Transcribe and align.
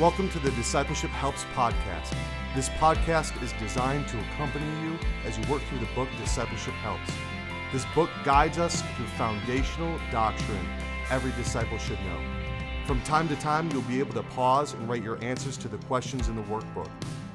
Welcome 0.00 0.28
to 0.30 0.38
the 0.38 0.52
Discipleship 0.52 1.10
Helps 1.10 1.42
podcast. 1.56 2.14
This 2.54 2.68
podcast 2.68 3.42
is 3.42 3.52
designed 3.54 4.06
to 4.06 4.20
accompany 4.20 4.64
you 4.80 4.96
as 5.24 5.36
you 5.36 5.42
work 5.50 5.60
through 5.62 5.80
the 5.80 5.88
book 5.96 6.08
Discipleship 6.20 6.74
Helps. 6.74 7.10
This 7.72 7.84
book 7.96 8.08
guides 8.24 8.58
us 8.58 8.80
through 8.94 9.06
foundational 9.06 9.98
doctrine 10.12 10.68
every 11.10 11.32
disciple 11.32 11.78
should 11.78 11.98
know. 12.02 12.20
From 12.86 13.02
time 13.02 13.26
to 13.26 13.34
time, 13.40 13.72
you'll 13.72 13.82
be 13.82 13.98
able 13.98 14.14
to 14.14 14.22
pause 14.22 14.72
and 14.72 14.88
write 14.88 15.02
your 15.02 15.20
answers 15.20 15.56
to 15.56 15.68
the 15.68 15.78
questions 15.78 16.28
in 16.28 16.36
the 16.36 16.42
workbook. 16.42 16.90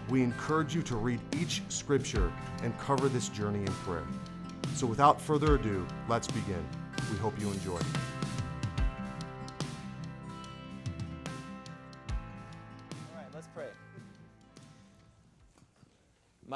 We 0.07 0.23
encourage 0.23 0.73
you 0.73 0.84
to 0.84 0.95
read 0.95 1.20
each 1.38 1.63
scripture 1.67 2.31
and 2.63 2.80
cover 2.80 3.09
this 3.09 3.27
journey 3.27 3.59
in 3.59 3.73
prayer. 3.84 4.07
So, 4.73 4.88
without 4.88 5.20
further 5.20 5.55
ado, 5.55 5.85
let's 6.07 6.27
begin. 6.27 6.66
We 7.11 7.17
hope 7.17 7.38
you 7.41 7.52
enjoy. 7.52 7.81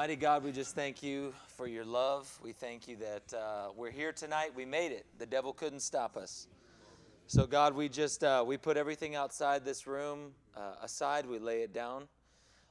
Mighty 0.08 0.22
God, 0.22 0.46
we 0.46 0.54
just 0.54 0.74
thank 0.74 1.04
you 1.04 1.34
for 1.58 1.68
your 1.68 1.84
love. 1.84 2.34
We 2.42 2.54
thank 2.54 2.88
you 2.88 2.96
that 2.96 3.38
uh, 3.38 3.72
we're 3.76 3.92
here 3.92 4.14
tonight. 4.14 4.52
We 4.56 4.64
made 4.64 4.94
it. 4.94 5.06
The 5.20 5.26
devil 5.26 5.52
couldn't 5.52 5.82
stop 5.82 6.16
us. 6.16 6.48
So, 7.28 7.46
God, 7.46 7.76
we 7.76 7.90
just 7.90 8.24
uh, 8.24 8.42
we 8.48 8.56
put 8.56 8.78
everything 8.78 9.16
outside 9.16 9.66
this 9.66 9.86
room 9.86 10.32
uh, 10.56 10.76
aside. 10.82 11.26
We 11.26 11.40
lay 11.40 11.62
it 11.62 11.74
down. 11.74 12.08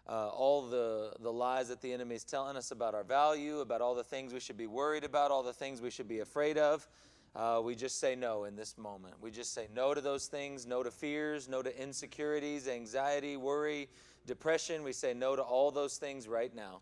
Uh, 0.09 0.29
all 0.29 0.63
the 0.63 1.13
the 1.21 1.31
lies 1.31 1.69
that 1.69 1.83
the 1.83 1.93
enemy 1.93 2.15
is 2.15 2.25
telling 2.25 2.57
us 2.57 2.71
about 2.71 2.95
our 2.95 3.05
value, 3.05 3.61
about 3.61 3.83
all 3.83 3.95
the 3.95 4.03
things 4.03 4.33
we 4.33 4.41
should 4.41 4.57
be 4.57 4.67
worried 4.67 5.05
about, 5.05 5.31
all 5.31 5.43
the 5.43 5.53
things 5.53 5.83
we 5.83 5.91
should 5.91 6.09
be 6.09 6.21
afraid 6.21 6.57
of. 6.57 6.89
Uh, 7.35 7.61
we 7.63 7.75
just 7.75 8.01
say 8.01 8.17
no 8.17 8.45
in 8.45 8.57
this 8.57 8.79
moment. 8.79 9.13
We 9.21 9.31
just 9.31 9.53
say 9.53 9.69
no 9.75 9.93
to 9.93 10.01
those 10.01 10.25
things, 10.25 10.65
no 10.65 10.83
to 10.83 10.91
fears, 10.91 11.51
no 11.51 11.61
to 11.61 11.83
insecurities, 11.83 12.67
anxiety, 12.67 13.37
worry, 13.37 13.91
depression. 14.27 14.83
We 14.83 14.95
say 14.95 15.13
no 15.13 15.37
to 15.37 15.43
all 15.43 15.71
those 15.71 15.99
things 15.99 16.29
right 16.29 16.55
now. 16.57 16.81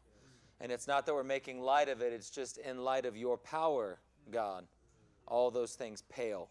And 0.60 0.70
it's 0.70 0.86
not 0.86 1.06
that 1.06 1.14
we're 1.14 1.24
making 1.24 1.60
light 1.60 1.88
of 1.88 2.00
it, 2.00 2.12
it's 2.12 2.30
just 2.30 2.58
in 2.58 2.84
light 2.84 3.06
of 3.06 3.16
your 3.16 3.36
power, 3.36 3.98
God. 4.30 4.64
All 5.27 5.50
those 5.50 5.74
things 5.74 6.02
pale. 6.02 6.48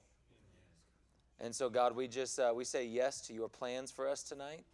And 1.39 1.53
so, 1.53 1.69
God, 1.69 1.95
we 1.95 2.07
just 2.07 2.39
uh, 2.39 2.53
we 2.55 2.63
say 2.63 2.85
yes 2.85 3.21
to 3.27 3.33
your 3.33 3.49
plans 3.49 3.91
for 3.91 4.07
us 4.07 4.23
tonight. 4.23 4.65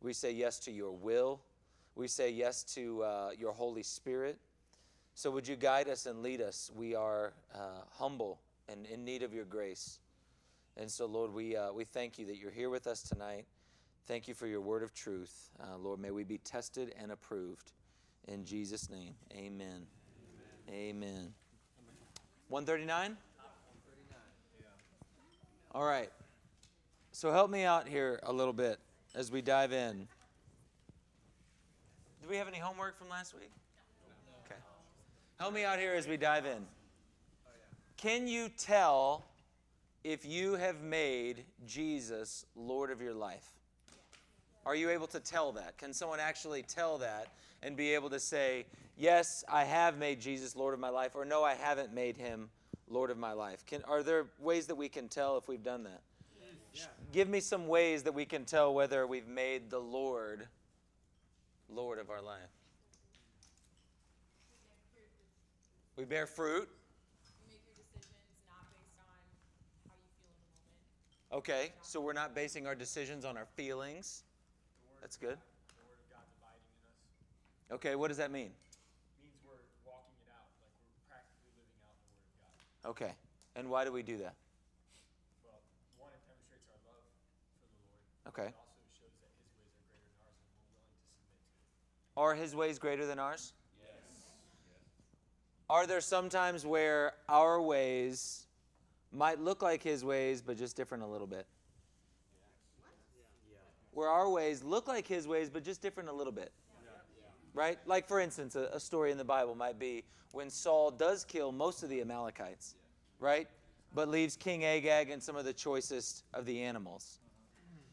We 0.00 0.12
say 0.12 0.32
yes 0.32 0.58
to 0.60 0.72
your 0.72 0.92
will. 0.92 1.40
We 1.94 2.08
say 2.08 2.30
yes 2.30 2.62
to 2.74 3.02
uh, 3.02 3.30
your 3.38 3.52
Holy 3.52 3.82
Spirit. 3.82 4.38
So, 5.14 5.30
would 5.30 5.48
you 5.48 5.56
guide 5.56 5.88
us 5.88 6.06
and 6.06 6.22
lead 6.22 6.40
us? 6.40 6.70
We 6.74 6.94
are 6.94 7.32
uh, 7.54 7.82
humble 7.92 8.40
and 8.68 8.86
in 8.86 9.04
need 9.04 9.22
of 9.22 9.32
your 9.32 9.44
grace. 9.44 10.00
And 10.76 10.90
so, 10.90 11.06
Lord, 11.06 11.32
we, 11.32 11.56
uh, 11.56 11.72
we 11.72 11.84
thank 11.84 12.18
you 12.18 12.26
that 12.26 12.36
you're 12.36 12.50
here 12.50 12.68
with 12.68 12.86
us 12.86 13.02
tonight. 13.02 13.46
Thank 14.06 14.28
you 14.28 14.34
for 14.34 14.46
your 14.46 14.60
word 14.60 14.82
of 14.82 14.92
truth. 14.92 15.50
Uh, 15.58 15.78
Lord, 15.78 16.00
may 16.00 16.10
we 16.10 16.22
be 16.22 16.38
tested 16.38 16.94
and 17.00 17.10
approved. 17.10 17.72
In 18.28 18.44
Jesus' 18.44 18.90
name, 18.90 19.14
amen. 19.32 19.86
Amen. 20.68 21.02
amen. 21.02 21.34
139? 22.48 23.16
All 25.72 25.84
right. 25.84 26.10
So 27.12 27.30
help 27.30 27.50
me 27.50 27.64
out 27.64 27.86
here 27.86 28.18
a 28.24 28.32
little 28.32 28.52
bit 28.52 28.78
as 29.14 29.30
we 29.30 29.42
dive 29.42 29.72
in. 29.72 30.08
Do 32.22 32.28
we 32.28 32.36
have 32.36 32.48
any 32.48 32.58
homework 32.58 32.98
from 32.98 33.08
last 33.08 33.34
week? 33.34 33.52
Okay. 34.44 34.60
Help 35.38 35.54
me 35.54 35.64
out 35.64 35.78
here 35.78 35.94
as 35.94 36.08
we 36.08 36.16
dive 36.16 36.46
in. 36.46 36.66
Can 37.96 38.26
you 38.26 38.48
tell 38.58 39.24
if 40.02 40.26
you 40.26 40.54
have 40.54 40.82
made 40.82 41.44
Jesus 41.66 42.44
Lord 42.56 42.90
of 42.90 43.00
your 43.00 43.14
life? 43.14 43.48
Are 44.64 44.74
you 44.74 44.90
able 44.90 45.06
to 45.08 45.20
tell 45.20 45.52
that? 45.52 45.78
Can 45.78 45.92
someone 45.92 46.18
actually 46.18 46.62
tell 46.62 46.98
that 46.98 47.28
and 47.66 47.76
be 47.76 47.94
able 47.94 48.08
to 48.10 48.20
say, 48.20 48.64
Yes, 48.96 49.44
I 49.52 49.64
have 49.64 49.98
made 49.98 50.20
Jesus 50.20 50.56
Lord 50.56 50.72
of 50.72 50.80
my 50.80 50.88
life, 50.88 51.14
or 51.14 51.24
No, 51.26 51.42
I 51.42 51.54
haven't 51.54 51.92
made 51.92 52.16
him 52.16 52.48
Lord 52.88 53.10
of 53.10 53.18
my 53.18 53.32
life? 53.32 53.66
Can, 53.66 53.82
are 53.84 54.02
there 54.02 54.26
ways 54.38 54.68
that 54.68 54.76
we 54.76 54.88
can 54.88 55.08
tell 55.08 55.36
if 55.36 55.48
we've 55.48 55.62
done 55.62 55.82
that? 55.82 56.00
Yeah. 56.72 56.84
Give 57.12 57.28
me 57.28 57.40
some 57.40 57.66
ways 57.66 58.04
that 58.04 58.14
we 58.14 58.24
can 58.24 58.44
tell 58.44 58.72
whether 58.72 59.06
we've 59.06 59.26
made 59.26 59.70
the 59.70 59.78
Lord 59.78 60.46
Lord 61.68 61.98
of 61.98 62.10
our 62.10 62.22
life. 62.22 62.38
We 65.96 66.04
bear 66.04 66.26
fruit. 66.26 66.68
Okay, 71.32 71.72
so 71.82 72.00
we're 72.00 72.12
not 72.12 72.34
basing 72.34 72.66
our 72.66 72.76
decisions 72.76 73.24
on 73.24 73.36
our 73.36 73.46
feelings. 73.56 74.22
That's 75.00 75.16
good. 75.16 75.38
Okay, 77.72 77.96
what 77.96 78.08
does 78.08 78.18
that 78.18 78.30
mean? 78.30 78.50
means 79.18 79.34
we're 79.42 79.58
walking 79.82 80.14
it 80.22 80.30
out, 80.30 80.46
like 80.62 80.70
we're 80.86 81.02
practically 81.10 81.50
living 81.58 81.82
out 81.82 81.98
the 81.98 82.06
Word 82.14 82.22
of 82.22 82.34
God. 82.38 82.90
Okay, 82.94 83.12
and 83.58 83.68
why 83.68 83.84
do 83.84 83.90
we 83.90 84.02
do 84.02 84.16
that? 84.22 84.38
Well, 85.42 85.58
one, 85.98 86.14
it 86.14 86.22
demonstrates 86.30 86.62
our 86.70 86.78
love 86.86 87.02
for 87.02 87.66
the 87.66 87.82
Lord. 87.90 88.30
Okay. 88.30 88.48
It 88.50 88.62
also 88.62 88.86
shows 88.94 89.18
that 89.18 89.34
His 89.34 89.50
ways 89.58 89.74
are 89.74 89.90
greater 89.90 90.06
than 90.06 90.22
ours, 90.22 90.38
and 90.38 90.54
we're 90.54 90.78
willing 90.78 90.94
to 90.94 91.02
submit 91.10 91.42
to 91.42 91.58
it. 91.58 92.22
Are 92.22 92.34
His 92.38 92.54
ways 92.54 92.78
greater 92.78 93.06
than 93.06 93.18
ours? 93.18 93.52
Yes. 93.82 94.30
Are 95.66 95.86
there 95.90 96.00
some 96.00 96.30
times 96.30 96.62
where 96.62 97.18
our 97.26 97.58
ways 97.58 98.46
might 99.10 99.42
look 99.42 99.58
like 99.58 99.82
His 99.82 100.06
ways, 100.06 100.38
but 100.38 100.54
just 100.56 100.78
different 100.78 101.02
a 101.02 101.10
little 101.10 101.26
bit? 101.26 101.46
Where 103.90 104.10
our 104.10 104.28
ways 104.28 104.62
look 104.62 104.86
like 104.86 105.08
His 105.08 105.26
ways, 105.26 105.48
but 105.50 105.64
just 105.64 105.80
different 105.82 106.10
a 106.10 106.12
little 106.12 106.32
bit? 106.32 106.52
Right? 107.56 107.78
Like, 107.86 108.06
for 108.06 108.20
instance, 108.20 108.54
a, 108.54 108.68
a, 108.74 108.78
story 108.78 109.10
in 109.10 109.18
the 109.18 109.24
Bible 109.24 109.54
might 109.54 109.78
be 109.78 110.04
when 110.32 110.50
Saul 110.50 110.90
does 110.90 111.24
kill 111.24 111.50
most 111.50 111.82
of 111.82 111.88
the 111.88 112.02
Amalekites, 112.02 112.76
right? 113.18 113.48
But 113.94 114.08
leaves 114.08 114.36
King 114.36 114.64
Agag 114.64 115.10
and 115.10 115.22
some 115.22 115.36
of 115.36 115.46
the 115.46 115.54
choicest 115.54 116.24
of 116.34 116.44
the 116.44 116.62
animals. 116.62 117.18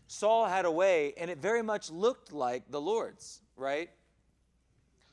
Saul 0.07 0.45
had 0.45 0.65
a 0.65 0.71
way, 0.71 1.13
and 1.17 1.31
it 1.31 1.37
very 1.37 1.63
much 1.63 1.89
looked 1.89 2.33
like 2.33 2.69
the 2.69 2.81
Lord's, 2.81 3.41
right? 3.55 3.89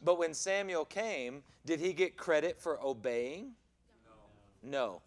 But 0.03 0.19
when 0.19 0.35
Samuel 0.35 0.85
came, 0.85 1.45
did 1.65 1.79
he 1.79 1.93
get 1.93 2.17
credit 2.17 2.61
for 2.61 2.83
obeying? 2.85 3.53
No. 4.65 4.71
no. 4.71 5.03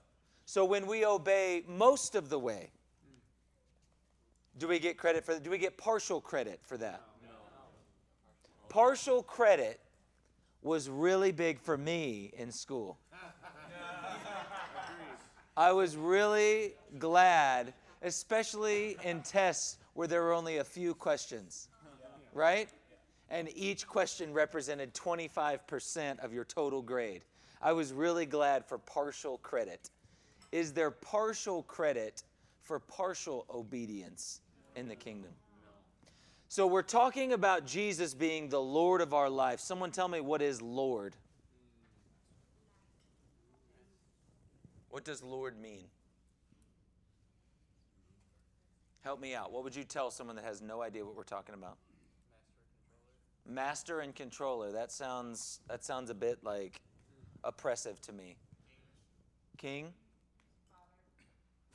So 0.45 0.63
when 0.63 0.87
we 0.87 1.05
obey 1.05 1.63
most 1.67 2.15
of 2.15 2.29
the 2.29 2.39
way, 2.39 2.69
do 4.57 4.69
we 4.69 4.79
get 4.79 4.97
credit 4.97 5.25
for 5.25 5.33
that? 5.33 5.43
do 5.43 5.49
we 5.49 5.57
get 5.57 5.77
partial 5.77 6.21
credit 6.21 6.61
for 6.63 6.77
that? 6.77 7.01
Partial 8.73 9.21
credit 9.21 9.79
was 10.63 10.89
really 10.89 11.31
big 11.31 11.59
for 11.59 11.77
me 11.77 12.33
in 12.35 12.51
school. 12.51 12.97
I 15.55 15.71
was 15.71 15.95
really 15.95 16.73
glad, 16.97 17.75
especially 18.01 18.97
in 19.03 19.21
tests 19.21 19.77
where 19.93 20.07
there 20.07 20.23
were 20.23 20.33
only 20.33 20.57
a 20.57 20.63
few 20.63 20.95
questions, 20.95 21.67
right? 22.33 22.67
And 23.29 23.47
each 23.55 23.85
question 23.85 24.33
represented 24.33 24.95
25% 24.95 26.17
of 26.25 26.33
your 26.33 26.43
total 26.43 26.81
grade. 26.81 27.21
I 27.61 27.73
was 27.73 27.93
really 27.93 28.25
glad 28.25 28.65
for 28.65 28.79
partial 28.79 29.37
credit. 29.37 29.91
Is 30.51 30.73
there 30.73 30.89
partial 30.89 31.61
credit 31.61 32.23
for 32.63 32.79
partial 32.79 33.45
obedience 33.53 34.41
in 34.75 34.87
the 34.87 34.95
kingdom? 34.95 35.31
So 36.53 36.67
we're 36.67 36.83
talking 36.83 37.33
about 37.33 37.65
Jesus 37.65 38.13
being 38.13 38.47
the 38.47 38.61
Lord 38.61 39.01
of 39.01 39.11
our 39.11 39.27
life. 39.27 39.59
Someone 39.59 39.89
tell 39.89 40.07
me 40.07 40.21
what 40.21 40.39
is 40.39 40.61
Lord? 40.61 41.15
What 44.91 45.03
does 45.03 45.23
Lord 45.23 45.59
mean? 45.59 45.85
Help 49.01 49.19
me 49.19 49.33
out. 49.33 49.51
What 49.51 49.63
would 49.63 49.75
you 49.75 49.83
tell 49.83 50.11
someone 50.11 50.35
that 50.35 50.45
has 50.45 50.61
no 50.61 50.83
idea 50.83 51.03
what 51.03 51.15
we're 51.15 51.23
talking 51.23 51.55
about? 51.55 51.77
Master 53.49 54.01
and 54.01 54.13
controller. 54.13 54.71
That 54.71 54.91
sounds 54.91 55.59
that 55.67 55.83
sounds 55.83 56.11
a 56.11 56.13
bit 56.13 56.37
like 56.43 56.79
oppressive 57.43 57.99
to 58.01 58.13
me. 58.13 58.35
King? 59.57 59.91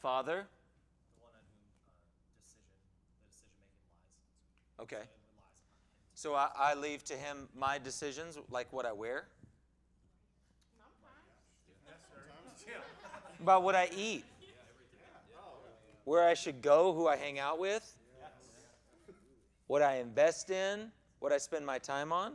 Father? 0.01 0.45
Father? 0.45 0.58
Okay. 4.81 5.03
So 6.15 6.35
I, 6.35 6.49
I 6.57 6.75
leave 6.75 7.05
to 7.05 7.15
him 7.15 7.49
my 7.57 7.79
decisions, 7.79 8.39
like 8.51 8.73
what 8.73 8.87
I 8.87 8.93
wear? 8.93 9.27
About 13.41 13.63
what 13.63 13.77
I 13.77 13.89
eat, 13.97 14.25
where 16.05 16.27
I 16.27 16.35
should 16.35 16.61
go, 16.61 16.93
who 16.93 17.07
I 17.07 17.17
hang 17.17 17.39
out 17.39 17.61
with, 17.61 17.95
what 19.69 19.81
I 19.81 19.99
invest 19.99 20.51
in, 20.51 20.91
what 21.21 21.33
I 21.33 21.39
spend 21.39 21.65
my 21.65 21.79
time 21.79 22.13
on. 22.13 22.35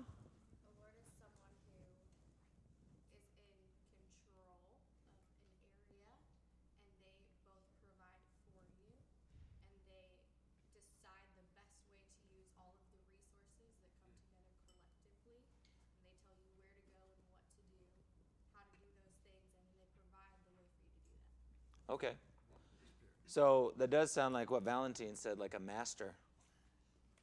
Okay. 21.94 22.14
So 23.28 23.74
that 23.78 23.92
does 23.92 24.12
sound 24.12 24.34
like 24.34 24.50
what 24.50 24.64
Valentine 24.64 25.16
said, 25.16 25.38
like 25.38 25.54
a 25.54 25.60
master. 25.60 26.16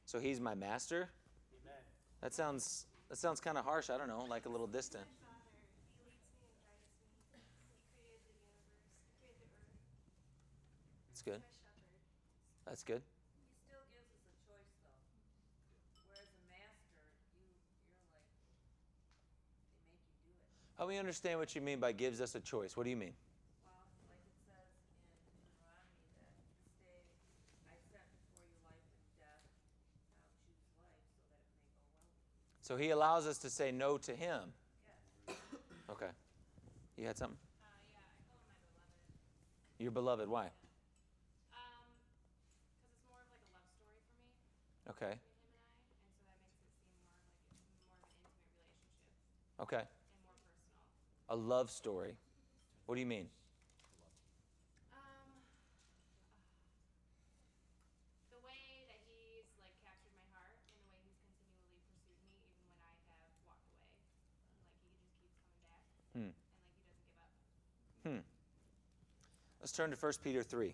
So 0.05 0.17
he's 0.19 0.39
my 0.39 0.55
master? 0.55 1.09
Amen. 1.61 1.83
That 2.21 2.33
sounds 2.33 2.85
that 3.09 3.17
sounds 3.17 3.41
kind 3.41 3.57
of 3.57 3.65
harsh. 3.65 3.89
I 3.89 3.97
don't 3.97 4.07
know, 4.07 4.25
like 4.29 4.45
a 4.45 4.49
little 4.49 4.67
distant. 4.67 5.03
My 5.03 5.27
Father, 5.27 5.59
He 5.91 6.07
leads 6.07 6.23
me 6.39 6.47
and 6.47 6.55
guides 6.63 6.87
me. 6.95 7.03
He 7.35 7.83
created 7.91 8.23
the 8.23 8.31
universe. 8.39 8.79
He 8.87 9.11
created 9.19 9.43
the 9.43 9.59
earth. 9.59 9.91
That's 11.11 11.21
good. 11.21 11.43
He's 11.43 11.59
my 11.59 11.75
shepherd. 11.75 12.63
That's 12.63 12.83
good. 12.87 13.03
He 13.03 13.59
still 13.67 13.83
gives 13.91 14.07
us 14.15 14.23
a 14.23 14.39
choice 14.47 14.71
though. 14.79 15.03
Whereas 16.07 16.31
a 16.31 16.39
master, 16.47 17.03
you 17.35 17.43
you're 17.43 18.07
like 18.15 18.31
they 18.39 18.55
make 19.91 20.07
you 20.15 20.15
do 20.23 20.31
it. 20.31 20.79
Help 20.79 20.87
me 20.87 20.95
understand 20.95 21.43
what 21.43 21.51
you 21.51 21.59
mean 21.59 21.83
by 21.83 21.91
gives 21.91 22.23
us 22.23 22.39
a 22.39 22.41
choice. 22.41 22.79
What 22.79 22.87
do 22.87 22.89
you 22.89 22.99
mean? 22.99 23.11
Well, 23.67 23.75
like 24.07 24.23
it 24.23 24.39
says 24.47 24.71
in 24.71 25.35
Deuteronomy 25.37 26.07
that 26.15 26.31
this 26.55 26.71
day 26.79 27.03
I 27.69 27.75
set 27.91 28.07
before 28.17 28.47
you 28.49 28.59
life 28.65 28.87
and 28.97 29.11
death. 29.21 29.43
Now 30.07 30.31
choose 30.41 30.65
life 30.81 31.03
so 31.13 31.27
that 31.29 31.37
it 31.37 31.51
may 31.55 31.67
go 31.71 31.83
well 31.91 32.07
with 32.07 32.39
you. 32.43 32.55
So 32.71 32.77
he 32.77 32.91
allows 32.91 33.27
us 33.27 33.37
to 33.39 33.49
say 33.49 33.69
no 33.73 33.97
to 33.97 34.15
him. 34.15 34.39
Yes. 35.27 35.35
Okay. 35.91 36.07
You 36.95 37.05
had 37.05 37.17
something? 37.17 37.35
Uh, 37.59 37.67
yeah, 37.91 37.99
I 37.99 38.15
call 38.23 38.39
him 38.39 38.47
my 38.47 38.55
beloved. 38.63 38.87
Your 39.77 39.91
beloved. 39.91 40.29
Why? 40.31 40.47
Um, 41.51 41.83
it's 42.87 43.03
more 43.03 43.19
of 43.19 43.27
like 43.27 43.43
a 43.43 43.51
love 43.51 43.67
story 43.67 43.99
for 44.07 44.15
me 44.23 44.31
Okay. 44.87 45.19
him 45.19 45.19
and 45.19 45.35
I, 45.35 45.51
and 45.83 45.99
so 46.15 46.15
that 46.23 46.39
makes 46.47 46.63
it 46.63 46.79
seem 46.79 47.59
more 47.75 47.91
like 47.91 47.99
more 48.55 48.63
of 48.63 48.63
an 48.63 48.79
intimate 48.79 49.03
relationship 49.19 49.19
Okay. 49.59 49.83
and 50.07 50.23
more 50.23 50.31
personal. 50.39 50.71
A 51.27 51.35
love 51.35 51.67
story. 51.67 52.15
What 52.87 52.95
do 52.95 53.03
you 53.03 53.11
mean? 53.11 53.27
Um, 54.95 55.43
the 58.31 58.39
way 58.39 58.87
that 58.87 59.03
he's 59.11 59.51
like 59.59 59.75
captured 59.83 60.15
my 60.15 60.23
heart 60.31 60.55
and 60.71 60.79
the 60.79 60.87
way 60.95 61.03
he's 61.03 61.19
continually 61.27 61.83
pursued 61.83 62.15
me 62.23 62.39
even 62.47 62.71
when 62.79 62.95
I 63.11 63.19
have 63.27 63.35
walked 63.43 63.67
away. 63.75 63.91
Like 64.55 64.71
he 64.79 64.87
just 64.95 65.11
keeps 65.19 65.35
coming 65.43 65.59
back 65.67 65.83
Hmm. 66.15 66.31
and 66.31 66.35
like 66.55 66.63
he 66.63 66.75
doesn't 66.75 67.03
give 67.03 67.19
up. 67.19 67.31
Hmm. 68.03 68.21
Let's 69.61 69.73
turn 69.73 69.91
to 69.91 69.95
1 69.95 70.13
Peter 70.23 70.41
3. 70.41 70.73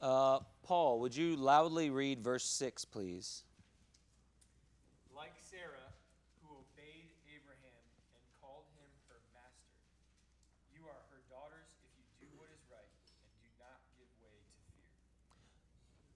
Uh, 0.00 0.40
Paul, 0.64 0.91
would 1.02 1.16
you 1.16 1.34
loudly 1.34 1.90
read 1.90 2.22
verse 2.22 2.44
6, 2.44 2.84
please? 2.84 3.42
Like 5.12 5.32
Sarah, 5.50 5.90
who 6.40 6.54
obeyed 6.54 7.10
Abraham 7.26 7.82
and 8.14 8.22
called 8.40 8.62
him 8.78 8.86
her 9.08 9.18
master. 9.34 9.82
You 10.72 10.82
are 10.86 11.02
her 11.10 11.18
daughters 11.28 11.74
if 11.82 11.90
you 11.98 12.06
do 12.20 12.38
what 12.38 12.46
is 12.54 12.62
right 12.70 12.86
and 12.86 13.34
do 13.42 13.50
not 13.58 13.82
give 13.98 14.06
way 14.22 14.30
to 14.30 14.62
fear. 14.70 14.86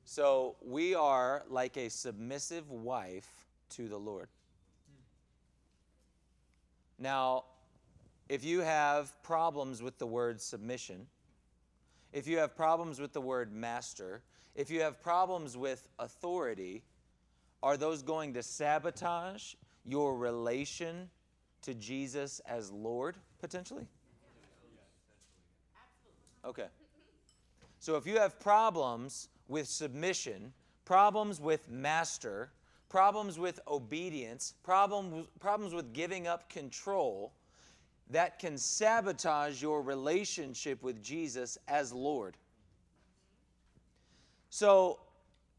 So 0.04 0.54
we 0.62 0.94
are 0.94 1.42
like 1.48 1.76
a 1.76 1.90
submissive 1.90 2.70
wife 2.70 3.48
to 3.70 3.88
the 3.88 3.98
Lord. 3.98 4.28
Hmm. 4.86 5.02
Now, 7.02 7.46
if 8.28 8.44
you 8.44 8.60
have 8.60 9.20
problems 9.24 9.82
with 9.82 9.98
the 9.98 10.06
word 10.06 10.40
submission, 10.40 11.08
if 12.12 12.28
you 12.28 12.38
have 12.38 12.54
problems 12.54 13.00
with 13.00 13.12
the 13.12 13.20
word 13.20 13.52
master, 13.52 14.22
if 14.56 14.70
you 14.70 14.81
have 14.81 15.00
problems 15.03 15.56
with 15.56 15.87
authority, 15.99 16.82
are 17.62 17.76
those 17.76 18.03
going 18.03 18.32
to 18.35 18.43
sabotage 18.43 19.55
your 19.85 20.17
relation 20.17 21.11
to 21.62 21.75
Jesus 21.75 22.41
as 22.49 22.73
Lord 22.73 23.17
potentially? 23.38 23.87
Okay. 26.44 26.67
So 27.79 27.97
if 27.97 28.06
you 28.06 28.19
have 28.19 28.41
problems 28.41 29.29
with 29.47 29.69
submission, 29.69 30.53
problems 30.85 31.38
with 31.38 31.70
master, 31.70 32.50
problems 32.88 33.38
with 33.38 33.61
obedience, 33.69 34.55
problems, 34.62 35.26
problems 35.38 35.75
with 35.75 35.93
giving 35.93 36.26
up 36.26 36.49
control, 36.49 37.32
that 38.08 38.38
can 38.38 38.56
sabotage 38.56 39.61
your 39.61 39.82
relationship 39.82 40.82
with 40.82 41.03
Jesus 41.03 41.58
as 41.69 41.93
Lord. 41.93 42.37
So 44.56 45.00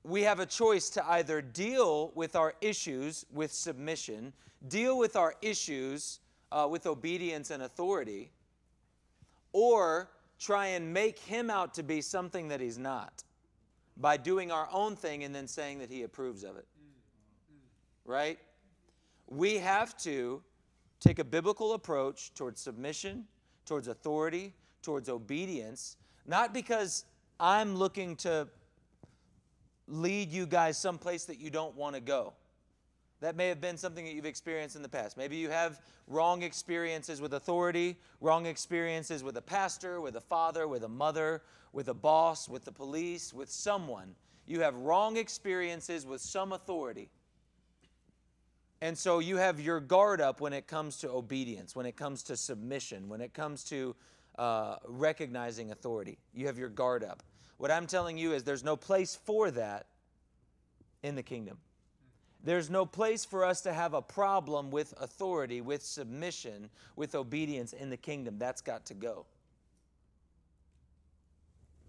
we 0.04 0.24
have 0.24 0.40
a 0.40 0.46
choice 0.48 0.90
to 0.90 1.08
either 1.08 1.40
deal 1.40 2.12
with 2.16 2.36
our 2.36 2.56
issues 2.62 3.28
with 3.32 3.54
submission, 3.54 4.34
deal 4.70 4.98
with 4.98 5.16
our 5.16 5.36
issues 5.44 6.20
uh, 6.52 6.68
with 6.68 6.88
obedience 6.88 7.52
and 7.52 7.62
authority, 7.62 8.32
or 9.54 10.10
try 10.40 10.66
and 10.70 10.92
make 10.92 11.20
him 11.20 11.52
out 11.52 11.76
to 11.76 11.84
be 11.84 12.02
something 12.02 12.48
that 12.48 12.60
he's 12.60 12.80
not 12.80 13.24
by 13.98 14.18
doing 14.18 14.52
our 14.52 14.68
own 14.72 14.96
thing 14.96 15.24
and 15.24 15.36
then 15.36 15.46
saying 15.46 15.78
that 15.78 15.92
he 15.92 16.02
approves 16.02 16.44
of 16.44 16.58
it. 16.58 16.66
Right? 18.04 18.40
We 19.28 19.60
have 19.60 19.96
to 20.00 20.42
take 21.00 21.20
a 21.20 21.24
biblical 21.24 21.74
approach 21.74 22.34
towards 22.34 22.62
submission, 22.62 23.26
towards 23.64 23.90
authority, 23.90 24.56
towards 24.82 25.08
obedience, 25.08 25.98
not 26.25 26.51
because 26.51 27.06
I'm 27.39 27.75
looking 27.75 28.16
to 28.16 28.48
lead 29.88 30.32
you 30.32 30.46
guys 30.46 30.77
someplace 30.77 31.25
that 31.25 31.39
you 31.39 31.50
don't 31.50 31.75
want 31.75 31.96
to 31.96 32.01
go. 32.01 32.34
That 33.20 33.36
may 33.36 33.48
have 33.48 33.60
been 33.60 33.77
something 33.77 34.06
that 34.06 34.13
you've 34.13 34.25
experienced 34.25 34.75
in 34.75 34.84
the 34.84 34.89
past. 34.89 35.17
Maybe 35.17 35.38
you 35.38 35.50
have 35.50 35.82
wrong 36.08 36.44
experiences 36.44 37.20
with 37.20 37.34
authority, 37.34 37.98
wrong 38.22 38.46
experiences 38.46 39.24
with 39.24 39.38
a 39.38 39.41
pastor, 39.41 40.00
with 40.00 40.15
a 40.15 40.22
father, 40.22 40.67
with 40.67 40.84
a 40.84 40.89
mother, 40.89 41.41
with 41.74 41.88
a 41.88 41.94
boss, 41.94 42.48
with 42.48 42.63
the 42.63 42.72
police, 42.72 43.34
with 43.34 43.50
someone. 43.50 44.15
You 44.46 44.62
have 44.62 44.75
wrong 44.75 45.17
experiences 45.17 46.06
with 46.06 46.22
some 46.22 46.53
authority. 46.53 47.10
And 48.82 48.96
so 48.96 49.20
you 49.20 49.38
have 49.38 49.60
your 49.60 49.79
guard 49.79 50.22
up 50.22 50.39
when 50.39 50.53
it 50.53 50.67
comes 50.67 50.98
to 50.98 51.10
obedience, 51.10 51.75
when 51.75 51.88
it 51.88 51.98
comes 51.98 52.22
to 52.24 52.38
submission, 52.38 53.10
when 53.10 53.22
it 53.22 53.34
comes 53.34 53.63
to 53.65 53.96
uh, 54.38 54.75
recognizing 54.86 55.72
authority. 55.72 56.20
You 56.34 56.46
have 56.46 56.60
your 56.60 56.70
guard 56.70 57.03
up. 57.03 57.24
What 57.58 57.72
I'm 57.72 57.88
telling 57.88 58.18
you 58.18 58.34
is 58.34 58.44
there's 58.44 58.64
no 58.64 58.76
place 58.76 59.16
for 59.16 59.50
that 59.52 59.88
in 61.02 61.16
the 61.16 61.24
kingdom. 61.24 61.58
There's 62.44 62.70
no 62.70 62.86
place 62.86 63.26
for 63.26 63.44
us 63.44 63.62
to 63.62 63.74
have 63.74 63.94
a 63.94 64.02
problem 64.02 64.70
with 64.70 64.94
authority, 65.02 65.60
with 65.60 65.82
submission, 65.82 66.70
with 66.96 67.16
obedience 67.16 67.74
in 67.74 67.90
the 67.90 67.98
kingdom. 67.98 68.38
That's 68.38 68.62
got 68.62 68.86
to 68.86 68.94
go. 68.94 69.26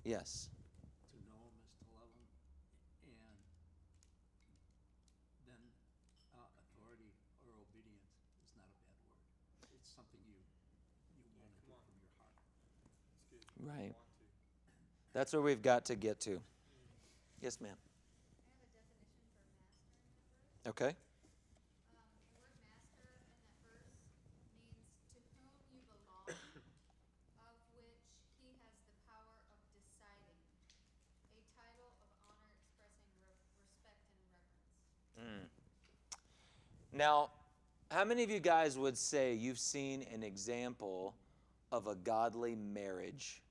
Yes. 0.05 0.49
to 1.13 1.21
know 1.29 1.37
him 1.37 1.53
is 1.61 1.69
to 1.77 1.85
love 1.93 2.09
him, 2.17 2.33
and 3.05 3.21
then 5.53 5.61
uh, 6.33 6.49
authority 6.65 7.13
or 7.45 7.53
obedience 7.61 8.09
is 8.41 8.49
not 8.57 8.73
a 8.73 8.81
bad 8.89 9.05
word. 9.61 9.69
It's 9.77 9.93
something 9.93 10.25
you 10.25 10.41
you 11.13 11.29
want 11.45 11.53
to 11.53 11.61
do 11.69 11.77
from 11.77 11.97
your 12.01 12.09
heart. 12.17 12.33
Right. 13.61 13.93
That's 15.19 15.33
where 15.33 15.43
we've 15.43 15.61
got 15.61 15.85
to 15.87 15.97
get 15.97 16.21
to. 16.31 16.39
Yes, 17.43 17.61
ma'am. 17.61 17.75
I 17.75 17.75
have 17.75 18.39
a 18.39 18.63
definition 18.63 19.03
for 19.11 19.27
master 19.27 19.51
in 19.51 19.91
that 19.91 20.15
verse. 20.63 20.71
Okay. 20.71 20.95
Um, 20.95 21.83
the 21.83 21.91
word 21.99 22.55
master 22.63 23.03
in 23.03 23.27
that 23.27 23.51
verse 23.67 23.91
means 23.99 25.11
to 25.11 25.19
whom 25.35 25.59
you 25.75 25.83
belong, 25.91 26.39
of 27.35 27.59
which 27.75 27.99
he 28.39 28.47
has 28.63 28.79
the 28.87 28.95
power 29.11 29.43
of 29.43 29.59
deciding. 29.75 30.39
A 31.35 31.43
title 31.51 31.91
of 31.99 32.07
honor 32.23 32.55
expressing 32.55 33.11
re- 33.27 33.43
respect 33.59 33.99
and 34.07 34.23
reverence. 34.23 35.67
Now, 36.95 37.35
how 37.91 38.07
many 38.07 38.23
of 38.23 38.31
you 38.31 38.39
guys 38.39 38.79
would 38.79 38.95
say 38.95 39.35
you've 39.35 39.59
seen 39.59 40.07
an 40.15 40.23
example 40.23 41.19
of 41.75 41.91
a 41.91 41.99
godly 41.99 42.55
marriage 42.55 43.43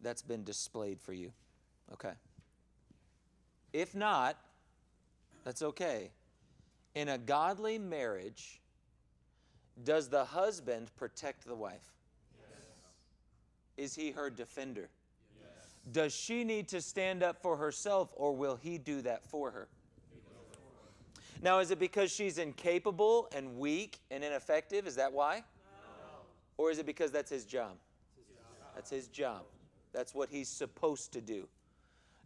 that's 0.00 0.22
been 0.22 0.44
displayed 0.44 1.00
for 1.00 1.12
you? 1.12 1.32
Okay. 1.92 2.12
If 3.72 3.94
not, 3.94 4.36
that's 5.44 5.62
okay. 5.62 6.10
In 6.94 7.08
a 7.08 7.18
godly 7.18 7.78
marriage, 7.78 8.60
does 9.84 10.08
the 10.08 10.24
husband 10.24 10.90
protect 10.96 11.46
the 11.46 11.54
wife? 11.54 11.92
Yes. 12.38 12.66
Is 13.76 13.94
he 13.94 14.10
her 14.10 14.30
defender? 14.30 14.88
Yes. 15.40 15.66
Does 15.92 16.14
she 16.14 16.44
need 16.44 16.68
to 16.68 16.80
stand 16.80 17.22
up 17.22 17.40
for 17.40 17.56
herself 17.56 18.10
or 18.16 18.34
will 18.34 18.56
he 18.56 18.78
do 18.78 19.02
that 19.02 19.28
for 19.28 19.50
her? 19.50 19.68
Now, 21.40 21.60
is 21.60 21.70
it 21.70 21.78
because 21.78 22.10
she's 22.10 22.38
incapable 22.38 23.28
and 23.32 23.58
weak 23.58 24.00
and 24.10 24.24
ineffective? 24.24 24.88
Is 24.88 24.96
that 24.96 25.12
why? 25.12 25.36
No. 25.36 25.42
Or 26.56 26.70
is 26.72 26.78
it 26.80 26.86
because 26.86 27.12
that's 27.12 27.30
his 27.30 27.44
job? 27.44 27.76
That's 28.74 28.90
his 28.90 29.06
job. 29.06 29.42
That's 29.98 30.14
what 30.14 30.30
he's 30.30 30.48
supposed 30.48 31.12
to 31.14 31.20
do. 31.20 31.48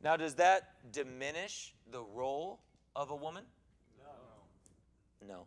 Now, 0.05 0.19
does 0.19 0.35
that 0.35 0.93
diminish 0.93 1.73
the 1.91 2.03
role 2.03 2.61
of 2.95 3.11
a 3.11 3.17
woman? 3.17 3.45
No. 3.99 5.27
No. 5.27 5.47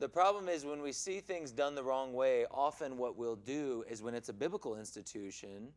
The 0.00 0.08
problem 0.10 0.50
is 0.50 0.66
when 0.66 0.82
we 0.82 0.92
see 0.92 1.20
things 1.20 1.50
done 1.50 1.74
the 1.74 1.82
wrong 1.82 2.12
way, 2.12 2.44
often 2.50 2.98
what 2.98 3.16
we'll 3.16 3.36
do 3.36 3.86
is 3.88 4.02
when 4.02 4.14
it's 4.14 4.28
a 4.28 4.34
biblical 4.34 4.76
institution, 4.76 5.68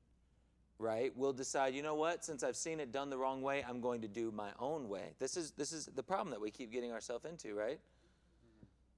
right? 0.79 1.13
We'll 1.15 1.31
decide, 1.31 1.73
you 1.73 1.81
know 1.81 1.95
what? 1.95 2.25
Since 2.25 2.43
I've 2.43 2.57
seen 2.57 2.81
it 2.81 2.91
done 2.91 3.09
the 3.09 3.17
wrong 3.17 3.41
way, 3.41 3.63
I'm 3.65 3.79
going 3.79 4.01
to 4.01 4.09
do 4.09 4.33
my 4.33 4.49
own 4.59 4.89
way. 4.89 5.13
This 5.17 5.37
is 5.37 5.51
this 5.51 5.71
is 5.71 5.85
the 5.85 6.03
problem 6.03 6.29
that 6.31 6.41
we 6.41 6.51
keep 6.51 6.73
getting 6.73 6.91
ourselves 6.91 7.23
into, 7.23 7.55
right? 7.55 7.79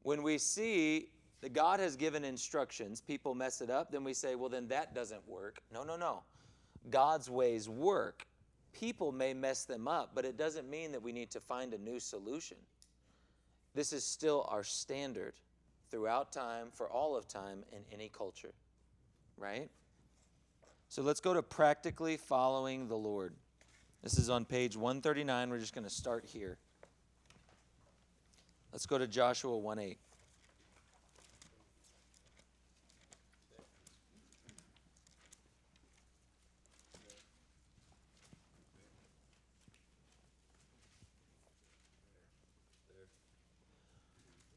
When 0.01 0.23
we 0.23 0.39
see 0.39 1.09
that 1.43 1.51
God 1.51 1.81
has 1.81 1.97
given 1.97 2.23
instructions, 2.23 3.01
people 3.01 3.35
mess 3.35 3.59
it 3.59 3.69
up, 3.69 3.91
then 3.91 4.05
we 4.05 4.13
say, 4.13 4.35
well, 4.35 4.47
then 4.47 4.69
that 4.69 4.95
doesn't 4.95 5.27
work. 5.27 5.61
No, 5.73 5.83
no, 5.83 5.97
no. 5.97 6.23
God's 6.89 7.29
ways 7.29 7.67
work. 7.67 8.25
People 8.71 9.11
may 9.11 9.33
mess 9.33 9.65
them 9.65 9.85
up, 9.85 10.11
but 10.15 10.23
it 10.23 10.37
doesn't 10.37 10.69
mean 10.69 10.93
that 10.93 11.03
we 11.03 11.11
need 11.11 11.29
to 11.31 11.41
find 11.41 11.73
a 11.73 11.77
new 11.77 11.99
solution. 11.99 12.55
This 13.75 13.91
is 13.91 14.05
still 14.05 14.47
our 14.49 14.63
standard 14.63 15.33
throughout 15.91 16.31
time, 16.31 16.67
for 16.71 16.89
all 16.89 17.13
of 17.13 17.27
time, 17.27 17.65
in 17.73 17.79
any 17.91 18.07
culture, 18.07 18.53
right? 19.35 19.69
So 20.87 21.01
let's 21.01 21.19
go 21.19 21.33
to 21.33 21.43
practically 21.43 22.15
following 22.15 22.87
the 22.87 22.95
Lord. 22.95 23.33
This 24.01 24.17
is 24.17 24.29
on 24.29 24.45
page 24.45 24.77
139. 24.77 25.49
We're 25.49 25.59
just 25.59 25.75
going 25.75 25.83
to 25.83 25.93
start 25.93 26.23
here. 26.25 26.57
Let's 28.71 28.85
go 28.85 28.97
to 28.97 29.07
Joshua 29.07 29.57
1 29.57 29.79
8. 29.79 29.97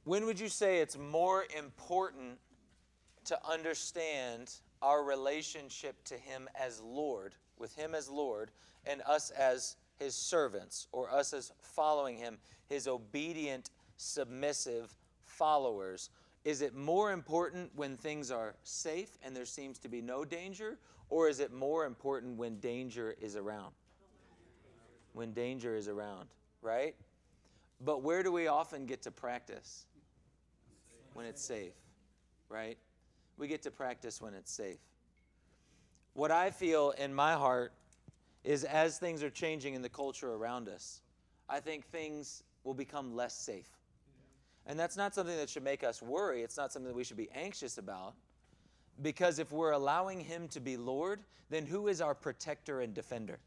When 0.06 0.24
would 0.26 0.38
you 0.38 0.48
say 0.48 0.78
it's 0.78 0.96
more 0.96 1.46
important 1.58 2.38
to 3.24 3.36
understand 3.44 4.52
our 4.80 5.02
relationship 5.02 5.96
to 6.04 6.14
Him 6.14 6.48
as 6.54 6.80
Lord, 6.80 7.34
with 7.58 7.74
Him 7.74 7.92
as 7.92 8.08
Lord, 8.08 8.52
and 8.86 9.02
us 9.02 9.30
as 9.30 9.74
His 9.98 10.14
servants, 10.14 10.86
or 10.92 11.12
us 11.12 11.32
as 11.32 11.50
following 11.60 12.16
Him, 12.16 12.38
His 12.68 12.86
obedient, 12.86 13.70
submissive 13.96 14.94
followers? 15.24 16.10
Is 16.44 16.62
it 16.62 16.76
more 16.76 17.10
important 17.10 17.72
when 17.74 17.96
things 17.96 18.30
are 18.30 18.54
safe 18.62 19.18
and 19.24 19.34
there 19.34 19.44
seems 19.44 19.76
to 19.80 19.88
be 19.88 20.00
no 20.00 20.24
danger, 20.24 20.78
or 21.10 21.28
is 21.28 21.40
it 21.40 21.52
more 21.52 21.84
important 21.84 22.36
when 22.36 22.60
danger 22.60 23.16
is 23.20 23.34
around? 23.34 23.74
When 25.14 25.32
danger 25.32 25.74
is 25.74 25.88
around, 25.88 26.28
right? 26.62 26.94
But 27.80 28.04
where 28.04 28.22
do 28.22 28.30
we 28.30 28.46
often 28.46 28.86
get 28.86 29.02
to 29.02 29.10
practice? 29.10 29.84
When 31.16 31.24
it's 31.24 31.42
safe, 31.42 31.72
right? 32.50 32.76
We 33.38 33.48
get 33.48 33.62
to 33.62 33.70
practice 33.70 34.20
when 34.20 34.34
it's 34.34 34.52
safe. 34.52 34.80
What 36.12 36.30
I 36.30 36.50
feel 36.50 36.90
in 36.90 37.14
my 37.14 37.32
heart 37.32 37.72
is 38.44 38.64
as 38.64 38.98
things 38.98 39.22
are 39.22 39.30
changing 39.30 39.72
in 39.72 39.80
the 39.80 39.88
culture 39.88 40.34
around 40.34 40.68
us, 40.68 41.00
I 41.48 41.60
think 41.60 41.86
things 41.86 42.42
will 42.64 42.74
become 42.74 43.16
less 43.16 43.32
safe. 43.32 43.70
And 44.66 44.78
that's 44.78 44.98
not 44.98 45.14
something 45.14 45.34
that 45.38 45.48
should 45.48 45.64
make 45.64 45.82
us 45.82 46.02
worry. 46.02 46.42
It's 46.42 46.58
not 46.58 46.70
something 46.70 46.88
that 46.88 46.94
we 46.94 47.02
should 47.02 47.16
be 47.16 47.30
anxious 47.34 47.78
about. 47.78 48.12
Because 49.00 49.38
if 49.38 49.52
we're 49.52 49.72
allowing 49.72 50.20
Him 50.20 50.48
to 50.48 50.60
be 50.60 50.76
Lord, 50.76 51.20
then 51.48 51.64
who 51.64 51.88
is 51.88 52.02
our 52.02 52.14
protector 52.14 52.82
and 52.82 52.92
defender? 52.92 53.38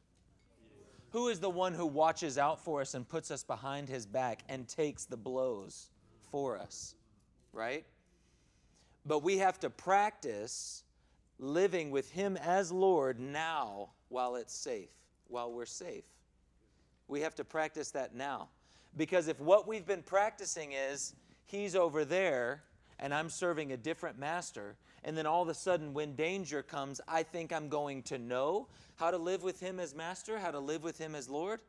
Who 1.11 1.27
is 1.27 1.39
the 1.39 1.51
one 1.51 1.75
who 1.75 1.85
watches 1.85 2.39
out 2.39 2.63
for 2.63 2.81
us 2.81 2.95
and 2.95 3.07
puts 3.07 3.29
us 3.29 3.43
behind 3.43 3.89
His 3.89 4.07
back 4.07 4.41
and 4.49 4.67
takes 4.67 5.05
the 5.05 5.17
blows 5.17 5.91
for 6.31 6.57
us? 6.57 6.95
Right? 7.53 7.85
But 9.05 9.23
we 9.23 9.37
have 9.39 9.59
to 9.61 9.69
practice 9.69 10.83
living 11.39 11.91
with 11.91 12.11
Him 12.11 12.37
as 12.37 12.71
Lord 12.71 13.19
now 13.19 13.89
while 14.09 14.35
it's 14.35 14.53
safe, 14.53 14.89
while 15.27 15.51
we're 15.51 15.65
safe. 15.65 16.03
We 17.07 17.21
have 17.21 17.35
to 17.35 17.43
practice 17.43 17.91
that 17.91 18.13
now. 18.13 18.49
Because 18.97 19.27
if 19.27 19.39
what 19.39 19.67
we've 19.67 19.85
been 19.85 20.03
practicing 20.03 20.73
is 20.73 21.15
He's 21.45 21.75
over 21.75 22.05
there 22.05 22.63
and 22.99 23.13
I'm 23.13 23.29
serving 23.29 23.71
a 23.71 23.77
different 23.77 24.19
master, 24.19 24.75
and 25.03 25.17
then 25.17 25.25
all 25.25 25.41
of 25.41 25.47
a 25.47 25.53
sudden 25.53 25.93
when 25.93 26.15
danger 26.15 26.61
comes, 26.61 26.99
I 27.07 27.23
think 27.23 27.53
I'm 27.53 27.69
going 27.69 28.03
to 28.03 28.17
know 28.17 28.67
how 28.97 29.09
to 29.09 29.17
live 29.17 29.41
with 29.41 29.59
Him 29.59 29.79
as 29.79 29.95
master, 29.95 30.37
how 30.37 30.51
to 30.51 30.59
live 30.59 30.83
with 30.83 30.97
Him 30.97 31.15
as 31.15 31.29
Lord. 31.29 31.61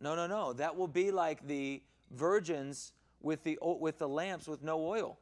No, 0.00 0.14
no, 0.14 0.28
no. 0.28 0.52
That 0.52 0.76
will 0.76 0.88
be 0.88 1.10
like 1.10 1.46
the 1.46 1.82
virgins 2.12 2.92
with 3.22 3.42
the, 3.44 3.58
with 3.62 3.98
the 3.98 4.08
lamps 4.08 4.46
with 4.46 4.62
no 4.62 4.86
oil 4.86 5.18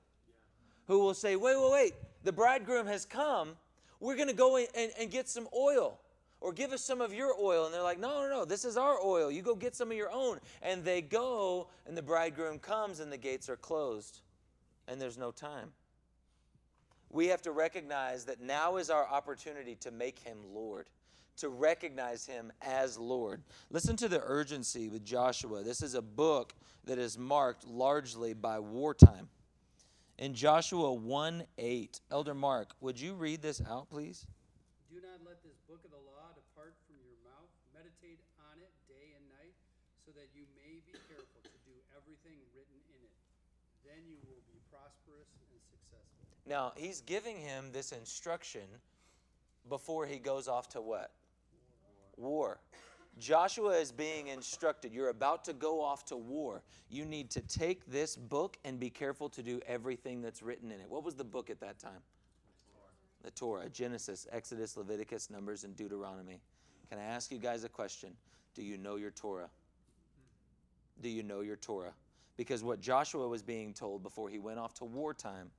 who 0.87 1.01
will 1.01 1.15
say, 1.15 1.37
wait, 1.37 1.57
wait, 1.59 1.73
wait, 1.73 1.95
the 2.25 2.33
bridegroom 2.33 2.87
has 2.87 3.05
come. 3.05 3.57
We're 4.01 4.17
going 4.17 4.29
to 4.29 4.35
go 4.35 4.57
and, 4.57 4.69
and 4.99 5.11
get 5.11 5.29
some 5.29 5.49
oil 5.55 5.99
or 6.41 6.53
give 6.53 6.73
us 6.73 6.85
some 6.85 7.01
of 7.01 7.13
your 7.13 7.35
oil. 7.41 7.65
And 7.65 7.75
they're 7.75 7.83
like, 7.83 7.99
no, 7.99 8.23
no, 8.23 8.29
no, 8.29 8.45
this 8.45 8.65
is 8.65 8.77
our 8.77 8.99
oil. 9.03 9.31
You 9.31 9.43
go 9.43 9.55
get 9.55 9.75
some 9.75 9.91
of 9.91 9.97
your 9.97 10.11
own. 10.11 10.39
And 10.63 10.85
they 10.85 11.01
go, 11.01 11.69
and 11.87 11.97
the 11.97 12.03
bridegroom 12.03 12.59
comes, 12.59 13.01
and 13.01 13.11
the 13.11 13.17
gates 13.17 13.49
are 13.49 13.57
closed, 13.57 14.21
and 14.87 15.01
there's 15.01 15.19
no 15.19 15.31
time. 15.31 15.71
We 17.11 17.29
have 17.29 17.43
to 17.43 17.53
recognize 17.53 18.25
that 18.27 18.41
now 18.41 18.77
is 18.77 18.91
our 18.91 19.07
opportunity 19.07 19.77
to 19.77 19.91
make 19.91 20.19
him 20.19 20.39
Lord, 20.53 20.87
to 21.37 21.49
recognize 21.49 22.27
him 22.27 22.53
as 22.63 22.99
Lord. 22.99 23.43
Listen 23.71 23.97
to 23.97 24.09
the 24.09 24.23
urgency 24.25 24.89
with 24.89 25.05
Joshua. 25.05 25.63
This 25.63 25.83
is 25.83 25.95
a 25.95 26.03
book 26.03 26.55
that 26.85 26.99
is 26.99 27.19
marked 27.19 27.67
largely 27.67 28.33
by 28.33 28.59
wartime 28.59 29.29
in 30.19 30.35
Joshua 30.35 30.93
1 30.93 31.45
8. 31.59 32.01
Elder 32.11 32.35
Mark, 32.35 32.75
would 32.81 32.99
you 32.99 33.15
read 33.15 33.43
this 33.43 33.61
out, 33.69 33.91
please? 33.91 34.27
Do 34.91 34.97
not 34.97 35.21
let 35.27 35.43
this 35.45 35.59
book 35.69 35.85
of 35.85 35.91
the 35.91 36.01
law 36.09 36.33
depart 36.33 36.75
from 36.87 36.97
your 37.05 37.19
mouth. 37.21 37.51
Meditate 37.75 38.21
on 38.41 38.57
it 38.57 38.73
day 38.89 39.13
and 39.13 39.25
night, 39.29 39.53
so 40.07 40.13
that 40.17 40.33
you 40.33 40.49
may 40.57 40.81
be 40.89 40.97
careful 41.05 41.43
to 41.45 41.59
do 41.69 41.77
everything 41.93 42.41
written 42.57 42.81
in 42.89 43.01
it. 43.05 43.13
Then 43.85 44.01
you 44.09 44.17
will 44.25 44.41
be 44.49 44.57
prosperous 44.73 45.29
and 45.53 45.61
successful. 45.69 46.25
Now, 46.49 46.73
he's 46.77 47.03
giving 47.03 47.37
him 47.37 47.73
this 47.73 47.93
instruction 47.93 48.65
before 49.69 50.07
he 50.07 50.19
goes 50.19 50.49
off 50.49 50.69
to 50.71 50.81
what? 50.81 51.11
War. 52.17 52.61
Joshua 53.19 53.71
is 53.79 53.93
being 53.93 54.29
instructed. 54.29 54.93
You're 54.93 55.09
about 55.09 55.45
to 55.45 55.55
go 55.55 55.81
off 55.83 56.05
to 56.07 56.17
war. 56.17 56.63
You 56.91 57.07
need 57.07 57.31
to 57.31 57.41
take 57.41 57.87
this 57.87 58.15
book 58.15 58.59
and 58.65 58.79
be 58.79 58.91
careful 58.91 59.31
to 59.31 59.43
do 59.43 59.61
everything 59.67 60.21
that's 60.21 60.43
written 60.43 60.71
in 60.71 60.81
it. 60.81 60.87
What 60.89 61.03
was 61.03 61.15
the 61.15 61.25
book 61.25 61.49
at 61.49 61.61
that 61.61 61.79
time? 61.79 62.03
The 63.23 63.31
Torah, 63.31 63.69
Genesis, 63.71 64.27
Exodus, 64.31 64.77
Leviticus, 64.77 65.31
Numbers, 65.31 65.65
and 65.65 65.75
Deuteronomy. 65.75 66.41
Can 66.91 66.99
I 66.99 67.05
ask 67.05 67.33
you 67.33 67.39
guys 67.39 67.65
a 67.65 67.69
question? 67.69 68.11
Do 68.55 68.63
you 68.63 68.77
know 68.77 68.97
your 68.97 69.11
Torah? 69.11 69.51
Do 71.01 71.09
you 71.09 71.23
know 71.23 71.41
your 71.41 71.57
Torah? 71.57 71.95
Because 72.37 72.63
what 72.63 72.81
Joshua 72.81 73.27
was 73.27 73.43
being 73.43 73.73
told 73.73 74.03
before 74.03 74.29
he 74.29 74.39
went 74.39 74.59
off 74.59 74.75
to 74.75 74.85
wartime 74.85 75.51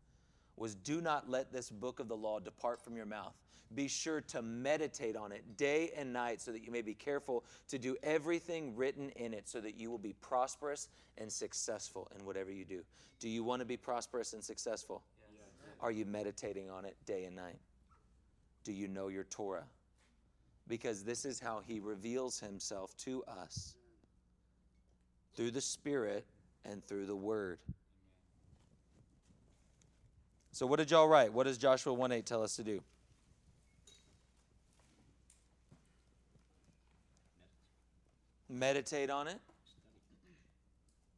was 0.58 0.76
do 0.76 1.00
not 1.02 1.30
let 1.30 1.52
this 1.54 1.70
book 1.70 2.00
of 2.00 2.08
the 2.08 2.18
law 2.18 2.40
depart 2.40 2.84
from 2.84 2.96
your 2.96 3.06
mouth. 3.06 3.34
Be 3.76 3.88
sure 3.88 4.22
to 4.22 4.42
meditate 4.42 5.16
on 5.16 5.32
it 5.32 5.58
day 5.58 5.92
and 5.96 6.14
night 6.14 6.42
so 6.42 6.52
that 6.52 6.64
you 6.66 6.72
may 6.72 6.82
be 6.82 6.94
careful 6.94 7.44
to 7.68 7.78
do 7.78 7.98
everything 8.02 8.76
written 8.76 9.10
in 9.12 9.34
it 9.34 9.48
so 9.48 9.60
that 9.62 9.78
you 9.78 9.92
will 9.92 9.98
be 9.98 10.14
prosperous 10.14 10.88
and 11.18 11.32
successful 11.32 12.10
in 12.18 12.26
whatever 12.26 12.50
you 12.52 12.66
do. 12.66 12.82
Do 13.20 13.30
you 13.30 13.44
want 13.44 13.60
to 13.60 13.66
be 13.66 13.78
prosperous 13.78 14.34
and 14.34 14.44
successful? 14.44 15.04
Yes. 15.34 15.42
Are 15.82 15.92
you 15.92 16.06
meditating 16.06 16.70
on 16.70 16.86
it 16.86 16.96
day 17.06 17.26
and 17.26 17.36
night? 17.36 17.60
Do 18.64 18.72
you 18.72 18.88
know 18.88 19.10
your 19.10 19.26
Torah? 19.26 19.66
Because 20.68 21.04
this 21.04 21.26
is 21.26 21.40
how 21.40 21.62
he 21.66 21.80
reveals 21.80 22.40
himself 22.40 22.96
to 22.98 23.24
us 23.26 23.76
through 25.36 25.52
the 25.52 25.62
Spirit 25.62 26.26
and 26.66 26.86
through 26.86 27.06
the 27.06 27.16
Word. 27.16 27.60
So, 30.58 30.66
what 30.66 30.80
did 30.80 30.90
y'all 30.90 31.08
write? 31.08 31.32
What 31.32 31.44
does 31.44 31.60
Joshua 31.60 31.94
1 31.94 32.12
8 32.12 32.26
tell 32.26 32.42
us 32.42 32.56
to 32.56 32.64
do? 32.64 32.82
Meditate 38.50 39.12
on 39.12 39.28
it. 39.28 39.38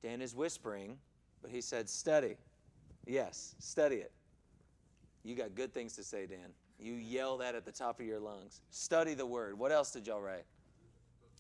Dan 0.04 0.22
is 0.22 0.36
whispering, 0.36 0.98
but 1.42 1.52
he 1.52 1.62
said, 1.62 1.88
study. 1.88 2.36
Yes, 3.08 3.56
study 3.60 3.96
it. 3.96 4.12
You 5.24 5.36
got 5.36 5.56
good 5.56 5.74
things 5.74 5.96
to 5.96 6.04
say, 6.04 6.26
Dan. 6.26 6.50
You 6.78 6.96
yell 6.96 7.38
that 7.38 7.56
at 7.56 7.64
the 7.64 7.72
top 7.72 8.02
of 8.02 8.06
your 8.06 8.20
lungs. 8.20 8.60
Study 8.72 9.14
the 9.14 9.26
word. 9.26 9.58
What 9.58 9.72
else 9.72 9.92
did 9.92 10.06
y'all 10.06 10.20
write? 10.20 10.44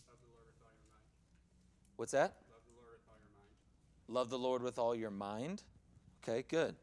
Love 0.07 0.19
the 0.21 0.29
Lord 0.31 0.45
with 0.47 0.61
all 0.61 0.71
your 0.79 0.89
mind. 0.89 1.03
What's 1.97 2.11
that? 2.13 2.37
Love 2.49 2.61
the 2.65 2.79
Lord 2.79 2.93
with 2.93 3.09
all 3.09 3.19
your 3.19 3.35
mind. 3.35 4.07
Love 4.07 4.29
the 4.29 4.39
Lord 4.39 4.63
with 4.63 4.79
all 4.79 4.95
your 4.95 5.11
mind. 5.11 5.63
Okay, 6.23 6.45
good. 6.47 6.77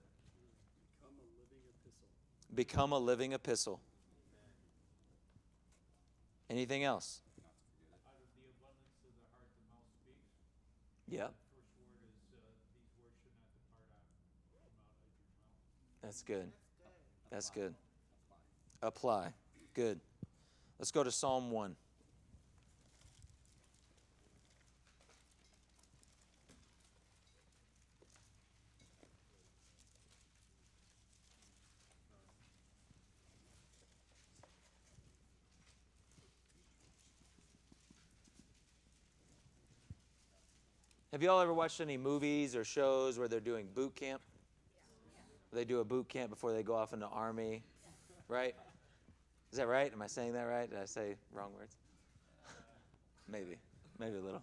Become 2.55 2.93
a 2.93 2.99
living 2.99 3.33
epistle. 3.33 3.81
Anything 6.49 6.85
else? 6.85 7.21
Yep. 11.09 11.33
That's 16.03 16.23
good. 16.23 16.51
That's 17.31 17.51
good. 17.51 17.75
Apply. 18.83 19.33
Good. 19.75 20.01
Let's 20.79 20.91
go 20.91 21.03
to 21.03 21.11
Psalm 21.11 21.51
1. 21.51 21.75
Have 41.17 41.23
y'all 41.23 41.41
ever 41.41 41.55
watched 41.55 41.81
any 41.81 41.97
movies 41.97 42.55
or 42.55 42.63
shows 42.63 43.19
where 43.19 43.27
they're 43.27 43.41
doing 43.41 43.69
boot 43.75 43.95
camp? 43.97 44.21
They 45.51 45.65
do 45.65 45.81
a 45.81 45.85
boot 45.85 46.11
camp 46.11 46.29
before 46.29 46.53
they 46.53 46.63
go 46.63 46.75
off 46.75 46.93
into 46.93 47.07
army, 47.07 47.63
right? 48.29 48.55
Is 49.51 49.57
that 49.57 49.67
right? 49.67 49.91
Am 49.91 50.03
I 50.03 50.09
saying 50.09 50.35
that 50.35 50.43
right? 50.43 50.69
Did 50.69 50.79
I 50.79 50.85
say 50.85 51.17
wrong 51.33 51.55
words? 51.59 51.75
maybe, 53.33 53.57
maybe 53.99 54.19
a 54.19 54.21
little. 54.21 54.43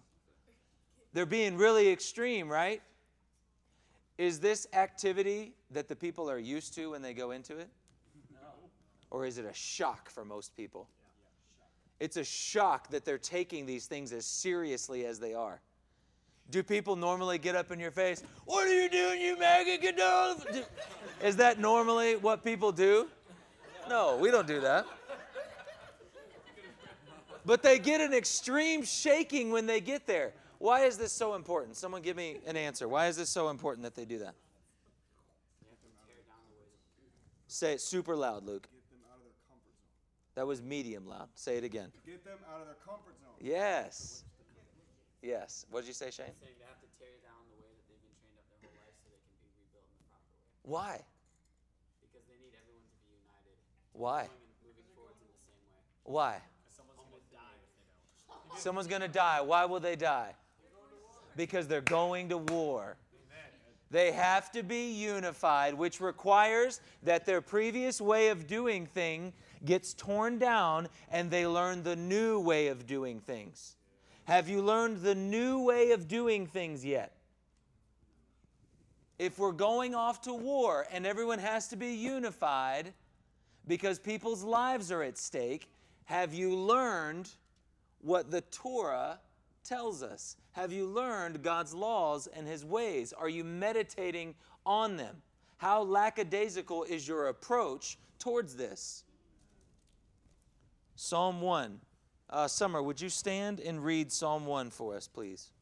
They're 1.12 1.26
being 1.26 1.56
really 1.56 1.92
extreme, 1.92 2.50
right? 2.50 2.82
Is 4.18 4.40
this 4.40 4.66
activity 4.72 5.52
that 5.70 5.86
the 5.86 5.94
people 5.94 6.28
are 6.28 6.40
used 6.40 6.74
to 6.74 6.90
when 6.90 7.02
they 7.02 7.14
go 7.14 7.30
into 7.30 7.56
it? 7.56 7.68
No. 8.32 8.48
Or 9.12 9.26
is 9.26 9.38
it 9.38 9.44
a 9.44 9.54
shock 9.54 10.10
for 10.10 10.24
most 10.24 10.56
people? 10.56 10.88
Yeah. 12.00 12.06
It's 12.06 12.16
a 12.16 12.24
shock 12.24 12.90
that 12.90 13.04
they're 13.04 13.16
taking 13.16 13.64
these 13.64 13.86
things 13.86 14.12
as 14.12 14.26
seriously 14.26 15.06
as 15.06 15.20
they 15.20 15.34
are. 15.34 15.60
Do 16.50 16.62
people 16.62 16.94
normally 16.94 17.38
get 17.38 17.56
up 17.56 17.72
in 17.72 17.80
your 17.80 17.90
face? 17.90 18.22
What 18.44 18.66
are 18.66 18.74
you 18.74 18.88
doing, 18.88 19.20
you 19.20 19.38
maggot? 19.38 19.80
Get 19.80 19.96
down! 19.96 20.36
Is 21.22 21.36
that 21.36 21.58
normally 21.58 22.16
what 22.16 22.44
people 22.44 22.70
do? 22.70 23.08
No, 23.88 24.16
we 24.16 24.30
don't 24.30 24.46
do 24.46 24.60
that. 24.60 24.86
But 27.46 27.62
they 27.62 27.78
get 27.78 28.00
an 28.00 28.14
extreme 28.14 28.84
shaking 28.84 29.50
when 29.50 29.66
they 29.66 29.80
get 29.80 30.06
there. 30.06 30.32
Why 30.58 30.84
is 30.84 30.96
this 30.96 31.12
so 31.12 31.34
important? 31.34 31.76
Someone 31.76 32.00
give 32.00 32.16
me 32.16 32.38
an 32.46 32.56
answer. 32.56 32.88
Why 32.88 33.08
is 33.08 33.16
this 33.16 33.28
so 33.28 33.50
important 33.50 33.84
that 33.84 33.94
they 33.94 34.04
do 34.04 34.18
that? 34.20 34.34
Say 37.48 37.74
it 37.74 37.80
super 37.80 38.16
loud, 38.16 38.44
Luke. 38.44 38.62
Get 38.72 38.90
them 38.90 39.00
out 39.10 39.16
of 39.18 39.22
their 39.22 39.32
comfort 39.48 39.74
zone. 39.76 40.34
That 40.34 40.46
was 40.46 40.62
medium 40.62 41.06
loud. 41.06 41.28
Say 41.34 41.56
it 41.56 41.64
again. 41.64 41.92
Get 42.04 42.24
them 42.24 42.38
out 42.52 42.60
of 42.60 42.66
their 42.66 42.76
comfort 42.84 43.14
zone. 43.20 43.34
Yes. 43.40 44.24
Yes. 45.24 45.64
What 45.72 45.80
did 45.80 45.88
you 45.88 45.96
say, 45.96 46.12
Shane? 46.12 46.28
saying 46.36 46.60
they 46.60 46.68
have 46.68 46.76
to 46.84 46.90
tear 47.00 47.16
down 47.24 47.40
the 47.48 47.56
way 47.56 47.72
that 47.72 47.84
they've 47.88 48.04
been 48.04 48.12
trained 48.20 48.36
up 48.36 48.44
their 48.52 48.60
whole 48.60 48.76
life 48.76 48.92
so 49.00 49.08
they 49.08 49.16
can 49.24 49.32
be 49.40 49.48
rebuilt 49.56 49.88
in 49.88 49.96
the 49.96 50.06
proper 50.12 50.28
way. 50.36 50.68
Why? 50.68 50.94
Because 52.04 52.28
they 52.28 52.36
need 52.44 52.52
everyone 52.52 52.84
to 52.84 52.98
be 53.08 53.16
united. 53.16 53.56
Why? 53.96 54.28
Moving 54.60 54.84
forwards 54.92 55.16
in 55.24 55.32
the 55.32 55.40
same 55.48 55.64
way. 55.72 55.80
Why? 56.04 56.44
Someone's 56.68 57.00
gonna 57.08 57.24
die 57.32 57.56
if 57.56 57.72
they 57.72 57.88
don't. 58.28 58.60
Someone's 58.60 58.90
going 58.92 59.00
to 59.00 59.08
die. 59.08 59.40
Why 59.40 59.64
will 59.64 59.80
they 59.80 59.96
die? 59.96 60.36
Because 61.36 61.66
they're 61.66 61.80
going 61.80 62.28
to 62.28 62.38
war. 62.38 62.96
They 63.90 64.12
have 64.12 64.52
to 64.52 64.62
be 64.62 64.92
unified, 64.92 65.74
which 65.74 66.00
requires 66.00 66.80
that 67.02 67.26
their 67.26 67.40
previous 67.40 68.00
way 68.00 68.28
of 68.28 68.46
doing 68.46 68.86
thing 68.86 69.32
gets 69.64 69.94
torn 69.94 70.38
down 70.38 70.88
and 71.10 71.30
they 71.30 71.46
learn 71.46 71.82
the 71.82 71.96
new 71.96 72.40
way 72.40 72.68
of 72.68 72.86
doing 72.86 73.20
things. 73.20 73.76
Have 74.24 74.48
you 74.48 74.62
learned 74.62 75.02
the 75.02 75.14
new 75.14 75.60
way 75.60 75.90
of 75.92 76.08
doing 76.08 76.46
things 76.46 76.84
yet? 76.84 77.12
If 79.18 79.38
we're 79.38 79.52
going 79.52 79.94
off 79.94 80.22
to 80.22 80.34
war 80.34 80.86
and 80.90 81.06
everyone 81.06 81.38
has 81.38 81.68
to 81.68 81.76
be 81.76 81.92
unified 81.94 82.92
because 83.68 83.98
people's 83.98 84.42
lives 84.42 84.90
are 84.90 85.02
at 85.02 85.18
stake, 85.18 85.70
have 86.06 86.34
you 86.34 86.54
learned 86.54 87.30
what 88.00 88.30
the 88.30 88.40
Torah 88.42 89.18
tells 89.62 90.02
us? 90.02 90.36
Have 90.52 90.72
you 90.72 90.86
learned 90.86 91.42
God's 91.42 91.74
laws 91.74 92.26
and 92.26 92.46
His 92.46 92.64
ways? 92.64 93.12
Are 93.12 93.28
you 93.28 93.44
meditating 93.44 94.34
on 94.64 94.96
them? 94.96 95.16
How 95.58 95.82
lackadaisical 95.82 96.84
is 96.84 97.06
your 97.06 97.28
approach 97.28 97.98
towards 98.18 98.56
this? 98.56 99.04
Psalm 100.96 101.40
1. 101.40 101.80
Uh, 102.34 102.50
Summer, 102.50 102.82
would 102.82 102.98
you 103.00 103.06
stand 103.08 103.62
and 103.62 103.78
read 103.78 104.10
Psalm 104.10 104.42
1 104.42 104.74
for 104.74 104.98
us, 104.98 105.06
please? 105.06 105.54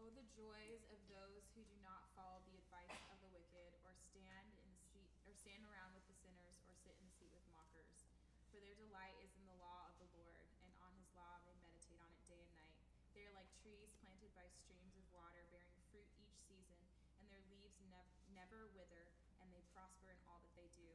Oh, 0.00 0.08
the 0.16 0.24
joys 0.32 0.88
of 0.88 0.96
those 1.12 1.44
who 1.52 1.60
do 1.68 1.76
not 1.84 2.00
follow 2.16 2.40
the 2.48 2.56
advice 2.56 2.96
of 3.12 3.20
the 3.20 3.28
wicked, 3.28 3.76
or 3.84 3.92
stand 3.92 4.56
in 4.56 4.64
the 4.72 4.80
seat, 4.88 5.12
or 5.28 5.36
stand 5.36 5.68
around 5.68 5.92
with 5.92 6.08
the 6.08 6.16
sinners, 6.24 6.56
or 6.64 6.72
sit 6.80 6.96
in 6.96 7.04
the 7.04 7.12
seat 7.20 7.28
with 7.36 7.44
mockers. 7.52 8.08
For 8.48 8.56
their 8.56 8.72
delight 8.88 9.20
is 9.20 9.36
in 9.36 9.44
the 9.52 9.58
law 9.60 9.84
of 9.92 10.00
the 10.00 10.08
Lord, 10.16 10.48
and 10.64 10.72
on 10.80 10.96
his 10.96 11.12
law 11.12 11.44
they 11.44 11.52
meditate 11.60 12.00
on 12.00 12.08
it 12.08 12.24
day 12.24 12.40
and 12.40 12.56
night. 12.56 12.72
They 13.12 13.28
are 13.28 13.36
like 13.36 13.52
trees 13.60 13.92
planted 14.00 14.32
by 14.32 14.48
streams 14.48 14.96
of 14.96 15.04
water, 15.12 15.44
bearing 15.52 15.76
fruit 15.92 16.08
each 16.24 16.40
season, 16.48 16.80
and 17.20 17.28
their 17.28 17.44
leaves 17.52 17.76
nev- 17.92 18.16
never 18.32 18.70
wither, 18.72 19.10
and 19.42 19.50
they 19.50 19.62
prosper 19.74 20.08
in 20.14 20.18
all 20.30 20.38
that 20.40 20.54
they 20.54 20.70
do. 20.78 20.88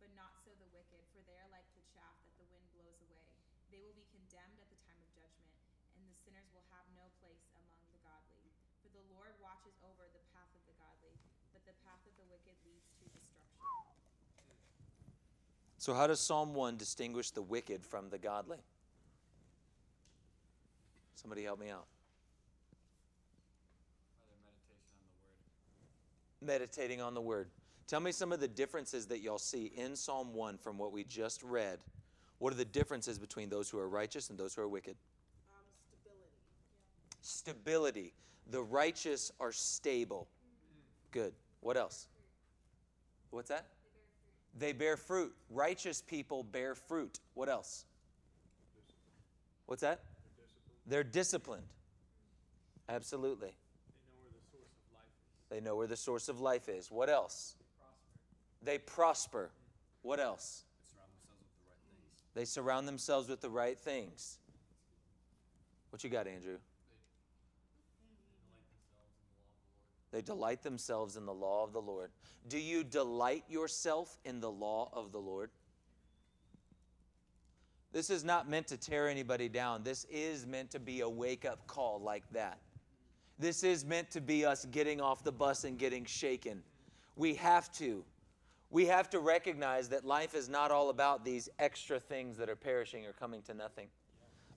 But 0.00 0.12
not 0.16 0.36
so 0.44 0.52
the 0.56 0.68
wicked, 0.72 1.04
for 1.12 1.20
they 1.24 1.36
are 1.40 1.48
like 1.52 1.68
the 1.76 1.84
chaff 1.92 2.16
that 2.24 2.36
the 2.36 2.46
wind 2.52 2.64
blows 2.76 3.00
away. 3.04 3.28
They 3.70 3.78
will 3.78 3.94
be 3.94 4.06
condemned 4.10 4.58
at 4.58 4.66
the 4.66 4.78
time 4.82 4.98
of 4.98 5.08
judgment, 5.14 5.54
and 5.94 6.02
the 6.10 6.14
sinners 6.26 6.50
will 6.50 6.66
have 6.74 6.86
no 6.98 7.06
place 7.22 7.46
among 7.54 7.78
the 7.94 8.02
godly. 8.02 8.42
For 8.82 8.90
the 8.90 9.02
Lord 9.14 9.38
watches 9.38 9.78
over 9.86 10.10
the 10.10 10.22
path 10.34 10.50
of 10.58 10.62
the 10.66 10.74
godly, 10.74 11.14
but 11.54 11.62
the 11.62 11.78
path 11.86 12.02
of 12.02 12.14
the 12.18 12.26
wicked 12.26 12.58
leads 12.66 12.90
to 12.98 13.06
destruction. 13.14 13.62
So, 15.78 15.94
how 15.94 16.10
does 16.10 16.20
Psalm 16.20 16.52
1 16.52 16.76
distinguish 16.76 17.30
the 17.30 17.42
wicked 17.42 17.86
from 17.86 18.10
the 18.10 18.18
godly? 18.18 18.58
Somebody 21.14 21.44
help 21.44 21.60
me 21.60 21.70
out. 21.70 21.86
Meditating 26.42 27.00
on 27.00 27.14
the 27.14 27.20
word. 27.20 27.48
Tell 27.86 28.00
me 28.00 28.12
some 28.12 28.32
of 28.32 28.40
the 28.40 28.48
differences 28.48 29.06
that 29.06 29.20
y'all 29.20 29.38
see 29.38 29.72
in 29.76 29.96
Psalm 29.96 30.32
1 30.32 30.58
from 30.58 30.78
what 30.78 30.92
we 30.92 31.04
just 31.04 31.42
read. 31.42 31.78
What 32.40 32.54
are 32.54 32.56
the 32.56 32.64
differences 32.64 33.18
between 33.18 33.50
those 33.50 33.68
who 33.68 33.78
are 33.78 33.88
righteous 33.88 34.30
and 34.30 34.38
those 34.38 34.54
who 34.54 34.62
are 34.62 34.68
wicked? 34.68 34.96
Stability. 37.20 38.12
Stability. 38.12 38.14
The 38.50 38.62
righteous 38.62 39.30
are 39.38 39.52
stable. 39.52 40.26
Good. 41.12 41.34
What 41.60 41.76
else? 41.76 42.08
What's 43.30 43.50
that? 43.50 43.66
They 44.58 44.72
bear 44.72 44.96
fruit. 44.96 45.34
Righteous 45.50 46.02
people 46.02 46.42
bear 46.42 46.74
fruit. 46.74 47.20
What 47.34 47.50
else? 47.50 47.84
What's 49.66 49.82
that? 49.82 50.00
They're 50.86 51.04
disciplined. 51.04 51.68
Absolutely. 52.88 53.54
They 55.50 55.60
know 55.60 55.76
where 55.76 55.86
the 55.86 55.96
source 55.96 56.30
of 56.30 56.40
life 56.40 56.70
is. 56.70 56.90
What 56.90 57.10
else? 57.10 57.54
They 58.62 58.78
prosper. 58.78 59.50
What 60.02 60.20
else? 60.20 60.64
They 62.34 62.44
surround 62.44 62.86
themselves 62.86 63.28
with 63.28 63.40
the 63.40 63.50
right 63.50 63.78
things. 63.78 64.38
What 65.90 66.04
you 66.04 66.10
got, 66.10 66.26
Andrew? 66.26 66.58
They 70.12 70.22
delight 70.22 70.62
themselves 70.62 71.16
in 71.16 71.26
the 71.26 71.34
law 71.34 71.64
of 71.64 71.72
the 71.72 71.80
Lord. 71.80 72.10
Do 72.48 72.58
you 72.58 72.82
delight 72.82 73.44
yourself 73.48 74.18
in 74.24 74.40
the 74.40 74.50
law 74.50 74.90
of 74.92 75.12
the 75.12 75.18
Lord? 75.18 75.50
This 77.92 78.10
is 78.10 78.24
not 78.24 78.48
meant 78.48 78.68
to 78.68 78.76
tear 78.76 79.08
anybody 79.08 79.48
down. 79.48 79.82
This 79.82 80.06
is 80.10 80.46
meant 80.46 80.70
to 80.72 80.78
be 80.78 81.00
a 81.00 81.08
wake 81.08 81.44
up 81.44 81.66
call 81.66 82.00
like 82.00 82.24
that. 82.32 82.58
This 83.38 83.64
is 83.64 83.84
meant 83.84 84.10
to 84.12 84.20
be 84.20 84.44
us 84.44 84.64
getting 84.66 85.00
off 85.00 85.24
the 85.24 85.32
bus 85.32 85.64
and 85.64 85.78
getting 85.78 86.04
shaken. 86.04 86.62
We 87.16 87.34
have 87.34 87.72
to. 87.74 88.04
We 88.70 88.86
have 88.86 89.10
to 89.10 89.18
recognize 89.18 89.88
that 89.88 90.04
life 90.04 90.34
is 90.34 90.48
not 90.48 90.70
all 90.70 90.90
about 90.90 91.24
these 91.24 91.48
extra 91.58 91.98
things 91.98 92.36
that 92.36 92.48
are 92.48 92.56
perishing 92.56 93.04
or 93.04 93.12
coming 93.12 93.42
to 93.42 93.54
nothing. 93.54 93.88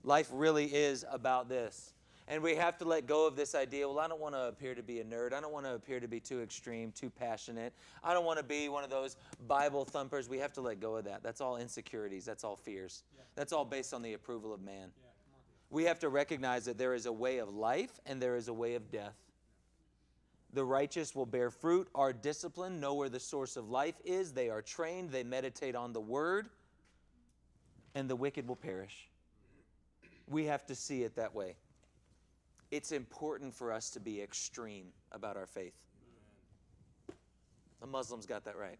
Life 0.04 0.28
really 0.32 0.66
is 0.66 1.04
about 1.10 1.48
this. 1.48 1.94
And 2.26 2.42
we 2.42 2.54
have 2.54 2.78
to 2.78 2.84
let 2.84 3.06
go 3.06 3.26
of 3.26 3.36
this 3.36 3.54
idea 3.54 3.86
well, 3.86 3.98
I 3.98 4.08
don't 4.08 4.20
want 4.20 4.34
to 4.34 4.46
appear 4.46 4.74
to 4.74 4.82
be 4.82 5.00
a 5.00 5.04
nerd. 5.04 5.34
I 5.34 5.40
don't 5.40 5.52
want 5.52 5.66
to 5.66 5.74
appear 5.74 6.00
to 6.00 6.08
be 6.08 6.20
too 6.20 6.40
extreme, 6.40 6.90
too 6.92 7.10
passionate. 7.10 7.74
I 8.02 8.14
don't 8.14 8.24
want 8.24 8.38
to 8.38 8.44
be 8.44 8.68
one 8.68 8.82
of 8.82 8.88
those 8.88 9.16
Bible 9.46 9.84
thumpers. 9.84 10.28
We 10.28 10.38
have 10.38 10.52
to 10.54 10.62
let 10.62 10.80
go 10.80 10.96
of 10.96 11.04
that. 11.04 11.22
That's 11.22 11.40
all 11.40 11.56
insecurities, 11.56 12.24
that's 12.24 12.44
all 12.44 12.56
fears. 12.56 13.02
That's 13.34 13.52
all 13.52 13.64
based 13.64 13.92
on 13.92 14.00
the 14.00 14.14
approval 14.14 14.54
of 14.54 14.62
man. 14.62 14.90
We 15.70 15.84
have 15.84 15.98
to 16.00 16.08
recognize 16.08 16.64
that 16.66 16.78
there 16.78 16.94
is 16.94 17.06
a 17.06 17.12
way 17.12 17.38
of 17.38 17.52
life 17.52 17.98
and 18.06 18.22
there 18.22 18.36
is 18.36 18.48
a 18.48 18.54
way 18.54 18.74
of 18.74 18.90
death. 18.90 19.16
The 20.54 20.64
righteous 20.64 21.16
will 21.16 21.26
bear 21.26 21.50
fruit, 21.50 21.88
are 21.96 22.12
disciplined, 22.12 22.80
know 22.80 22.94
where 22.94 23.08
the 23.08 23.18
source 23.18 23.56
of 23.56 23.70
life 23.70 23.96
is. 24.04 24.32
They 24.32 24.50
are 24.50 24.62
trained, 24.62 25.10
they 25.10 25.24
meditate 25.24 25.74
on 25.74 25.92
the 25.92 26.00
word, 26.00 26.48
and 27.96 28.08
the 28.08 28.14
wicked 28.14 28.46
will 28.46 28.54
perish. 28.54 29.08
We 30.28 30.44
have 30.44 30.64
to 30.66 30.76
see 30.76 31.02
it 31.02 31.16
that 31.16 31.34
way. 31.34 31.56
It's 32.70 32.92
important 32.92 33.52
for 33.52 33.72
us 33.72 33.90
to 33.90 34.00
be 34.00 34.22
extreme 34.22 34.86
about 35.10 35.36
our 35.36 35.46
faith. 35.46 35.74
The 37.80 37.88
Muslims 37.88 38.24
got 38.24 38.44
that 38.44 38.56
right. 38.56 38.78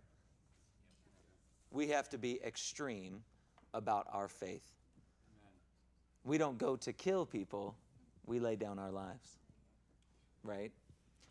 We 1.72 1.88
have 1.88 2.08
to 2.10 2.18
be 2.18 2.40
extreme 2.44 3.20
about 3.74 4.06
our 4.12 4.28
faith. 4.28 4.70
We 6.22 6.38
don't 6.38 6.56
go 6.56 6.76
to 6.76 6.92
kill 6.92 7.26
people, 7.26 7.74
we 8.26 8.38
lay 8.38 8.54
down 8.54 8.78
our 8.78 8.92
lives. 8.92 9.38
Right? 10.44 10.70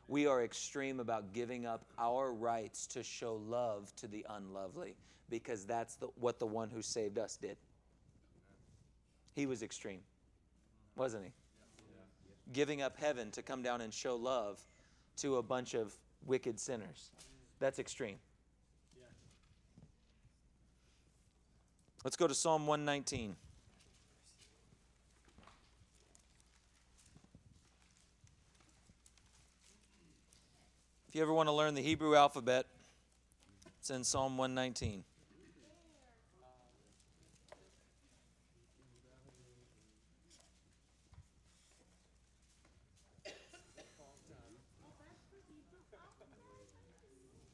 We 0.07 0.27
are 0.27 0.43
extreme 0.43 0.99
about 0.99 1.33
giving 1.33 1.65
up 1.65 1.85
our 1.97 2.33
rights 2.33 2.87
to 2.87 3.03
show 3.03 3.35
love 3.47 3.93
to 3.97 4.07
the 4.07 4.25
unlovely 4.29 4.95
because 5.29 5.65
that's 5.65 5.95
the, 5.95 6.07
what 6.19 6.39
the 6.39 6.45
one 6.45 6.69
who 6.69 6.81
saved 6.81 7.17
us 7.17 7.37
did. 7.37 7.57
He 9.33 9.45
was 9.45 9.63
extreme, 9.63 10.01
wasn't 10.95 11.25
he? 11.25 11.31
Giving 12.51 12.81
up 12.81 12.97
heaven 12.99 13.31
to 13.31 13.41
come 13.41 13.63
down 13.63 13.81
and 13.81 13.93
show 13.93 14.15
love 14.15 14.59
to 15.17 15.37
a 15.37 15.43
bunch 15.43 15.73
of 15.73 15.93
wicked 16.25 16.59
sinners. 16.59 17.09
That's 17.59 17.79
extreme. 17.79 18.17
Let's 22.03 22.17
go 22.17 22.27
to 22.27 22.35
Psalm 22.35 22.67
119. 22.67 23.35
If 31.13 31.17
you 31.17 31.21
ever 31.21 31.31
want 31.31 31.47
to 31.47 31.53
learn 31.53 31.75
the 31.75 31.81
Hebrew 31.83 32.15
alphabet, 32.15 32.65
it's 33.79 33.91
in 33.91 34.03
Psalm 34.03 34.35
119. 34.35 35.03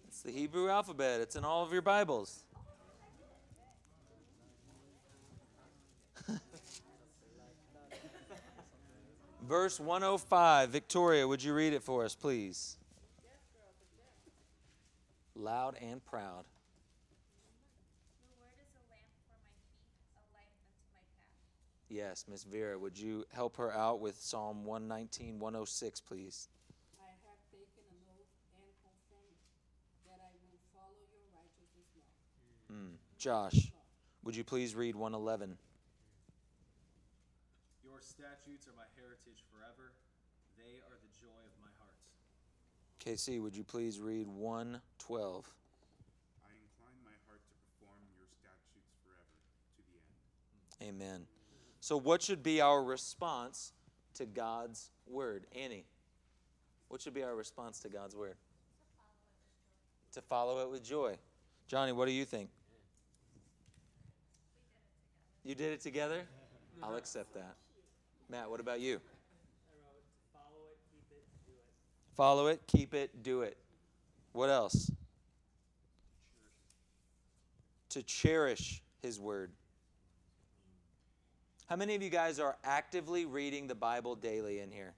It's 0.07 0.21
the 0.21 0.31
Hebrew 0.31 0.69
alphabet. 0.69 1.19
It's 1.19 1.35
in 1.35 1.43
all 1.43 1.65
of 1.65 1.73
your 1.73 1.81
Bibles. 1.81 2.45
Verse 9.45 9.81
105. 9.81 10.69
Victoria, 10.69 11.27
would 11.27 11.43
you 11.43 11.53
read 11.53 11.73
it 11.73 11.83
for 11.83 12.05
us, 12.05 12.15
please? 12.15 12.77
Loud 15.28 15.28
and 15.28 15.28
proud. 15.28 15.28
The 15.28 15.28
word 15.28 15.28
is 15.28 15.28
a 15.28 15.28
lamp 15.28 15.28
for 15.28 15.28
my 15.28 15.28
feet, 15.28 15.28
a 15.28 15.28
light 15.28 15.28
unto 19.31 20.67
my 20.91 20.99
path. 20.99 21.39
Yes, 21.87 22.25
Miss 22.27 22.43
Vera, 22.43 22.77
would 22.77 22.97
you 22.97 23.25
help 23.31 23.55
her 23.57 23.73
out 23.73 24.01
with 24.01 24.19
Psalm 24.19 24.65
119, 24.65 25.39
106, 25.39 26.01
please? 26.01 26.49
I 26.99 27.15
have 27.23 27.39
taken 27.51 27.87
an 27.87 28.03
oath 28.11 28.35
and 28.59 28.67
confirmed 28.83 29.39
that 30.05 30.19
I 30.19 30.35
will 30.43 30.59
follow 30.75 30.99
your 31.07 31.23
righteousness 31.31 31.87
law. 31.95 32.75
Hmm. 32.75 32.99
Josh, 33.17 33.71
would 34.23 34.35
you 34.35 34.43
please 34.43 34.75
read 34.75 34.95
111? 34.95 35.57
Your 37.83 38.01
statutes 38.01 38.67
are 38.67 38.75
my 38.75 38.91
heritage 38.99 39.41
forever. 39.49 39.95
They 40.59 40.83
are 40.83 40.99
the 40.99 41.11
joy 41.15 41.41
of 41.47 41.55
my 41.63 41.71
heart. 41.79 41.95
KC, 43.03 43.41
would 43.41 43.55
you 43.55 43.63
please 43.63 43.99
read 43.99 44.27
112? 44.27 45.53
I 46.43 46.51
incline 46.51 46.99
my 47.03 47.15
heart 47.27 47.41
to 47.47 47.55
perform 47.63 47.99
your 48.17 48.27
statutes 48.27 48.91
forever 49.03 49.23
to 49.77 49.81
the 49.87 50.85
end. 50.85 50.95
Amen. 50.95 51.25
So, 51.79 51.97
what 51.97 52.21
should 52.21 52.43
be 52.43 52.61
our 52.61 52.83
response 52.83 53.73
to 54.15 54.25
God's 54.25 54.91
word? 55.07 55.45
Annie, 55.55 55.85
what 56.89 57.01
should 57.01 57.13
be 57.13 57.23
our 57.23 57.35
response 57.35 57.79
to 57.79 57.89
God's 57.89 58.15
word? 58.15 58.35
To 60.13 60.21
follow 60.21 60.59
it 60.63 60.69
with 60.69 60.83
joy. 60.83 61.15
Johnny, 61.67 61.91
what 61.91 62.07
do 62.07 62.11
you 62.11 62.25
think? 62.25 62.49
You 65.43 65.55
did 65.55 65.71
it 65.71 65.81
together? 65.81 66.23
I'll 66.83 66.95
accept 66.95 67.33
that. 67.33 67.55
Matt, 68.29 68.49
what 68.49 68.59
about 68.59 68.79
you? 68.81 68.99
follow 70.33 70.69
it, 70.69 70.77
keep 70.91 71.05
it, 71.09 71.23
do 71.45 71.53
it. 71.53 71.65
Follow 72.15 72.47
it, 72.47 72.61
keep 72.67 72.93
it, 72.93 73.23
do 73.23 73.41
it. 73.41 73.57
What 74.33 74.49
else? 74.49 74.91
To 77.89 78.03
cherish 78.03 78.81
His 79.01 79.19
Word. 79.19 79.51
How 81.67 81.75
many 81.75 81.95
of 81.95 82.01
you 82.01 82.09
guys 82.09 82.39
are 82.39 82.57
actively 82.63 83.25
reading 83.25 83.67
the 83.67 83.75
Bible 83.75 84.15
daily 84.15 84.59
in 84.59 84.71
here? 84.71 84.93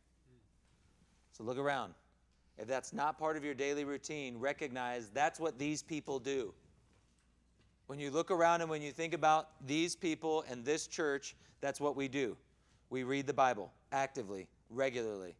So 1.33 1.43
look 1.43 1.57
around. 1.57 1.93
If 2.57 2.67
that's 2.67 2.93
not 2.93 3.17
part 3.17 3.37
of 3.37 3.43
your 3.43 3.53
daily 3.53 3.83
routine, 3.83 4.37
recognize 4.37 5.09
that's 5.09 5.39
what 5.39 5.57
these 5.57 5.81
people 5.81 6.19
do. 6.19 6.53
When 7.87 7.99
you 7.99 8.09
look 8.09 8.31
around 8.31 8.61
and 8.61 8.69
when 8.69 8.81
you 8.81 8.91
think 8.91 9.13
about 9.13 9.49
these 9.67 9.95
people 9.95 10.45
and 10.49 10.63
this 10.63 10.87
church, 10.87 11.35
that's 11.59 11.81
what 11.81 11.95
we 11.95 12.07
do. 12.07 12.37
We 12.89 13.03
read 13.03 13.27
the 13.27 13.33
Bible 13.33 13.73
actively, 13.91 14.47
regularly, 14.69 15.35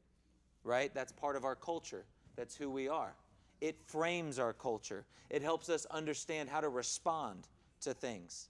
right? 0.63 0.93
That's 0.93 1.11
part 1.11 1.35
of 1.35 1.45
our 1.45 1.55
culture. 1.55 2.05
That's 2.35 2.55
who 2.55 2.69
we 2.69 2.87
are. 2.87 3.13
It 3.59 3.77
frames 3.85 4.39
our 4.39 4.53
culture, 4.53 5.05
it 5.29 5.41
helps 5.41 5.69
us 5.69 5.85
understand 5.91 6.49
how 6.49 6.61
to 6.61 6.69
respond 6.69 7.47
to 7.81 7.93
things. 7.93 8.49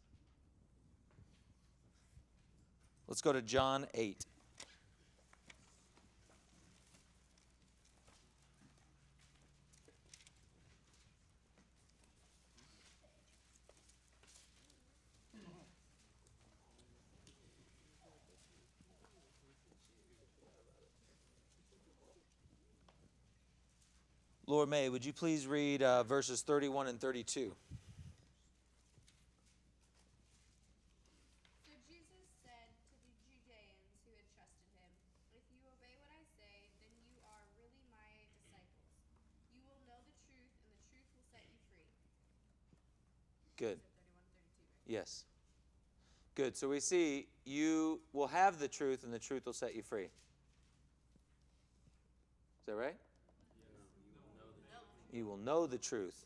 Let's 3.07 3.21
go 3.21 3.33
to 3.33 3.41
John 3.41 3.87
8. 3.93 4.25
Lord 24.51 24.67
May, 24.67 24.89
would 24.89 25.05
you 25.05 25.13
please 25.13 25.47
read 25.47 25.81
uh, 25.81 26.03
verses 26.03 26.41
31 26.41 26.87
and 26.87 26.99
32? 26.99 27.39
So 27.39 27.55
Jesus 31.87 32.27
said 32.43 32.67
to 32.83 32.91
the 32.99 33.15
Judeans 33.23 33.95
who 34.03 34.11
had 34.11 34.27
trusted 34.35 34.67
him, 34.75 34.91
If 35.31 35.39
you 35.55 35.63
obey 35.63 35.95
what 36.03 36.11
I 36.11 36.19
say, 36.35 36.67
then 36.83 36.91
you 36.99 37.15
are 37.23 37.47
really 37.55 37.79
my 37.95 38.11
disciples. 38.27 38.91
You 39.55 39.63
will 39.71 39.79
know 39.87 40.03
the 40.03 40.11
truth, 40.27 40.51
and 40.59 40.67
the 40.67 40.75
truth 40.91 41.07
will 41.15 41.23
set 41.31 41.47
you 41.47 41.55
free. 41.71 41.87
Good. 43.55 43.79
So 43.79 43.87
31 43.87 44.19
and 44.19 44.51
32, 44.51 44.67
right? 44.67 44.83
Yes. 44.83 45.23
Good. 46.35 46.59
So 46.59 46.67
we 46.67 46.83
see 46.83 47.31
you 47.47 48.03
will 48.11 48.27
have 48.27 48.59
the 48.59 48.67
truth, 48.67 49.07
and 49.07 49.15
the 49.15 49.23
truth 49.23 49.47
will 49.47 49.55
set 49.55 49.79
you 49.79 49.81
free. 49.81 50.11
Is 50.11 50.19
that 52.67 52.75
right? 52.75 52.99
You 55.11 55.25
will 55.25 55.37
know 55.37 55.67
the 55.67 55.77
truth. 55.77 56.25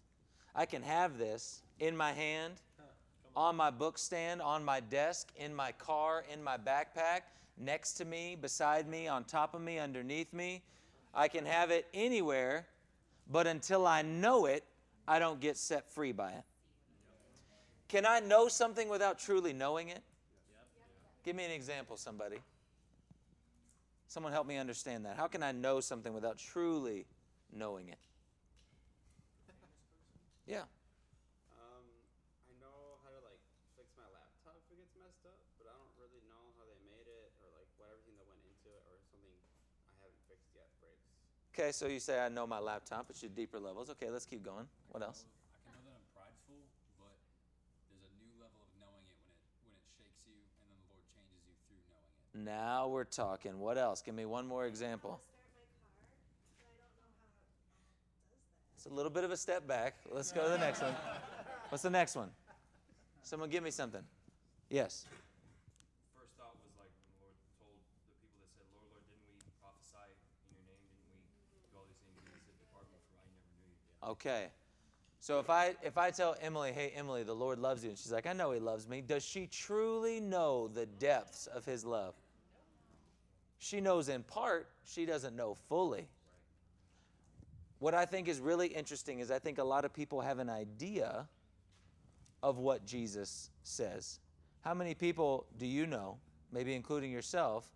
I 0.53 0.65
can 0.65 0.83
have 0.83 1.17
this 1.17 1.61
in 1.79 1.97
my 1.97 2.13
hand, 2.13 2.53
on 3.35 3.55
my 3.55 3.69
book 3.69 3.97
stand, 3.97 4.41
on 4.41 4.63
my 4.63 4.79
desk, 4.79 5.31
in 5.35 5.53
my 5.53 5.71
car, 5.73 6.23
in 6.31 6.43
my 6.43 6.57
backpack, 6.57 7.21
next 7.57 7.93
to 7.93 8.05
me, 8.05 8.37
beside 8.39 8.87
me, 8.87 9.07
on 9.07 9.23
top 9.23 9.53
of 9.53 9.61
me, 9.61 9.79
underneath 9.79 10.31
me. 10.31 10.61
I 11.13 11.27
can 11.27 11.45
have 11.45 11.71
it 11.71 11.87
anywhere, 11.93 12.67
but 13.29 13.47
until 13.47 13.87
I 13.87 14.01
know 14.01 14.45
it, 14.45 14.63
I 15.07 15.19
don't 15.19 15.39
get 15.39 15.57
set 15.57 15.91
free 15.91 16.11
by 16.11 16.31
it. 16.31 16.43
Can 17.87 18.05
I 18.05 18.19
know 18.19 18.47
something 18.47 18.89
without 18.89 19.19
truly 19.19 19.53
knowing 19.53 19.89
it? 19.89 20.01
Give 21.23 21.35
me 21.35 21.43
an 21.43 21.51
example, 21.51 21.97
somebody. 21.97 22.37
Someone 24.07 24.31
help 24.31 24.47
me 24.47 24.57
understand 24.57 25.05
that. 25.05 25.17
How 25.17 25.27
can 25.27 25.43
I 25.43 25.51
know 25.51 25.79
something 25.79 26.13
without 26.13 26.37
truly 26.37 27.05
knowing 27.51 27.89
it? 27.89 27.97
Yeah. 30.45 30.69
Um, 31.57 31.85
I 32.45 32.53
know 32.61 33.01
how 33.01 33.09
to 33.09 33.17
like 33.25 33.41
fix 33.73 33.89
my 33.97 34.05
laptop 34.13 34.61
if 34.61 34.69
it 34.69 34.77
gets 34.77 34.93
messed 35.01 35.25
up, 35.25 35.41
but 35.57 35.65
I 35.65 35.73
don't 35.73 35.93
really 35.97 36.21
know 36.29 36.53
how 36.61 36.69
they 36.69 36.77
made 36.85 37.09
it 37.09 37.33
or 37.41 37.49
like 37.57 37.65
what 37.81 37.89
everything 37.89 38.13
that 38.21 38.29
went 38.29 38.45
into 38.45 38.69
it 38.69 38.81
or 38.85 38.93
if 38.93 39.03
something 39.09 39.33
fixed 40.29 40.53
yet 40.53 40.69
breaks. 40.77 41.01
Okay, 41.49 41.73
so 41.73 41.89
you 41.89 41.97
say 41.97 42.21
I 42.21 42.29
know 42.29 42.45
my 42.45 42.61
laptop, 42.61 43.09
it's 43.09 43.25
your 43.25 43.33
deeper 43.33 43.57
levels. 43.57 43.89
Okay, 43.97 44.13
let's 44.13 44.29
keep 44.29 44.45
going. 44.45 44.69
What 44.93 45.01
else? 45.01 45.25
I 45.25 45.65
can 45.65 45.73
know 45.73 45.81
that 45.89 45.97
I'm 45.97 46.05
prideful, 46.13 46.61
but 47.01 47.17
there's 47.89 48.05
a 48.05 48.13
new 48.21 48.33
level 48.37 48.61
of 48.61 48.69
knowing 48.77 49.01
it 49.09 49.17
when 49.25 49.33
it 49.33 49.49
when 49.65 49.73
it 49.73 49.81
shakes 49.97 50.29
you, 50.29 50.37
and 50.61 50.69
then 50.69 50.77
the 50.77 50.93
Lord 50.93 51.05
changes 51.09 51.41
you 51.49 51.57
through 51.65 51.81
knowing 51.89 52.05
it. 52.05 52.37
Now 52.37 52.85
we're 52.93 53.09
talking. 53.09 53.57
What 53.57 53.81
else? 53.81 54.05
Give 54.05 54.13
me 54.13 54.29
one 54.29 54.45
more 54.45 54.69
example. 54.69 55.25
It's 58.85 58.91
a 58.91 58.95
little 58.95 59.09
bit 59.09 59.23
of 59.23 59.31
a 59.31 59.37
step 59.37 59.67
back. 59.67 59.97
Let's 60.11 60.31
go 60.31 60.43
to 60.43 60.49
the 60.49 60.59
next 60.59 60.83
one. 60.83 60.93
What's 61.69 61.81
the 61.81 61.89
next 61.89 62.15
one? 62.15 62.29
Someone 63.23 63.49
give 63.49 63.63
me 63.63 63.71
something. 63.71 64.03
Yes. 64.69 65.09
First 66.13 66.37
thought 66.37 66.53
was 66.61 66.69
like 66.77 66.93
when 66.93 67.09
the 67.09 67.25
Lord 67.25 67.33
told 67.57 67.81
the 67.81 68.13
people 68.21 68.37
that 68.45 68.53
said, 68.53 68.69
Lord, 68.77 68.85
Lord, 68.93 69.01
didn't 69.09 69.25
we 69.25 69.41
prophesy 69.57 70.05
in 70.05 70.53
your 70.53 70.69
name? 70.69 70.85
Didn't 71.49 71.65
we 71.65 71.65
do 71.65 71.81
all 71.81 71.89
these 71.89 71.97
things? 72.05 72.13
And 72.13 72.29
he 72.29 72.37
said, 72.45 72.53
Depart 72.61 72.85
me, 72.93 73.01
for 73.09 73.17
I 73.17 73.25
never 73.25 73.49
knew 73.57 73.73
you. 73.73 74.13
Okay. 74.21 74.53
So 75.17 75.39
if 75.41 75.49
I 75.49 75.73
if 75.81 75.97
I 75.97 76.11
tell 76.11 76.37
Emily, 76.39 76.71
"Hey 76.71 76.93
Emily, 76.93 77.23
the 77.23 77.33
Lord 77.33 77.57
loves 77.57 77.81
you." 77.81 77.89
And 77.89 77.97
she's 77.97 78.13
like, 78.13 78.27
"I 78.27 78.33
know 78.33 78.51
he 78.51 78.59
loves 78.59 78.87
me." 78.87 79.01
Does 79.01 79.25
she 79.25 79.47
truly 79.47 80.19
know 80.19 80.67
the 80.67 80.85
depths 80.85 81.47
of 81.47 81.65
his 81.65 81.83
love? 81.83 82.13
She 83.57 83.81
knows 83.81 84.09
in 84.09 84.21
part, 84.21 84.69
she 84.85 85.07
doesn't 85.07 85.35
know 85.35 85.55
fully. 85.55 86.07
What 87.85 87.93
I 87.93 88.03
think 88.03 88.27
is 88.27 88.39
really 88.39 88.65
interesting 88.69 89.19
is 89.19 89.29
I 89.29 89.37
think 89.37 89.59
a 89.59 89.63
lot 89.63 89.85
of 89.85 89.93
people 89.93 90.19
have 90.19 90.39
an 90.39 90.49
idea 90.49 91.27
of 92.41 92.57
what 92.57 92.83
Jesus 92.83 93.51
says. 93.61 94.21
How 94.61 94.73
many 94.73 94.95
people 94.95 95.45
do 95.59 95.67
you 95.67 95.85
know, 95.85 96.17
maybe 96.51 96.73
including 96.73 97.11
yourself, 97.11 97.67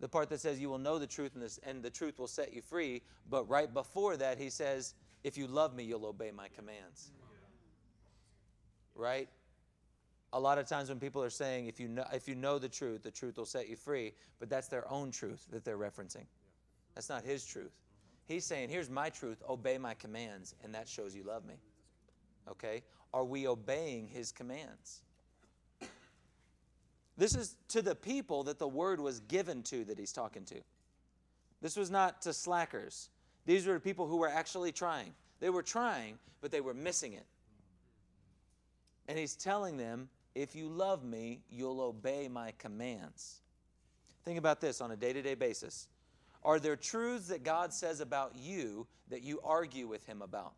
the 0.00 0.08
part 0.08 0.30
that 0.30 0.40
says 0.40 0.58
you 0.58 0.68
will 0.68 0.80
know 0.80 0.98
the 0.98 1.06
truth 1.06 1.34
and, 1.34 1.42
this, 1.44 1.60
and 1.62 1.80
the 1.80 1.90
truth 1.90 2.18
will 2.18 2.26
set 2.26 2.52
you 2.52 2.60
free, 2.60 3.02
but 3.30 3.48
right 3.48 3.72
before 3.72 4.16
that 4.16 4.36
he 4.36 4.50
says, 4.50 4.94
if 5.22 5.38
you 5.38 5.46
love 5.46 5.76
me, 5.76 5.84
you'll 5.84 6.06
obey 6.06 6.32
my 6.32 6.48
commands. 6.48 7.12
Right? 8.96 9.28
A 10.32 10.40
lot 10.40 10.58
of 10.58 10.66
times 10.66 10.88
when 10.88 10.98
people 10.98 11.22
are 11.22 11.30
saying, 11.30 11.68
if 11.68 11.78
you 11.78 11.86
know, 11.86 12.04
if 12.12 12.26
you 12.26 12.34
know 12.34 12.58
the 12.58 12.68
truth, 12.68 13.04
the 13.04 13.12
truth 13.12 13.38
will 13.38 13.46
set 13.46 13.68
you 13.68 13.76
free, 13.76 14.12
but 14.40 14.50
that's 14.50 14.66
their 14.66 14.90
own 14.90 15.12
truth 15.12 15.46
that 15.52 15.64
they're 15.64 15.78
referencing. 15.78 16.26
That's 16.96 17.08
not 17.08 17.22
his 17.22 17.44
truth. 17.44 17.81
He's 18.32 18.46
saying, 18.46 18.70
here's 18.70 18.88
my 18.88 19.10
truth, 19.10 19.42
obey 19.46 19.76
my 19.76 19.92
commands, 19.92 20.54
and 20.64 20.74
that 20.74 20.88
shows 20.88 21.14
you 21.14 21.22
love 21.22 21.44
me. 21.44 21.56
Okay? 22.50 22.82
Are 23.12 23.24
we 23.24 23.46
obeying 23.46 24.08
his 24.08 24.32
commands? 24.32 25.02
This 27.18 27.34
is 27.34 27.56
to 27.68 27.82
the 27.82 27.94
people 27.94 28.44
that 28.44 28.58
the 28.58 28.66
word 28.66 29.00
was 29.00 29.20
given 29.20 29.62
to 29.64 29.84
that 29.84 29.98
he's 29.98 30.12
talking 30.12 30.46
to. 30.46 30.54
This 31.60 31.76
was 31.76 31.90
not 31.90 32.22
to 32.22 32.32
slackers. 32.32 33.10
These 33.44 33.66
were 33.66 33.78
people 33.78 34.06
who 34.06 34.16
were 34.16 34.30
actually 34.30 34.72
trying. 34.72 35.12
They 35.40 35.50
were 35.50 35.62
trying, 35.62 36.18
but 36.40 36.50
they 36.50 36.62
were 36.62 36.72
missing 36.72 37.12
it. 37.12 37.26
And 39.08 39.18
he's 39.18 39.36
telling 39.36 39.76
them, 39.76 40.08
if 40.34 40.56
you 40.56 40.68
love 40.68 41.04
me, 41.04 41.42
you'll 41.50 41.82
obey 41.82 42.28
my 42.28 42.54
commands. 42.56 43.42
Think 44.24 44.38
about 44.38 44.62
this 44.62 44.80
on 44.80 44.90
a 44.90 44.96
day 44.96 45.12
to 45.12 45.20
day 45.20 45.34
basis. 45.34 45.86
Are 46.44 46.58
there 46.58 46.76
truths 46.76 47.28
that 47.28 47.44
God 47.44 47.72
says 47.72 48.00
about 48.00 48.34
you 48.36 48.86
that 49.10 49.22
you 49.22 49.40
argue 49.44 49.86
with 49.86 50.04
him 50.06 50.22
about? 50.22 50.54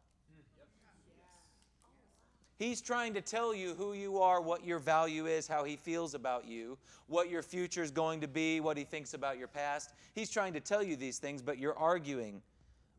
He's 2.57 2.81
trying 2.81 3.15
to 3.15 3.21
tell 3.21 3.53
you 3.55 3.75
who 3.75 3.95
you 3.95 4.19
are, 4.19 4.41
what 4.41 4.65
your 4.65 4.79
value 4.79 5.27
is, 5.27 5.49
how 5.49 5.65
he 5.65 5.75
feels 5.77 6.15
about 6.15 6.47
you, 6.47 6.79
what 7.09 7.29
your 7.29 7.43
future 7.43 7.83
is 7.83 7.91
going 7.91 8.21
to 8.21 8.29
be, 8.29 8.61
what 8.61 8.77
he 8.77 8.85
thinks 8.85 9.13
about 9.13 9.39
your 9.39 9.49
past. 9.49 9.93
He's 10.15 10.31
trying 10.31 10.53
to 10.53 10.61
tell 10.61 10.83
you 10.83 10.95
these 10.95 11.19
things, 11.19 11.43
but 11.43 11.59
you're 11.59 11.77
arguing 11.77 12.43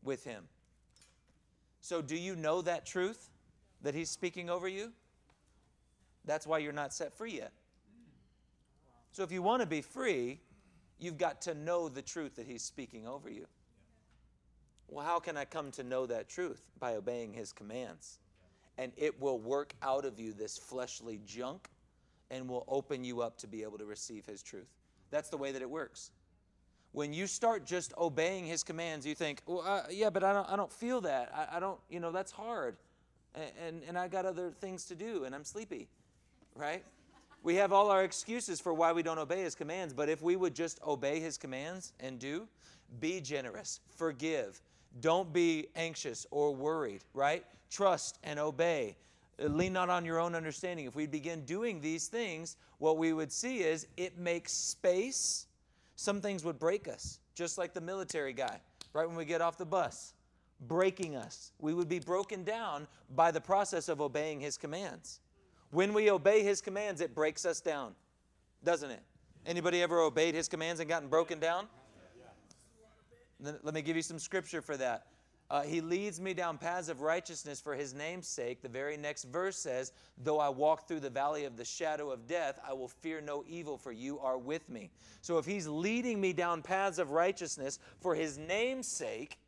with 0.04 0.24
him. 0.24 0.44
So, 1.80 2.02
do 2.02 2.16
you 2.16 2.36
know 2.36 2.62
that 2.62 2.84
truth 2.84 3.30
that 3.82 3.94
he's 3.94 4.10
speaking 4.10 4.50
over 4.50 4.68
you? 4.68 4.92
That's 6.26 6.46
why 6.46 6.58
you're 6.58 6.72
not 6.72 6.92
set 6.92 7.16
free 7.16 7.36
yet. 7.36 7.52
So, 9.12 9.22
if 9.22 9.32
you 9.32 9.40
want 9.40 9.62
to 9.62 9.66
be 9.66 9.80
free, 9.80 10.40
you've 10.98 11.18
got 11.18 11.42
to 11.42 11.54
know 11.54 11.88
the 11.88 12.02
truth 12.02 12.36
that 12.36 12.46
he's 12.46 12.62
speaking 12.62 13.06
over 13.06 13.30
you. 13.30 13.46
Well, 14.88 15.04
how 15.04 15.18
can 15.18 15.36
I 15.36 15.44
come 15.44 15.70
to 15.72 15.82
know 15.82 16.06
that 16.06 16.28
truth? 16.28 16.62
By 16.78 16.94
obeying 16.94 17.32
his 17.32 17.52
commands 17.52 18.18
and 18.78 18.92
it 18.96 19.20
will 19.20 19.38
work 19.38 19.74
out 19.82 20.04
of 20.04 20.18
you 20.18 20.32
this 20.32 20.58
fleshly 20.58 21.20
junk 21.26 21.68
and 22.30 22.48
will 22.48 22.64
open 22.68 23.04
you 23.04 23.22
up 23.22 23.38
to 23.38 23.46
be 23.46 23.62
able 23.62 23.78
to 23.78 23.84
receive 23.84 24.26
his 24.26 24.42
truth. 24.42 24.68
That's 25.10 25.28
the 25.28 25.36
way 25.36 25.52
that 25.52 25.62
it 25.62 25.70
works. 25.70 26.10
When 26.92 27.12
you 27.12 27.26
start 27.26 27.66
just 27.66 27.92
obeying 27.98 28.44
his 28.44 28.62
commands, 28.62 29.06
you 29.06 29.14
think, 29.14 29.42
well, 29.46 29.62
uh, 29.66 29.82
yeah, 29.90 30.10
but 30.10 30.24
I 30.24 30.32
don't, 30.32 30.48
I 30.50 30.56
don't 30.56 30.72
feel 30.72 31.00
that. 31.02 31.30
I, 31.34 31.56
I 31.56 31.60
don't, 31.60 31.78
you 31.90 32.00
know, 32.00 32.10
that's 32.10 32.32
hard. 32.32 32.76
And, 33.34 33.50
and, 33.66 33.82
and 33.88 33.98
I 33.98 34.08
got 34.08 34.26
other 34.26 34.50
things 34.50 34.86
to 34.86 34.94
do 34.94 35.24
and 35.24 35.34
I'm 35.34 35.44
sleepy, 35.44 35.88
right? 36.54 36.84
We 37.46 37.54
have 37.54 37.72
all 37.72 37.92
our 37.92 38.02
excuses 38.02 38.58
for 38.58 38.74
why 38.74 38.90
we 38.90 39.04
don't 39.04 39.20
obey 39.20 39.44
his 39.44 39.54
commands, 39.54 39.94
but 39.94 40.08
if 40.08 40.20
we 40.20 40.34
would 40.34 40.52
just 40.52 40.80
obey 40.84 41.20
his 41.20 41.38
commands 41.38 41.92
and 42.00 42.18
do, 42.18 42.48
be 42.98 43.20
generous, 43.20 43.78
forgive, 43.94 44.60
don't 45.00 45.32
be 45.32 45.68
anxious 45.76 46.26
or 46.32 46.52
worried, 46.52 47.04
right? 47.14 47.44
Trust 47.70 48.18
and 48.24 48.40
obey. 48.40 48.96
Uh, 49.40 49.46
lean 49.46 49.72
not 49.72 49.90
on 49.90 50.04
your 50.04 50.18
own 50.18 50.34
understanding. 50.34 50.86
If 50.86 50.96
we 50.96 51.06
begin 51.06 51.44
doing 51.44 51.80
these 51.80 52.08
things, 52.08 52.56
what 52.78 52.98
we 52.98 53.12
would 53.12 53.30
see 53.30 53.58
is 53.58 53.86
it 53.96 54.18
makes 54.18 54.52
space. 54.52 55.46
Some 55.94 56.20
things 56.20 56.42
would 56.42 56.58
break 56.58 56.88
us, 56.88 57.20
just 57.36 57.58
like 57.58 57.74
the 57.74 57.80
military 57.80 58.32
guy, 58.32 58.58
right 58.92 59.06
when 59.06 59.16
we 59.16 59.24
get 59.24 59.40
off 59.40 59.56
the 59.56 59.64
bus, 59.64 60.14
breaking 60.66 61.14
us. 61.14 61.52
We 61.60 61.74
would 61.74 61.88
be 61.88 62.00
broken 62.00 62.42
down 62.42 62.88
by 63.14 63.30
the 63.30 63.40
process 63.40 63.88
of 63.88 64.00
obeying 64.00 64.40
his 64.40 64.56
commands. 64.58 65.20
When 65.76 65.92
we 65.92 66.10
obey 66.10 66.42
his 66.42 66.62
commands, 66.62 67.02
it 67.02 67.14
breaks 67.14 67.44
us 67.44 67.60
down, 67.60 67.94
doesn't 68.64 68.90
it? 68.90 69.02
Anybody 69.44 69.82
ever 69.82 70.00
obeyed 70.00 70.34
his 70.34 70.48
commands 70.48 70.80
and 70.80 70.88
gotten 70.88 71.10
broken 71.10 71.38
down? 71.38 71.66
Let 73.38 73.74
me 73.74 73.82
give 73.82 73.94
you 73.94 74.00
some 74.00 74.18
scripture 74.18 74.62
for 74.62 74.78
that. 74.78 75.08
Uh, 75.50 75.64
he 75.64 75.82
leads 75.82 76.18
me 76.18 76.32
down 76.32 76.56
paths 76.56 76.88
of 76.88 77.02
righteousness 77.02 77.60
for 77.60 77.74
his 77.74 77.92
name's 77.92 78.26
sake. 78.26 78.62
The 78.62 78.70
very 78.70 78.96
next 78.96 79.24
verse 79.24 79.58
says, 79.58 79.92
Though 80.16 80.40
I 80.40 80.48
walk 80.48 80.88
through 80.88 81.00
the 81.00 81.10
valley 81.10 81.44
of 81.44 81.58
the 81.58 81.64
shadow 81.66 82.10
of 82.10 82.26
death, 82.26 82.58
I 82.66 82.72
will 82.72 82.88
fear 82.88 83.20
no 83.20 83.44
evil, 83.46 83.76
for 83.76 83.92
you 83.92 84.18
are 84.20 84.38
with 84.38 84.66
me. 84.70 84.88
So 85.20 85.36
if 85.36 85.44
he's 85.44 85.66
leading 85.66 86.22
me 86.22 86.32
down 86.32 86.62
paths 86.62 86.98
of 86.98 87.10
righteousness 87.10 87.80
for 88.00 88.14
his 88.14 88.38
name's 88.38 88.88
sake, 88.88 89.38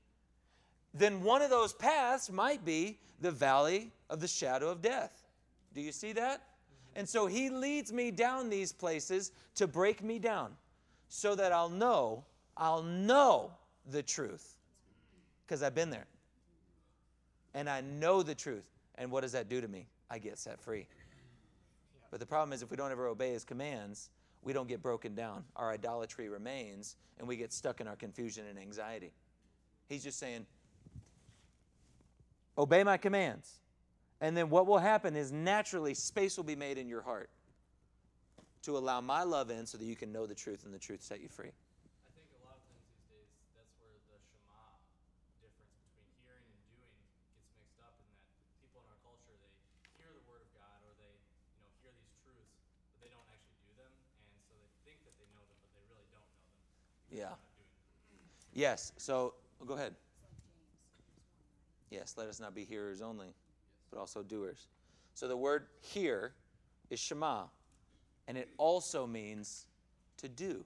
then 0.92 1.22
one 1.22 1.40
of 1.40 1.48
those 1.48 1.72
paths 1.72 2.30
might 2.30 2.66
be 2.66 2.98
the 3.18 3.30
valley 3.30 3.92
of 4.10 4.20
the 4.20 4.28
shadow 4.28 4.68
of 4.68 4.82
death. 4.82 5.17
Do 5.78 5.84
you 5.84 5.92
see 5.92 6.12
that? 6.14 6.42
And 6.96 7.08
so 7.08 7.28
he 7.28 7.50
leads 7.50 7.92
me 7.92 8.10
down 8.10 8.50
these 8.50 8.72
places 8.72 9.30
to 9.54 9.68
break 9.68 10.02
me 10.02 10.18
down 10.18 10.56
so 11.08 11.36
that 11.36 11.52
I'll 11.52 11.68
know, 11.68 12.24
I'll 12.56 12.82
know 12.82 13.52
the 13.88 14.02
truth 14.02 14.56
because 15.46 15.62
I've 15.62 15.76
been 15.76 15.90
there. 15.90 16.08
And 17.54 17.70
I 17.70 17.82
know 17.82 18.24
the 18.24 18.34
truth. 18.34 18.64
And 18.96 19.12
what 19.12 19.20
does 19.20 19.30
that 19.30 19.48
do 19.48 19.60
to 19.60 19.68
me? 19.68 19.86
I 20.10 20.18
get 20.18 20.36
set 20.36 20.60
free. 20.60 20.88
But 22.10 22.18
the 22.18 22.26
problem 22.26 22.52
is, 22.52 22.60
if 22.60 22.72
we 22.72 22.76
don't 22.76 22.90
ever 22.90 23.06
obey 23.06 23.30
his 23.30 23.44
commands, 23.44 24.10
we 24.42 24.52
don't 24.52 24.66
get 24.66 24.82
broken 24.82 25.14
down. 25.14 25.44
Our 25.54 25.70
idolatry 25.70 26.28
remains, 26.28 26.96
and 27.20 27.28
we 27.28 27.36
get 27.36 27.52
stuck 27.52 27.80
in 27.80 27.86
our 27.86 27.94
confusion 27.94 28.46
and 28.50 28.58
anxiety. 28.58 29.12
He's 29.88 30.02
just 30.02 30.18
saying, 30.18 30.44
Obey 32.58 32.82
my 32.82 32.96
commands. 32.96 33.60
And 34.20 34.36
then 34.36 34.50
what 34.50 34.66
will 34.66 34.78
happen 34.78 35.14
is 35.14 35.30
naturally 35.30 35.94
space 35.94 36.36
will 36.36 36.44
be 36.44 36.56
made 36.56 36.76
in 36.78 36.88
your 36.88 37.02
heart 37.02 37.30
to 38.62 38.76
allow 38.76 39.00
my 39.00 39.22
love 39.22 39.50
in 39.50 39.64
so 39.64 39.78
that 39.78 39.84
you 39.84 39.94
can 39.94 40.10
know 40.10 40.26
the 40.26 40.34
truth 40.34 40.64
and 40.66 40.74
the 40.74 40.78
truth 40.78 41.02
set 41.02 41.22
you 41.22 41.28
free. 41.28 41.54
I 41.54 42.10
think 42.18 42.26
a 42.34 42.42
lot 42.42 42.58
of 42.58 42.64
times 42.66 42.82
these 42.90 43.06
days, 43.14 43.30
that's 43.54 43.70
where 43.78 43.94
the 44.10 44.18
Shema 44.18 44.58
difference 45.38 45.70
between 45.86 46.10
hearing 46.26 46.42
and 46.50 46.58
doing 46.66 46.90
gets 47.38 47.46
mixed 47.54 47.78
up 47.78 47.94
in 48.02 48.10
that 48.10 48.26
people 48.58 48.82
in 48.82 48.90
our 48.90 48.98
culture, 49.06 49.38
they 49.38 49.54
hear 50.02 50.10
the 50.10 50.24
Word 50.26 50.42
of 50.42 50.50
God 50.58 50.82
or 50.82 50.90
they, 50.98 51.14
you 51.54 51.62
know, 51.62 51.70
hear 51.86 51.94
these 51.94 52.10
truths, 52.26 52.58
but 52.90 52.98
they 52.98 53.10
don't 53.14 53.30
actually 53.30 53.62
do 53.62 53.70
them. 53.78 53.94
And 53.94 54.42
so 54.50 54.58
they 54.58 54.66
think 54.82 54.98
that 55.06 55.14
they 55.22 55.30
know 55.30 55.46
them, 55.46 55.58
but 55.62 55.70
they 55.78 55.86
really 55.86 56.10
don't 56.10 56.26
know 56.26 56.50
them. 56.58 56.66
Yeah. 57.14 57.38
Yes. 58.50 58.90
So 58.98 59.38
go 59.62 59.78
ahead. 59.78 59.94
Yes, 61.94 62.18
let 62.18 62.26
us 62.26 62.42
not 62.42 62.52
be 62.58 62.66
hearers 62.66 63.00
only, 63.00 63.32
but 63.90 63.98
also 63.98 64.22
doers. 64.22 64.68
So 65.14 65.28
the 65.28 65.36
word 65.36 65.66
hear 65.80 66.34
is 66.90 67.00
Shema, 67.00 67.44
and 68.26 68.36
it 68.36 68.48
also 68.56 69.06
means 69.06 69.66
to 70.18 70.28
do. 70.28 70.64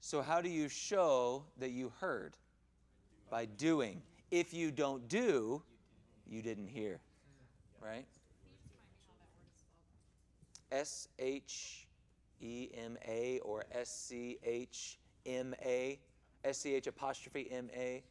So, 0.00 0.20
how 0.20 0.42
do 0.42 0.50
you 0.50 0.68
show 0.68 1.44
that 1.58 1.70
you 1.70 1.90
heard? 1.98 2.36
By 3.30 3.46
doing. 3.46 4.02
If 4.30 4.52
you 4.52 4.70
don't 4.70 5.08
do, 5.08 5.62
you 6.26 6.42
didn't 6.42 6.66
hear. 6.66 7.00
Right? 7.80 8.06
S 10.70 11.08
H 11.18 11.86
E 12.40 12.68
M 12.76 12.98
A 13.08 13.38
or 13.40 13.64
S 13.72 13.88
C 13.88 14.38
H 14.44 14.98
M 15.24 15.54
A. 15.64 15.98
S 16.44 16.58
C 16.58 16.74
H 16.74 16.86
apostrophe 16.86 17.48
M 17.50 17.70
A. 17.74 18.02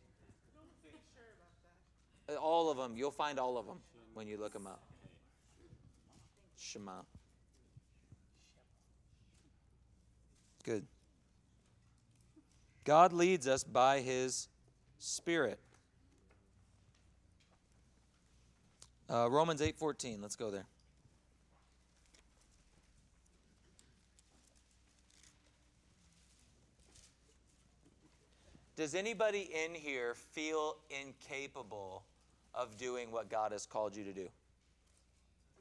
Uh, 2.29 2.35
All 2.35 2.69
of 2.69 2.77
them. 2.77 2.95
You'll 2.95 3.11
find 3.11 3.39
all 3.39 3.57
of 3.57 3.65
them 3.65 3.77
when 4.13 4.27
you 4.27 4.37
look 4.37 4.53
them 4.53 4.67
up. 4.67 4.81
Shema. 6.57 7.01
Good. 10.63 10.85
God 12.85 13.11
leads 13.11 13.47
us 13.47 13.63
by 13.63 13.99
His 13.99 14.47
Spirit. 14.99 15.59
Uh, 19.09 19.29
Romans 19.29 19.61
8:14. 19.61 20.21
Let's 20.21 20.35
go 20.35 20.49
there. 20.49 20.65
Does 28.75 28.95
anybody 28.95 29.49
in 29.65 29.75
here 29.75 30.15
feel 30.15 30.77
incapable 30.89 32.03
of 32.55 32.77
doing 32.77 33.11
what 33.11 33.29
God 33.29 33.51
has 33.51 33.65
called 33.65 33.95
you 33.95 34.03
to 34.03 34.13
do? 34.13 34.27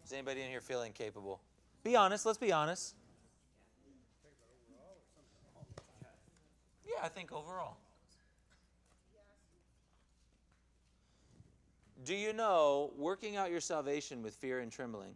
Is 0.05 0.13
anybody 0.13 0.43
in 0.43 0.51
here 0.51 0.61
feeling 0.61 0.93
capable? 0.93 1.41
Be 1.85 1.97
honest. 1.97 2.27
Let's 2.27 2.39
be 2.39 2.53
honest. 2.53 2.95
Yeah, 6.87 7.05
I 7.05 7.09
think 7.09 7.33
overall. 7.33 7.77
Do 12.05 12.15
you 12.15 12.33
know 12.33 12.93
working 12.97 13.37
out 13.37 13.51
your 13.51 13.61
salvation 13.61 14.23
with 14.23 14.35
fear 14.35 14.59
and 14.59 14.73
trembling? 14.73 15.15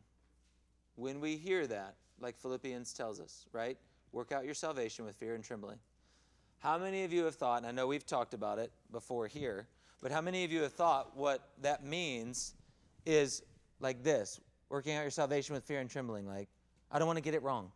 When 0.94 1.20
we 1.20 1.36
hear 1.36 1.66
that, 1.66 1.94
like 2.20 2.36
Philippians 2.36 2.92
tells 2.92 3.20
us, 3.20 3.44
right? 3.52 3.76
Work 4.12 4.32
out 4.32 4.44
your 4.44 4.54
salvation 4.54 5.04
with 5.04 5.16
fear 5.16 5.34
and 5.34 5.42
trembling. 5.42 5.78
How 6.60 6.78
many 6.78 7.04
of 7.04 7.12
you 7.12 7.24
have 7.24 7.34
thought, 7.34 7.58
and 7.58 7.66
I 7.66 7.72
know 7.72 7.86
we've 7.86 8.06
talked 8.06 8.34
about 8.34 8.58
it 8.58 8.70
before 8.92 9.26
here, 9.26 9.66
but 10.02 10.12
how 10.12 10.20
many 10.20 10.44
of 10.44 10.52
you 10.52 10.62
have 10.62 10.72
thought 10.72 11.16
what 11.16 11.48
that 11.62 11.84
means 11.84 12.54
is 13.04 13.42
like 13.80 14.02
this 14.02 14.40
working 14.68 14.96
out 14.96 15.02
your 15.02 15.10
salvation 15.10 15.54
with 15.54 15.64
fear 15.64 15.80
and 15.80 15.90
trembling? 15.90 16.26
Like, 16.26 16.48
I 16.90 16.98
don't 16.98 17.06
want 17.06 17.16
to 17.16 17.22
get 17.22 17.34
it 17.34 17.42
wrong. 17.42 17.70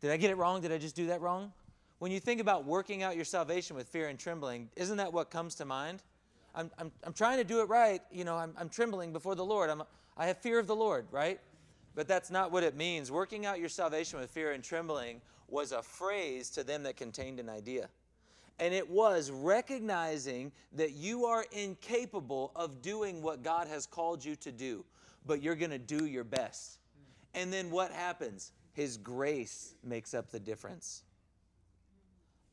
Did 0.00 0.10
I 0.10 0.16
get 0.16 0.30
it 0.30 0.36
wrong? 0.36 0.60
Did 0.60 0.72
I 0.72 0.78
just 0.78 0.94
do 0.94 1.06
that 1.08 1.20
wrong? 1.20 1.52
When 1.98 2.12
you 2.12 2.20
think 2.20 2.40
about 2.40 2.64
working 2.64 3.02
out 3.02 3.16
your 3.16 3.24
salvation 3.24 3.74
with 3.74 3.88
fear 3.88 4.08
and 4.08 4.18
trembling, 4.18 4.68
isn't 4.76 4.96
that 4.98 5.12
what 5.12 5.30
comes 5.30 5.56
to 5.56 5.64
mind? 5.64 6.02
I'm, 6.54 6.70
I'm, 6.78 6.92
I'm 7.04 7.12
trying 7.12 7.38
to 7.38 7.44
do 7.44 7.60
it 7.60 7.68
right. 7.68 8.00
You 8.12 8.24
know, 8.24 8.36
I'm, 8.36 8.54
I'm 8.58 8.68
trembling 8.68 9.12
before 9.12 9.34
the 9.34 9.44
Lord. 9.44 9.68
I'm, 9.68 9.82
I 10.16 10.26
have 10.26 10.38
fear 10.38 10.58
of 10.58 10.66
the 10.66 10.76
Lord, 10.76 11.06
right? 11.10 11.40
But 11.94 12.06
that's 12.06 12.30
not 12.30 12.52
what 12.52 12.62
it 12.62 12.76
means. 12.76 13.10
Working 13.10 13.46
out 13.46 13.58
your 13.58 13.68
salvation 13.68 14.20
with 14.20 14.30
fear 14.30 14.52
and 14.52 14.62
trembling 14.62 15.20
was 15.48 15.72
a 15.72 15.82
phrase 15.82 16.50
to 16.50 16.62
them 16.62 16.84
that 16.84 16.96
contained 16.96 17.40
an 17.40 17.48
idea. 17.48 17.88
And 18.60 18.74
it 18.74 18.88
was 18.88 19.30
recognizing 19.30 20.52
that 20.72 20.92
you 20.92 21.26
are 21.26 21.44
incapable 21.52 22.50
of 22.56 22.82
doing 22.82 23.22
what 23.22 23.42
God 23.42 23.68
has 23.68 23.86
called 23.86 24.24
you 24.24 24.34
to 24.36 24.50
do, 24.50 24.84
but 25.26 25.42
you're 25.42 25.54
going 25.54 25.70
to 25.70 25.78
do 25.78 26.06
your 26.06 26.24
best. 26.24 26.78
And 27.34 27.52
then 27.52 27.70
what 27.70 27.92
happens? 27.92 28.52
His 28.72 28.96
grace 28.96 29.74
makes 29.84 30.12
up 30.12 30.30
the 30.30 30.40
difference. 30.40 31.04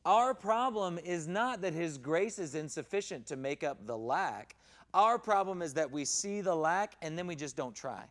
Our 0.04 0.34
problem 0.34 0.98
is 0.98 1.26
not 1.26 1.62
that 1.62 1.72
His 1.72 1.98
grace 1.98 2.38
is 2.38 2.54
insufficient 2.54 3.26
to 3.26 3.36
make 3.36 3.64
up 3.64 3.86
the 3.86 3.98
lack. 3.98 4.54
Our 4.94 5.18
problem 5.18 5.62
is 5.62 5.74
that 5.74 5.90
we 5.90 6.04
see 6.04 6.40
the 6.40 6.54
lack 6.54 6.96
and 7.02 7.18
then 7.18 7.26
we 7.26 7.34
just 7.34 7.56
don't 7.56 7.74
try. 7.74 8.04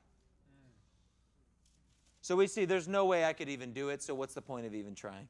So 2.21 2.35
we 2.35 2.47
see 2.47 2.65
there's 2.65 2.87
no 2.87 3.05
way 3.05 3.23
I 3.23 3.33
could 3.33 3.49
even 3.49 3.71
do 3.71 3.89
it, 3.89 4.01
so 4.01 4.13
what's 4.13 4.33
the 4.33 4.41
point 4.41 4.65
of 4.65 4.73
even 4.73 4.95
trying? 4.95 5.27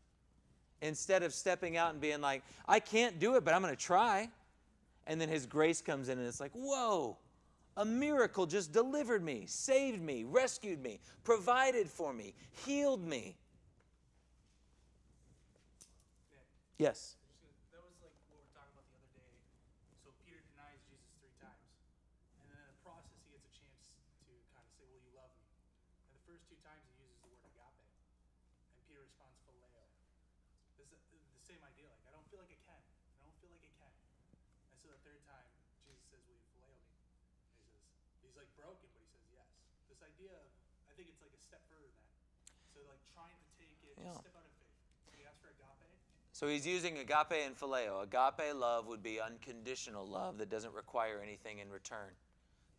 Instead 0.86 1.24
of 1.24 1.34
stepping 1.34 1.78
out 1.78 1.91
and 1.91 2.00
being 2.00 2.21
like, 2.21 2.43
I 2.67 2.80
can't 2.80 3.19
do 3.19 3.36
it, 3.36 3.43
but 3.43 3.54
I'm 3.56 3.62
going 3.62 3.76
to 3.76 3.82
try. 3.82 4.30
And 5.08 5.19
then 5.19 5.30
His 5.30 5.45
grace 5.48 5.82
comes 5.82 6.10
in 6.10 6.19
and 6.19 6.28
it's 6.28 6.39
like, 6.39 6.52
whoa, 6.54 7.17
a 7.76 7.84
miracle 7.86 8.45
just 8.45 8.71
delivered 8.71 9.24
me, 9.24 9.45
saved 9.48 10.02
me, 10.02 10.24
rescued 10.24 10.82
me, 10.82 11.00
provided 11.24 11.89
for 11.89 12.13
me, 12.13 12.36
healed 12.65 13.06
me. 13.06 13.36
Yes. 16.78 17.15
That 17.71 17.82
was 17.82 17.95
like 18.04 18.12
what 18.28 18.36
we 18.36 18.43
were 18.45 18.52
talking 18.54 18.76
about 18.76 18.86
the 18.91 19.00
other 19.00 19.13
day. 19.15 19.34
So 20.04 20.12
Peter 20.21 20.43
denies 20.54 20.84
Jesus 20.91 21.08
three 21.17 21.32
times. 21.39 21.65
And 22.43 22.52
then 22.52 22.60
in 22.62 22.67
the 22.67 22.80
process, 22.84 23.15
he 23.26 23.32
gets 23.32 23.48
a 23.48 23.54
chance 23.56 23.89
to 24.28 24.32
kind 24.54 24.67
of 24.67 24.71
say, 24.76 24.84
Will 24.91 25.00
you 25.02 25.15
love 25.15 25.32
me? 25.39 25.48
And 26.12 26.19
the 26.19 26.24
first 26.28 26.45
two 26.52 26.60
times, 26.62 26.84
he 26.84 27.00
uses 27.00 27.15
the 27.24 27.32
word 27.32 27.41
agape. 27.48 27.80
And 28.76 28.84
Peter 28.91 29.08
responds, 29.08 29.39
phileo. 29.48 29.88
This 30.76 30.91
is 30.91 31.00
the 31.15 31.15
the 31.15 31.43
same 31.48 31.63
idea. 31.63 31.88
Like, 31.88 32.04
I 32.04 32.12
don't 32.12 32.28
feel 32.28 32.43
like 32.43 32.52
I 32.52 32.60
can. 32.67 32.84
I 32.84 33.24
don't 33.24 33.39
feel 33.39 33.56
like 33.56 33.63
I 33.63 33.71
can. 33.80 33.95
And 34.76 34.78
so 34.84 34.91
the 34.91 35.00
third 35.08 35.24
time, 35.24 35.48
Jesus 35.88 36.04
says, 36.12 36.19
Will 36.28 36.36
you 36.36 36.43
phileo 36.52 36.76
me? 36.76 36.91
And 36.91 37.56
he 37.56 37.56
says, 37.71 37.80
He's 38.19 38.36
like 38.36 38.52
broken, 38.60 38.91
but 38.91 39.00
he 39.00 39.08
says 39.15 39.24
yes. 39.32 39.48
This 39.88 40.04
idea 40.04 40.36
of, 40.36 40.48
I 40.91 40.93
think 41.00 41.08
it's 41.08 41.24
like 41.24 41.32
a 41.32 41.39
step 41.39 41.63
further 41.71 41.88
than 41.88 42.04
that. 42.04 42.19
So, 42.76 42.84
like, 42.91 43.00
trying 43.15 43.39
to 43.39 43.48
take 43.56 43.80
it, 43.88 43.95
Yeah. 43.95 44.12
step 44.19 44.36
out 44.36 44.43
in 44.43 44.52
faith. 44.60 44.76
So 45.08 45.15
he 45.15 45.24
asks 45.24 45.39
for 45.39 45.56
agape. 45.56 45.88
So 46.36 46.50
he's 46.50 46.67
using 46.67 46.98
agape 46.98 47.45
and 47.45 47.58
phileo. 47.58 48.04
Agape 48.04 48.54
love 48.54 48.88
would 48.88 49.02
be 49.02 49.21
unconditional 49.21 50.06
love 50.06 50.38
that 50.39 50.50
doesn't 50.50 50.74
require 50.74 51.21
anything 51.24 51.60
in 51.60 51.69
return. 51.69 52.12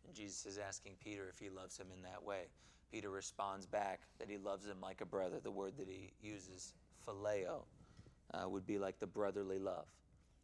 And 0.05 0.13
Jesus 0.13 0.45
is 0.45 0.59
asking 0.59 0.93
Peter 1.03 1.27
if 1.27 1.39
he 1.39 1.49
loves 1.49 1.75
him 1.75 1.87
in 1.91 2.03
that 2.03 2.23
way. 2.23 2.49
Peter 2.91 3.09
responds 3.09 3.65
back 3.65 4.01
that 4.19 4.29
he 4.29 4.37
loves 4.37 4.67
him 4.67 4.79
like 4.79 5.01
a 5.01 5.07
brother. 5.07 5.39
The 5.41 5.49
word 5.49 5.73
that 5.79 5.87
he 5.87 6.11
uses, 6.21 6.75
phileo, 7.03 7.63
uh, 8.31 8.47
would 8.47 8.67
be 8.67 8.77
like 8.77 8.99
the 8.99 9.07
brotherly 9.07 9.57
love. 9.57 9.87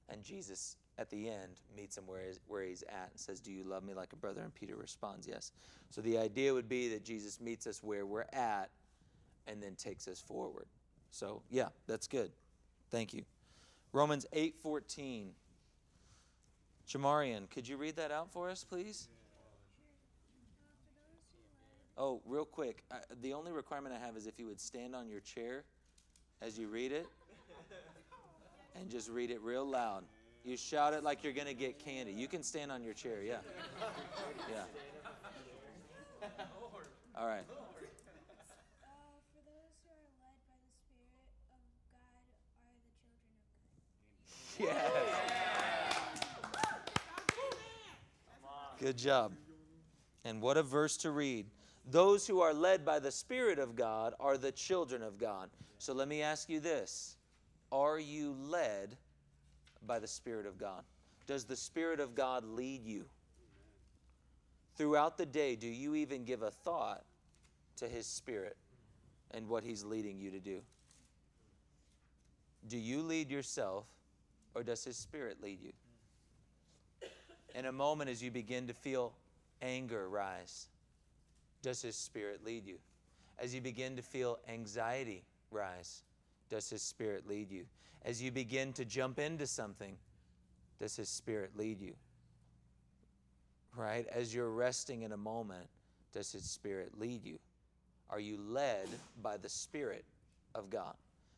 And 0.09 0.23
Jesus, 0.23 0.77
at 0.97 1.11
the 1.11 1.29
end, 1.29 1.61
meets 1.77 1.95
him 1.95 2.07
where 2.07 2.25
he's, 2.25 2.39
where 2.47 2.63
he's 2.63 2.81
at 2.89 3.09
and 3.11 3.19
says, 3.19 3.39
Do 3.39 3.51
you 3.51 3.63
love 3.63 3.83
me 3.83 3.93
like 3.93 4.13
a 4.13 4.17
brother? 4.17 4.41
And 4.41 4.55
Peter 4.55 4.75
responds, 4.75 5.27
Yes. 5.27 5.51
So 5.91 6.01
the 6.01 6.17
idea 6.17 6.51
would 6.51 6.67
be 6.67 6.87
that 6.89 7.05
Jesus 7.05 7.39
meets 7.39 7.67
us 7.67 7.83
where 7.83 8.07
we're 8.07 8.25
at 8.33 8.71
and 9.45 9.61
then 9.61 9.75
takes 9.75 10.07
us 10.07 10.19
forward. 10.19 10.65
So, 11.11 11.43
yeah, 11.51 11.67
that's 11.85 12.07
good. 12.07 12.31
Thank 12.93 13.11
you. 13.11 13.25
Romans 13.91 14.27
8:14. 14.31 15.31
Jamarian, 16.87 17.49
could 17.49 17.67
you 17.67 17.75
read 17.75 17.95
that 17.95 18.11
out 18.11 18.31
for 18.31 18.51
us, 18.51 18.63
please? 18.63 19.09
Oh, 21.97 22.21
real 22.23 22.45
quick. 22.45 22.83
I, 22.91 22.97
the 23.21 23.33
only 23.33 23.51
requirement 23.51 23.95
I 23.95 24.05
have 24.05 24.15
is 24.15 24.27
if 24.27 24.37
you 24.37 24.45
would 24.45 24.61
stand 24.61 24.95
on 24.95 25.09
your 25.09 25.21
chair 25.21 25.63
as 26.39 26.59
you 26.59 26.67
read 26.67 26.91
it 26.91 27.07
and 28.75 28.91
just 28.91 29.09
read 29.09 29.31
it 29.31 29.41
real 29.41 29.65
loud. 29.65 30.03
You 30.43 30.55
shout 30.55 30.93
it 30.93 31.03
like 31.03 31.23
you're 31.23 31.33
going 31.33 31.47
to 31.47 31.55
get 31.55 31.79
candy. 31.79 32.11
You 32.11 32.27
can 32.27 32.43
stand 32.43 32.71
on 32.71 32.83
your 32.83 32.93
chair, 32.93 33.23
yeah. 33.23 33.37
Yeah. 34.51 36.29
All 37.15 37.27
right. 37.27 37.45
Yes. 44.59 44.91
Good 48.79 48.97
job. 48.97 49.33
And 50.25 50.41
what 50.41 50.57
a 50.57 50.63
verse 50.63 50.97
to 50.97 51.11
read. 51.11 51.45
Those 51.89 52.27
who 52.27 52.41
are 52.41 52.53
led 52.53 52.85
by 52.85 52.99
the 52.99 53.11
Spirit 53.11 53.57
of 53.59 53.75
God 53.75 54.13
are 54.19 54.37
the 54.37 54.51
children 54.51 55.01
of 55.01 55.17
God. 55.17 55.49
So 55.79 55.93
let 55.93 56.07
me 56.07 56.21
ask 56.21 56.49
you 56.49 56.59
this 56.59 57.17
Are 57.71 57.99
you 57.99 58.35
led 58.39 58.97
by 59.85 59.99
the 59.99 60.07
Spirit 60.07 60.45
of 60.45 60.57
God? 60.57 60.83
Does 61.27 61.45
the 61.45 61.55
Spirit 61.55 61.99
of 61.99 62.15
God 62.15 62.43
lead 62.45 62.85
you? 62.85 63.05
Throughout 64.75 65.17
the 65.17 65.25
day, 65.25 65.55
do 65.55 65.67
you 65.67 65.95
even 65.95 66.25
give 66.25 66.41
a 66.41 66.51
thought 66.51 67.03
to 67.77 67.87
His 67.87 68.05
Spirit 68.05 68.57
and 69.31 69.47
what 69.47 69.63
He's 69.63 69.83
leading 69.83 70.19
you 70.19 70.31
to 70.31 70.39
do? 70.39 70.61
Do 72.67 72.77
you 72.77 73.01
lead 73.01 73.29
yourself 73.29 73.85
or 74.55 74.63
does 74.63 74.83
His 74.83 74.97
Spirit 74.97 75.37
lead 75.41 75.59
you? 75.61 75.71
In 77.55 77.65
a 77.65 77.71
moment, 77.71 78.09
as 78.09 78.21
you 78.23 78.31
begin 78.31 78.67
to 78.67 78.73
feel 78.73 79.13
anger 79.61 80.09
rise, 80.09 80.67
does 81.61 81.81
His 81.81 81.95
Spirit 81.95 82.43
lead 82.43 82.65
you? 82.65 82.77
As 83.39 83.53
you 83.53 83.61
begin 83.61 83.95
to 83.95 84.01
feel 84.01 84.39
anxiety 84.47 85.23
rise, 85.51 86.03
does 86.49 86.69
His 86.69 86.81
Spirit 86.81 87.27
lead 87.27 87.51
you? 87.51 87.65
As 88.03 88.21
you 88.21 88.31
begin 88.31 88.73
to 88.73 88.85
jump 88.85 89.19
into 89.19 89.47
something, 89.47 89.95
does 90.79 90.95
His 90.95 91.09
Spirit 91.09 91.51
lead 91.55 91.79
you? 91.79 91.93
Right? 93.75 94.05
As 94.07 94.33
you're 94.35 94.51
resting 94.51 95.03
in 95.03 95.13
a 95.13 95.17
moment, 95.17 95.67
does 96.13 96.31
His 96.31 96.43
Spirit 96.43 96.99
lead 96.99 97.25
you? 97.25 97.39
Are 98.09 98.19
you 98.19 98.37
led 98.37 98.87
by 99.21 99.37
the 99.37 99.49
Spirit 99.49 100.05
of 100.53 100.69
God? 100.69 100.95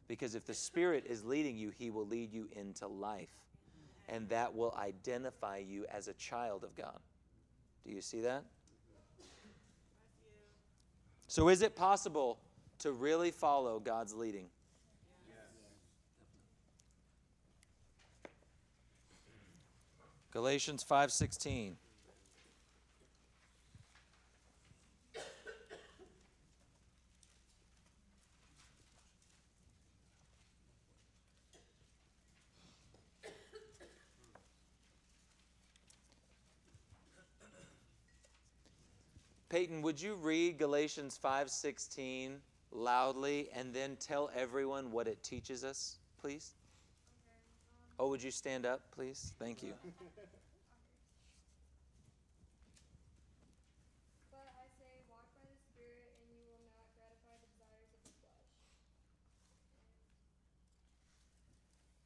Because 0.08 0.36
if 0.36 0.45
the 0.45 0.53
Spirit 0.53 1.06
is 1.08 1.24
leading 1.24 1.58
you, 1.58 1.72
He 1.78 1.89
will 1.89 2.06
lead 2.06 2.32
you 2.34 2.47
into 2.56 2.88
life. 2.88 3.30
And 4.08 4.30
that 4.30 4.53
will 4.53 4.76
identify 4.78 5.58
you 5.58 5.86
as 5.91 6.08
a 6.08 6.14
child 6.14 6.64
of 6.64 6.76
God. 6.76 6.99
Do 7.86 7.91
you 7.91 8.01
see 8.01 8.22
that? 8.22 8.43
So, 11.28 11.49
is 11.49 11.62
it 11.62 11.76
possible 11.76 12.39
to 12.80 12.91
really 12.91 13.32
follow 13.32 13.80
God's 13.80 14.14
leading? 14.14 14.47
Galatians 20.32 20.84
5:16. 20.84 21.78
Peyton, 39.50 39.82
would 39.84 40.02
you 40.02 40.16
read 40.16 40.58
Galatians 40.58 41.18
5:16 41.18 42.41
loudly 42.72 43.50
and 43.54 43.74
then 43.74 43.96
tell 43.98 44.30
everyone 44.36 44.91
what 44.91 45.08
it 45.08 45.24
teaches 45.24 45.64
us, 45.64 46.00
please? 46.20 46.54
Um, 47.30 47.36
oh, 48.00 48.10
would 48.10 48.24
you 48.24 48.32
stand 48.32 48.66
up, 48.66 48.91
please? 48.91 49.34
Thank 49.39 49.62
you. 49.64 49.74
But 54.32 54.52
I 54.60 54.68
say, 54.76 54.91
walk 55.08 55.32
by 55.32 55.48
the 55.48 55.56
Spirit, 55.56 56.12
and 56.20 56.28
you 56.36 56.43
will 56.43 56.68
not 56.76 56.91
gratify 57.00 57.39
the 57.39 57.48
desires 57.56 57.88
of 57.96 58.02
the 58.04 58.12
flesh. 58.20 58.43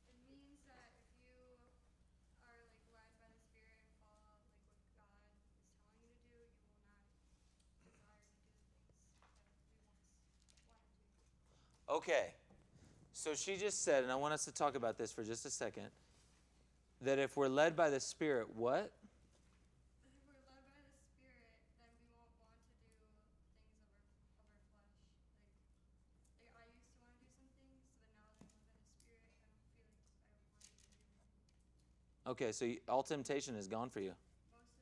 It 0.06 0.14
means 0.30 0.62
that 0.70 0.94
if 1.02 1.10
you 1.26 1.58
are 2.46 2.62
like 2.70 2.70
led 2.94 3.10
by 3.18 3.30
the 3.34 3.42
Spirit 3.50 3.82
and 3.82 3.90
follow 3.98 4.22
like 4.30 4.46
what 4.62 4.70
God 4.94 5.10
is 5.18 5.82
telling 5.90 5.90
you 5.98 6.06
to 6.06 6.22
do, 6.30 6.38
you 7.82 7.90
will 7.90 8.06
not 8.06 8.22
desire 8.22 8.46
to 8.46 8.54
do 8.54 8.62
the 8.70 8.78
things 8.78 8.86
that 8.86 9.02
we 9.02 9.10
once 9.18 10.94
wanted 11.02 11.02
to. 11.26 11.89
Okay. 12.00 12.32
So 13.12 13.36
she 13.36 13.58
just 13.58 13.84
said, 13.84 14.04
and 14.04 14.12
I 14.12 14.16
want 14.16 14.34
us 14.34 14.46
to 14.46 14.54
talk 14.54 14.76
about 14.76 14.98
this 14.98 15.12
for 15.12 15.22
just 15.22 15.46
a 15.46 15.50
second, 15.50 15.88
that 17.02 17.20
if 17.20 17.36
we're 17.36 17.50
led 17.50 17.76
by 17.76 17.90
the 17.90 18.00
Spirit, 18.00 18.56
what? 18.56 18.88
If 18.88 20.16
we're 20.24 20.32
led 20.32 20.48
by 20.48 20.64
the 20.64 20.80
Spirit, 21.12 21.44
then 21.76 21.92
we 22.00 22.08
won't 22.16 22.24
want 22.24 22.32
to 22.32 22.40
do 22.48 22.56
things 22.64 22.88
of 24.80 24.96
our, 24.96 25.12
of 25.52 26.40
our 26.40 26.48
flesh. 26.56 26.56
Like, 26.56 26.56
like 26.56 26.56
I 26.56 26.72
used 26.72 26.88
to 26.88 26.96
want 27.04 27.20
to 27.20 27.28
do 27.28 27.36
some 27.36 27.52
things, 27.60 27.84
but 27.92 28.00
now 28.16 28.32
that 28.32 28.48
I'm 28.48 28.64
led 28.72 28.80
by 28.80 29.04
the 29.12 29.20
Spirit, 29.20 29.60
I 29.60 29.76
don't 29.84 30.00
feel 30.00 30.16
like 30.16 30.32
I 30.32 30.40
want 30.40 30.56
to 30.56 30.64
do 30.72 30.80
them. 30.88 31.04
Okay, 32.32 32.56
so 32.56 32.64
you- 32.64 32.80
all 32.88 33.04
temptation 33.04 33.60
is 33.60 33.68
gone 33.68 33.92
for 33.92 34.00
you. 34.00 34.16
Most 34.16 34.72
of 34.72 34.72
it, 34.72 34.80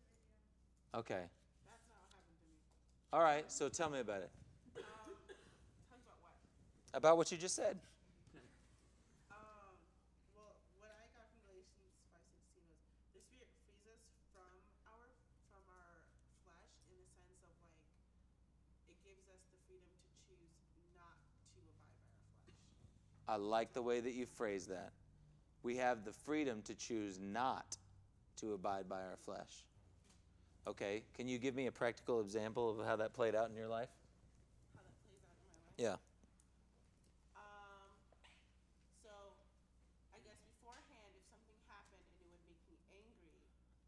yeah. 0.93 1.01
Okay. 1.01 1.25
That's 1.65 1.81
not 1.89 1.97
what 1.97 2.13
happened 2.13 2.37
to 2.37 2.45
me. 2.45 2.61
All 3.09 3.25
right, 3.25 3.49
so 3.49 3.73
tell 3.73 3.89
me 3.89 4.05
about 4.05 4.21
it. 4.21 4.29
Um, 4.77 4.85
tell 5.89 5.97
you 5.97 6.05
about 6.05 6.21
what? 6.21 6.37
About 6.93 7.17
what 7.17 7.31
you 7.31 7.37
just 7.37 7.55
said. 7.55 7.79
Um, 9.29 9.75
well, 10.33 10.55
what 10.79 10.89
I 10.89 11.07
got 11.13 11.27
from 11.29 11.39
Galatians 11.45 11.93
five 12.09 12.23
sixteen 12.31 12.63
was 12.63 12.79
the 13.13 13.21
Spirit 13.21 13.51
frees 13.61 13.83
us 13.85 14.01
from 14.31 14.49
our 14.87 15.07
from 15.51 15.63
our 15.67 16.07
flesh 16.47 16.71
in 16.89 16.95
the 16.97 17.07
sense 17.11 17.27
of 17.29 17.37
like 17.43 17.59
it 18.87 18.97
gives 19.03 19.27
us 19.29 19.43
the 19.51 19.59
freedom 19.67 19.91
to 19.93 20.15
choose 20.25 20.53
not 20.95 21.19
to 21.53 21.59
abide 21.59 21.91
by 21.91 22.15
our 22.15 22.31
flesh. 22.47 22.55
I 23.27 23.35
like 23.35 23.73
the 23.75 23.83
way 23.83 23.99
that 23.99 24.15
you 24.15 24.25
phrase 24.25 24.67
that. 24.67 24.95
We 25.63 25.75
have 25.77 26.05
the 26.05 26.13
freedom 26.13 26.61
to 26.63 26.73
choose 26.73 27.19
not 27.19 27.75
to 28.39 28.53
abide 28.53 28.87
by 28.87 29.03
our 29.03 29.17
flesh. 29.17 29.65
Okay, 30.67 31.03
can 31.15 31.27
you 31.27 31.39
give 31.39 31.55
me 31.55 31.67
a 31.67 31.71
practical 31.71 32.19
example 32.21 32.69
of 32.69 32.85
how 32.85 32.95
that 32.97 33.13
played 33.13 33.35
out 33.35 33.49
in 33.49 33.55
your 33.55 33.67
life? 33.67 33.89
How 34.75 34.83
that 34.83 34.95
plays 35.07 35.23
out 35.27 35.39
in 35.39 35.47
my 35.47 35.59
life. 35.63 35.75
Yeah. 35.79 35.97
Um, 37.39 37.87
so 38.99 39.11
I 40.11 40.19
guess 40.27 40.37
beforehand, 40.43 41.15
if 41.15 41.23
something 41.31 41.55
happened 41.71 42.03
and 42.03 42.19
it 42.19 42.29
would 42.31 42.43
make 42.51 42.59
me 42.67 42.75
angry, 42.91 43.39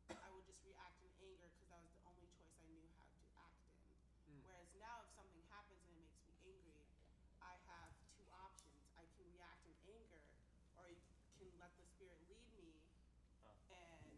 I 0.10 0.32
would 0.32 0.48
just 0.48 0.64
react 0.64 1.04
in 1.04 1.12
anger 1.20 1.52
because 1.52 1.68
that 1.68 1.84
was 1.84 1.92
the 2.00 2.04
only 2.08 2.28
choice 2.32 2.56
I 2.60 2.68
knew 2.72 2.88
how 2.96 3.12
to 3.12 3.20
act 3.44 3.60
in. 4.32 4.40
Whereas 4.48 4.72
now, 4.80 5.04
if 5.04 5.12
something 5.20 5.44
happens 5.52 5.84
and 5.84 5.92
it 5.94 6.00
makes 6.00 6.16
me 6.24 6.32
angry, 6.48 6.88
I 7.44 7.60
have 7.68 7.92
two 8.16 8.24
options. 8.40 8.88
I 8.96 9.04
can 9.20 9.28
react 9.36 9.68
in 9.68 9.76
anger, 9.84 10.24
or 10.80 10.88
you 10.88 10.96
can 11.36 11.52
let 11.60 11.76
the 11.76 11.84
spirit 11.84 12.24
lead 12.32 12.48
me 12.56 12.80
and 13.68 14.16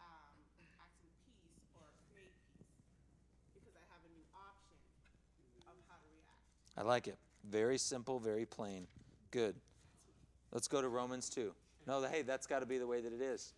um, 0.00 0.36
act 0.78 0.96
in 1.02 1.10
peace 1.26 1.60
or 1.76 1.92
create 2.10 2.34
peace 2.58 2.78
because 3.54 3.74
I 3.78 3.84
have 3.90 4.02
a 4.06 4.10
new 4.12 4.26
option 4.34 4.78
of 5.66 5.76
how 5.86 5.98
to 5.98 6.08
react. 6.10 6.61
I 6.76 6.82
like 6.82 7.08
it. 7.08 7.16
Very 7.50 7.78
simple, 7.78 8.18
very 8.18 8.46
plain. 8.46 8.86
Good. 9.30 9.54
Let's 10.52 10.68
go 10.68 10.80
to 10.80 10.88
Romans 10.88 11.28
2. 11.28 11.52
No, 11.86 12.02
hey, 12.02 12.22
that's 12.22 12.46
got 12.46 12.60
to 12.60 12.66
be 12.66 12.78
the 12.78 12.86
way 12.86 13.00
that 13.00 13.12
it 13.12 13.20
is. 13.20 13.52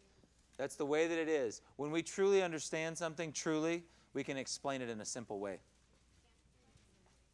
That's 0.57 0.77
the 0.77 0.87
way 0.87 1.07
that 1.07 1.19
it 1.19 1.29
is. 1.29 1.63
When 1.77 1.91
we 1.91 2.03
truly 2.03 2.43
understand 2.43 2.97
something, 2.97 3.33
truly, 3.33 3.83
we 4.15 4.23
can 4.23 4.37
explain 4.37 4.81
it 4.83 4.89
in 4.89 5.01
a 5.01 5.05
simple 5.05 5.41
way. 5.41 5.59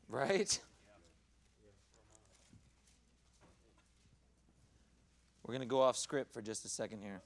Right? 0.08 0.58
We're 5.44 5.52
going 5.52 5.60
to 5.60 5.66
go 5.66 5.82
off 5.82 5.96
script 5.96 6.32
for 6.32 6.40
just 6.40 6.64
a 6.64 6.68
second 6.68 7.02
here. 7.02 7.22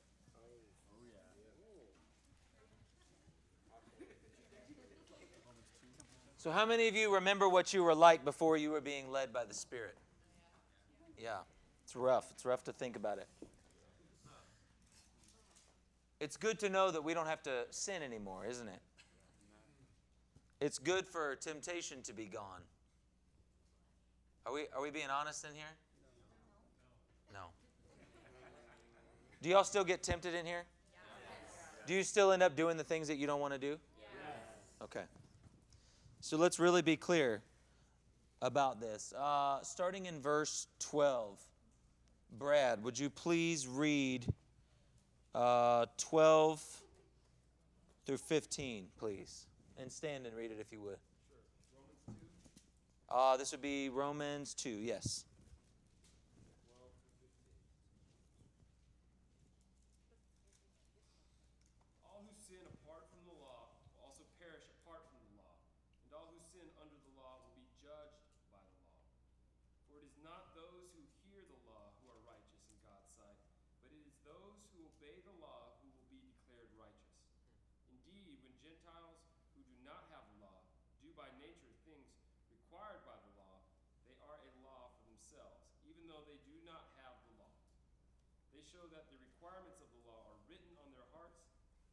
So, 6.45 6.51
how 6.51 6.67
many 6.67 6.89
of 6.89 6.95
you 6.95 7.15
remember 7.15 7.49
what 7.49 7.73
you 7.73 7.83
were 7.83 7.95
like 7.95 8.23
before 8.23 8.59
you 8.59 8.69
were 8.69 8.83
being 8.83 9.11
led 9.11 9.33
by 9.33 9.47
the 9.47 9.55
Spirit? 9.55 9.97
Yeah, 11.19 11.39
it's 11.85 11.97
rough. 11.97 12.31
It's 12.33 12.45
rough 12.45 12.63
to 12.65 12.73
think 12.75 12.97
about 12.97 13.17
it. 13.17 13.27
It's 16.21 16.37
good 16.37 16.59
to 16.59 16.69
know 16.69 16.91
that 16.91 17.03
we 17.03 17.15
don't 17.15 17.29
have 17.29 17.43
to 17.45 17.65
sin 17.71 18.03
anymore, 18.03 18.45
isn't 18.47 18.69
it? 18.69 18.81
It's 20.61 20.79
good 20.79 21.07
for 21.07 21.35
temptation 21.37 22.03
to 22.03 22.13
be 22.13 22.27
gone. 22.27 22.61
Are 24.45 24.53
we, 24.53 24.67
are 24.77 24.83
we 24.83 24.91
being 24.91 25.09
honest 25.09 25.47
in 25.47 25.55
here? 25.55 25.65
No. 27.33 27.47
Do 29.41 29.49
y'all 29.49 29.65
still 29.65 29.85
get 29.85 30.03
tempted 30.03 30.35
in 30.35 30.45
here? 30.45 30.65
Do 31.87 31.95
you 31.95 32.03
still 32.03 32.33
end 32.33 32.43
up 32.43 32.55
doing 32.55 32.77
the 32.77 32.85
things 32.85 33.09
that 33.09 33.17
you 33.17 33.27
don't 33.27 33.41
want 33.41 33.55
to 33.55 33.59
do? 33.59 33.79
Okay. 34.83 35.05
So 36.25 36.39
let's 36.39 36.59
really 36.59 36.81
be 36.81 36.97
clear 36.97 37.43
about 38.41 38.81
this. 38.81 39.13
Uh, 39.13 39.61
starting 39.61 40.07
in 40.07 40.23
verse 40.23 40.69
12. 40.79 41.39
Brad, 42.39 42.83
would 42.83 42.99
you 42.99 43.11
please 43.11 43.69
read 43.69 44.25
uh, 45.35 45.85
12 45.99 46.65
through 48.07 48.17
15, 48.17 48.87
please? 48.99 49.45
And 49.79 49.93
stand 49.93 50.25
and 50.25 50.35
read 50.35 50.51
it 50.51 50.57
if 50.59 50.73
you 50.73 50.81
would. 50.81 50.97
Uh, 53.11 53.37
this 53.37 53.53
would 53.53 53.61
be 53.61 53.91
Romans 53.91 54.55
2, 54.55 54.71
yes. 54.71 55.27
All 62.09 62.25
who 62.25 62.33
sin 62.33 62.65
apart 62.81 63.05
from 63.13 63.21
the 63.29 63.37
law 63.45 63.69
will 63.93 64.09
also 64.09 64.25
perish 64.41 64.65
apart 64.81 65.05
from 65.13 65.21
the 65.29 65.37
law, 65.37 65.53
and 66.07 66.11
all 66.17 66.33
who 66.33 66.41
sin 66.51 66.67
under 66.81 66.97
the 67.07 67.13
law 67.15 67.39
will 67.45 67.55
be 67.55 67.67
judged 67.79 68.19
by 68.51 68.59
the 68.59 68.75
law. 68.83 68.99
For 69.87 70.01
it 70.01 70.07
is 70.07 70.17
not 70.25 70.55
those 70.59 70.91
who 70.97 71.03
hear 71.29 71.43
the 71.47 71.61
law 71.71 71.93
who 72.01 72.11
are 72.11 72.21
righteous 72.27 72.65
in 72.71 72.79
God's 72.83 73.11
sight, 73.15 73.39
but 73.85 73.95
it 73.95 74.03
is 74.03 74.17
those 74.27 74.59
who 74.75 74.87
obey 74.91 75.23
the 75.23 75.37
law 75.39 75.77
who 75.83 75.91
will 75.93 76.09
be 76.11 76.19
declared 76.25 76.71
righteous. 76.75 77.15
Indeed, 77.95 78.43
when 78.43 78.55
Gentiles 78.59 79.23
who 79.55 79.63
do 79.63 79.77
not 79.87 80.09
have 80.11 80.25
the 80.35 80.39
law 80.43 80.67
do 81.05 81.13
by 81.15 81.29
nature 81.39 81.75
things 81.87 82.11
required 82.51 83.05
by 83.07 83.15
the 83.23 83.33
law, 83.39 83.63
they 84.09 84.17
are 84.25 84.39
a 84.41 84.51
law 84.65 84.91
for 84.97 85.03
themselves, 85.07 85.63
even 85.87 86.09
though 86.09 86.25
they 86.27 86.41
do 86.49 86.57
not 86.67 86.91
have 87.05 87.15
the 87.29 87.33
law. 87.39 87.55
They 88.57 88.64
show 88.75 88.91
that 88.91 89.07
the 89.07 89.19
requirements 89.23 89.79
of 89.79 89.87
the 89.95 90.03
law 90.03 90.19
are 90.27 90.39
written 90.51 90.75
on 90.83 90.91
their 90.99 91.07
hearts, 91.15 91.39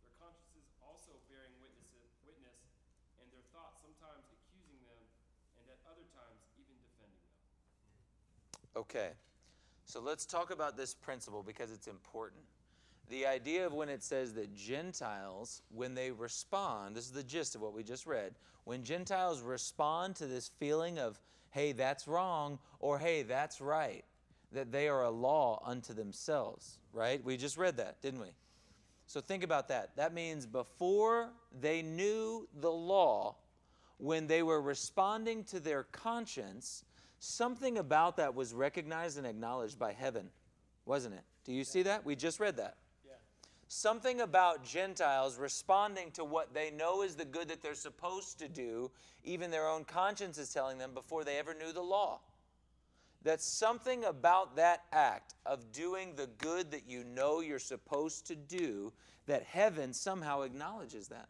their 0.02 0.10
consciences 0.18 0.66
also 0.82 1.14
bearing 1.30 1.54
witness, 1.62 1.86
witness, 2.26 2.58
and 3.22 3.30
their 3.30 3.46
thoughts 3.54 3.86
sometimes 3.86 4.26
accusing 4.34 4.82
them, 4.90 5.02
and 5.62 5.70
at 5.70 5.78
other 5.86 6.10
times 6.18 6.42
even 6.58 6.74
defending 6.82 7.22
them. 7.22 7.38
Okay. 8.74 9.14
So 9.86 10.02
let's 10.02 10.26
talk 10.26 10.50
about 10.50 10.74
this 10.74 10.98
principle 10.98 11.44
because 11.46 11.70
it's 11.70 11.86
important. 11.86 12.42
The 13.10 13.28
idea 13.28 13.68
of 13.68 13.74
when 13.74 13.90
it 13.90 14.02
says 14.02 14.34
that 14.34 14.56
Gentiles, 14.56 15.62
when 15.70 15.94
they 15.94 16.10
respond, 16.12 16.96
this 16.96 17.06
is 17.06 17.12
the 17.12 17.24
gist 17.24 17.56
of 17.56 17.62
what 17.62 17.74
we 17.74 17.84
just 17.84 18.08
read, 18.08 18.34
when 18.64 18.84
Gentiles 18.84 19.42
respond 19.42 20.16
to 20.16 20.28
this 20.28 20.50
feeling 20.60 20.98
of, 20.98 21.20
hey, 21.52 21.74
that's 21.74 22.08
wrong, 22.08 22.58
or 22.80 22.98
hey, 22.98 23.22
that's 23.22 23.60
right, 23.60 24.06
that 24.52 24.72
they 24.72 24.88
are 24.88 25.04
a 25.04 25.10
law 25.10 25.62
unto 25.66 25.93
themselves, 25.93 26.80
right? 26.93 27.24
We 27.24 27.38
just 27.38 27.58
read 27.58 27.78
that, 27.78 28.02
didn't 28.02 28.22
we? 28.22 28.32
So 29.06 29.22
think 29.22 29.43
about 29.43 29.68
that. 29.70 29.95
That 29.95 30.14
means 30.14 30.45
before 30.45 31.30
they 31.60 31.82
knew 31.82 32.47
the 32.60 32.72
law, 32.72 33.36
when 33.97 34.28
they 34.28 34.41
were 34.43 34.62
responding 34.62 35.43
to 35.45 35.60
their 35.60 35.84
conscience, 35.84 36.86
something 37.20 37.78
about 37.78 38.18
that 38.18 38.36
was 38.36 38.54
recognized 38.54 39.18
and 39.18 39.28
acknowledged 39.28 39.78
by 39.78 39.93
heaven, 39.93 40.30
wasn't 40.86 41.16
it? 41.16 41.24
Do 41.45 41.54
you 41.54 41.64
see 41.64 41.84
that? 41.84 42.06
We 42.06 42.16
just 42.16 42.39
read 42.39 42.58
that. 42.58 42.78
Something 43.74 44.20
about 44.20 44.66
Gentiles 44.66 45.39
responding 45.39 46.12
to 46.12 46.26
what 46.26 46.54
they 46.54 46.72
know 46.72 47.04
is 47.04 47.16
the 47.16 47.24
good 47.24 47.47
that 47.47 47.62
they're 47.62 47.74
supposed 47.74 48.38
to 48.39 48.49
do, 48.49 48.91
even 49.24 49.49
their 49.49 49.66
own 49.66 49.86
conscience 49.86 50.38
is 50.38 50.54
telling 50.54 50.78
them 50.78 50.93
before 50.93 51.24
they 51.24 51.38
ever 51.38 51.54
knew 51.54 51.72
the 51.72 51.82
law. 51.82 52.20
That 53.24 53.42
something 53.42 54.04
about 54.04 54.56
that 54.56 54.84
act 54.92 55.36
of 55.46 55.72
doing 55.72 56.16
the 56.16 56.28
good 56.38 56.72
that 56.72 56.90
you 56.90 57.04
know 57.04 57.40
you're 57.40 57.60
supposed 57.60 58.26
to 58.28 58.36
do, 58.36 58.92
that 59.28 59.44
heaven 59.44 59.94
somehow 59.94 60.42
acknowledges 60.42 61.08
that. 61.10 61.30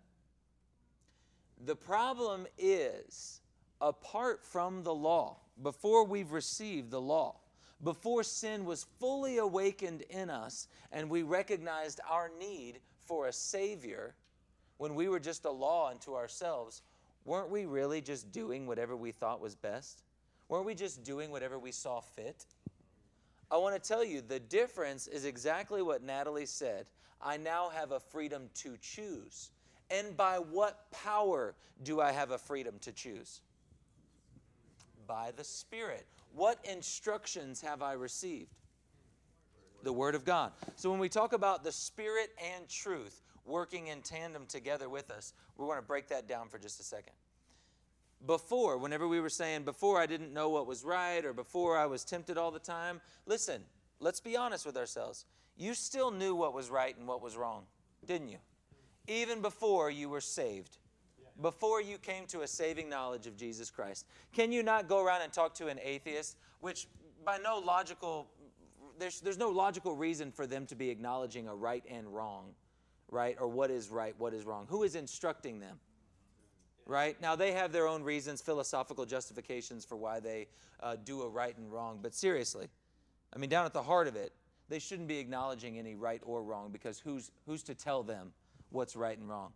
The 1.66 1.76
problem 1.76 2.48
is, 2.58 3.42
apart 3.82 4.46
from 4.46 4.84
the 4.84 4.94
law, 4.94 5.38
before 5.62 6.06
we've 6.06 6.32
received 6.32 6.92
the 6.92 7.02
law, 7.02 7.36
before 7.84 8.24
sin 8.24 8.66
was 8.66 8.86
fully 9.00 9.38
awakened 9.38 10.04
in 10.10 10.30
us 10.30 10.68
and 10.92 11.10
we 11.10 11.24
recognized 11.24 12.00
our 12.10 12.32
need 12.40 12.80
for 13.06 13.28
a 13.28 13.34
Savior, 13.34 14.16
when 14.78 14.96
we 14.96 15.08
were 15.08 15.20
just 15.20 15.46
a 15.46 15.52
law 15.52 15.90
unto 15.90 16.16
ourselves, 16.16 16.82
weren't 17.26 17.50
we 17.50 17.66
really 17.66 18.02
just 18.02 18.32
doing 18.32 18.66
whatever 18.66 18.96
we 18.96 19.12
thought 19.12 19.42
was 19.42 19.56
best? 19.56 20.04
Weren't 20.52 20.66
we 20.66 20.76
just 20.76 21.06
doing 21.06 21.32
whatever 21.32 21.58
we 21.58 21.72
saw 21.72 22.02
fit? 22.02 22.46
I 23.50 23.56
want 23.56 23.82
to 23.82 23.88
tell 23.88 24.04
you 24.04 24.20
the 24.20 24.42
difference 24.42 25.08
is 25.08 25.24
exactly 25.24 25.82
what 25.82 26.04
Natalie 26.04 26.46
said. 26.46 26.88
I 27.22 27.38
now 27.38 27.70
have 27.70 27.94
a 27.94 28.02
freedom 28.02 28.50
to 28.56 28.76
choose. 28.82 29.52
And 29.90 30.18
by 30.18 30.40
what 30.40 30.92
power 30.92 31.56
do 31.84 32.02
I 32.02 32.12
have 32.12 32.32
a 32.32 32.38
freedom 32.38 32.76
to 32.82 32.92
choose? 32.92 33.40
By 35.08 35.32
the 35.38 35.46
Spirit. 35.46 36.06
What 36.36 36.60
instructions 36.70 37.62
have 37.62 37.82
I 37.82 37.94
received? 37.94 38.52
The 39.84 39.94
Word 39.94 40.16
of 40.16 40.26
God. 40.26 40.52
So 40.76 40.92
when 40.92 41.00
we 41.00 41.08
talk 41.08 41.32
about 41.32 41.64
the 41.64 41.72
Spirit 41.72 42.32
and 42.54 42.68
truth 42.68 43.22
working 43.46 43.88
in 43.88 44.02
tandem 44.02 44.46
together 44.48 44.90
with 44.90 45.12
us, 45.12 45.32
we 45.58 45.64
want 45.64 45.80
to 45.80 45.88
break 45.88 46.10
that 46.10 46.28
down 46.28 46.50
for 46.50 46.60
just 46.60 46.82
a 46.82 46.84
second. 46.84 47.14
Before, 48.26 48.78
whenever 48.78 49.08
we 49.08 49.20
were 49.20 49.30
saying, 49.30 49.64
before 49.64 50.00
I 50.00 50.06
didn't 50.06 50.34
know 50.34 50.50
what 50.50 50.68
was 50.68 50.84
right 50.84 51.24
or 51.26 51.34
before 51.34 51.78
I 51.78 51.86
was 51.86 52.04
tempted 52.04 52.38
all 52.38 52.52
the 52.52 52.60
time, 52.60 53.02
listen, 53.26 53.64
let's 54.00 54.20
be 54.20 54.38
honest 54.38 54.66
with 54.66 54.78
ourselves. 54.78 55.26
You 55.58 55.74
still 55.74 56.12
knew 56.12 56.36
what 56.36 56.54
was 56.54 56.70
right 56.70 56.96
and 56.98 57.08
what 57.08 57.22
was 57.22 57.36
wrong, 57.36 57.64
didn't 58.06 58.30
you? 58.30 58.38
Even 59.08 59.42
before 59.42 59.90
you 59.90 60.10
were 60.10 60.22
saved 60.22 60.78
before 61.42 61.82
you 61.82 61.98
came 61.98 62.26
to 62.28 62.42
a 62.42 62.48
saving 62.48 62.90
knowledge 62.90 63.28
of 63.28 63.36
Jesus 63.36 63.70
Christ. 63.70 64.06
Can 64.34 64.52
you 64.52 64.64
not 64.64 64.88
go 64.88 65.04
around 65.04 65.22
and 65.22 65.34
talk 65.34 65.54
to 65.56 65.68
an 65.68 65.80
atheist, 65.82 66.38
which 66.60 66.88
by 67.26 67.38
no 67.38 67.58
logical, 67.58 68.28
there's, 69.00 69.22
there's 69.22 69.38
no 69.38 69.50
logical 69.50 69.96
reason 69.96 70.32
for 70.32 70.46
them 70.46 70.66
to 70.68 70.76
be 70.76 70.90
acknowledging 70.90 71.48
a 71.48 71.56
right 71.56 71.84
and 71.90 72.08
wrong, 72.14 72.54
right? 73.10 73.38
Or 73.40 73.48
what 73.48 73.72
is 73.72 73.90
right, 73.90 74.16
what 74.18 74.34
is 74.34 74.46
wrong? 74.46 74.68
Who 74.70 74.84
is 74.84 74.96
instructing 74.96 75.60
them? 75.60 75.80
Right? 76.86 77.20
Now, 77.22 77.36
they 77.36 77.54
have 77.54 77.72
their 77.72 77.88
own 77.88 78.04
reasons, 78.04 78.42
philosophical 78.42 79.06
justifications 79.06 79.86
for 79.86 79.96
why 79.96 80.20
they 80.20 80.48
uh, 80.82 80.98
do 81.04 81.22
a 81.22 81.30
right 81.30 81.56
and 81.58 81.72
wrong. 81.72 82.00
But 82.02 82.14
seriously, 82.14 82.68
I 83.34 83.38
mean, 83.38 83.50
down 83.50 83.66
at 83.66 83.74
the 83.74 83.84
heart 83.84 84.08
of 84.08 84.16
it, 84.16 84.34
they 84.68 84.80
shouldn't 84.80 85.08
be 85.08 85.20
acknowledging 85.20 85.78
any 85.78 85.96
right 85.96 86.22
or 86.24 86.44
wrong 86.44 86.72
because 86.72 87.00
who's, 87.00 87.32
who's 87.46 87.64
to 87.64 87.76
tell 87.76 88.04
them 88.04 88.32
what's 88.72 88.96
right 88.96 89.18
and 89.18 89.28
wrong? 89.30 89.52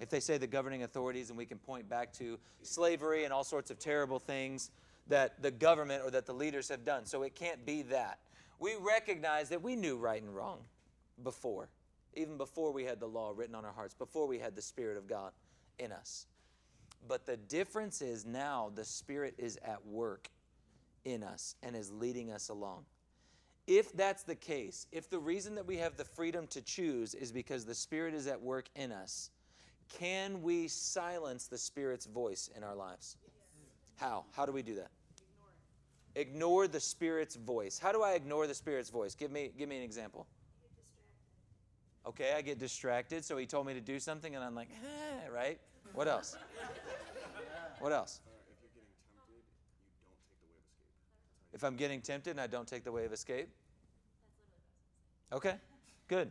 If 0.00 0.08
they 0.08 0.20
say 0.20 0.38
the 0.38 0.46
governing 0.46 0.82
authorities, 0.82 1.28
and 1.28 1.38
we 1.38 1.46
can 1.46 1.58
point 1.58 1.88
back 1.88 2.12
to 2.14 2.38
slavery 2.62 3.24
and 3.24 3.32
all 3.32 3.44
sorts 3.44 3.70
of 3.70 3.78
terrible 3.78 4.18
things 4.18 4.70
that 5.08 5.42
the 5.42 5.50
government 5.50 6.02
or 6.04 6.10
that 6.10 6.26
the 6.26 6.32
leaders 6.32 6.68
have 6.68 6.84
done. 6.84 7.06
So 7.06 7.22
it 7.22 7.34
can't 7.34 7.64
be 7.66 7.82
that. 7.82 8.18
We 8.58 8.76
recognize 8.80 9.48
that 9.50 9.62
we 9.62 9.76
knew 9.76 9.96
right 9.96 10.22
and 10.22 10.34
wrong 10.34 10.58
before, 11.22 11.68
even 12.14 12.36
before 12.36 12.72
we 12.72 12.84
had 12.84 13.00
the 13.00 13.06
law 13.06 13.32
written 13.34 13.54
on 13.54 13.64
our 13.64 13.72
hearts, 13.72 13.94
before 13.94 14.26
we 14.26 14.38
had 14.38 14.54
the 14.54 14.62
Spirit 14.62 14.96
of 14.96 15.06
God 15.06 15.32
in 15.78 15.92
us. 15.92 16.26
But 17.06 17.26
the 17.26 17.36
difference 17.36 18.00
is 18.02 18.24
now 18.24 18.70
the 18.74 18.84
Spirit 18.84 19.34
is 19.38 19.58
at 19.64 19.84
work 19.86 20.28
in 21.04 21.22
us 21.22 21.56
and 21.62 21.74
is 21.74 21.90
leading 21.90 22.30
us 22.30 22.48
along. 22.48 22.84
If 23.66 23.92
that's 23.92 24.22
the 24.24 24.34
case, 24.34 24.86
if 24.92 25.08
the 25.08 25.18
reason 25.18 25.54
that 25.54 25.66
we 25.66 25.76
have 25.76 25.96
the 25.96 26.04
freedom 26.04 26.46
to 26.48 26.60
choose 26.62 27.14
is 27.14 27.30
because 27.30 27.64
the 27.64 27.74
Spirit 27.74 28.14
is 28.14 28.26
at 28.26 28.40
work 28.40 28.68
in 28.74 28.92
us, 28.92 29.30
can 29.98 30.42
we 30.42 30.68
silence 30.68 31.46
the 31.46 31.58
Spirit's 31.58 32.06
voice 32.06 32.50
in 32.56 32.64
our 32.64 32.74
lives? 32.74 33.16
How? 33.96 34.24
How 34.32 34.46
do 34.46 34.52
we 34.52 34.62
do 34.62 34.74
that? 34.76 34.90
Ignore 36.14 36.68
the 36.68 36.80
Spirit's 36.80 37.36
voice. 37.36 37.78
How 37.78 37.92
do 37.92 38.02
I 38.02 38.12
ignore 38.12 38.46
the 38.46 38.54
Spirit's 38.54 38.90
voice? 38.90 39.14
Give 39.14 39.30
me, 39.30 39.50
give 39.56 39.68
me 39.68 39.76
an 39.76 39.82
example. 39.82 40.26
Okay, 42.04 42.32
I 42.36 42.42
get 42.42 42.58
distracted, 42.58 43.24
so 43.24 43.36
he 43.36 43.46
told 43.46 43.66
me 43.66 43.74
to 43.74 43.80
do 43.80 44.00
something, 44.00 44.34
and 44.34 44.44
I'm 44.44 44.56
like, 44.56 44.68
eh, 44.70 45.28
right? 45.32 45.58
What 45.94 46.08
else? 46.08 46.36
What 47.82 47.90
else? 47.90 48.20
If 51.52 51.64
I'm 51.64 51.74
getting 51.74 52.00
tempted 52.00 52.30
and 52.30 52.40
I 52.40 52.46
don't 52.46 52.66
take 52.66 52.84
the 52.84 52.92
way 52.92 53.04
of 53.04 53.12
escape? 53.12 53.48
Okay, 55.32 55.58
good. 56.06 56.30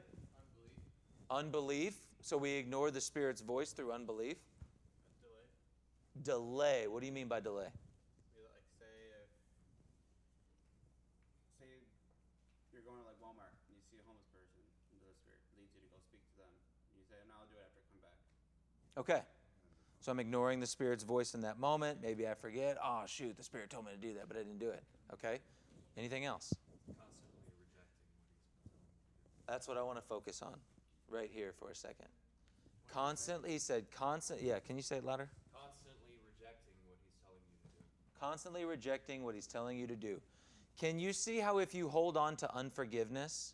Unbelief. 1.29 1.91
Unbelief. 1.91 1.95
So 2.21 2.37
we 2.37 2.51
ignore 2.51 2.89
the 2.89 3.01
Spirit's 3.01 3.41
voice 3.41 3.73
through 3.73 3.91
unbelief? 3.91 4.37
Delay. 6.23 6.85
Delay. 6.85 6.87
What 6.87 7.01
do 7.01 7.05
you 7.07 7.11
mean 7.11 7.27
by 7.27 7.41
delay? 7.41 7.67
Like 7.67 8.63
say 8.79 8.87
if 9.11 9.27
say 11.59 11.67
you're 12.71 12.87
going 12.87 12.95
to 12.95 13.03
like 13.03 13.19
Walmart 13.19 13.51
and 13.67 13.75
you 13.75 13.83
see 13.91 13.99
a 13.99 14.05
homeless 14.07 14.31
person 14.31 14.63
and 14.95 15.03
the 15.03 15.11
Spirit 15.19 15.43
leads 15.59 15.75
you 15.75 15.83
to 15.83 15.91
go 15.91 15.99
speak 15.99 16.23
to 16.31 16.47
them. 16.47 16.53
And 16.87 16.95
you 16.95 17.03
say, 17.11 17.19
no, 17.27 17.35
I'll 17.43 17.51
do 17.51 17.59
it 17.59 17.67
after 17.67 17.83
I 17.83 17.85
come 17.91 17.99
back. 17.99 18.15
Okay. 18.95 19.40
So 20.01 20.11
I'm 20.11 20.19
ignoring 20.19 20.59
the 20.59 20.67
Spirit's 20.67 21.03
voice 21.03 21.35
in 21.35 21.41
that 21.41 21.59
moment. 21.59 21.99
Maybe 22.01 22.27
I 22.27 22.33
forget. 22.33 22.75
Oh, 22.83 23.03
shoot, 23.05 23.37
the 23.37 23.43
Spirit 23.43 23.69
told 23.69 23.85
me 23.85 23.91
to 23.91 23.97
do 23.97 24.15
that, 24.15 24.27
but 24.27 24.35
I 24.35 24.39
didn't 24.39 24.57
do 24.57 24.69
it. 24.69 24.83
Okay. 25.13 25.37
Anything 25.95 26.25
else? 26.25 26.55
Constantly 26.87 27.53
rejecting 27.59 28.71
That's 29.47 29.67
what 29.67 29.77
I 29.77 29.83
want 29.83 29.99
to 29.99 30.01
focus 30.01 30.41
on 30.41 30.55
right 31.07 31.29
here 31.31 31.53
for 31.59 31.69
a 31.69 31.75
second. 31.75 32.07
Constantly, 32.91 33.51
he 33.51 33.59
said, 33.59 33.85
constant. 33.91 34.41
Yeah, 34.41 34.57
can 34.59 34.75
you 34.75 34.81
say 34.81 34.97
it 34.97 35.05
louder? 35.05 35.29
Constantly 35.53 36.15
rejecting 36.25 36.73
what 36.83 36.95
he's 36.97 37.13
telling 37.21 37.45
you 37.45 37.59
to 37.61 37.67
do. 37.69 38.19
Constantly 38.19 38.65
rejecting 38.65 39.23
what 39.23 39.35
he's 39.35 39.47
telling 39.47 39.77
you 39.77 39.85
to 39.85 39.95
do. 39.95 40.19
Can 40.79 40.99
you 40.99 41.13
see 41.13 41.37
how 41.37 41.59
if 41.59 41.75
you 41.75 41.89
hold 41.89 42.17
on 42.17 42.35
to 42.37 42.55
unforgiveness, 42.55 43.53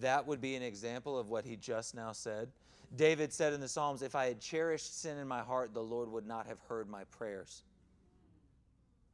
that 0.00 0.26
would 0.26 0.42
be 0.42 0.56
an 0.56 0.62
example 0.62 1.18
of 1.18 1.30
what 1.30 1.46
he 1.46 1.56
just 1.56 1.94
now 1.94 2.12
said? 2.12 2.50
David 2.96 3.32
said 3.32 3.52
in 3.52 3.60
the 3.60 3.68
Psalms, 3.68 4.02
If 4.02 4.14
I 4.14 4.26
had 4.26 4.40
cherished 4.40 5.00
sin 5.00 5.18
in 5.18 5.28
my 5.28 5.40
heart, 5.40 5.74
the 5.74 5.82
Lord 5.82 6.10
would 6.10 6.26
not 6.26 6.46
have 6.46 6.58
heard 6.68 6.88
my 6.88 7.04
prayers. 7.04 7.62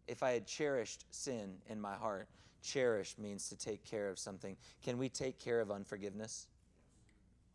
If 0.07 0.23
I 0.23 0.33
had 0.33 0.47
cherished 0.47 1.05
sin 1.11 1.57
in 1.69 1.81
my 1.81 1.95
heart, 1.95 2.29
cherish 2.63 3.17
means 3.19 3.49
to 3.49 3.57
take 3.57 3.85
care 3.85 4.09
of 4.09 4.19
something. 4.19 4.57
Can 4.83 4.99
we 4.99 5.09
take 5.09 5.39
care 5.39 5.61
of 5.61 5.71
unforgiveness? 5.71 6.47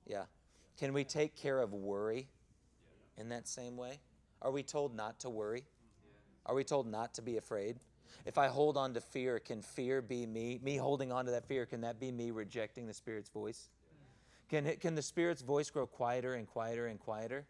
Yeah. 0.06 0.24
Can 0.78 0.94
we 0.94 1.04
take 1.04 1.36
care 1.36 1.60
of 1.60 1.74
worry 1.74 2.28
in 3.18 3.30
that 3.30 3.48
same 3.48 3.78
way? 3.78 4.00
Are 4.42 4.52
we 4.52 4.64
told 4.64 4.96
not 4.96 5.20
to 5.22 5.30
worry? 5.30 5.64
Are 6.46 6.56
we 6.56 6.64
told 6.64 6.88
not 6.88 7.14
to 7.16 7.22
be 7.22 7.38
afraid? 7.38 7.78
If 8.26 8.38
I 8.38 8.48
hold 8.48 8.78
on 8.78 8.94
to 8.94 9.02
fear, 9.02 9.40
can 9.40 9.62
fear 9.62 10.02
be 10.02 10.26
me? 10.26 10.60
Me 10.64 10.78
holding 10.78 11.12
on 11.12 11.26
to 11.26 11.32
that 11.32 11.46
fear, 11.46 11.66
can 11.66 11.82
that 11.82 12.00
be 12.00 12.12
me 12.12 12.32
rejecting 12.32 12.88
the 12.88 12.94
Spirit's 12.94 13.30
voice? 13.30 13.70
Can, 14.50 14.66
it, 14.66 14.82
can 14.82 14.96
the 14.96 15.02
Spirit's 15.02 15.42
voice 15.42 15.70
grow 15.70 15.86
quieter 15.86 16.34
and 16.34 16.48
quieter 16.48 16.88
and 16.88 17.00
quieter? 17.00 17.46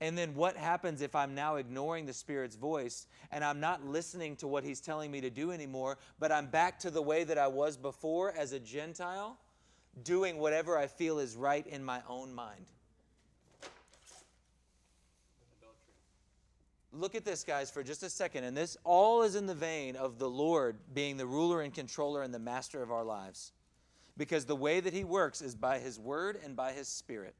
And 0.00 0.18
then 0.18 0.34
what 0.34 0.56
happens 0.56 1.02
if 1.02 1.14
I'm 1.14 1.34
now 1.34 1.56
ignoring 1.56 2.04
the 2.04 2.12
Spirit's 2.12 2.56
voice 2.56 3.06
and 3.30 3.44
I'm 3.44 3.60
not 3.60 3.86
listening 3.86 4.36
to 4.36 4.48
what 4.48 4.64
He's 4.64 4.80
telling 4.80 5.10
me 5.10 5.20
to 5.20 5.30
do 5.30 5.52
anymore, 5.52 5.98
but 6.18 6.32
I'm 6.32 6.46
back 6.46 6.80
to 6.80 6.90
the 6.90 7.00
way 7.00 7.24
that 7.24 7.38
I 7.38 7.46
was 7.46 7.76
before 7.76 8.32
as 8.32 8.52
a 8.52 8.58
Gentile? 8.58 9.38
doing 10.02 10.38
whatever 10.38 10.76
I 10.76 10.86
feel 10.86 11.18
is 11.18 11.36
right 11.36 11.66
in 11.66 11.84
my 11.84 12.02
own 12.08 12.34
mind. 12.34 12.66
Look 16.92 17.16
at 17.16 17.24
this, 17.24 17.42
guys, 17.42 17.70
for 17.70 17.82
just 17.82 18.04
a 18.04 18.10
second. 18.10 18.44
And 18.44 18.56
this 18.56 18.76
all 18.84 19.22
is 19.22 19.34
in 19.34 19.46
the 19.46 19.54
vein 19.54 19.96
of 19.96 20.18
the 20.18 20.30
Lord 20.30 20.76
being 20.92 21.16
the 21.16 21.26
ruler 21.26 21.62
and 21.62 21.74
controller 21.74 22.22
and 22.22 22.32
the 22.32 22.38
master 22.38 22.82
of 22.82 22.92
our 22.92 23.04
lives. 23.04 23.52
Because 24.16 24.44
the 24.44 24.56
way 24.56 24.80
that 24.80 24.92
He 24.92 25.04
works 25.04 25.42
is 25.42 25.54
by 25.54 25.78
His 25.78 25.98
word 25.98 26.38
and 26.44 26.54
by 26.54 26.72
His 26.72 26.88
spirit. 26.88 27.34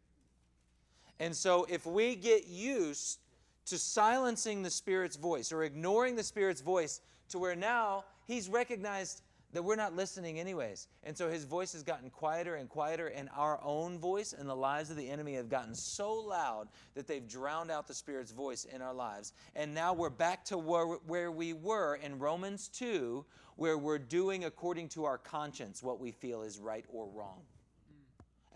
And 1.21 1.35
so 1.35 1.67
if 1.69 1.87
we 1.87 2.17
get 2.17 2.47
used 2.47 3.21
to 3.67 3.79
silencing 3.79 4.63
the 4.63 4.71
Spirit's 4.71 5.17
voice 5.17 5.53
or 5.53 5.63
ignoring 5.63 6.17
the 6.17 6.23
Spirit's 6.23 6.61
voice 6.61 7.01
to 7.31 7.39
where 7.39 7.57
now 7.57 8.05
He's 8.27 8.49
recognized 8.49 9.23
that 9.55 9.63
we're 9.63 9.77
not 9.77 9.95
listening 9.95 10.41
anyways. 10.41 10.89
And 11.05 11.17
so 11.17 11.31
his 11.31 11.45
voice 11.45 11.73
has 11.73 11.85
gotten 11.85 12.11
quieter 12.11 12.57
and 12.57 12.69
quieter, 12.69 13.07
and 13.07 13.29
our 13.35 13.61
own 13.63 13.99
voice 13.99 14.35
and 14.37 14.49
the 14.49 14.55
lives 14.55 14.91
of 14.91 14.97
the 14.97 15.09
enemy 15.09 15.35
have 15.35 15.49
gotten 15.49 15.75
so 15.75 16.13
loud 16.13 16.69
that 16.95 17.07
they've 17.07 17.27
drowned 17.27 17.71
out 17.71 17.87
the 17.87 17.95
Spirit's 17.95 18.33
voice 18.33 18.65
in 18.65 18.83
our 18.83 18.93
lives. 18.93 19.33
And 19.55 19.73
now 19.73 19.93
we're 19.93 20.11
back 20.11 20.45
to 20.47 20.59
where, 20.59 20.87
where 21.07 21.31
we 21.31 21.53
were 21.53 21.95
in 22.03 22.19
Romans 22.19 22.69
2, 22.69 23.25
where 23.57 23.79
we're 23.79 23.99
doing 23.99 24.45
according 24.45 24.89
to 24.91 25.05
our 25.05 25.19
conscience 25.19 25.83
what 25.83 26.01
we 26.01 26.11
feel 26.11 26.43
is 26.43 26.59
right 26.59 26.85
or 26.89 27.09
wrong. 27.09 27.41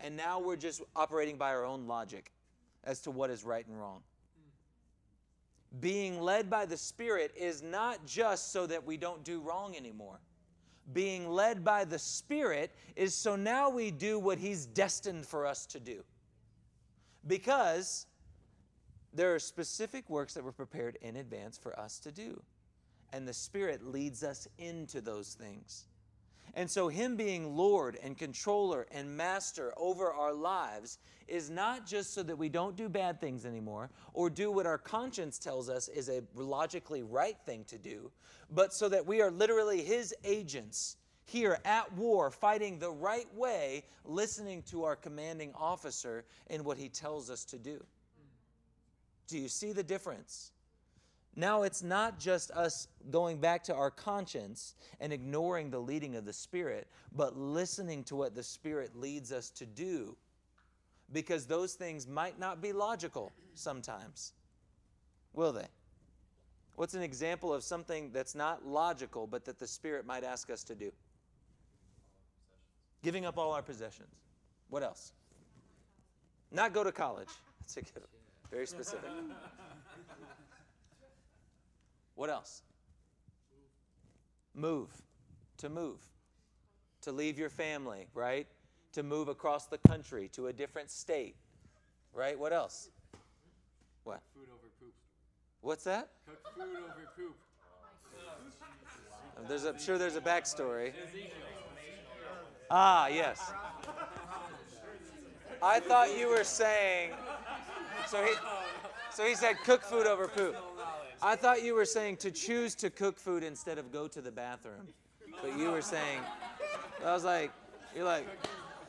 and 0.01 0.15
now 0.15 0.39
we're 0.39 0.55
just 0.55 0.81
operating 0.95 1.37
by 1.37 1.49
our 1.49 1.65
own 1.65 1.85
logic 1.87 2.31
as 2.83 3.01
to 3.01 3.11
what 3.11 3.29
is 3.29 3.43
right 3.43 3.67
and 3.67 3.79
wrong. 3.79 4.01
Being 5.79 6.19
led 6.21 6.49
by 6.49 6.65
the 6.65 6.77
Spirit 6.77 7.31
is 7.37 7.61
not 7.61 8.05
just 8.05 8.51
so 8.51 8.65
that 8.65 8.85
we 8.85 8.97
don't 8.97 9.23
do 9.23 9.39
wrong 9.39 9.75
anymore. 9.75 10.19
Being 10.93 11.29
led 11.29 11.63
by 11.63 11.85
the 11.85 11.99
Spirit 11.99 12.71
is 12.95 13.13
so 13.13 13.35
now 13.35 13.69
we 13.69 13.91
do 13.91 14.17
what 14.17 14.39
He's 14.39 14.65
destined 14.65 15.27
for 15.27 15.45
us 15.45 15.67
to 15.67 15.79
do. 15.79 16.03
Because 17.27 18.07
there 19.13 19.35
are 19.35 19.39
specific 19.39 20.09
works 20.09 20.33
that 20.33 20.43
were 20.43 20.51
prepared 20.51 20.97
in 21.01 21.17
advance 21.17 21.57
for 21.57 21.77
us 21.79 21.99
to 21.99 22.11
do. 22.11 22.41
And 23.11 23.27
the 23.27 23.33
Spirit 23.33 23.85
leads 23.85 24.23
us 24.23 24.47
into 24.57 25.01
those 25.01 25.33
things. 25.33 25.85
And 26.55 26.69
so, 26.69 26.87
Him 26.87 27.15
being 27.15 27.55
Lord 27.55 27.97
and 28.01 28.17
controller 28.17 28.87
and 28.91 29.15
master 29.15 29.73
over 29.77 30.11
our 30.11 30.33
lives 30.33 30.97
is 31.27 31.49
not 31.49 31.85
just 31.85 32.13
so 32.13 32.23
that 32.23 32.37
we 32.37 32.49
don't 32.49 32.75
do 32.75 32.89
bad 32.89 33.21
things 33.21 33.45
anymore 33.45 33.91
or 34.13 34.29
do 34.29 34.51
what 34.51 34.65
our 34.65 34.79
conscience 34.79 35.37
tells 35.37 35.69
us 35.69 35.87
is 35.89 36.09
a 36.09 36.23
logically 36.35 37.03
right 37.03 37.37
thing 37.45 37.63
to 37.65 37.77
do, 37.77 38.11
but 38.49 38.73
so 38.73 38.89
that 38.89 39.05
we 39.05 39.21
are 39.21 39.29
literally 39.29 39.83
His 39.83 40.13
agents 40.23 40.97
here 41.29 41.59
at 41.63 41.93
war, 41.93 42.31
fighting 42.31 42.79
the 42.79 42.89
right 42.89 43.31
way, 43.35 43.83
listening 44.03 44.63
to 44.63 44.83
our 44.83 44.95
commanding 44.95 45.51
officer 45.55 46.25
in 46.49 46.63
what 46.63 46.77
he 46.77 46.89
tells 46.89 47.29
us 47.29 47.45
to 47.45 47.57
do. 47.59 47.83
Do 49.27 49.37
you 49.37 49.47
see 49.47 49.71
the 49.71 49.83
difference? 49.83 50.51
Now 51.35 51.63
it's 51.63 51.83
not 51.83 52.19
just 52.19 52.51
us 52.51 52.87
going 53.11 53.37
back 53.37 53.63
to 53.65 53.75
our 53.75 53.91
conscience 53.91 54.75
and 54.99 55.13
ignoring 55.13 55.69
the 55.69 55.79
leading 55.79 56.15
of 56.15 56.25
the 56.25 56.33
Spirit, 56.33 56.87
but 57.15 57.37
listening 57.37 58.03
to 58.05 58.15
what 58.15 58.35
the 58.35 58.43
Spirit 58.43 58.95
leads 58.95 59.31
us 59.31 59.49
to 59.51 59.65
do. 59.65 60.17
Because 61.11 61.45
those 61.45 61.73
things 61.73 62.07
might 62.07 62.39
not 62.39 62.61
be 62.61 62.73
logical 62.73 63.31
sometimes. 63.53 64.33
Will 65.33 65.53
they? 65.53 65.67
What's 66.75 66.93
an 66.93 67.01
example 67.01 67.53
of 67.53 67.63
something 67.63 68.11
that's 68.13 68.35
not 68.35 68.65
logical, 68.65 69.27
but 69.27 69.45
that 69.45 69.59
the 69.59 69.67
Spirit 69.67 70.05
might 70.05 70.23
ask 70.23 70.49
us 70.49 70.63
to 70.65 70.75
do? 70.75 70.91
Giving 73.03 73.25
up 73.25 73.37
all 73.37 73.53
our 73.53 73.61
possessions. 73.61 74.13
What 74.69 74.83
else? 74.83 75.13
Not 76.51 76.73
go 76.73 76.83
to 76.83 76.91
college. 76.91 77.29
That's 77.59 77.77
a 77.77 77.81
good, 77.81 78.03
very 78.51 78.67
specific. 78.67 79.09
What 82.19 82.29
else? 82.29 82.63
Move. 84.53 84.89
To 85.59 85.69
move. 85.69 86.01
To 87.03 87.13
leave 87.13 87.39
your 87.39 87.47
family, 87.47 88.07
right? 88.13 88.45
To 88.91 89.03
move 89.03 89.29
across 89.29 89.67
the 89.67 89.77
country 89.87 90.29
to 90.33 90.47
a 90.47 90.51
different 90.51 90.91
state, 90.91 91.37
right? 92.13 92.37
What 92.37 92.51
else? 92.51 92.89
What? 94.03 94.19
Food 94.35 94.47
over 94.49 94.67
poop. 94.81 94.93
What's 95.61 95.85
that? 95.85 96.09
Cook 96.25 96.39
food 96.55 96.75
over 96.75 97.07
poop. 97.15 97.37
There's 99.47 99.63
a, 99.63 99.69
I'm 99.69 99.79
sure 99.79 99.97
there's 99.97 100.17
a 100.17 100.21
backstory. 100.21 100.91
Ah, 102.69 103.07
yes. 103.07 103.53
I 105.63 105.79
thought 105.79 106.19
you 106.19 106.27
were 106.27 106.43
saying. 106.43 107.11
So 108.07 108.21
he, 108.25 108.33
so 109.09 109.23
he 109.23 109.35
said, 109.35 109.55
cook 109.63 109.83
food 109.83 110.05
over 110.05 110.27
poop. 110.27 110.57
I 111.21 111.35
thought 111.35 111.63
you 111.63 111.75
were 111.75 111.85
saying 111.85 112.17
to 112.17 112.31
choose 112.31 112.75
to 112.75 112.89
cook 112.89 113.19
food 113.19 113.43
instead 113.43 113.77
of 113.77 113.91
go 113.91 114.07
to 114.07 114.21
the 114.21 114.31
bathroom. 114.31 114.87
But 115.41 115.57
you 115.57 115.71
were 115.71 115.81
saying, 115.81 116.19
I 117.05 117.13
was 117.13 117.23
like, 117.23 117.51
you're 117.95 118.05
like, 118.05 118.27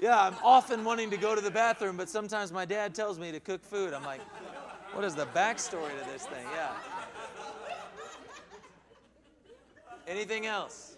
yeah, 0.00 0.20
I'm 0.20 0.36
often 0.42 0.84
wanting 0.84 1.10
to 1.10 1.16
go 1.16 1.34
to 1.34 1.40
the 1.40 1.50
bathroom, 1.50 1.96
but 1.96 2.08
sometimes 2.08 2.52
my 2.52 2.64
dad 2.64 2.94
tells 2.94 3.18
me 3.18 3.32
to 3.32 3.40
cook 3.40 3.64
food. 3.64 3.92
I'm 3.92 4.04
like, 4.04 4.20
what 4.92 5.04
is 5.04 5.14
the 5.14 5.26
backstory 5.26 5.90
to 5.90 6.10
this 6.12 6.26
thing? 6.26 6.46
Yeah. 6.54 6.72
Anything 10.06 10.46
else? 10.46 10.96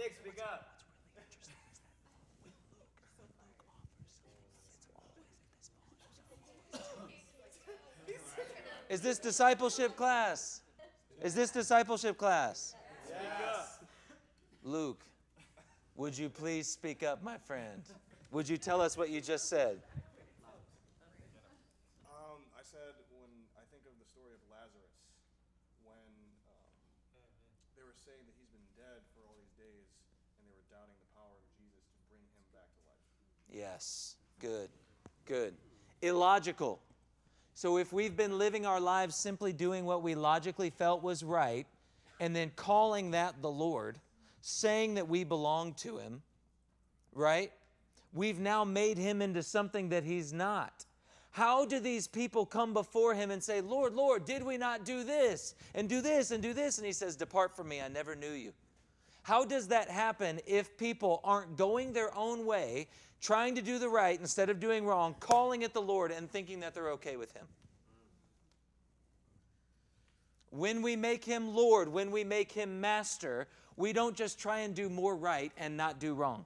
Nick, 0.00 0.16
speak 0.18 0.40
up. 0.42 0.66
Is 8.88 9.02
this 9.02 9.18
discipleship 9.18 9.96
class? 9.96 10.62
Is 11.22 11.34
this 11.34 11.50
discipleship 11.50 12.16
class? 12.16 12.74
Yes. 13.10 13.78
Luke, 14.64 15.04
would 15.96 16.16
you 16.16 16.30
please 16.30 16.66
speak 16.66 17.02
up, 17.02 17.22
my 17.22 17.36
friend? 17.36 17.82
Would 18.32 18.48
you 18.48 18.56
tell 18.56 18.80
us 18.80 18.96
what 18.96 19.10
you 19.10 19.20
just 19.20 19.50
said? 19.50 19.82
Um, 22.08 22.40
I 22.56 22.64
said 22.64 22.96
when 23.12 23.28
I 23.52 23.68
think 23.70 23.84
of 23.84 23.92
the 24.00 24.08
story 24.08 24.32
of 24.32 24.40
Lazarus, 24.48 24.96
when 25.84 26.08
um, 26.48 26.72
they 27.76 27.84
were 27.84 27.92
saying 27.94 28.24
that 28.24 28.34
he's 28.40 28.48
been 28.48 28.64
dead 28.80 29.04
for 29.12 29.22
all 29.28 29.36
these 29.38 29.54
days, 29.54 29.86
and 30.40 30.50
they 30.50 30.54
were 30.56 30.66
doubting 30.66 30.98
the 30.98 31.10
power 31.14 31.36
of 31.36 31.46
Jesus 31.54 31.86
to 31.94 31.98
bring 32.10 32.22
him 32.26 32.42
back 32.50 32.66
to 32.74 32.80
life. 32.90 33.06
Yes. 33.60 34.16
Good. 34.40 34.70
Good. 35.26 35.52
Illogical. 36.00 36.80
So 37.52 37.76
if 37.76 37.92
we've 37.92 38.16
been 38.16 38.38
living 38.38 38.64
our 38.64 38.80
lives 38.80 39.14
simply 39.14 39.52
doing 39.52 39.84
what 39.84 40.02
we 40.02 40.14
logically 40.14 40.70
felt 40.70 41.02
was 41.02 41.22
right, 41.22 41.66
and 42.20 42.34
then 42.34 42.52
calling 42.56 43.10
that 43.10 43.42
the 43.42 43.50
Lord, 43.50 43.98
saying 44.40 44.94
that 44.94 45.08
we 45.08 45.24
belong 45.24 45.74
to 45.74 45.98
Him, 45.98 46.22
right? 47.12 47.52
We've 48.14 48.38
now 48.38 48.64
made 48.64 48.96
Him 48.96 49.20
into 49.20 49.42
something 49.42 49.90
that 49.90 50.04
He's 50.04 50.32
not. 50.32 50.86
How 51.32 51.66
do 51.66 51.80
these 51.80 52.08
people 52.08 52.46
come 52.46 52.72
before 52.72 53.12
Him 53.12 53.30
and 53.30 53.42
say, 53.42 53.60
Lord, 53.60 53.92
Lord, 53.94 54.24
did 54.24 54.42
we 54.42 54.56
not 54.56 54.86
do 54.86 55.04
this 55.04 55.54
and 55.74 55.86
do 55.86 56.00
this 56.00 56.30
and 56.30 56.42
do 56.42 56.54
this? 56.54 56.78
And 56.78 56.86
He 56.86 56.94
says, 56.94 57.14
Depart 57.14 57.54
from 57.54 57.68
me, 57.68 57.82
I 57.82 57.88
never 57.88 58.16
knew 58.16 58.32
you. 58.32 58.54
How 59.22 59.44
does 59.44 59.68
that 59.68 59.88
happen 59.88 60.40
if 60.46 60.76
people 60.76 61.20
aren't 61.24 61.56
going 61.56 61.92
their 61.92 62.16
own 62.16 62.46
way, 62.46 62.88
trying 63.20 63.54
to 63.56 63.62
do 63.62 63.78
the 63.78 63.88
right 63.88 64.18
instead 64.18 64.50
of 64.50 64.60
doing 64.60 64.84
wrong, 64.84 65.14
calling 65.20 65.62
it 65.62 65.74
the 65.74 65.82
Lord 65.82 66.10
and 66.10 66.30
thinking 66.30 66.60
that 66.60 66.74
they're 66.74 66.90
okay 66.92 67.16
with 67.16 67.32
Him? 67.32 67.46
When 70.50 70.82
we 70.82 70.96
make 70.96 71.24
Him 71.24 71.54
Lord, 71.54 71.88
when 71.88 72.10
we 72.10 72.24
make 72.24 72.50
Him 72.50 72.80
Master, 72.80 73.46
we 73.76 73.92
don't 73.92 74.16
just 74.16 74.38
try 74.38 74.60
and 74.60 74.74
do 74.74 74.88
more 74.88 75.16
right 75.16 75.52
and 75.56 75.76
not 75.76 76.00
do 76.00 76.14
wrong. 76.14 76.44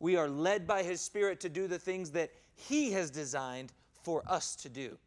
We 0.00 0.16
are 0.16 0.28
led 0.28 0.66
by 0.66 0.82
His 0.82 1.00
Spirit 1.00 1.40
to 1.40 1.48
do 1.48 1.68
the 1.68 1.78
things 1.78 2.10
that 2.10 2.32
He 2.56 2.92
has 2.92 3.10
designed 3.10 3.72
for 4.02 4.22
us 4.26 4.56
to 4.56 4.68
do. 4.68 4.98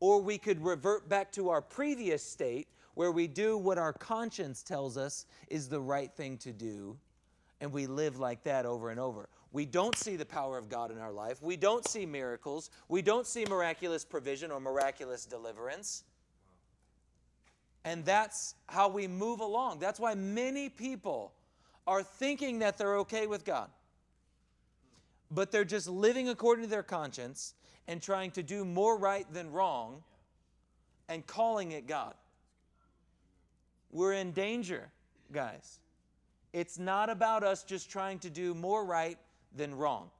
Or 0.00 0.20
we 0.20 0.38
could 0.38 0.64
revert 0.64 1.08
back 1.08 1.32
to 1.32 1.50
our 1.50 1.62
previous 1.62 2.22
state 2.22 2.68
where 2.98 3.12
we 3.12 3.28
do 3.28 3.56
what 3.56 3.78
our 3.78 3.92
conscience 3.92 4.64
tells 4.64 4.96
us 4.96 5.24
is 5.46 5.68
the 5.68 5.80
right 5.80 6.12
thing 6.16 6.36
to 6.36 6.52
do, 6.52 6.96
and 7.60 7.72
we 7.72 7.86
live 7.86 8.18
like 8.18 8.42
that 8.42 8.66
over 8.66 8.90
and 8.90 8.98
over. 8.98 9.28
We 9.52 9.66
don't 9.66 9.96
see 9.96 10.16
the 10.16 10.26
power 10.26 10.58
of 10.58 10.68
God 10.68 10.90
in 10.90 10.98
our 10.98 11.12
life. 11.12 11.40
We 11.40 11.56
don't 11.56 11.86
see 11.86 12.06
miracles. 12.06 12.72
We 12.88 13.00
don't 13.02 13.24
see 13.24 13.44
miraculous 13.44 14.04
provision 14.04 14.50
or 14.50 14.58
miraculous 14.58 15.26
deliverance. 15.26 16.02
And 17.84 18.04
that's 18.04 18.56
how 18.66 18.88
we 18.88 19.06
move 19.06 19.38
along. 19.38 19.78
That's 19.78 20.00
why 20.00 20.16
many 20.16 20.68
people 20.68 21.32
are 21.86 22.02
thinking 22.02 22.58
that 22.58 22.78
they're 22.78 22.96
okay 22.96 23.28
with 23.28 23.44
God. 23.44 23.70
But 25.30 25.52
they're 25.52 25.64
just 25.64 25.86
living 25.86 26.30
according 26.30 26.64
to 26.64 26.70
their 26.70 26.82
conscience 26.82 27.54
and 27.86 28.02
trying 28.02 28.32
to 28.32 28.42
do 28.42 28.64
more 28.64 28.98
right 28.98 29.32
than 29.32 29.52
wrong 29.52 30.02
and 31.08 31.24
calling 31.24 31.70
it 31.70 31.86
God. 31.86 32.14
We're 33.90 34.14
in 34.14 34.32
danger, 34.32 34.90
guys. 35.32 35.80
It's 36.52 36.78
not 36.78 37.10
about 37.10 37.42
us 37.42 37.62
just 37.62 37.90
trying 37.90 38.18
to 38.20 38.30
do 38.30 38.54
more 38.54 38.84
right 38.84 39.18
than 39.54 39.74
wrong. 39.74 40.10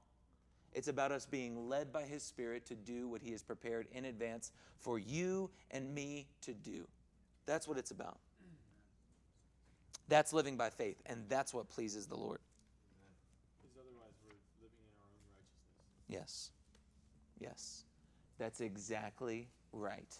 It's 0.72 0.88
about 0.88 1.12
us 1.12 1.26
being 1.26 1.68
led 1.68 1.92
by 1.92 2.02
His 2.02 2.22
Spirit 2.22 2.66
to 2.66 2.74
do 2.74 3.08
what 3.08 3.22
He 3.22 3.32
has 3.32 3.42
prepared 3.42 3.86
in 3.92 4.04
advance 4.04 4.52
for 4.76 4.98
you 4.98 5.50
and 5.70 5.94
me 5.94 6.26
to 6.42 6.54
do. 6.54 6.86
That's 7.46 7.66
what 7.66 7.78
it's 7.78 7.90
about. 7.90 8.18
That's 10.08 10.32
living 10.32 10.56
by 10.56 10.70
faith, 10.70 10.96
and 11.06 11.24
that's 11.28 11.52
what 11.52 11.68
pleases 11.68 12.06
the 12.06 12.16
Lord. 12.16 12.40
Otherwise 13.78 14.14
we're 14.24 14.34
living 14.62 14.78
in 14.80 14.94
our 15.00 15.06
own 15.06 15.20
righteousness. 15.36 16.06
Yes. 16.08 16.50
Yes. 17.38 17.84
That's 18.38 18.60
exactly 18.60 19.48
right. 19.72 20.16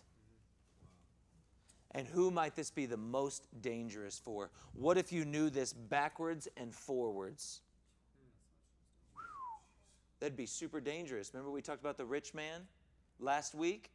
And 1.99 2.07
who 2.07 2.31
might 2.31 2.55
this 2.55 2.71
be 2.71 2.87
the 2.87 2.97
most 2.97 3.49
dangerous 3.61 4.19
for? 4.19 4.51
What 4.73 4.97
if 4.97 5.13
you 5.13 5.25
knew 5.25 5.51
this 5.51 5.73
backwards 5.73 6.47
and 6.57 6.73
forwards? 6.73 7.61
That'd 10.21 10.37
be 10.37 10.47
super 10.47 10.81
dangerous. 10.81 11.33
Remember, 11.35 11.51
we 11.51 11.61
talked 11.61 11.81
about 11.81 11.97
the 11.97 12.05
rich 12.07 12.35
man 12.35 12.63
last 13.19 13.53
week? 13.53 13.91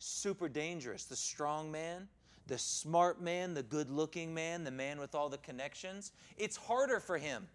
super 0.00 0.48
dangerous. 0.48 1.04
The 1.04 1.16
strong 1.16 1.70
man, 1.70 2.08
the 2.46 2.58
smart 2.58 3.22
man, 3.22 3.54
the 3.54 3.62
good 3.62 3.90
looking 3.90 4.34
man, 4.34 4.64
the 4.64 4.70
man 4.70 4.98
with 4.98 5.14
all 5.14 5.28
the 5.28 5.38
connections, 5.38 6.12
it's 6.36 6.56
harder 6.56 6.98
for 6.98 7.18
him. 7.18 7.46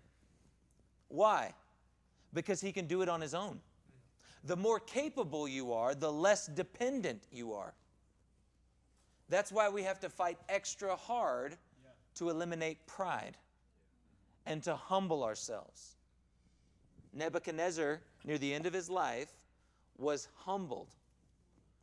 Why? 1.10 1.54
Because 2.34 2.62
he 2.62 2.72
can 2.72 2.88
do 2.88 3.02
it 3.02 3.10
on 3.10 3.20
his 3.20 3.34
own. 3.34 3.60
The 4.44 4.56
more 4.56 4.80
capable 4.80 5.48
you 5.48 5.74
are, 5.74 5.96
the 5.96 6.12
less 6.12 6.46
dependent 6.46 7.24
you 7.32 7.54
are. 7.54 7.74
That's 9.30 9.52
why 9.52 9.70
we 9.70 9.84
have 9.84 10.00
to 10.02 10.10
fight 10.10 10.38
extra 10.50 10.96
hard 10.96 11.58
to 12.16 12.30
eliminate 12.30 12.86
pride 12.88 13.38
and 14.46 14.62
to 14.64 14.76
humble 14.76 15.24
ourselves. 15.24 15.96
Nebuchadnezzar, 17.14 18.02
near 18.24 18.38
the 18.38 18.54
end 18.54 18.66
of 18.66 18.74
his 18.74 18.90
life, 18.90 19.30
was 19.98 20.28
humbled. 20.36 20.90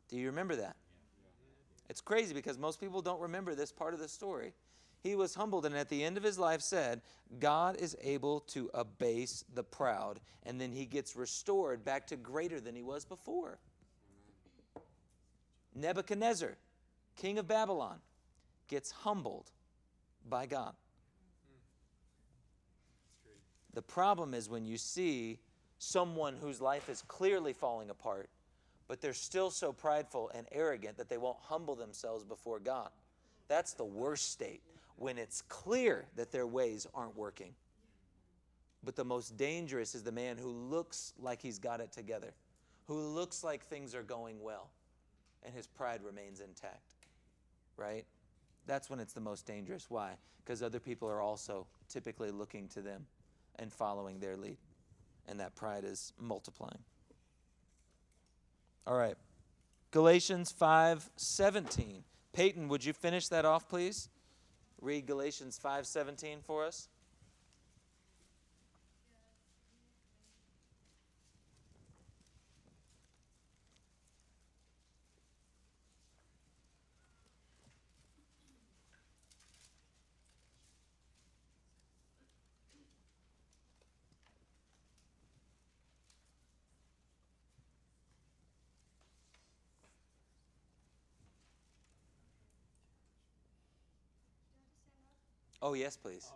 Do 0.09 0.17
you 0.17 0.27
remember 0.27 0.55
that? 0.57 0.75
It's 1.89 2.01
crazy 2.01 2.33
because 2.33 2.57
most 2.57 2.79
people 2.79 3.01
don't 3.01 3.19
remember 3.19 3.55
this 3.55 3.71
part 3.71 3.93
of 3.93 3.99
the 3.99 4.07
story. 4.07 4.53
He 5.01 5.15
was 5.15 5.35
humbled 5.35 5.65
and 5.65 5.75
at 5.75 5.89
the 5.89 6.03
end 6.03 6.15
of 6.15 6.23
his 6.23 6.39
life 6.39 6.61
said, 6.61 7.01
God 7.39 7.75
is 7.77 7.97
able 8.01 8.39
to 8.41 8.69
abase 8.73 9.43
the 9.53 9.63
proud. 9.63 10.21
And 10.43 10.61
then 10.61 10.71
he 10.71 10.85
gets 10.85 11.15
restored 11.15 11.83
back 11.83 12.07
to 12.07 12.15
greater 12.15 12.61
than 12.61 12.73
he 12.75 12.83
was 12.83 13.03
before. 13.03 13.59
Nebuchadnezzar, 15.75 16.55
king 17.15 17.37
of 17.37 17.47
Babylon, 17.47 17.97
gets 18.67 18.91
humbled 18.91 19.51
by 20.29 20.45
God. 20.45 20.73
The 23.73 23.81
problem 23.81 24.33
is 24.33 24.49
when 24.49 24.65
you 24.65 24.77
see 24.77 25.39
someone 25.79 26.35
whose 26.39 26.61
life 26.61 26.89
is 26.89 27.01
clearly 27.07 27.53
falling 27.53 27.89
apart, 27.89 28.29
but 28.87 29.01
they're 29.01 29.13
still 29.13 29.49
so 29.49 29.73
prideful 29.73 30.31
and 30.35 30.47
arrogant 30.51 30.97
that 30.97 31.09
they 31.09 31.17
won't 31.17 31.37
humble 31.41 31.75
themselves 31.75 32.23
before 32.23 32.59
God. 32.59 32.89
That's 33.47 33.73
the 33.73 33.85
worst 33.85 34.31
state 34.31 34.61
when 34.95 35.17
it's 35.17 35.41
clear 35.43 36.05
that 36.15 36.31
their 36.31 36.47
ways 36.47 36.87
aren't 36.93 37.17
working. 37.17 37.53
But 38.83 38.95
the 38.95 39.05
most 39.05 39.37
dangerous 39.37 39.95
is 39.95 40.03
the 40.03 40.11
man 40.11 40.37
who 40.37 40.49
looks 40.49 41.13
like 41.19 41.41
he's 41.41 41.59
got 41.59 41.79
it 41.79 41.91
together, 41.91 42.33
who 42.87 42.99
looks 42.99 43.43
like 43.43 43.65
things 43.65 43.95
are 43.95 44.03
going 44.03 44.41
well, 44.41 44.69
and 45.43 45.53
his 45.53 45.67
pride 45.67 46.01
remains 46.03 46.41
intact. 46.41 46.92
Right? 47.77 48.05
That's 48.65 48.89
when 48.89 48.99
it's 48.99 49.13
the 49.13 49.21
most 49.21 49.45
dangerous. 49.45 49.89
Why? 49.89 50.13
Because 50.43 50.61
other 50.61 50.79
people 50.79 51.09
are 51.09 51.21
also 51.21 51.67
typically 51.89 52.31
looking 52.31 52.67
to 52.69 52.81
them 52.81 53.05
and 53.57 53.71
following 53.71 54.19
their 54.19 54.37
lead. 54.37 54.57
And 55.27 55.39
that 55.39 55.55
pride 55.55 55.83
is 55.85 56.13
multiplying. 56.19 56.83
All 58.85 58.97
right. 58.97 59.15
Galatians 59.91 60.51
5:17. 60.51 62.03
Peyton, 62.33 62.67
would 62.67 62.83
you 62.83 62.93
finish 62.93 63.27
that 63.29 63.45
off, 63.45 63.69
please? 63.69 64.09
Read 64.81 65.05
Galatians 65.05 65.57
5:17 65.57 66.41
for 66.43 66.65
us. 66.65 66.89
Oh, 95.63 95.71
yes, 95.71 95.95
please. 95.95 96.27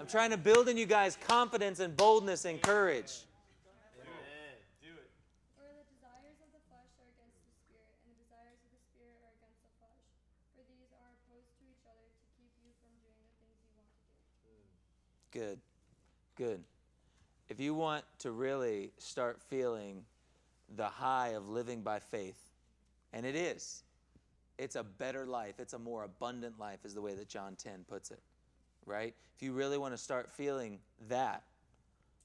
I'm 0.00 0.08
trying 0.08 0.30
to 0.30 0.36
build 0.36 0.68
in 0.68 0.76
you 0.76 0.84
guys 0.84 1.16
confidence 1.28 1.78
and 1.78 1.96
boldness 1.96 2.44
and 2.44 2.60
courage. 2.60 3.22
For 5.54 5.70
the 5.70 5.86
desires 5.86 6.34
of 6.42 6.50
the 6.50 6.58
flesh 6.66 6.90
are 6.98 7.06
against 7.14 7.38
the 7.46 7.54
spirit, 7.62 7.94
and 8.02 8.10
the 8.10 8.18
desires 8.26 8.58
of 8.58 8.74
the 8.74 8.82
spirit 8.90 9.22
are 9.22 9.38
against 9.38 9.62
the 9.62 9.70
flesh. 9.78 10.02
For 10.58 10.66
these 10.66 10.90
are 10.98 11.14
opposed 11.14 11.46
to 11.46 11.64
each 11.70 11.86
other 11.86 12.10
to 12.10 12.22
keep 12.34 12.50
you 12.58 12.74
from 12.82 12.90
doing 12.98 13.22
the 13.22 13.30
things 13.38 13.54
you 13.62 13.70
want 13.78 13.86
to 13.86 14.34
do. 14.50 14.58
Good. 15.30 15.62
Good. 16.34 16.66
If 17.48 17.62
you 17.62 17.72
want 17.72 18.02
to 18.26 18.34
really 18.34 18.90
start 18.98 19.38
feeling 19.46 20.02
the 20.74 20.90
high 20.90 21.38
of 21.38 21.48
living 21.48 21.86
by 21.86 22.00
faith, 22.02 22.50
and 23.14 23.24
it 23.24 23.38
is, 23.38 23.85
it's 24.58 24.76
a 24.76 24.82
better 24.82 25.26
life, 25.26 25.54
it's 25.58 25.74
a 25.74 25.78
more 25.78 26.04
abundant 26.04 26.58
life, 26.58 26.80
is 26.84 26.94
the 26.94 27.02
way 27.02 27.14
that 27.14 27.28
John 27.28 27.56
10 27.56 27.84
puts 27.88 28.10
it, 28.10 28.20
right? 28.84 29.14
If 29.36 29.42
you 29.42 29.52
really 29.52 29.78
want 29.78 29.92
to 29.94 29.98
start 29.98 30.30
feeling 30.30 30.78
that, 31.08 31.42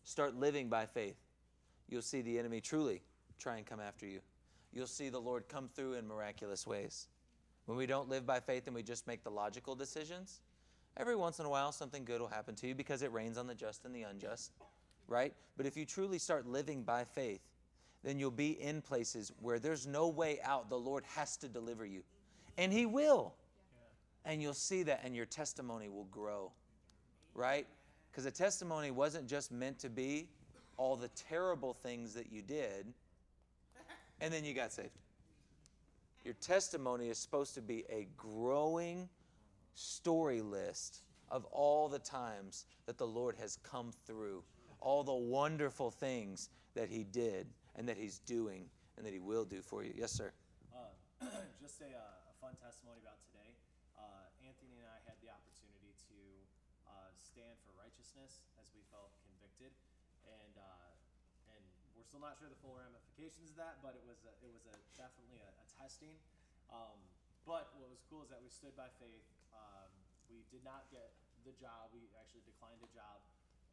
start 0.04 0.36
living 0.36 0.70
by 0.70 0.86
faith, 0.86 1.18
you'll 1.90 2.02
see 2.02 2.22
the 2.22 2.40
enemy 2.40 2.62
truly 2.62 3.02
try 3.38 3.58
and 3.58 3.66
come 3.66 3.80
after 3.80 4.06
you. 4.06 4.20
You'll 4.72 4.88
see 4.88 5.10
the 5.10 5.20
Lord 5.20 5.50
come 5.50 5.68
through 5.68 5.94
in 5.94 6.08
miraculous 6.08 6.66
ways. 6.66 7.08
When 7.66 7.78
we 7.78 7.86
don't 7.86 8.10
live 8.10 8.26
by 8.26 8.40
faith 8.40 8.68
and 8.68 8.76
we 8.76 8.84
just 8.84 9.08
make 9.08 9.24
the 9.24 9.30
logical 9.30 9.76
decisions, 9.76 10.40
every 10.98 11.16
once 11.16 11.40
in 11.40 11.46
a 11.46 11.50
while 11.50 11.72
something 11.72 12.06
good 12.06 12.22
will 12.22 12.28
happen 12.28 12.56
to 12.56 12.68
you 12.68 12.76
because 12.76 13.02
it 13.02 13.12
rains 13.12 13.38
on 13.38 13.48
the 13.48 13.56
just 13.56 13.86
and 13.86 13.94
the 13.94 14.04
unjust, 14.04 14.52
right? 15.08 15.34
But 15.58 15.66
if 15.66 15.76
you 15.76 15.86
truly 15.86 16.20
start 16.20 16.48
living 16.48 16.84
by 16.84 17.04
faith, 17.04 17.42
then 18.04 18.18
you'll 18.18 18.32
be 18.32 18.60
in 18.62 18.82
places 18.82 19.32
where 19.42 19.60
there's 19.60 19.86
no 19.86 20.08
way 20.08 20.40
out. 20.44 20.70
The 20.70 20.80
Lord 20.80 21.04
has 21.16 21.38
to 21.38 21.48
deliver 21.48 21.86
you. 21.86 22.04
And 22.58 22.72
He 22.72 22.86
will. 22.86 23.34
And 24.26 24.42
you'll 24.42 24.54
see 24.54 24.84
that, 24.84 25.02
and 25.04 25.16
your 25.16 25.26
testimony 25.26 25.90
will 25.90 26.06
grow, 26.06 26.52
right? 27.34 27.66
Because 28.12 28.26
a 28.26 28.32
testimony 28.32 28.92
wasn't 28.92 29.28
just 29.28 29.52
meant 29.52 29.80
to 29.80 29.90
be 29.90 30.28
all 30.78 30.96
the 30.96 31.10
terrible 31.10 31.74
things 31.74 32.14
that 32.14 32.32
you 32.32 32.42
did, 32.42 32.86
and 34.20 34.34
then 34.34 34.46
you 34.46 34.54
got 34.54 34.72
saved. 34.72 34.90
Your 36.24 36.36
testimony 36.36 37.10
is 37.10 37.18
supposed 37.18 37.56
to 37.56 37.62
be 37.62 37.84
a 37.90 38.08
growing 38.16 39.10
story 39.74 40.42
list 40.42 41.02
of 41.30 41.46
all 41.46 41.88
the 41.88 42.00
times 42.00 42.66
that 42.86 42.98
the 42.98 43.08
Lord 43.08 43.36
has 43.40 43.58
come 43.64 43.92
through, 44.06 44.44
all 44.80 45.04
the 45.04 45.14
wonderful 45.14 45.90
things 45.90 46.50
that 46.76 46.90
He 46.90 47.04
did 47.04 47.48
and 47.76 47.88
that 47.88 47.98
He's 47.98 48.20
doing 48.20 48.66
and 48.98 49.06
that 49.06 49.14
He 49.14 49.20
will 49.20 49.46
do 49.46 49.62
for 49.62 49.84
you. 49.84 49.94
Yes, 49.96 50.12
sir. 50.12 50.32
Uh, 50.76 51.26
just 51.62 51.82
a, 51.82 51.86
uh, 51.86 52.21
fun 52.52 52.60
testimony 52.68 53.00
about 53.00 53.16
today. 53.32 53.56
Uh, 53.96 54.28
Anthony 54.44 54.84
and 54.84 54.92
I 54.92 55.00
had 55.08 55.16
the 55.24 55.32
opportunity 55.32 55.96
to 56.12 56.20
uh, 56.84 57.08
stand 57.24 57.56
for 57.64 57.72
righteousness 57.80 58.44
as 58.60 58.68
we 58.76 58.84
felt 58.92 59.16
convicted, 59.24 59.72
and 60.28 60.60
uh, 60.60 60.92
and 61.56 61.64
we're 61.96 62.04
still 62.04 62.20
not 62.20 62.36
sure 62.36 62.52
the 62.52 62.60
full 62.60 62.76
ramifications 62.76 63.56
of 63.56 63.58
that, 63.64 63.80
but 63.80 63.96
it 63.96 64.04
was 64.04 64.20
a, 64.28 64.36
it 64.44 64.52
was 64.52 64.68
a 64.68 64.76
definitely 65.00 65.40
a, 65.40 65.48
a 65.48 65.66
testing. 65.80 66.20
Um, 66.68 67.00
but 67.48 67.72
what 67.80 67.88
was 67.88 68.04
cool 68.12 68.20
is 68.20 68.30
that 68.36 68.44
we 68.44 68.52
stood 68.52 68.76
by 68.76 68.92
faith. 69.00 69.24
Um, 69.56 69.88
we 70.28 70.44
did 70.52 70.68
not 70.68 70.92
get 70.92 71.16
the 71.48 71.56
job. 71.56 71.96
We 71.96 72.12
actually 72.20 72.44
declined 72.44 72.84
a 72.84 72.92
job, 72.92 73.24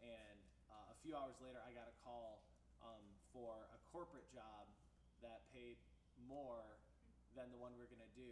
and 0.06 0.38
uh, 0.70 0.94
a 0.94 0.96
few 1.02 1.18
hours 1.18 1.34
later, 1.42 1.58
I 1.66 1.74
got 1.74 1.90
a 1.90 1.96
call 2.06 2.46
um, 2.86 3.02
for 3.34 3.58
a 3.74 3.78
corporate 3.90 4.30
job 4.30 4.70
that 5.18 5.42
paid 5.50 5.82
more 6.30 6.78
than 7.34 7.50
the 7.50 7.58
one 7.58 7.74
we 7.74 7.82
are 7.82 7.90
going 7.90 8.06
to 8.06 8.14
do 8.14 8.30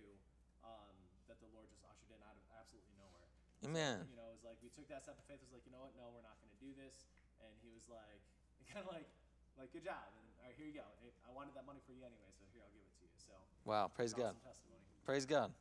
um, 0.67 0.91
that 1.31 1.39
the 1.39 1.47
Lord 1.55 1.71
just 1.71 1.87
ushered 1.87 2.11
in 2.11 2.19
out 2.27 2.35
of 2.35 2.43
absolutely 2.59 2.93
nowhere. 2.99 3.31
So, 3.63 3.71
Amen. 3.71 4.03
you 4.11 4.19
know, 4.19 4.27
it 4.29 4.37
was 4.37 4.45
like 4.45 4.59
we 4.61 4.69
took 4.75 4.91
that 4.91 5.07
step 5.07 5.15
of 5.15 5.25
faith. 5.31 5.39
It 5.39 5.47
was 5.47 5.55
like, 5.55 5.65
you 5.65 5.71
know 5.71 5.87
what? 5.87 5.95
No, 5.95 6.11
we're 6.11 6.27
not 6.27 6.35
going 6.43 6.51
to 6.51 6.61
do 6.61 6.75
this. 6.75 7.07
And 7.41 7.55
he 7.63 7.71
was 7.71 7.87
like, 7.87 8.21
kind 8.75 8.83
of 8.83 8.91
like, 8.91 9.07
like, 9.55 9.71
good 9.71 9.87
job. 9.87 10.03
And 10.19 10.27
all 10.43 10.51
right, 10.51 10.57
here 10.59 10.67
you 10.67 10.75
go. 10.77 10.87
I 11.25 11.31
wanted 11.31 11.55
that 11.55 11.65
money 11.65 11.81
for 11.87 11.95
you 11.95 12.03
anyway, 12.03 12.29
so 12.35 12.45
here 12.51 12.61
I'll 12.67 12.75
give 12.75 12.83
it 12.83 12.93
to 12.99 13.07
you. 13.07 13.15
So 13.17 13.33
Wow, 13.65 13.89
praise 13.89 14.13
God. 14.13 14.35
awesome 14.37 14.43
testimony. 14.45 14.83
Praise 15.07 15.25
God. 15.27 15.55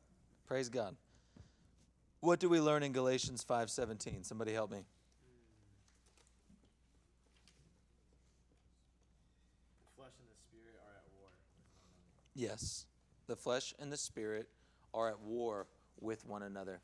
Praise 0.46 0.68
God. 0.68 0.96
What 2.20 2.40
do 2.40 2.48
we 2.48 2.60
learn 2.60 2.82
in 2.82 2.92
Galatians 2.92 3.44
5:17? 3.44 4.24
Somebody 4.24 4.52
help 4.52 4.70
me. 4.70 4.84
The 9.78 9.90
flesh 9.96 10.14
and 10.18 10.28
the 10.28 10.38
spirit 10.38 10.74
are 10.82 10.96
at 10.96 11.06
war. 11.18 11.28
Yes. 12.34 12.86
The 13.26 13.36
flesh 13.36 13.74
and 13.78 13.92
the 13.92 13.96
spirit 13.96 14.48
are 14.96 15.10
at 15.10 15.20
war 15.20 15.66
with 16.00 16.26
one 16.26 16.42
another. 16.42 16.80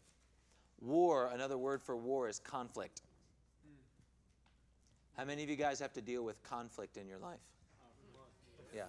War, 0.80 1.30
another 1.32 1.56
word 1.56 1.82
for 1.82 1.96
war 1.96 2.28
is 2.28 2.38
conflict. 2.38 3.00
How 5.16 5.24
many 5.24 5.42
of 5.42 5.50
you 5.50 5.56
guys 5.56 5.80
have 5.80 5.92
to 5.94 6.00
deal 6.00 6.22
with 6.22 6.42
conflict 6.42 6.96
in 6.96 7.08
your 7.08 7.18
life? 7.18 7.40
Yeah. 8.74 8.82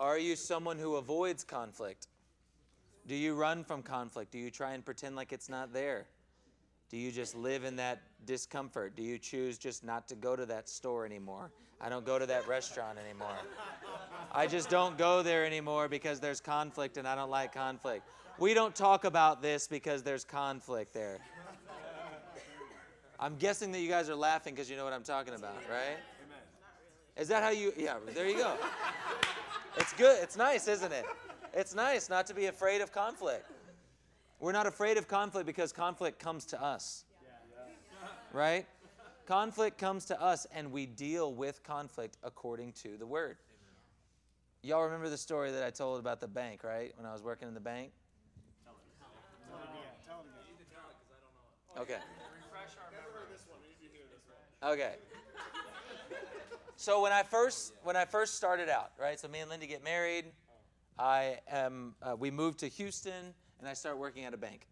Are 0.00 0.18
you 0.18 0.36
someone 0.36 0.78
who 0.78 0.96
avoids 0.96 1.44
conflict? 1.44 2.06
Do 3.06 3.14
you 3.14 3.34
run 3.34 3.64
from 3.64 3.82
conflict? 3.82 4.30
Do 4.30 4.38
you 4.38 4.50
try 4.50 4.74
and 4.74 4.84
pretend 4.84 5.16
like 5.16 5.32
it's 5.32 5.48
not 5.48 5.72
there? 5.72 6.06
Do 6.90 6.96
you 6.96 7.12
just 7.12 7.34
live 7.34 7.64
in 7.64 7.76
that 7.76 8.00
discomfort? 8.24 8.96
Do 8.96 9.02
you 9.02 9.18
choose 9.18 9.58
just 9.58 9.84
not 9.84 10.08
to 10.08 10.14
go 10.14 10.34
to 10.34 10.46
that 10.46 10.68
store 10.68 11.04
anymore? 11.04 11.50
I 11.80 11.88
don't 11.88 12.04
go 12.04 12.18
to 12.18 12.26
that 12.26 12.48
restaurant 12.48 12.98
anymore. 12.98 13.36
I 14.32 14.46
just 14.46 14.68
don't 14.68 14.98
go 14.98 15.22
there 15.22 15.44
anymore 15.44 15.88
because 15.88 16.18
there's 16.18 16.40
conflict 16.40 16.96
and 16.96 17.06
I 17.06 17.14
don't 17.14 17.30
like 17.30 17.52
conflict. 17.52 18.08
We 18.38 18.54
don't 18.54 18.74
talk 18.74 19.04
about 19.04 19.42
this 19.42 19.68
because 19.68 20.02
there's 20.02 20.24
conflict 20.24 20.94
there. 20.94 21.18
I'm 23.20 23.36
guessing 23.36 23.72
that 23.72 23.80
you 23.80 23.88
guys 23.88 24.08
are 24.08 24.14
laughing 24.14 24.54
because 24.54 24.70
you 24.70 24.76
know 24.76 24.84
what 24.84 24.92
I'm 24.92 25.02
talking 25.02 25.34
about, 25.34 25.56
right? 25.70 25.98
Is 27.16 27.28
that 27.28 27.42
how 27.42 27.50
you? 27.50 27.72
Yeah, 27.76 27.96
there 28.14 28.28
you 28.28 28.36
go. 28.36 28.54
It's 29.76 29.92
good. 29.92 30.22
It's 30.22 30.36
nice, 30.36 30.68
isn't 30.68 30.92
it? 30.92 31.04
It's 31.52 31.74
nice 31.74 32.08
not 32.08 32.26
to 32.26 32.34
be 32.34 32.46
afraid 32.46 32.80
of 32.80 32.92
conflict. 32.92 33.50
We're 34.40 34.52
not 34.52 34.66
afraid 34.66 34.98
of 34.98 35.08
conflict 35.08 35.46
because 35.46 35.72
conflict 35.72 36.18
comes 36.18 36.44
to 36.46 36.62
us. 36.62 37.04
Right? 38.32 38.66
Conflict 39.26 39.78
comes 39.78 40.04
to 40.06 40.20
us 40.20 40.46
and 40.54 40.70
we 40.70 40.86
deal 40.86 41.34
with 41.34 41.62
conflict 41.62 42.16
according 42.22 42.72
to 42.84 42.96
the 42.96 43.06
word. 43.06 43.38
Y'all 44.62 44.84
remember 44.84 45.08
the 45.08 45.16
story 45.16 45.50
that 45.52 45.62
I 45.62 45.70
told 45.70 46.00
about 46.00 46.20
the 46.20 46.28
bank, 46.28 46.62
right? 46.64 46.92
When 46.96 47.06
I 47.06 47.12
was 47.12 47.22
working 47.22 47.48
in 47.48 47.54
the 47.54 47.60
bank? 47.60 47.90
Okay. 51.78 51.98
Okay. 54.62 54.94
So 56.76 57.02
when 57.02 57.12
I 57.12 57.22
first 57.22 57.72
when 57.82 57.96
I 57.96 58.04
first 58.04 58.34
started 58.34 58.68
out, 58.68 58.92
right? 58.98 59.18
So 59.18 59.28
me 59.28 59.40
and 59.40 59.50
Linda 59.50 59.66
get 59.66 59.84
married. 59.84 60.26
I 60.98 61.38
am. 61.48 61.94
Uh, 62.02 62.16
we 62.18 62.30
moved 62.30 62.58
to 62.60 62.68
Houston, 62.68 63.34
and 63.58 63.68
I 63.68 63.74
start 63.74 63.98
working 63.98 64.24
at 64.24 64.34
a 64.34 64.36
bank. 64.36 64.66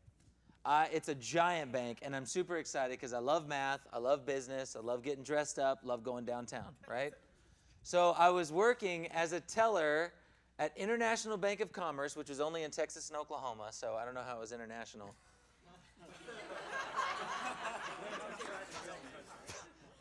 Uh, 0.65 0.87
it's 0.93 1.09
a 1.09 1.15
giant 1.15 1.71
bank, 1.71 1.99
and 2.03 2.15
I'm 2.15 2.27
super 2.27 2.57
excited 2.57 2.99
because 2.99 3.13
I 3.13 3.21
love 3.21 3.47
math, 3.47 3.87
I 3.93 3.99
love 3.99 4.27
business, 4.27 4.75
I 4.77 4.81
love 4.81 5.03
getting 5.03 5.23
dressed 5.23 5.59
up, 5.59 5.81
love 5.85 6.03
going 6.03 6.25
downtown, 6.25 6.75
right? 6.89 7.13
So 7.83 8.17
I 8.19 8.31
was 8.31 8.51
working 8.51 9.07
as 9.09 9.33
a 9.33 9.41
teller 9.41 10.13
at 10.59 10.77
International 10.77 11.37
Bank 11.37 11.61
of 11.61 11.73
Commerce, 11.73 12.17
which 12.17 12.29
was 12.29 12.41
only 12.41 12.65
in 12.65 12.71
Texas 12.73 13.11
and 13.11 13.17
Oklahoma. 13.17 13.69
So 13.71 13.95
I 13.95 14.05
don't 14.05 14.15
know 14.15 14.25
how 14.27 14.39
it 14.39 14.41
was 14.41 14.51
international. 14.51 15.15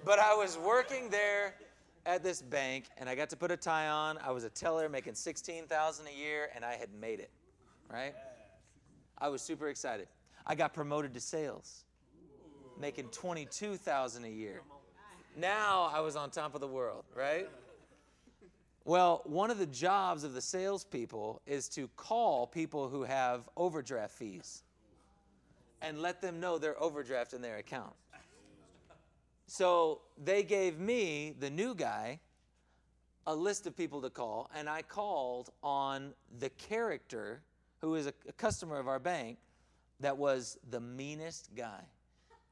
but 0.03 0.17
I 0.17 0.33
was 0.33 0.57
working 0.57 1.09
there 1.09 1.55
at 2.05 2.23
this 2.23 2.41
bank 2.41 2.85
and 2.97 3.09
I 3.09 3.15
got 3.15 3.29
to 3.31 3.35
put 3.35 3.51
a 3.51 3.57
tie 3.57 3.89
on. 3.89 4.17
I 4.17 4.31
was 4.31 4.43
a 4.43 4.49
teller 4.49 4.87
making 4.87 5.15
16,000 5.15 6.07
a 6.07 6.11
year 6.11 6.49
and 6.55 6.63
I 6.63 6.75
had 6.75 6.89
made 6.99 7.19
it, 7.19 7.29
right? 7.91 8.15
I 9.17 9.29
was 9.29 9.41
super 9.41 9.69
excited. 9.69 10.07
I 10.45 10.55
got 10.55 10.73
promoted 10.73 11.13
to 11.13 11.19
sales, 11.19 11.85
making 12.79 13.09
22,000 13.09 14.25
a 14.25 14.29
year. 14.29 14.61
Now 15.37 15.89
I 15.93 16.01
was 16.01 16.15
on 16.15 16.29
top 16.29 16.55
of 16.55 16.61
the 16.61 16.67
world, 16.67 17.05
right? 17.15 17.49
Well, 18.83 19.21
one 19.25 19.49
of 19.49 19.57
the 19.57 19.65
jobs 19.65 20.23
of 20.23 20.33
the 20.33 20.41
salespeople 20.41 21.41
is 21.47 21.67
to 21.69 21.89
call 21.95 22.45
people 22.45 22.87
who 22.87 23.03
have 23.03 23.49
overdraft 23.57 24.13
fees 24.13 24.63
and 25.81 26.01
let 26.01 26.21
them 26.21 26.39
know 26.39 26.57
they're 26.57 26.81
overdraft 26.81 27.33
in 27.33 27.41
their 27.41 27.57
account. 27.57 27.93
So 29.47 30.01
they 30.23 30.43
gave 30.43 30.79
me, 30.79 31.35
the 31.39 31.49
new 31.49 31.75
guy, 31.75 32.19
a 33.27 33.35
list 33.35 33.65
of 33.65 33.75
people 33.75 34.01
to 34.01 34.09
call, 34.09 34.49
and 34.55 34.69
I 34.69 34.83
called 34.83 35.49
on 35.63 36.13
the 36.39 36.49
character 36.49 37.41
who 37.85 37.93
is 37.93 38.07
a, 38.07 38.13
a 38.27 38.31
customer 38.33 38.79
of 38.79 38.87
our 38.87 38.97
bank 38.97 39.37
that 39.99 40.17
was 40.17 40.57
the 40.71 40.79
meanest 40.79 41.51
guy, 41.55 41.81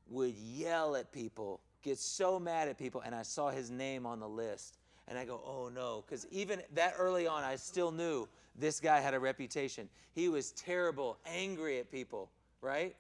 would 0.08 0.36
yell 0.36 0.96
at 0.96 1.12
people, 1.12 1.60
get 1.82 1.98
so 1.98 2.40
mad 2.40 2.68
at 2.68 2.78
people, 2.78 3.02
and 3.02 3.16
I 3.16 3.24
saw 3.24 3.50
his 3.50 3.72
name 3.72 4.06
on 4.06 4.20
the 4.20 4.30
list. 4.30 4.78
And 5.08 5.18
I 5.18 5.26
go, 5.26 5.42
oh 5.44 5.70
no, 5.74 6.04
because 6.06 6.28
even 6.30 6.62
that 6.76 6.94
early 7.00 7.26
on, 7.26 7.44
I 7.44 7.56
still 7.56 7.92
knew 7.92 8.28
this 8.56 8.80
guy 8.80 9.00
had 9.00 9.16
a 9.16 9.20
reputation. 9.20 9.90
He 10.14 10.30
was 10.30 10.52
terrible, 10.52 11.18
angry 11.26 11.80
at 11.80 11.92
people, 11.92 12.30
right? 12.62 12.96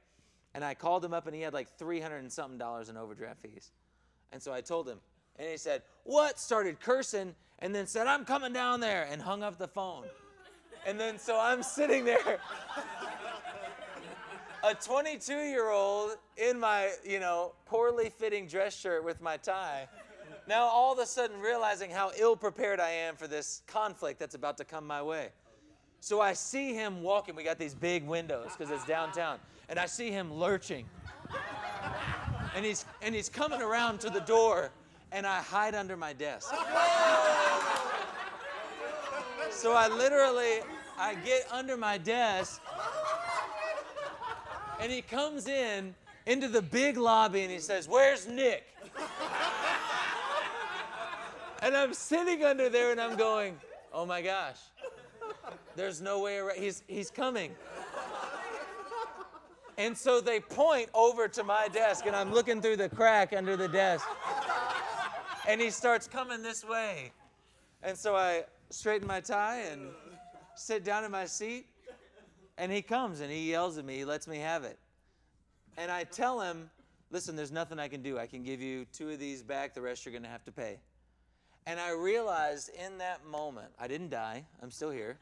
And 0.55 0.65
I 0.65 0.73
called 0.73 1.05
him 1.05 1.13
up 1.13 1.27
and 1.27 1.35
he 1.35 1.41
had 1.43 1.53
like 1.53 1.77
300 1.77 2.17
and 2.17 2.31
something 2.31 2.57
dollars 2.57 2.89
in 2.89 2.97
overdraft 2.97 3.43
fees. 3.43 3.71
And 4.31 4.41
so 4.41 4.51
I 4.51 4.61
told 4.61 4.89
him, 4.89 4.97
and 5.37 5.47
he 5.47 5.57
said, 5.57 5.83
What? 6.03 6.39
Started 6.39 6.79
cursing, 6.79 7.35
and 7.59 7.73
then 7.75 7.85
said, 7.85 8.07
I'm 8.07 8.25
coming 8.25 8.53
down 8.53 8.79
there, 8.79 9.07
and 9.09 9.21
hung 9.21 9.43
up 9.43 9.59
the 9.59 9.67
phone. 9.67 10.05
And 10.85 10.99
then 10.99 11.17
so 11.17 11.39
I'm 11.39 11.63
sitting 11.63 12.05
there, 12.05 12.39
a 14.63 14.75
22 14.75 15.33
year 15.33 15.69
old 15.69 16.17
in 16.37 16.59
my, 16.59 16.91
you 17.05 17.19
know, 17.19 17.53
poorly 17.65 18.09
fitting 18.09 18.47
dress 18.47 18.77
shirt 18.77 19.03
with 19.03 19.21
my 19.21 19.37
tie. 19.37 19.87
Now 20.47 20.63
all 20.65 20.93
of 20.93 20.99
a 20.99 21.05
sudden 21.05 21.39
realizing 21.39 21.89
how 21.89 22.11
ill 22.17 22.35
prepared 22.35 22.79
I 22.79 22.89
am 22.89 23.15
for 23.15 23.27
this 23.27 23.61
conflict 23.67 24.19
that's 24.19 24.35
about 24.35 24.57
to 24.57 24.65
come 24.65 24.85
my 24.85 25.01
way. 25.01 25.29
So 26.01 26.19
I 26.19 26.33
see 26.33 26.73
him 26.73 27.01
walking. 27.01 27.33
We 27.35 27.43
got 27.43 27.57
these 27.57 27.73
big 27.73 28.05
windows 28.05 28.51
because 28.57 28.71
it's 28.71 28.85
downtown. 28.85 29.39
And 29.69 29.79
I 29.79 29.85
see 29.85 30.11
him 30.11 30.33
lurching 30.33 30.85
and 32.55 32.65
he's 32.65 32.85
and 33.01 33.13
he's 33.15 33.29
coming 33.29 33.61
around 33.61 33.99
to 34.01 34.09
the 34.09 34.21
door 34.21 34.71
and 35.11 35.25
I 35.27 35.41
hide 35.41 35.75
under 35.75 35.97
my 35.97 36.13
desk. 36.13 36.53
So 39.51 39.73
I 39.73 39.87
literally 39.87 40.61
I 40.97 41.15
get 41.15 41.47
under 41.51 41.77
my 41.77 41.97
desk 41.97 42.61
and 44.79 44.91
he 44.91 45.01
comes 45.01 45.47
in 45.47 45.95
into 46.25 46.47
the 46.47 46.61
big 46.61 46.97
lobby 46.97 47.41
and 47.41 47.51
he 47.51 47.59
says, 47.59 47.87
"Where's 47.87 48.27
Nick?" 48.27 48.65
And 51.61 51.75
I'm 51.75 51.93
sitting 51.93 52.43
under 52.43 52.69
there 52.69 52.91
and 52.91 52.99
I'm 52.99 53.15
going, 53.15 53.59
"Oh 53.93 54.05
my 54.05 54.21
gosh. 54.21 54.59
There's 55.75 56.01
no 56.01 56.19
way 56.19 56.37
around. 56.37 56.59
He's 56.59 56.83
he's 56.87 57.09
coming." 57.09 57.55
And 59.77 59.97
so 59.97 60.21
they 60.21 60.39
point 60.39 60.89
over 60.93 61.27
to 61.29 61.43
my 61.43 61.67
desk, 61.67 62.05
and 62.05 62.15
I'm 62.15 62.31
looking 62.31 62.61
through 62.61 62.77
the 62.77 62.89
crack 62.89 63.33
under 63.33 63.57
the 63.57 63.67
desk. 63.67 64.05
And 65.47 65.59
he 65.59 65.71
starts 65.71 66.07
coming 66.07 66.43
this 66.43 66.63
way. 66.63 67.11
And 67.81 67.97
so 67.97 68.15
I 68.15 68.45
straighten 68.69 69.07
my 69.07 69.19
tie 69.19 69.61
and 69.71 69.89
sit 70.55 70.83
down 70.83 71.03
in 71.03 71.11
my 71.11 71.25
seat. 71.25 71.67
And 72.57 72.71
he 72.71 72.81
comes 72.81 73.19
and 73.19 73.31
he 73.31 73.49
yells 73.49 73.77
at 73.77 73.85
me. 73.85 73.97
He 73.97 74.05
lets 74.05 74.27
me 74.27 74.37
have 74.37 74.63
it. 74.63 74.77
And 75.77 75.91
I 75.91 76.03
tell 76.03 76.39
him, 76.39 76.69
listen, 77.09 77.35
there's 77.35 77.51
nothing 77.51 77.79
I 77.79 77.87
can 77.87 78.03
do. 78.03 78.19
I 78.19 78.27
can 78.27 78.43
give 78.43 78.61
you 78.61 78.85
two 78.93 79.09
of 79.09 79.19
these 79.19 79.41
back, 79.41 79.73
the 79.73 79.81
rest 79.81 80.05
you're 80.05 80.11
going 80.11 80.23
to 80.23 80.29
have 80.29 80.45
to 80.45 80.51
pay. 80.51 80.77
And 81.65 81.79
I 81.79 81.91
realized 81.91 82.69
in 82.75 82.97
that 82.99 83.25
moment, 83.25 83.67
I 83.79 83.87
didn't 83.87 84.09
die, 84.09 84.45
I'm 84.61 84.69
still 84.69 84.91
here. 84.91 85.17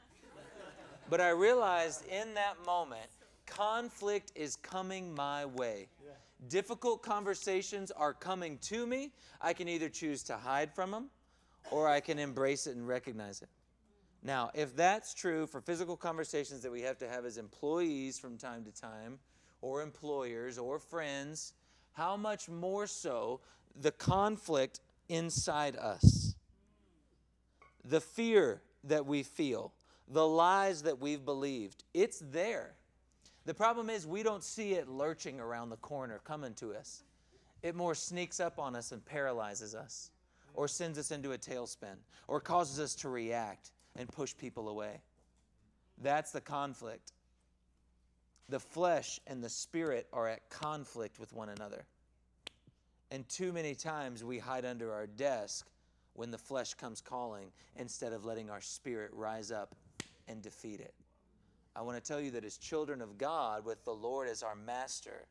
But 1.10 1.22
I 1.22 1.30
realized 1.30 2.06
in 2.08 2.34
that 2.34 2.56
moment, 2.66 3.10
conflict 3.46 4.32
is 4.36 4.56
coming 4.56 5.14
my 5.14 5.46
way. 5.46 5.88
Difficult 6.50 7.04
conversations 7.04 7.92
are 7.92 8.14
coming 8.14 8.58
to 8.64 8.88
me. 8.88 9.12
I 9.40 9.54
can 9.54 9.68
either 9.68 9.90
choose 9.90 10.24
to 10.24 10.36
hide 10.36 10.74
from 10.74 10.92
them 10.92 11.10
or 11.70 11.88
I 11.88 12.00
can 12.00 12.18
embrace 12.18 12.68
it 12.68 12.76
and 12.76 12.88
recognize 12.88 13.42
it. 13.42 13.50
Now, 14.24 14.52
if 14.54 14.76
that's 14.76 15.14
true 15.14 15.48
for 15.48 15.62
physical 15.62 15.98
conversations 15.98 16.62
that 16.62 16.72
we 16.72 16.82
have 16.82 16.98
to 17.00 17.08
have 17.08 17.26
as 17.26 17.38
employees 17.38 18.20
from 18.20 18.38
time 18.38 18.64
to 18.66 18.72
time, 18.72 19.20
or 19.62 19.82
employers, 19.82 20.58
or 20.58 20.80
friends, 20.80 21.54
how 21.94 22.18
much 22.18 22.50
more 22.50 22.88
so 22.88 23.40
the 23.80 23.92
conflict 23.92 24.80
inside 25.10 25.76
us? 25.76 26.36
The 27.86 28.02
fear 28.02 28.62
that 28.84 29.06
we 29.06 29.24
feel, 29.24 29.74
the 30.08 30.28
lies 30.28 30.84
that 30.84 31.00
we've 31.00 31.24
believed, 31.24 31.84
it's 31.94 32.24
there. 32.32 32.74
The 33.46 33.54
problem 33.54 33.90
is 33.90 34.06
we 34.06 34.24
don't 34.24 34.44
see 34.44 34.74
it 34.74 34.88
lurching 34.88 35.40
around 35.40 35.70
the 35.70 35.78
corner 35.78 36.22
coming 36.24 36.54
to 36.56 36.74
us. 36.74 37.04
It 37.64 37.76
more 37.76 37.96
sneaks 37.96 38.40
up 38.40 38.60
on 38.60 38.76
us 38.76 38.92
and 38.92 39.04
paralyzes 39.06 39.76
us, 39.76 40.12
or 40.54 40.68
sends 40.68 40.98
us 40.98 41.12
into 41.12 41.32
a 41.32 41.38
tailspin, 41.38 41.98
or 42.28 42.40
causes 42.40 42.80
us 42.80 42.96
to 42.96 43.10
react 43.10 43.72
and 43.96 44.10
push 44.10 44.36
people 44.36 44.70
away. 44.70 45.02
That's 46.02 46.32
the 46.32 46.42
conflict. 46.42 47.14
The 48.50 48.60
flesh 48.60 49.20
and 49.28 49.44
the 49.44 49.50
spirit 49.50 50.08
are 50.12 50.28
at 50.28 50.50
conflict 50.50 51.20
with 51.20 51.34
one 51.34 51.50
another. 51.50 51.86
And 53.12 53.28
too 53.28 53.54
many 53.54 53.76
times 53.76 54.24
we 54.24 54.40
hide 54.40 54.66
under 54.66 54.92
our 54.94 55.08
desk 55.08 55.68
when 56.14 56.32
the 56.32 56.38
flesh 56.38 56.74
comes 56.74 57.02
calling 57.02 57.52
instead 57.78 58.14
of 58.14 58.26
letting 58.26 58.50
our 58.50 58.62
spirit 58.62 59.12
rise 59.14 59.52
up 59.52 59.76
and 60.28 60.42
defeat 60.42 60.80
it. 60.80 60.94
I 61.76 61.82
want 61.82 62.04
to 62.04 62.06
tell 62.06 62.20
you 62.20 62.32
that 62.32 62.44
as 62.44 62.58
children 62.58 63.02
of 63.02 63.18
God, 63.18 63.66
with 63.66 63.84
the 63.86 63.94
Lord 63.94 64.28
as 64.28 64.44
our 64.44 64.56
master, 64.56 65.26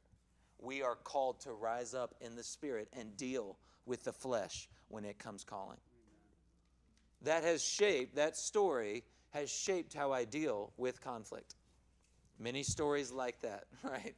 we 0.59 0.83
are 0.83 0.95
called 0.95 1.41
to 1.41 1.53
rise 1.53 1.95
up 1.95 2.14
in 2.21 2.37
the 2.37 2.43
spirit 2.43 2.89
and 2.93 3.16
deal 3.16 3.59
with 3.87 4.05
the 4.05 4.12
flesh 4.12 4.68
when 4.89 5.05
it 5.05 5.18
comes 5.18 5.45
calling. 5.45 5.78
That 7.22 7.45
has 7.45 7.62
shaped, 7.62 8.16
that 8.16 8.37
story 8.37 9.05
has 9.31 9.51
shaped 9.51 9.95
how 9.95 10.12
I 10.12 10.24
deal 10.24 10.72
with 10.76 11.01
conflict. 11.01 11.57
Many 12.39 12.62
stories 12.62 13.12
like 13.12 13.41
that, 13.41 13.64
right? 13.83 14.14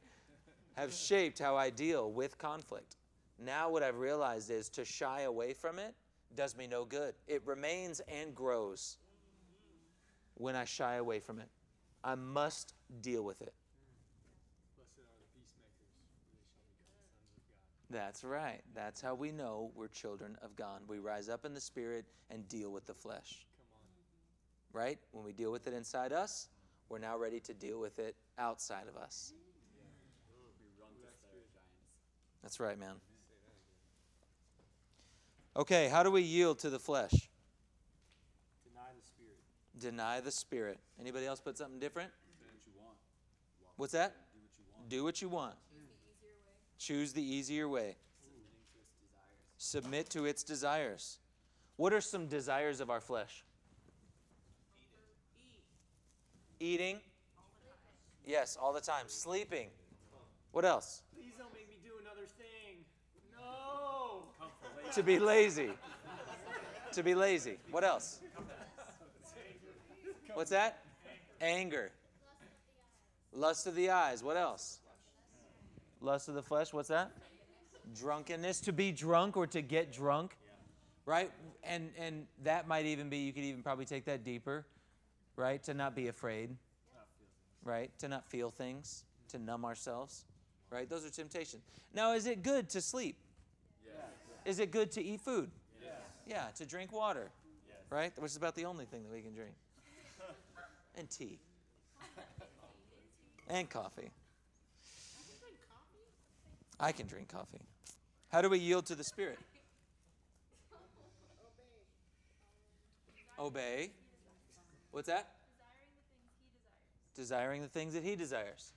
have 0.75 0.93
shaped 0.93 1.39
how 1.39 1.55
I 1.55 1.69
deal 1.69 2.11
with 2.11 2.37
conflict. 2.37 2.95
Now, 3.39 3.69
what 3.69 3.83
I've 3.83 3.97
realized 3.97 4.49
is 4.49 4.69
to 4.69 4.85
shy 4.85 5.21
away 5.21 5.53
from 5.53 5.79
it 5.79 5.93
does 6.35 6.57
me 6.57 6.67
no 6.67 6.85
good. 6.85 7.13
It 7.27 7.45
remains 7.45 8.01
and 8.07 8.33
grows 8.33 8.97
when 10.35 10.55
I 10.55 10.65
shy 10.65 10.95
away 10.95 11.19
from 11.19 11.39
it. 11.39 11.49
I 12.03 12.15
must 12.15 12.73
deal 13.01 13.23
with 13.23 13.41
it. 13.41 13.53
Blessed 14.75 14.97
are 14.99 15.13
the 15.19 15.29
peacemakers, 15.39 15.93
for 16.01 16.09
they 16.09 16.81
shall 16.89 17.05
be 17.05 17.13
called 17.13 17.13
sons 17.13 17.21
of 17.37 17.82
God. 17.82 17.82
That's 17.93 18.23
right. 18.23 18.61
That's 18.73 19.01
how 19.01 19.13
we 19.13 19.31
know 19.31 19.69
we're 19.75 19.87
children 19.87 20.35
of 20.41 20.55
God. 20.55 20.81
We 20.87 20.97
rise 20.97 21.29
up 21.29 21.45
in 21.45 21.53
the 21.53 21.61
spirit 21.61 22.05
and 22.31 22.47
deal 22.47 22.71
with 22.71 22.87
the 22.87 22.93
flesh. 22.95 23.45
Right? 24.73 24.97
When 25.11 25.23
we 25.23 25.31
deal 25.31 25.51
with 25.51 25.67
it 25.67 25.75
inside 25.75 26.11
us, 26.11 26.49
we're 26.89 26.97
now 26.97 27.19
ready 27.19 27.39
to 27.41 27.53
deal 27.53 27.79
with 27.79 27.99
it 27.99 28.15
outside 28.39 28.87
of 28.89 28.99
us. 28.99 29.31
We 29.31 30.65
run 30.81 30.89
to 30.89 31.07
slay 31.21 31.41
giants. 31.53 32.41
That's 32.41 32.59
right, 32.59 32.79
man. 32.79 32.95
Okay, 35.55 35.87
how 35.87 36.01
do 36.01 36.09
we 36.09 36.23
yield 36.23 36.57
to 36.59 36.71
the 36.71 36.79
flesh? 36.79 37.29
Deny 38.63 38.89
the 38.95 39.05
spirit. 39.05 39.37
Deny 39.79 40.19
the 40.19 40.31
spirit. 40.31 40.79
Anybody 40.99 41.27
else 41.27 41.39
put 41.39 41.59
something 41.59 41.79
different? 41.79 42.09
Do 42.39 42.47
what 42.47 42.65
you 42.65 42.73
want. 42.75 42.97
What's 43.75 43.93
that? 43.93 44.15
Do 44.33 44.39
what 44.41 44.57
you 44.57 44.63
want. 44.73 44.89
Do 44.89 45.03
what 45.03 45.21
you 45.21 45.29
want. 45.29 45.55
Choose 46.85 47.13
the 47.13 47.23
easier 47.23 47.69
way. 47.69 47.95
Submitting 48.35 48.43
to 48.59 48.75
its 48.75 48.83
desires. 48.99 49.39
Submit 49.57 50.09
to 50.09 50.25
its 50.25 50.43
desires. 50.43 51.19
What 51.77 51.93
are 51.93 52.01
some 52.01 52.27
desires 52.27 52.81
of 52.81 52.89
our 52.89 52.99
flesh? 52.99 53.45
Eating. 56.59 56.99
Yes, 58.25 58.57
all 58.61 58.73
the 58.73 58.81
time. 58.81 59.05
Sleeping. 59.07 59.69
What 60.51 60.65
else? 60.65 61.03
Please 61.15 61.31
don't 61.37 61.53
make 61.53 61.69
me 61.69 61.77
do 61.85 61.91
another 62.01 62.27
thing. 62.37 62.83
No. 63.31 64.23
To 64.91 65.03
be 65.03 65.19
lazy. 65.19 65.69
To 66.91 67.01
be 67.01 67.15
lazy. 67.15 67.59
What 67.71 67.85
else? 67.85 68.19
What's 70.33 70.49
that? 70.49 70.83
Anger. 71.39 71.91
Lust 73.31 73.67
of 73.67 73.75
the 73.75 73.89
eyes. 73.89 74.21
What 74.21 74.35
else? 74.35 74.81
Lust 76.03 76.27
of 76.27 76.35
the 76.35 76.43
flesh. 76.43 76.73
What's 76.73 76.89
that? 76.89 77.11
Drunkenness. 77.97 78.59
To 78.61 78.73
be 78.73 78.91
drunk 78.91 79.37
or 79.37 79.47
to 79.47 79.61
get 79.61 79.91
drunk. 79.91 80.37
Right? 81.05 81.31
And 81.63 81.89
and 81.97 82.27
that 82.43 82.67
might 82.67 82.85
even 82.85 83.09
be 83.09 83.17
you 83.17 83.33
could 83.33 83.43
even 83.43 83.63
probably 83.63 83.85
take 83.85 84.05
that 84.05 84.23
deeper. 84.23 84.65
Right? 85.35 85.63
To 85.63 85.73
not 85.73 85.95
be 85.95 86.09
afraid. 86.09 86.55
Right? 87.63 87.89
To 87.99 88.07
not 88.07 88.27
feel 88.27 88.51
things. 88.51 89.05
To 89.29 89.39
numb 89.39 89.63
ourselves. 89.65 90.25
Right? 90.69 90.89
Those 90.89 91.05
are 91.05 91.09
temptations. 91.09 91.63
Now 91.93 92.13
is 92.13 92.27
it 92.27 92.43
good 92.43 92.69
to 92.69 92.81
sleep? 92.81 93.15
Is 94.45 94.59
it 94.59 94.71
good 94.71 94.91
to 94.91 95.01
eat 95.01 95.21
food? 95.21 95.49
Yeah, 96.27 96.45
to 96.57 96.65
drink 96.65 96.91
water. 96.91 97.31
Right? 97.89 98.11
Which 98.17 98.31
is 98.31 98.37
about 98.37 98.55
the 98.55 98.65
only 98.65 98.85
thing 98.85 99.03
that 99.03 99.11
we 99.11 99.21
can 99.21 99.33
drink. 99.33 99.53
And 100.95 101.09
tea. 101.09 101.39
And 103.49 103.67
coffee. 103.67 104.11
I 106.83 106.91
can 106.91 107.07
drink 107.07 107.29
coffee. 107.29 107.61
How 108.29 108.41
do 108.41 108.49
we 108.49 108.59
yield 108.59 108.87
to 108.87 108.95
the 108.95 109.05
Spirit? 109.05 109.39
Obey. 113.39 113.91
What's 114.91 115.07
that? 115.07 115.29
Desiring 117.15 117.61
the 117.61 117.69
things 117.69 117.93
that 117.93 118.03
He 118.03 118.17
desires. 118.17 118.73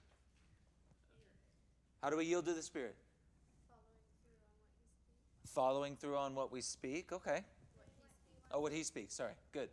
How 2.00 2.10
do 2.10 2.16
we 2.16 2.26
yield 2.26 2.44
to 2.46 2.54
the 2.54 2.62
Spirit? 2.62 2.94
Following 5.48 5.96
through 5.96 6.16
on 6.16 6.36
what 6.36 6.52
we 6.52 6.60
speak. 6.60 7.10
Okay. 7.12 7.40
Oh, 8.52 8.60
what 8.60 8.72
He 8.72 8.84
speaks. 8.84 9.14
Sorry. 9.14 9.34
Good. 9.50 9.68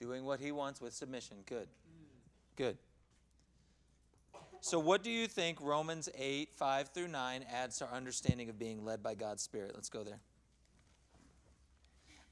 Doing 0.00 0.24
what 0.24 0.40
He 0.40 0.50
wants 0.50 0.80
with 0.80 0.92
submission. 0.92 1.36
Good. 1.46 1.68
Mm. 1.68 2.56
Good. 2.56 2.78
So, 4.62 4.78
what 4.78 5.02
do 5.02 5.10
you 5.10 5.26
think 5.26 5.58
Romans 5.60 6.08
8, 6.16 6.50
5 6.54 6.88
through 6.88 7.08
9 7.08 7.44
adds 7.52 7.78
to 7.78 7.86
our 7.86 7.94
understanding 7.94 8.50
of 8.50 8.58
being 8.58 8.84
led 8.84 9.02
by 9.02 9.14
God's 9.14 9.42
Spirit? 9.42 9.72
Let's 9.74 9.88
go 9.88 10.02
there. 10.04 10.20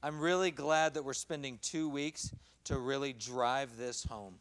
I'm 0.01 0.19
really 0.19 0.51
glad 0.51 0.93
that 0.93 1.03
we're 1.03 1.13
spending 1.13 1.59
two 1.61 1.89
weeks 1.89 2.33
to 2.65 2.77
really 2.77 3.13
drive 3.13 3.77
this 3.77 4.03
home. 4.03 4.35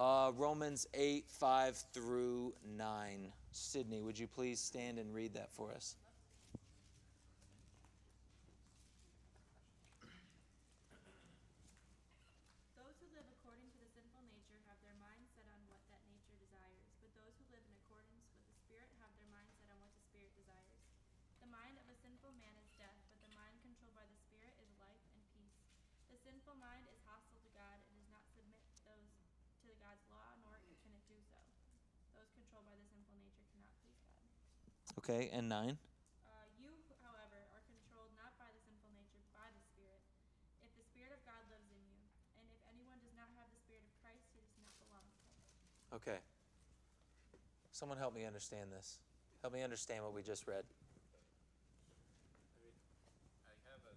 Uh, 0.00 0.32
Romans 0.32 0.86
8, 0.94 1.28
5 1.28 1.76
through 1.92 2.54
9. 2.64 3.32
Sydney, 3.52 4.00
would 4.00 4.16
you 4.16 4.24
please 4.24 4.56
stand 4.56 4.96
and 4.96 5.12
read 5.12 5.34
that 5.34 5.52
for 5.52 5.76
us? 5.76 5.96
Those 12.80 12.96
who 12.96 13.12
live 13.12 13.28
according 13.28 13.68
to 13.68 13.78
the 13.82 13.92
sinful 13.92 14.24
nature 14.24 14.56
have 14.72 14.80
their 14.80 14.96
mind 15.04 15.20
set 15.36 15.44
on 15.52 15.60
what 15.68 15.84
that 15.92 16.00
nature 16.08 16.32
desires, 16.38 16.80
but 17.04 17.12
those 17.12 17.36
who 17.36 17.44
live 17.52 17.60
in 17.68 17.76
accordance 17.84 18.24
with 18.32 18.48
the 18.48 18.56
Spirit 18.56 18.88
have 19.04 19.12
their 19.20 19.28
mind 19.28 19.52
set 19.60 19.68
on 19.68 19.84
what 19.84 19.92
the 19.92 20.02
Spirit 20.08 20.32
desires. 20.32 20.80
The 21.44 21.50
mind 21.52 21.76
of 21.76 21.84
a 21.92 21.96
sinful 22.00 22.32
man 22.40 22.56
is 22.56 22.72
death, 22.80 22.96
but 23.12 23.20
the 23.20 23.28
mind 23.36 23.60
controlled 23.60 24.00
by 24.00 24.08
the 24.08 24.16
Spirit 24.16 24.56
is 24.64 24.72
life 24.80 25.04
and 25.12 25.20
peace. 25.36 25.60
The 26.08 26.16
sinful 26.24 26.56
mind 26.56 26.88
is 26.88 26.96
hostile 27.04 27.44
to 27.44 27.52
God 27.52 27.84
and 27.84 27.92
does 28.00 28.08
not 28.08 28.24
submit 28.32 28.64
those 28.88 29.12
to 29.68 29.76
God's 29.78 30.02
law, 30.08 30.34
nor 30.42 30.56
can 30.82 30.92
it 30.96 31.04
do 31.06 31.20
so. 31.28 31.38
Those 32.16 32.32
controlled 32.34 32.66
by 32.66 32.74
the 32.74 32.86
sinful 32.88 33.16
nature 33.20 33.46
cannot 33.52 33.70
please 33.84 34.00
God. 34.08 34.26
Okay, 35.10 35.26
and 35.34 35.50
9. 35.50 35.74
Uh, 35.74 36.46
you, 36.54 36.70
however, 37.02 37.42
are 37.58 37.66
controlled 37.66 38.14
not 38.14 38.30
by 38.38 38.46
the 38.54 38.62
sinful 38.62 38.94
nature, 38.94 39.18
by 39.34 39.50
the 39.50 39.58
Spirit. 39.58 39.98
If 40.62 40.70
the 40.78 40.86
Spirit 40.86 41.10
of 41.10 41.18
God 41.26 41.42
lives 41.50 41.66
in 41.74 41.82
you, 41.82 41.98
and 42.38 42.46
if 42.46 42.62
anyone 42.70 43.02
does 43.02 43.18
not 43.18 43.26
have 43.34 43.50
the 43.50 43.58
Spirit 43.58 43.82
of 43.82 43.90
Christ, 43.98 44.22
he 44.30 44.38
does 44.46 44.54
not 44.62 44.70
belong 44.78 45.02
to 45.10 45.18
him. 45.18 45.34
Okay. 45.98 46.22
Someone 47.74 47.98
help 47.98 48.14
me 48.14 48.22
understand 48.22 48.70
this. 48.70 49.02
Help 49.42 49.50
me 49.50 49.66
understand 49.66 50.06
what 50.06 50.14
we 50.14 50.22
just 50.22 50.46
read. 50.46 50.62
I 50.62 51.18
mean, 52.62 52.70
I 53.50 53.54
have 53.66 53.82
a 53.90 53.94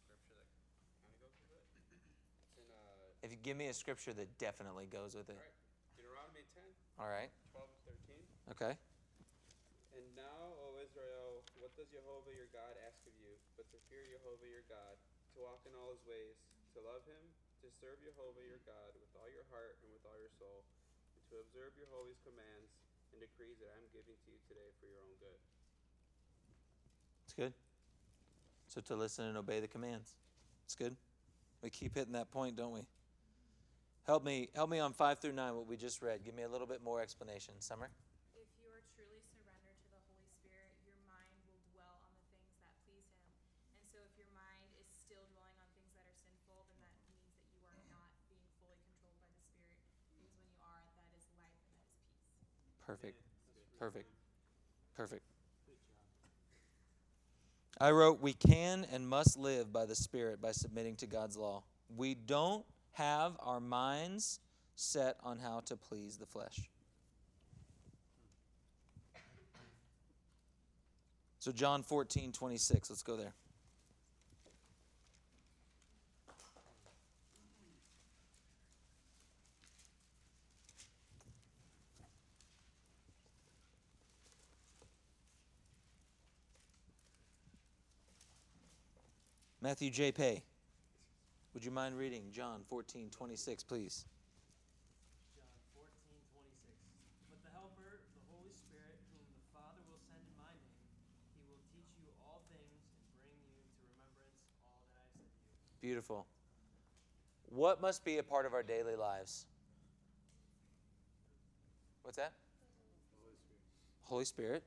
scripture 0.00 0.32
that 0.40 0.48
kind 0.96 1.12
of 1.12 1.12
goes 1.20 1.36
with 1.44 1.52
it. 1.52 1.60
It's 1.76 2.56
in 2.56 2.72
uh, 2.72 3.20
If 3.20 3.36
you 3.36 3.40
give 3.44 3.60
me 3.60 3.68
a 3.68 3.76
scripture 3.76 4.16
that 4.16 4.32
definitely 4.40 4.88
goes 4.88 5.12
with 5.12 5.28
it. 5.28 5.36
all 5.36 5.44
right, 5.44 5.60
Deuteronomy 5.92 6.48
10, 6.56 6.64
All 7.04 7.12
right. 7.12 7.28
12 7.52 7.68
and 7.68 7.84
13. 8.56 8.56
Okay. 8.56 8.80
And 9.92 10.06
now, 10.16 10.56
O 10.64 10.80
Israel, 10.80 11.44
what 11.60 11.72
does 11.76 11.88
Jehovah 11.92 12.32
your 12.32 12.48
God 12.52 12.74
ask 12.88 13.00
of 13.04 13.14
you, 13.20 13.36
but 13.60 13.68
to 13.72 13.78
fear 13.92 14.08
Jehovah 14.08 14.48
your 14.48 14.64
God, 14.68 14.96
to 15.36 15.44
walk 15.44 15.60
in 15.68 15.72
all 15.76 15.92
his 15.92 16.04
ways, 16.08 16.40
to 16.72 16.80
love 16.80 17.04
him, 17.04 17.24
to 17.60 17.68
serve 17.78 18.00
Jehovah 18.00 18.42
your 18.42 18.62
God 18.64 18.96
with 18.96 19.12
all 19.20 19.28
your 19.28 19.44
heart 19.52 19.76
and 19.84 19.92
with 19.92 20.04
all 20.08 20.16
your 20.16 20.32
soul, 20.40 20.64
and 21.16 21.22
to 21.28 21.44
observe 21.44 21.76
your 21.76 21.88
holy 21.92 22.16
commands 22.24 22.72
and 23.12 23.20
decrees 23.20 23.60
that 23.60 23.68
I 23.68 23.76
am 23.76 23.88
giving 23.92 24.16
to 24.16 24.28
you 24.32 24.40
today 24.48 24.72
for 24.80 24.88
your 24.88 25.00
own 25.04 25.14
good. 25.20 25.40
It's 27.28 27.36
good. 27.36 27.54
So 28.72 28.80
to 28.88 28.96
listen 28.96 29.28
and 29.28 29.36
obey 29.36 29.60
the 29.60 29.68
commands. 29.68 30.16
It's 30.64 30.74
good. 30.74 30.96
We 31.60 31.68
keep 31.68 31.92
hitting 31.94 32.16
that 32.16 32.32
point, 32.32 32.56
don't 32.56 32.72
we? 32.72 32.88
Help 34.08 34.24
me, 34.24 34.50
help 34.56 34.66
me 34.66 34.82
on 34.82 34.96
five 34.96 35.20
through 35.22 35.36
nine. 35.36 35.54
What 35.54 35.68
we 35.68 35.76
just 35.76 36.02
read. 36.02 36.24
Give 36.24 36.34
me 36.34 36.42
a 36.42 36.50
little 36.50 36.66
bit 36.66 36.82
more 36.82 36.98
explanation. 36.98 37.54
Summer. 37.62 37.86
If 38.34 38.50
you 38.58 38.66
are 38.66 38.82
truly 38.98 39.22
surrendered 39.30 39.78
to 39.78 39.88
the 39.94 40.02
Holy 40.10 40.26
Spirit, 40.26 40.74
your 40.82 40.98
mind 41.06 41.38
will 41.46 41.62
dwell 41.70 42.02
on 42.02 42.10
the 42.18 42.26
things 42.34 42.58
that 42.66 42.74
please 42.82 43.06
Him. 43.14 43.30
And 43.78 43.86
so, 43.94 44.02
if 44.02 44.10
your 44.18 44.32
mind 44.34 44.74
is 44.82 44.90
still 44.90 45.22
dwelling 45.30 45.54
on 45.62 45.70
things 45.78 45.94
that 45.94 46.02
are 46.02 46.18
sinful, 46.18 46.66
then 46.66 46.82
that 46.82 46.96
means 46.98 47.22
that 47.30 47.38
you 47.54 47.62
are 47.62 47.78
not 47.94 48.10
being 48.26 48.42
fully 48.58 48.80
controlled 48.90 49.22
by 49.22 49.30
the 49.30 49.44
Spirit. 49.46 49.78
Because 50.18 50.34
when 50.34 50.34
you 50.50 50.58
are, 50.58 50.82
that 50.98 51.06
is 51.14 51.22
life 51.38 51.62
and 51.62 51.78
that 51.78 51.94
is 51.94 52.02
peace. 52.10 52.42
Perfect. 52.92 53.22
Perfect. 53.78 54.10
Perfect. 54.94 55.22
I 57.80 57.90
wrote, 57.90 58.20
We 58.20 58.34
can 58.34 58.86
and 58.92 59.08
must 59.08 59.38
live 59.38 59.72
by 59.72 59.86
the 59.86 59.94
Spirit 59.94 60.42
by 60.42 60.52
submitting 60.52 60.96
to 60.96 61.06
God's 61.06 61.38
law. 61.38 61.62
We 61.96 62.14
don't 62.14 62.66
have 62.92 63.32
our 63.40 63.60
minds 63.60 64.40
set 64.74 65.16
on 65.22 65.38
how 65.38 65.60
to 65.60 65.76
please 65.78 66.18
the 66.18 66.26
flesh. 66.26 66.68
So, 71.38 71.50
John 71.50 71.82
14, 71.82 72.30
26, 72.30 72.90
let's 72.90 73.02
go 73.02 73.16
there. 73.16 73.32
Matthew 89.62 89.94
J. 89.94 90.10
Pay. 90.10 90.42
Would 91.54 91.64
you 91.64 91.70
mind 91.70 91.94
reading 91.94 92.34
John 92.34 92.66
14, 92.66 93.10
26, 93.14 93.62
please? 93.62 94.10
John 95.38 95.46
14, 95.78 95.86
26. 96.34 96.74
But 97.30 97.38
the 97.46 97.50
Helper, 97.54 98.02
the 98.10 98.26
Holy 98.34 98.50
Spirit, 98.50 98.98
whom 99.14 99.22
the 99.38 99.46
Father 99.54 99.78
will 99.86 100.02
send 100.02 100.18
in 100.18 100.34
my 100.34 100.50
name, 100.50 100.82
he 101.38 101.46
will 101.46 101.62
teach 101.70 101.94
you 102.02 102.10
all 102.26 102.42
things 102.50 102.74
and 102.90 103.06
bring 103.22 103.38
you 103.38 103.62
to 103.62 103.86
remembrance 103.86 104.34
all 104.66 104.82
that 104.82 104.98
I 104.98 105.06
have 105.06 105.14
said 105.14 105.30
to 105.30 105.46
you. 105.46 105.54
Beautiful. 105.78 106.26
What 107.54 107.78
must 107.78 108.02
be 108.02 108.18
a 108.18 108.26
part 108.26 108.50
of 108.50 108.58
our 108.58 108.66
daily 108.66 108.98
lives? 108.98 109.46
What's 112.02 112.18
that? 112.18 112.34
Holy 114.10 114.26
Spirit. 114.26 114.66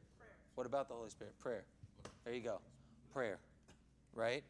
What 0.56 0.64
about 0.64 0.88
the 0.88 0.96
Holy 0.96 1.12
Spirit? 1.12 1.36
Prayer. 1.44 1.68
There 2.24 2.34
you 2.34 2.40
go. 2.40 2.64
Prayer. 3.12 3.40
Right? 4.16 4.46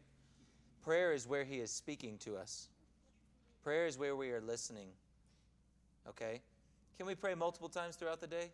Prayer 0.85 1.13
is 1.13 1.27
where 1.27 1.43
He 1.43 1.55
is 1.55 1.71
speaking 1.71 2.19
to 2.19 2.37
us. 2.37 2.67
Prayer 3.63 3.87
is 3.87 3.97
where 3.97 4.15
we 4.15 4.29
are 4.29 4.39
listening. 4.41 4.89
Okay? 6.07 6.41
Can 6.97 7.07
we 7.07 7.15
pray 7.15 7.33
multiple 7.33 7.69
times 7.69 7.95
throughout 7.95 8.21
the 8.21 8.27
day? 8.27 8.51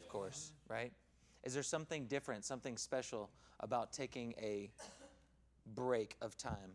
Of 0.00 0.08
course, 0.08 0.50
right? 0.68 0.92
Is 1.44 1.54
there 1.54 1.62
something 1.62 2.06
different, 2.06 2.44
something 2.44 2.76
special 2.76 3.30
about 3.60 3.92
taking 3.92 4.34
a 4.42 4.70
break 5.76 6.16
of 6.20 6.36
time 6.36 6.72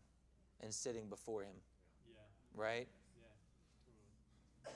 and 0.62 0.74
sitting 0.74 1.10
before 1.10 1.42
Him? 1.42 1.56
Yeah. 2.08 2.64
Right? 2.64 2.88
Yeah. 4.66 4.72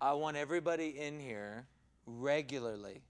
I 0.00 0.12
want 0.12 0.36
everybody 0.36 0.96
in 0.96 1.18
here 1.18 1.66
regularly, 2.06 3.02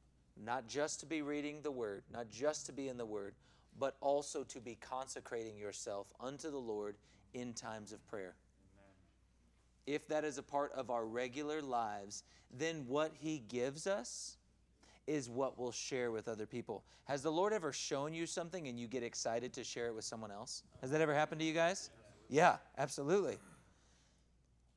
not 0.43 0.69
just 0.69 1.01
to 1.01 1.07
be 1.07 1.21
reading 1.21 1.61
the 1.63 1.71
Word, 1.71 2.03
not 2.11 2.31
just 2.31 2.65
to 2.65 2.73
be 2.73 2.89
in 2.89 2.97
the 2.97 3.05
Word, 3.05 3.35
but 3.79 3.97
also 4.01 4.43
to 4.45 4.61
be 4.61 4.77
consecrating 4.81 5.59
yourself 5.59 6.07
unto 6.21 6.51
the 6.51 6.59
Lord 6.59 6.97
in 7.35 7.53
times 7.53 7.93
of 7.93 8.07
prayer. 8.09 8.35
If 9.87 10.09
that 10.09 10.25
is 10.25 10.39
a 10.39 10.43
part 10.43 10.73
of 10.73 10.91
our 10.91 11.07
regular 11.07 11.63
lives, 11.63 12.25
then 12.51 12.85
what 12.89 13.13
He 13.15 13.43
gives 13.49 13.87
us 13.87 14.37
is 15.07 15.29
what 15.29 15.59
we'll 15.59 15.73
share 15.73 16.11
with 16.11 16.27
other 16.27 16.47
people. 16.47 16.83
Has 17.05 17.23
the 17.23 17.31
Lord 17.31 17.53
ever 17.53 17.73
shown 17.73 18.13
you 18.13 18.27
something 18.27 18.67
and 18.67 18.81
you 18.81 18.89
get 18.89 19.05
excited 19.05 19.53
to 19.53 19.63
share 19.63 19.87
it 19.87 19.95
with 19.95 20.05
someone 20.05 20.33
else? 20.33 20.65
Has 20.81 20.91
that 20.91 21.01
ever 21.01 21.15
happened 21.15 21.41
to 21.41 21.47
you 21.47 21.53
guys? 21.53 21.91
Yeah, 22.29 22.57
absolutely. 22.79 23.39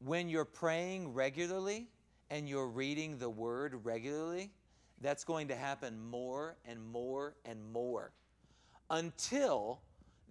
When 0.05 0.29
you're 0.29 0.45
praying 0.45 1.13
regularly 1.13 1.87
and 2.29 2.47
you're 2.47 2.67
reading 2.67 3.17
the 3.17 3.29
Word 3.29 3.73
regularly, 3.83 4.51
that's 5.01 5.23
going 5.23 5.47
to 5.47 5.55
happen 5.55 5.99
more 6.11 6.55
and 6.65 6.79
more 6.91 7.33
and 7.45 7.59
more 7.73 8.11
until 8.89 9.79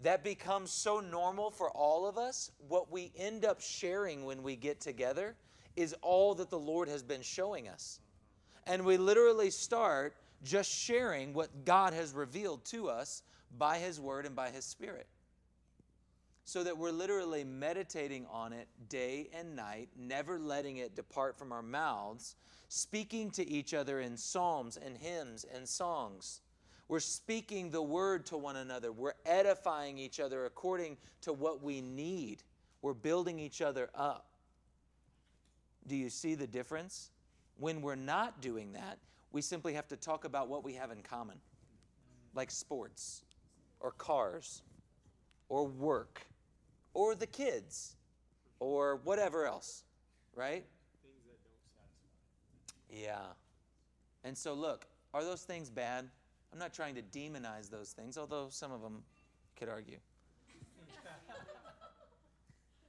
that 0.02 0.22
becomes 0.22 0.70
so 0.70 1.00
normal 1.00 1.50
for 1.50 1.70
all 1.70 2.06
of 2.06 2.18
us. 2.18 2.50
What 2.68 2.90
we 2.90 3.12
end 3.16 3.44
up 3.44 3.60
sharing 3.60 4.24
when 4.24 4.42
we 4.42 4.56
get 4.56 4.80
together 4.80 5.34
is 5.76 5.94
all 6.02 6.34
that 6.36 6.50
the 6.50 6.58
Lord 6.58 6.88
has 6.88 7.02
been 7.02 7.22
showing 7.22 7.68
us. 7.68 8.00
And 8.66 8.84
we 8.84 8.96
literally 8.96 9.50
start 9.50 10.14
just 10.44 10.70
sharing 10.70 11.32
what 11.34 11.64
God 11.64 11.92
has 11.94 12.12
revealed 12.12 12.64
to 12.66 12.88
us 12.88 13.22
by 13.56 13.78
His 13.78 14.00
Word 14.00 14.26
and 14.26 14.36
by 14.36 14.50
His 14.50 14.64
Spirit. 14.64 15.06
So 16.44 16.64
that 16.64 16.78
we're 16.78 16.90
literally 16.90 17.44
meditating 17.44 18.26
on 18.30 18.52
it 18.52 18.68
day 18.88 19.28
and 19.34 19.54
night, 19.54 19.88
never 19.96 20.38
letting 20.38 20.78
it 20.78 20.94
depart 20.94 21.36
from 21.36 21.52
our 21.52 21.62
mouths, 21.62 22.36
speaking 22.68 23.30
to 23.32 23.46
each 23.48 23.74
other 23.74 24.00
in 24.00 24.16
psalms 24.16 24.76
and 24.76 24.96
hymns 24.96 25.44
and 25.54 25.68
songs. 25.68 26.40
We're 26.88 27.00
speaking 27.00 27.70
the 27.70 27.82
word 27.82 28.24
to 28.26 28.38
one 28.38 28.56
another. 28.56 28.90
We're 28.90 29.12
edifying 29.26 29.98
each 29.98 30.20
other 30.20 30.46
according 30.46 30.96
to 31.22 31.34
what 31.34 31.62
we 31.62 31.82
need. 31.82 32.42
We're 32.80 32.94
building 32.94 33.38
each 33.38 33.60
other 33.60 33.90
up. 33.94 34.26
Do 35.86 35.96
you 35.96 36.08
see 36.08 36.34
the 36.34 36.46
difference? 36.46 37.10
When 37.58 37.82
we're 37.82 37.94
not 37.94 38.40
doing 38.40 38.72
that, 38.72 38.98
we 39.32 39.42
simply 39.42 39.74
have 39.74 39.88
to 39.88 39.96
talk 39.96 40.24
about 40.24 40.48
what 40.48 40.64
we 40.64 40.74
have 40.74 40.90
in 40.90 41.02
common, 41.02 41.36
like 42.34 42.50
sports, 42.50 43.22
or 43.80 43.90
cars, 43.92 44.62
or 45.50 45.66
work, 45.66 46.26
or 46.94 47.14
the 47.14 47.26
kids, 47.26 47.96
or 48.60 48.96
whatever 49.04 49.46
else, 49.46 49.84
right? 50.34 50.64
Things 51.02 51.22
that 51.26 51.38
don't 51.44 51.60
satisfy. 52.88 53.06
Yeah. 53.06 53.32
And 54.24 54.36
so, 54.36 54.54
look, 54.54 54.86
are 55.12 55.24
those 55.24 55.42
things 55.42 55.68
bad? 55.68 56.08
I'm 56.52 56.58
not 56.58 56.72
trying 56.72 56.94
to 56.94 57.02
demonize 57.02 57.70
those 57.70 57.90
things, 57.90 58.16
although 58.16 58.48
some 58.50 58.72
of 58.72 58.80
them 58.80 59.02
could 59.56 59.68
argue. 59.68 59.98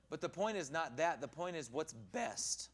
but 0.10 0.22
the 0.22 0.30
point 0.30 0.57
is 0.57 0.72
not 0.72 0.97
that. 0.97 1.22
The 1.22 1.28
point 1.28 1.55
is 1.55 1.70
what's 1.72 1.93
best. 1.93 2.70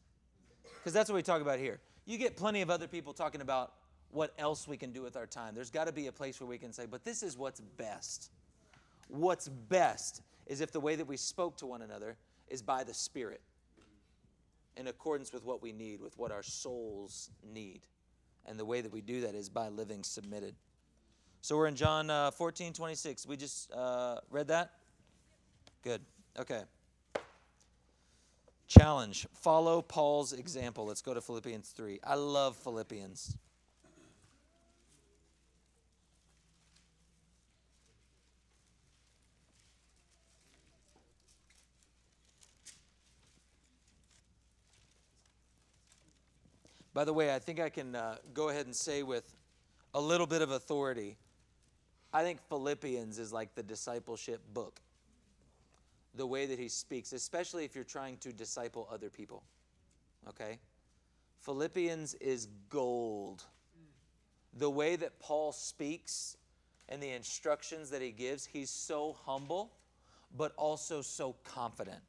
Because 0.78 0.92
that's 0.92 1.10
what 1.10 1.16
we 1.16 1.22
talk 1.22 1.42
about 1.42 1.58
here. 1.58 1.80
You 2.04 2.18
get 2.18 2.36
plenty 2.36 2.62
of 2.62 2.70
other 2.70 2.86
people 2.86 3.12
talking 3.12 3.40
about 3.40 3.72
what 4.10 4.32
else 4.38 4.68
we 4.68 4.76
can 4.76 4.92
do 4.92 5.02
with 5.02 5.16
our 5.16 5.26
time. 5.26 5.54
There's 5.54 5.70
got 5.70 5.86
to 5.86 5.92
be 5.92 6.06
a 6.06 6.12
place 6.12 6.40
where 6.40 6.46
we 6.46 6.58
can 6.58 6.72
say, 6.72 6.86
but 6.86 7.04
this 7.04 7.22
is 7.22 7.36
what's 7.36 7.60
best. 7.60 8.30
What's 9.08 9.48
best 9.48 10.22
is 10.46 10.60
if 10.60 10.70
the 10.70 10.80
way 10.80 10.94
that 10.94 11.06
we 11.06 11.16
spoke 11.16 11.56
to 11.58 11.66
one 11.66 11.82
another 11.82 12.16
is 12.48 12.62
by 12.62 12.84
the 12.84 12.94
Spirit, 12.94 13.40
in 14.76 14.86
accordance 14.86 15.32
with 15.32 15.44
what 15.44 15.62
we 15.62 15.72
need, 15.72 16.00
with 16.00 16.16
what 16.18 16.30
our 16.30 16.42
souls 16.42 17.30
need. 17.42 17.80
And 18.46 18.58
the 18.58 18.64
way 18.64 18.80
that 18.80 18.92
we 18.92 19.00
do 19.00 19.22
that 19.22 19.34
is 19.34 19.48
by 19.48 19.68
living 19.68 20.04
submitted. 20.04 20.54
So 21.46 21.56
we're 21.56 21.68
in 21.68 21.76
John 21.76 22.10
uh, 22.10 22.32
14, 22.32 22.72
26. 22.72 23.24
We 23.24 23.36
just 23.36 23.72
uh, 23.72 24.16
read 24.32 24.48
that? 24.48 24.72
Good. 25.84 26.00
Okay. 26.36 26.62
Challenge 28.66 29.28
follow 29.32 29.80
Paul's 29.80 30.32
example. 30.32 30.86
Let's 30.86 31.02
go 31.02 31.14
to 31.14 31.20
Philippians 31.20 31.68
3. 31.68 32.00
I 32.02 32.16
love 32.16 32.56
Philippians. 32.56 33.36
By 46.92 47.04
the 47.04 47.12
way, 47.12 47.32
I 47.32 47.38
think 47.38 47.60
I 47.60 47.68
can 47.68 47.94
uh, 47.94 48.16
go 48.34 48.48
ahead 48.48 48.66
and 48.66 48.74
say 48.74 49.04
with 49.04 49.32
a 49.94 50.00
little 50.00 50.26
bit 50.26 50.42
of 50.42 50.50
authority 50.50 51.16
I 52.16 52.22
think 52.22 52.40
Philippians 52.48 53.18
is 53.18 53.30
like 53.30 53.54
the 53.54 53.62
discipleship 53.62 54.40
book. 54.54 54.80
The 56.14 56.26
way 56.26 56.46
that 56.46 56.58
he 56.58 56.68
speaks, 56.70 57.12
especially 57.12 57.66
if 57.66 57.74
you're 57.74 57.84
trying 57.84 58.16
to 58.18 58.32
disciple 58.32 58.88
other 58.90 59.10
people. 59.10 59.42
Okay? 60.26 60.58
Philippians 61.42 62.14
is 62.14 62.48
gold. 62.70 63.44
The 64.54 64.70
way 64.70 64.96
that 64.96 65.18
Paul 65.20 65.52
speaks 65.52 66.38
and 66.88 67.02
the 67.02 67.10
instructions 67.10 67.90
that 67.90 68.00
he 68.00 68.12
gives, 68.12 68.46
he's 68.46 68.70
so 68.70 69.18
humble, 69.26 69.72
but 70.38 70.54
also 70.56 71.02
so 71.02 71.36
confident. 71.44 72.00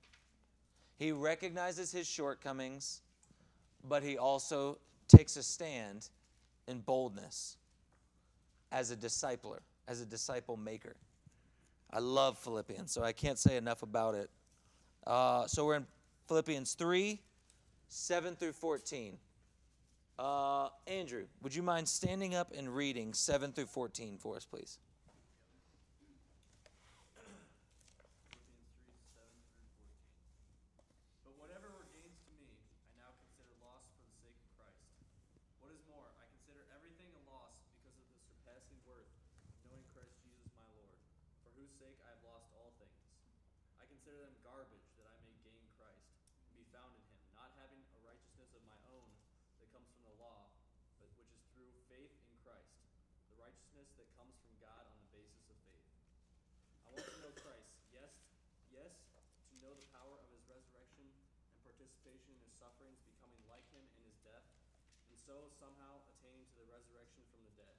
He 0.97 1.11
recognizes 1.11 1.91
his 1.91 2.07
shortcomings, 2.07 3.01
but 3.83 4.03
he 4.03 4.17
also 4.17 4.77
takes 5.09 5.35
a 5.35 5.43
stand 5.43 6.07
in 6.65 6.79
boldness 6.79 7.57
as 8.71 8.89
a 8.89 8.95
discipler 8.95 9.59
as 9.87 10.01
a 10.01 10.05
disciple 10.05 10.57
maker. 10.57 10.95
I 11.91 11.99
love 11.99 12.37
Philippians, 12.39 12.91
so 12.91 13.03
I 13.03 13.13
can't 13.13 13.39
say 13.39 13.55
enough 13.55 13.81
about 13.81 14.15
it. 14.15 14.29
Uh, 15.05 15.47
so 15.47 15.65
we're 15.65 15.75
in 15.75 15.85
Philippians 16.27 16.73
3 16.73 17.21
7 17.89 18.35
through 18.35 18.51
14. 18.51 19.17
Uh, 20.19 20.67
Andrew, 20.87 21.23
would 21.41 21.55
you 21.55 21.63
mind 21.63 21.87
standing 21.87 22.35
up 22.35 22.51
and 22.57 22.67
reading 22.67 23.13
7 23.13 23.53
through 23.53 23.67
14 23.67 24.17
for 24.17 24.35
us, 24.35 24.43
please? 24.43 24.79
But 31.23 31.31
whatever 31.39 31.71
were 31.71 31.87
gains 31.95 32.19
to 32.27 32.31
me, 32.35 32.49
I 32.91 32.97
now 32.99 33.13
consider 33.15 33.55
loss 33.63 33.87
for 33.95 34.03
the 34.03 34.17
sake 34.19 34.35
of 34.35 34.49
Christ. 34.59 34.83
What 35.63 35.71
is 35.71 35.79
more, 35.87 36.11
I 36.19 36.27
consider 36.33 36.65
everything 36.75 37.07
a 37.13 37.23
loss 37.31 37.55
because 37.71 37.95
of 37.95 38.03
the 38.11 38.19
surpassing 38.27 38.81
worth 38.83 39.07
of 39.07 39.63
knowing 39.69 39.85
Christ 39.93 40.17
Jesus 40.25 40.49
my 40.57 40.65
Lord, 40.75 40.97
for 41.45 41.53
whose 41.55 41.71
sake 41.77 42.01
I 42.03 42.09
have 42.09 42.25
lost 42.25 42.49
all 42.57 42.73
things. 42.81 43.05
I 43.77 43.85
consider 43.85 44.17
them 44.25 44.33
garbage 44.41 44.89
that 44.97 45.05
I 45.05 45.17
may 45.21 45.37
gain 45.45 45.61
Christ 45.77 46.09
and 46.49 46.57
be 46.57 46.65
found 46.73 46.89
in 46.97 47.05
him, 47.05 47.21
not 47.37 47.53
having 47.61 47.85
a 47.93 47.99
righteousness 48.01 48.49
of 48.57 48.65
my 48.65 48.81
own 48.89 49.07
that 49.59 49.67
comes 49.75 49.89
from 49.91 50.03
the 50.07 50.15
law, 50.21 50.47
but 51.01 51.09
which 51.19 51.29
is 51.33 51.43
through 51.51 51.69
faith 51.91 52.13
in 52.31 52.35
Christ, 52.45 52.71
the 53.27 53.37
righteousness 53.37 53.89
that 53.99 54.07
comes 54.15 54.33
from 54.39 54.53
God 54.63 54.87
on 54.87 54.95
the 55.03 55.09
basis 55.11 55.43
of 55.51 55.57
faith. 55.67 55.87
I 56.85 56.95
want 56.95 57.05
to 57.05 57.19
know 57.21 57.33
Christ, 57.43 57.69
yes, 57.91 58.11
yes, 58.71 58.93
to 59.51 59.53
know 59.59 59.73
the 59.75 59.87
power 59.91 60.15
of 60.15 60.27
his 60.31 60.41
resurrection 60.47 61.05
and 61.11 61.59
participation 62.07 62.39
in 62.39 62.47
his 62.47 62.55
sufferings, 62.55 63.03
becoming 63.03 63.43
like 63.51 63.67
him 63.75 63.83
in 63.83 64.03
his 64.07 64.15
death, 64.23 64.47
and 65.11 65.19
so 65.19 65.51
somehow 65.59 65.99
attaining 66.07 66.47
to 66.55 66.63
the 66.63 66.67
resurrection 66.71 67.19
from 67.35 67.43
the 67.43 67.51
dead. 67.59 67.75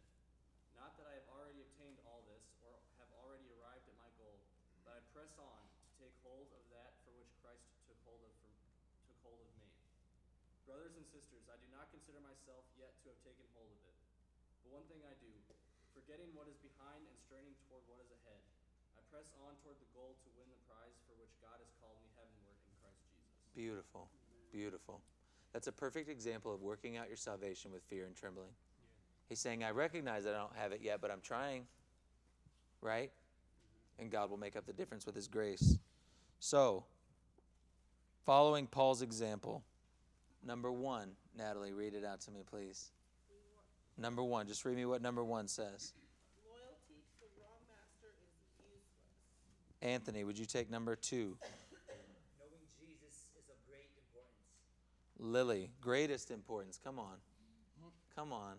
Not 0.77 0.93
that 1.01 1.09
I 1.09 1.17
have 1.17 1.29
already 1.33 1.65
obtained 1.65 1.97
all 2.05 2.21
this 2.29 2.45
or 2.61 2.77
have 3.01 3.09
already 3.25 3.49
arrived 3.57 3.89
at 3.89 3.97
my 3.97 4.13
goal, 4.21 4.37
but 4.85 4.93
I 4.93 5.01
press 5.17 5.33
on 5.41 5.65
to 5.65 5.89
take 5.97 6.13
hold 6.21 6.45
of 6.53 6.61
that 6.77 6.93
for 7.09 7.17
which 7.17 7.33
Christ 7.41 7.65
took 7.89 7.97
hold 8.05 8.21
of 8.21 8.33
for, 8.45 8.53
took 9.09 9.17
hold 9.25 9.41
of 9.41 9.49
me. 9.65 9.73
Brothers 10.69 10.93
and 11.01 11.09
sisters, 11.09 11.49
I 11.49 11.57
do 11.57 11.69
not 11.73 11.89
consider 11.89 12.21
myself 12.21 12.69
yet 12.77 12.93
to 13.01 13.17
have 13.17 13.21
taken 13.25 13.49
hold 13.57 13.73
of 13.73 13.81
it. 13.81 13.97
But 14.61 14.77
one 14.77 14.85
thing 14.93 15.01
I 15.09 15.17
do, 15.25 15.33
forgetting 15.97 16.37
what 16.37 16.53
is 16.53 16.61
behind 16.61 17.01
and 17.09 17.17
straining 17.25 17.57
toward 17.65 17.81
what 17.89 17.97
is 18.05 18.13
ahead, 18.13 18.45
I 18.93 19.01
press 19.09 19.33
on 19.41 19.57
toward 19.65 19.81
the 19.81 19.89
goal 19.97 20.21
to 20.21 20.29
win 20.37 20.53
the 20.53 20.61
prize 20.69 21.01
for 21.09 21.17
which 21.17 21.33
God 21.41 21.57
has 21.65 21.73
called 21.81 21.97
me 22.05 22.13
heavenward 22.13 22.61
in 22.69 22.77
Christ 22.85 23.01
Jesus. 23.09 23.33
Beautiful. 23.57 24.13
Beautiful. 24.59 25.01
That's 25.53 25.69
a 25.69 25.73
perfect 25.73 26.09
example 26.11 26.53
of 26.53 26.63
working 26.63 26.97
out 26.97 27.07
your 27.07 27.17
salvation 27.17 27.71
with 27.71 27.85
fear 27.85 28.07
and 28.07 28.17
trembling. 28.17 28.51
He's 29.29 29.39
saying, 29.39 29.63
I 29.63 29.71
recognize 29.71 30.25
that 30.25 30.35
I 30.35 30.39
don't 30.39 30.57
have 30.57 30.73
it 30.73 30.81
yet, 30.83 31.01
but 31.01 31.13
I'm 31.13 31.21
trying. 31.21 31.63
Right? 32.81 33.13
And 34.01 34.11
God 34.11 34.31
will 34.31 34.37
make 34.37 34.57
up 34.57 34.67
the 34.67 34.73
difference 34.73 35.07
with 35.07 35.15
His 35.15 35.29
grace. 35.29 35.79
So, 36.41 36.83
following 38.27 38.67
Paul's 38.67 39.01
example, 39.01 39.63
number 40.45 40.73
one, 40.73 41.11
Natalie, 41.37 41.73
read 41.73 41.95
it 41.95 42.05
out 42.05 42.21
to 42.23 42.33
me, 42.33 42.41
please. 42.45 42.91
Number 43.97 44.25
one, 44.25 44.49
just 44.49 44.65
read 44.65 44.77
me 44.77 44.87
what 44.87 45.01
number 45.01 45.23
one 45.23 45.47
says. 45.47 45.93
Loyalty 46.49 47.05
to 47.15 47.21
the 47.21 47.41
wrong 47.41 47.63
master 47.71 48.13
is 48.27 48.35
useless. 48.59 49.93
Anthony, 49.95 50.25
would 50.25 50.37
you 50.37 50.47
take 50.47 50.69
number 50.69 50.97
two? 50.97 51.37
Knowing 52.39 52.63
Jesus 52.79 53.31
is 53.39 53.51
of 53.51 53.59
great 53.67 53.91
importance. 53.99 54.39
Lily, 55.19 55.71
greatest 55.81 56.31
importance. 56.31 56.79
Come 56.83 56.99
on. 56.99 57.17
Come 58.15 58.33
on. 58.33 58.55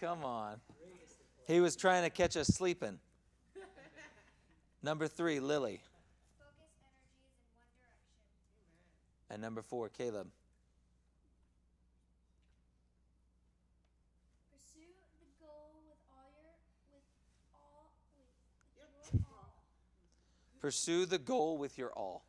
Come 0.00 0.24
on. 0.24 0.60
He 1.46 1.60
was 1.60 1.76
trying 1.76 2.02
to 2.02 2.10
catch 2.10 2.36
us 2.36 2.48
sleeping. 2.48 2.98
Number 4.82 5.08
three, 5.08 5.40
Lily. 5.40 5.80
Focus 6.38 6.70
energies 6.84 7.26
in 7.26 7.48
one 7.50 7.66
direction. 7.74 9.30
And 9.30 9.42
number 9.42 9.62
four, 9.62 9.88
Caleb. 9.88 10.28
Pursue 14.52 14.86
the 15.18 15.44
goal 15.44 15.82
with 15.88 15.98
all 16.10 16.30
your 16.36 16.54
with 16.92 17.04
all 17.54 17.92
with, 18.16 18.28
with 19.02 19.14
your 19.14 19.26
all. 19.32 19.54
Pursue 20.60 21.06
the 21.06 21.18
goal 21.18 21.58
with 21.58 21.78
your 21.78 21.92
all. 21.92 22.24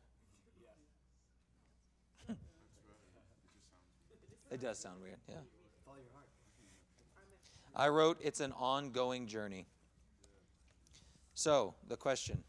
It 4.50 4.60
does 4.60 4.78
sound 4.78 5.00
weird, 5.02 5.16
yeah. 5.28 5.36
Follow 5.84 5.98
your 5.98 6.12
heart. 6.14 6.28
I 7.76 7.88
wrote, 7.88 8.18
it's 8.20 8.40
an 8.40 8.52
ongoing 8.52 9.26
journey. 9.26 9.66
So, 11.34 11.74
the 11.86 11.96
question 11.96 12.42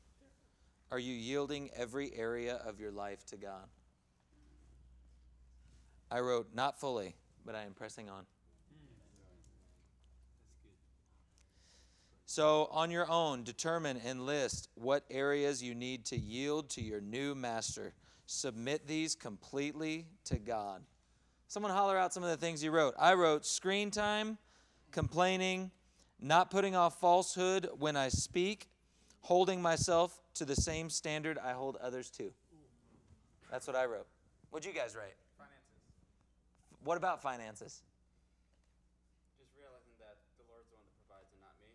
Are 0.91 0.99
you 0.99 1.13
yielding 1.13 1.69
every 1.76 2.13
area 2.15 2.55
of 2.65 2.80
your 2.80 2.91
life 2.91 3.26
to 3.27 3.38
God? 3.38 3.67
I 6.11 6.21
wrote, 6.21 6.47
not 6.55 6.80
fully, 6.80 7.15
but 7.45 7.53
I 7.53 7.63
am 7.63 7.73
pressing 7.73 8.09
on. 8.09 8.26
So, 12.26 12.69
on 12.71 12.89
your 12.89 13.09
own, 13.09 13.43
determine 13.43 13.99
and 14.05 14.26
list 14.26 14.69
what 14.76 15.03
areas 15.09 15.61
you 15.61 15.76
need 15.76 16.05
to 16.05 16.17
yield 16.17 16.69
to 16.71 16.81
your 16.81 17.01
new 17.01 17.35
master. 17.35 17.93
Submit 18.27 18.88
these 18.88 19.15
completely 19.15 20.05
to 20.26 20.38
God. 20.38 20.84
Someone 21.49 21.71
holler 21.71 21.97
out 21.97 22.13
some 22.13 22.21
of 22.21 22.30
the 22.30 22.38
things 22.38 22.63
you 22.63 22.69
wrote. 22.69 22.93
I 22.93 23.15
wrote 23.15 23.43
screen 23.43 23.89
time, 23.89 24.38
complaining, 24.91 25.71
not 26.21 26.51
putting 26.51 26.76
off 26.76 27.01
falsehood 27.01 27.67
when 27.80 27.97
I 27.97 28.09
speak, 28.09 28.69
holding 29.21 29.59
myself 29.59 30.21
to 30.35 30.45
the 30.45 30.55
same 30.55 30.91
standard 30.91 31.39
I 31.41 31.53
hold 31.53 31.76
others 31.81 32.11
to. 32.21 32.30
That's 33.49 33.65
what 33.65 33.76
I 33.76 33.89
wrote. 33.89 34.05
What'd 34.53 34.61
you 34.61 34.77
guys 34.77 34.93
write? 34.93 35.17
Finances. 35.41 36.85
What 36.85 37.01
about 37.01 37.17
finances? 37.17 37.81
Just 39.41 39.49
realizing 39.57 39.97
that 39.97 40.21
the 40.38 40.45
Lord's 40.53 40.69
the 40.69 40.77
one 40.77 40.85
that 40.85 41.01
provides 41.09 41.34
and 41.34 41.41
not 41.41 41.57
me, 41.57 41.73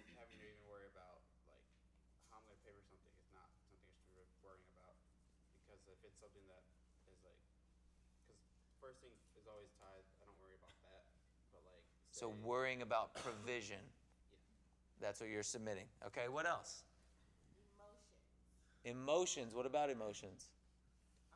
and 0.00 0.16
having 0.16 0.40
to 0.40 0.48
even 0.48 0.64
worry 0.64 0.88
about 0.88 1.20
like 1.44 1.60
how 2.32 2.40
I'm 2.40 2.46
going 2.48 2.56
to 2.56 2.64
pay 2.64 2.72
for 2.72 2.88
something 2.88 3.12
is 3.20 3.28
not 3.36 3.52
something 3.52 3.76
I 3.76 4.16
should 4.16 4.32
be 4.32 4.40
worrying 4.40 4.64
about 4.72 4.96
because 5.60 5.84
if 5.92 6.00
it's 6.08 6.16
something 6.24 6.48
that 6.48 6.64
is 7.12 7.20
like, 7.20 7.36
because 8.24 8.40
first 8.80 9.00
thing 9.04 9.12
is 9.36 9.44
always 9.48 9.72
tithe. 9.80 10.04
I 10.20 10.24
don't 10.24 10.40
worry 10.40 10.56
about 10.56 10.76
that, 10.88 11.04
but 11.52 11.60
like. 11.68 11.84
So, 12.24 12.32
worrying 12.42 12.80
about 12.80 13.12
provision. 13.16 13.76
That's 14.98 15.20
what 15.20 15.28
you're 15.28 15.42
submitting. 15.42 15.84
Okay, 16.06 16.26
what 16.30 16.46
else? 16.46 16.84
Emotions. 18.86 19.04
Emotions. 19.04 19.54
What 19.54 19.66
about 19.66 19.90
emotions? 19.90 20.46
Uh, 21.30 21.34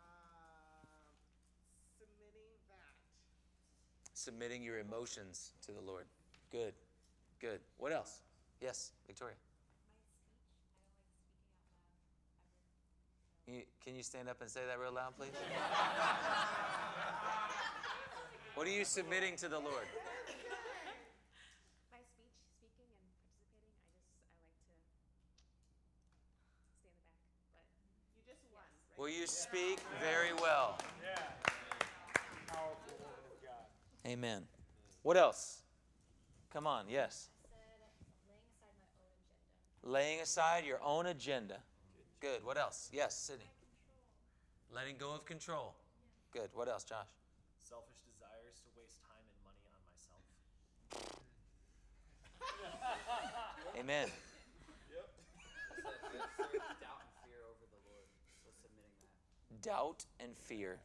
submitting 1.98 2.56
that. 2.70 2.94
Submitting 4.15 4.62
your 4.62 4.78
emotions 4.78 5.51
to 5.66 5.73
the 5.73 5.81
Lord. 5.82 6.06
Good. 6.51 6.73
Good. 7.39 7.60
What 7.77 7.93
else? 7.93 8.20
Yes, 8.62 8.93
Victoria. 9.06 9.35
You, 13.47 13.60
can 13.85 13.94
you 13.94 14.02
stand 14.02 14.31
up 14.31 14.40
and 14.40 14.48
say 14.48 14.60
that 14.66 14.78
real 14.81 14.93
loud, 14.94 15.15
please? 15.19 15.32
what 18.55 18.66
are 18.66 18.70
you 18.70 18.86
submitting 18.86 19.36
to 19.36 19.48
the 19.48 19.59
Lord? 19.59 19.85
My 21.89 22.05
speech, 22.05 22.36
speaking, 22.52 22.85
and 22.93 23.01
participating, 23.09 23.73
I 24.60 24.69
just 24.69 24.85
I 25.01 25.48
like 25.48 25.65
to 25.65 26.77
stay 26.85 26.93
in 26.93 27.09
the 27.09 27.16
back, 27.56 27.73
but 27.81 28.12
You 28.12 28.20
just 28.28 28.44
won. 28.52 28.60
Right? 28.60 28.85
Will 28.98 29.08
you 29.08 29.26
speak 29.28 29.78
very 30.02 30.34
well? 30.42 30.76
Yeah. 31.00 31.22
Powerful 32.48 32.98
word 32.98 33.22
of 33.30 33.42
God. 33.42 34.10
Amen. 34.10 34.42
What 35.02 35.16
else? 35.16 35.62
Come 36.52 36.66
on, 36.66 36.86
yes. 36.88 37.28
Laying 39.84 40.20
aside 40.20 40.64
your 40.66 40.80
own 40.84 41.06
agenda. 41.06 41.58
Good. 42.20 42.44
What 42.44 42.58
else? 42.58 42.90
Yes, 42.92 43.16
Sydney. 43.16 43.44
Letting 44.74 44.96
go 44.98 45.14
of 45.14 45.24
control. 45.24 45.74
Good. 46.32 46.50
What 46.52 46.68
else, 46.68 46.82
Josh? 46.82 47.06
Selfish 47.62 48.02
desires 48.04 48.58
to 48.66 48.70
waste 48.76 49.00
time 49.00 49.22
and 49.22 49.38
money 49.46 49.62
on 49.70 49.80
myself. 49.86 50.20
Amen. 53.78 54.08
Doubt 56.18 57.00
and 57.00 57.14
fear 57.24 57.40
over 57.46 57.64
the 57.70 57.80
Lord. 57.86 58.08
So 58.42 58.50
submitting 58.60 58.92
that. 59.00 59.14
Doubt 59.68 60.06
and 60.18 60.32
fear. 60.48 60.80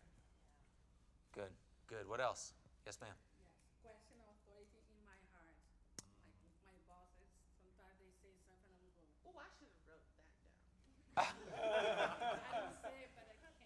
Good. 1.32 1.56
Good. 1.88 2.04
What 2.12 2.20
else? 2.20 2.52
Yes, 2.86 3.00
ma'am. 3.00 3.16
Yes. 3.16 3.48
Question 3.80 4.20
authority 4.28 4.84
in 4.92 5.00
my 5.08 5.16
heart. 5.32 5.56
Like 6.36 6.52
my 6.68 6.76
bosses, 6.92 7.32
sometimes 7.64 7.96
they 8.04 8.12
say 8.20 8.36
something 8.44 8.76
and 8.76 8.92
I'm 9.00 9.08
Oh, 9.24 9.40
I 9.40 9.48
should 9.56 9.72
have 9.72 9.88
wrote 9.88 10.04
that 10.12 10.28
down. 11.16 11.32
I 11.32 12.60
don't 12.60 12.76
say 12.84 13.08
it, 13.08 13.12
but 13.16 13.24
I 13.24 13.36
can't. 13.40 13.64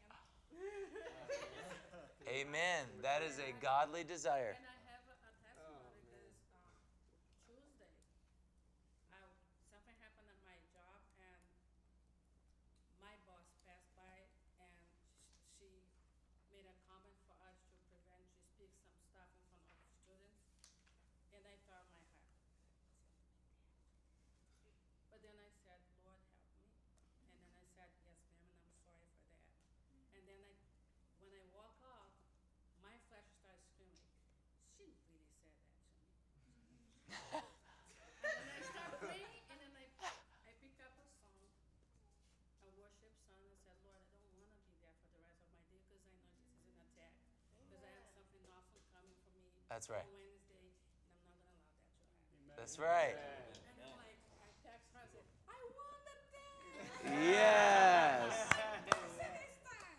Amen. 2.29 2.85
That 3.01 3.25
is 3.25 3.41
a 3.41 3.57
godly 3.57 4.05
desire. 4.05 4.53
And 4.53 4.69
I 4.69 4.77
have 4.93 5.01
a, 5.09 5.17
a 5.17 5.33
testimony 5.41 5.97
because 6.05 6.29
um, 6.53 6.77
Tuesday, 7.41 7.89
I, 9.09 9.17
something 9.73 9.97
happened 9.97 10.29
at 10.29 10.37
my 10.45 10.61
job 10.69 11.01
and 11.17 11.41
my 13.01 13.17
boss 13.25 13.49
passed 13.65 13.89
by 13.97 14.29
and 14.61 14.73
sh- 14.93 15.47
she 15.57 15.69
made 16.51 16.67
a 16.67 16.75
comment 16.85 17.15
for 17.25 17.35
us 17.47 17.57
to 17.71 17.77
prevent, 17.87 18.27
she 18.35 18.43
speaks 18.51 18.75
some 18.83 18.97
stuff 19.07 19.31
in 19.39 19.95
front 20.03 20.21
of 20.27 20.31
students. 20.35 20.43
And 21.31 21.41
I 21.47 21.55
thought 21.65 21.87
in 21.87 21.97
my 22.03 22.11
heart, 22.27 22.51
but 25.07 25.19
then 25.23 25.37
I 25.39 25.49
said, 25.63 25.79
Lord, 26.03 26.19
help 26.27 26.51
me. 26.67 26.75
And 27.23 27.31
then 27.31 27.53
I 27.55 27.65
said, 27.79 27.93
yes, 28.03 28.19
ma'am, 28.27 28.43
and 28.43 28.59
I'm 28.65 28.75
sorry 28.81 29.07
for 29.15 29.29
that. 29.31 29.47
And 30.17 30.23
then 30.25 30.41
I, 30.41 30.51
when 31.21 31.31
I 31.33 31.43
walk 31.53 31.77
off, 31.85 32.09
my 32.81 32.95
flesh 33.09 33.27
starts 33.37 33.65
screaming, 33.73 34.09
she 34.77 34.89
really 35.05 35.29
said 35.37 35.53
that 35.61 35.77
to 36.33 36.41
me. 36.57 36.81
and 38.25 38.33
then 38.41 38.49
I 38.57 38.61
start 38.65 38.91
praying, 39.01 39.41
and 39.53 39.57
then 39.61 39.73
I, 39.77 39.85
I 40.47 40.51
pick 40.61 40.77
up 40.81 40.93
a 40.97 41.07
song, 41.21 41.49
a 42.63 42.69
worship 42.77 43.13
song, 43.27 43.41
and 43.45 43.57
said, 43.65 43.77
Lord, 43.85 44.01
I 44.13 44.17
don't 44.21 44.37
want 44.41 44.53
to 44.53 44.61
be 44.65 44.75
there 44.81 44.93
for 45.01 45.07
the 45.13 45.21
rest 45.25 45.41
of 45.43 45.49
my 45.53 45.61
day 45.67 45.79
because 45.87 46.03
I 46.05 46.13
know 46.17 46.27
this 46.35 46.47
is 46.53 46.65
an 46.69 46.77
attack. 46.87 47.15
Because 47.57 47.81
I 47.83 47.91
have 47.97 48.07
something 48.13 48.43
awesome 48.53 48.83
coming 48.93 49.15
for 49.23 49.31
me 49.35 49.47
That's 49.69 49.89
right. 49.89 50.05
Wednesday, 50.07 50.57
and 50.57 50.73
I'm 50.73 51.39
not 51.43 51.59
going 51.59 51.71
to 51.71 51.87
allow 51.87 51.87
that 51.87 51.99
to 51.99 52.31
happen. 52.37 52.55
That's 52.57 52.79
right. 52.79 53.15
And 53.15 53.83
I'm 53.83 53.95
like, 53.99 54.17
I 54.39 54.49
text 54.63 54.87
her, 54.93 54.99
I 54.99 55.07
said, 55.11 55.25
I 55.47 55.59
won 55.75 55.99
the 56.07 56.17
day! 56.31 57.31
Yes. 57.31 58.49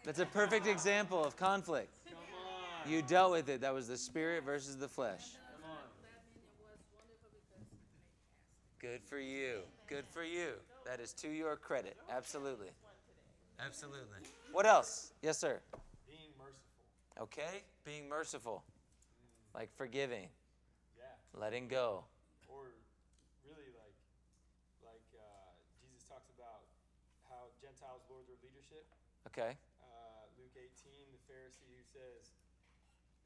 That's 0.05 0.21
a 0.21 0.27
perfect 0.27 0.67
example 0.67 1.25
of 1.25 1.37
conflict. 1.37 1.91
You 2.87 3.03
dealt 3.03 3.33
with 3.33 3.49
it. 3.51 3.61
That 3.61 3.75
was 3.75 3.89
the 3.89 3.99
spirit 3.99 4.45
versus 4.45 4.77
the 4.77 4.89
flesh. 4.89 5.37
Good 8.81 9.03
for 9.05 9.19
you. 9.19 9.59
Good 9.89 10.07
for 10.09 10.23
you. 10.23 10.53
That 10.87 11.01
is 11.01 11.13
to 11.15 11.29
your 11.29 11.57
credit. 11.57 11.97
Absolutely. 12.11 12.69
Absolutely. 13.61 14.21
What 14.53 14.65
else? 14.67 15.13
Yes, 15.21 15.37
sir. 15.37 15.61
Being 16.07 16.31
merciful. 16.39 17.25
Okay, 17.25 17.63
being 17.85 18.09
merciful, 18.09 18.63
like 19.59 19.75
forgiving, 19.75 20.31
Yeah. 20.95 21.11
letting 21.35 21.67
go. 21.67 22.07
Or 22.47 22.71
really 23.43 23.75
like 23.75 23.99
like 24.87 25.03
uh, 25.19 25.51
Jesus 25.83 26.07
talks 26.07 26.31
about 26.31 26.71
how 27.27 27.51
Gentiles 27.59 28.07
lord 28.07 28.31
their 28.31 28.39
leadership. 28.39 28.87
Okay. 29.27 29.59
Uh, 29.83 30.31
Luke 30.39 30.55
18, 30.55 31.11
the 31.11 31.19
Pharisee 31.27 31.67
who 31.75 31.83
says, 31.83 32.39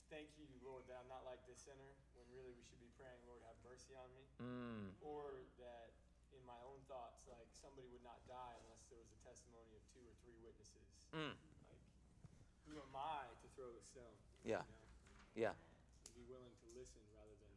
"Thank 0.09 0.33
you, 0.41 0.49
Lord, 0.65 0.89
that 0.89 1.05
I'm 1.05 1.11
not 1.13 1.29
like 1.29 1.45
this 1.45 1.61
sinner." 1.69 1.93
When 2.17 2.25
really 2.33 2.57
we 2.57 2.65
should 2.65 2.81
be 2.81 2.89
praying, 2.97 3.21
"Lord, 3.29 3.45
have 3.45 3.61
mercy 3.61 3.93
on 3.93 4.09
me." 4.17 4.25
Mm. 4.41 4.97
Or 5.05 5.45
that 5.61 5.93
in 6.33 6.41
my 6.49 6.57
own 6.65 6.81
thoughts, 6.89 7.29
like 7.29 7.53
somebody 7.61 7.93
would 7.93 8.03
not 8.03 8.25
die 8.25 8.57
unless 8.65 8.89
there 8.89 8.99
was 9.05 9.13
a 9.13 9.21
testimony 9.21 9.77
of 9.77 9.85
two 9.93 10.01
or 10.01 10.17
three 10.25 10.41
witnesses. 10.41 11.13
Mm. 11.13 11.37
Like, 11.69 11.85
who 12.65 12.81
am 12.81 12.97
I 12.97 13.29
to 13.45 13.49
throw 13.53 13.69
the 13.69 13.85
stone? 13.85 14.17
Yeah. 14.49 14.65
You 14.65 14.73
know? 14.73 14.83
Yeah. 15.35 15.55
And 15.57 16.13
be 16.13 16.25
willing 16.29 16.53
to 16.53 16.67
listen 16.77 17.01
rather 17.17 17.33
than. 17.41 17.53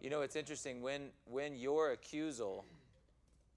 You 0.00 0.10
know, 0.10 0.20
it's 0.22 0.36
interesting 0.36 0.80
when 0.80 1.10
when 1.24 1.56
your 1.56 1.96
accusal 1.96 2.64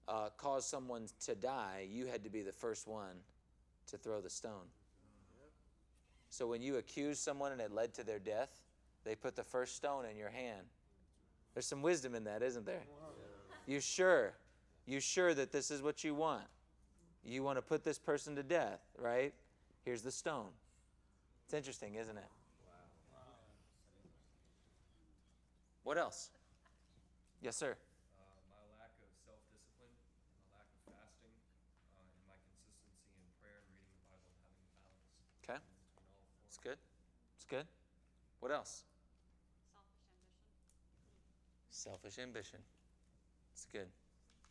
uh, 0.08 0.30
caused 0.36 0.68
someone 0.68 1.06
to 1.24 1.34
die, 1.34 1.86
you 1.88 2.06
had 2.06 2.24
to 2.24 2.30
be 2.30 2.42
the 2.42 2.52
first 2.52 2.88
one 2.88 3.16
to 3.86 3.96
throw 3.96 4.20
the 4.20 4.30
stone. 4.30 4.66
So 6.30 6.46
when 6.46 6.62
you 6.62 6.76
accused 6.76 7.20
someone 7.20 7.52
and 7.52 7.60
it 7.60 7.72
led 7.72 7.94
to 7.94 8.04
their 8.04 8.18
death, 8.18 8.48
they 9.04 9.14
put 9.14 9.36
the 9.36 9.44
first 9.44 9.76
stone 9.76 10.04
in 10.04 10.16
your 10.16 10.30
hand. 10.30 10.66
There's 11.54 11.66
some 11.66 11.82
wisdom 11.82 12.14
in 12.14 12.24
that, 12.24 12.42
isn't 12.42 12.64
there? 12.64 12.82
You 13.66 13.80
sure? 13.80 14.32
You 14.86 14.98
sure 14.98 15.34
that 15.34 15.52
this 15.52 15.70
is 15.70 15.82
what 15.82 16.02
you 16.02 16.14
want? 16.14 16.44
You 17.24 17.42
want 17.42 17.58
to 17.58 17.62
put 17.62 17.84
this 17.84 17.98
person 17.98 18.34
to 18.36 18.42
death, 18.42 18.80
right? 18.98 19.32
Here's 19.84 20.02
the 20.02 20.10
stone. 20.10 20.48
It's 21.44 21.54
interesting, 21.54 21.94
isn't 21.94 22.16
it? 22.16 22.24
What 25.82 25.98
else? 25.98 26.30
Yes, 27.42 27.56
sir. 27.56 27.74
Uh, 27.74 28.22
my 28.48 28.62
lack 28.78 28.94
of 29.02 29.10
self-discipline, 29.26 29.90
my 30.38 30.46
lack 30.54 30.68
of 30.70 30.80
fasting, 30.86 31.34
uh, 31.98 32.00
and 32.00 32.22
my 32.30 32.38
consistency 32.46 33.18
in 33.18 33.26
prayer 33.42 33.66
and 33.66 33.74
reading 33.74 33.98
the 33.98 34.06
Bible 34.06 34.30
and 34.30 34.46
having 34.46 34.70
balance 34.78 35.10
Okay. 35.42 35.58
between 35.58 35.74
all 35.74 36.06
four. 36.06 36.06
It's 36.46 36.58
good. 36.62 36.78
It's 37.34 37.46
good. 37.50 37.66
What 38.38 38.52
else? 38.54 38.86
Selfish 41.70 42.18
ambition. 42.18 42.60
It's 43.52 43.66
good. 43.66 43.88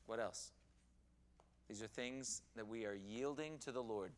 What 0.08 0.20
else? 0.20 0.52
These 1.70 1.82
are 1.82 1.88
things 1.88 2.42
that 2.58 2.68
we 2.68 2.84
are 2.86 2.96
yielding 2.96 3.58
to 3.60 3.72
the 3.72 3.82
Lord. 3.82 4.12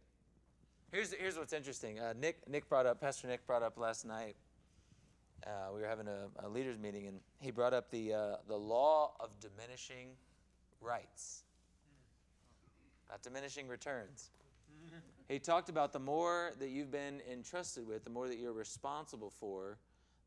Here's, 0.91 1.13
here's 1.13 1.37
what's 1.37 1.53
interesting. 1.53 2.01
Uh, 2.01 2.13
Nick, 2.19 2.49
Nick 2.49 2.67
brought 2.67 2.85
up, 2.85 2.99
Pastor 2.99 3.29
Nick 3.29 3.47
brought 3.47 3.63
up 3.63 3.77
last 3.77 4.05
night. 4.05 4.35
Uh, 5.45 5.71
we 5.73 5.79
were 5.79 5.87
having 5.87 6.09
a, 6.09 6.45
a 6.45 6.49
leaders 6.49 6.77
meeting, 6.77 7.07
and 7.07 7.21
he 7.39 7.49
brought 7.49 7.73
up 7.73 7.89
the, 7.89 8.13
uh, 8.13 8.35
the 8.49 8.57
law 8.57 9.13
of 9.21 9.29
diminishing 9.39 10.09
rights, 10.81 11.43
not 13.09 13.21
diminishing 13.21 13.69
returns. 13.69 14.31
He 15.29 15.39
talked 15.39 15.69
about 15.69 15.93
the 15.93 15.99
more 15.99 16.51
that 16.59 16.67
you've 16.67 16.91
been 16.91 17.21
entrusted 17.31 17.87
with, 17.87 18.03
the 18.03 18.09
more 18.09 18.27
that 18.27 18.39
you're 18.39 18.51
responsible 18.51 19.29
for, 19.29 19.77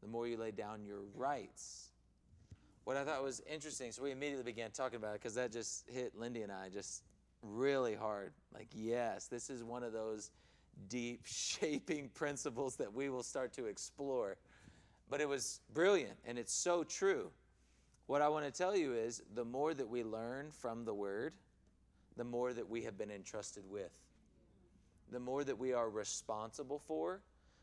the 0.00 0.08
more 0.08 0.26
you 0.28 0.38
lay 0.38 0.50
down 0.50 0.82
your 0.82 1.00
rights. 1.14 1.90
What 2.84 2.96
I 2.96 3.04
thought 3.04 3.22
was 3.22 3.42
interesting, 3.52 3.92
so 3.92 4.02
we 4.02 4.12
immediately 4.12 4.44
began 4.44 4.70
talking 4.70 4.96
about 4.96 5.10
it 5.10 5.20
because 5.20 5.34
that 5.34 5.52
just 5.52 5.86
hit 5.90 6.18
Lindy 6.18 6.40
and 6.40 6.50
I 6.50 6.70
just 6.70 7.02
really 7.42 7.94
hard. 7.94 8.32
Like, 8.54 8.68
yes, 8.72 9.26
this 9.26 9.50
is 9.50 9.62
one 9.62 9.82
of 9.82 9.92
those 9.92 10.30
deep 10.88 11.22
shaping 11.24 12.08
principles 12.14 12.76
that 12.76 12.92
we 12.92 13.08
will 13.08 13.22
start 13.22 13.52
to 13.54 13.66
explore. 13.66 14.36
But 15.08 15.20
it 15.20 15.28
was 15.28 15.60
brilliant 15.74 16.16
and 16.24 16.38
it's 16.38 16.52
so 16.52 16.84
true. 16.84 17.30
What 18.06 18.22
I 18.22 18.28
want 18.28 18.44
to 18.44 18.50
tell 18.50 18.76
you 18.76 18.92
is 18.94 19.22
the 19.34 19.44
more 19.44 19.72
that 19.74 19.88
we 19.88 20.02
learn 20.02 20.50
from 20.50 20.84
the 20.84 20.94
Word, 20.94 21.32
the 22.16 22.24
more 22.24 22.52
that 22.52 22.68
we 22.68 22.82
have 22.82 22.98
been 22.98 23.10
entrusted 23.10 23.64
with. 23.68 23.92
The 25.12 25.20
more 25.20 25.44
that 25.44 25.58
we 25.58 25.72
are 25.72 25.88
responsible 25.88 26.78
for, 26.78 27.20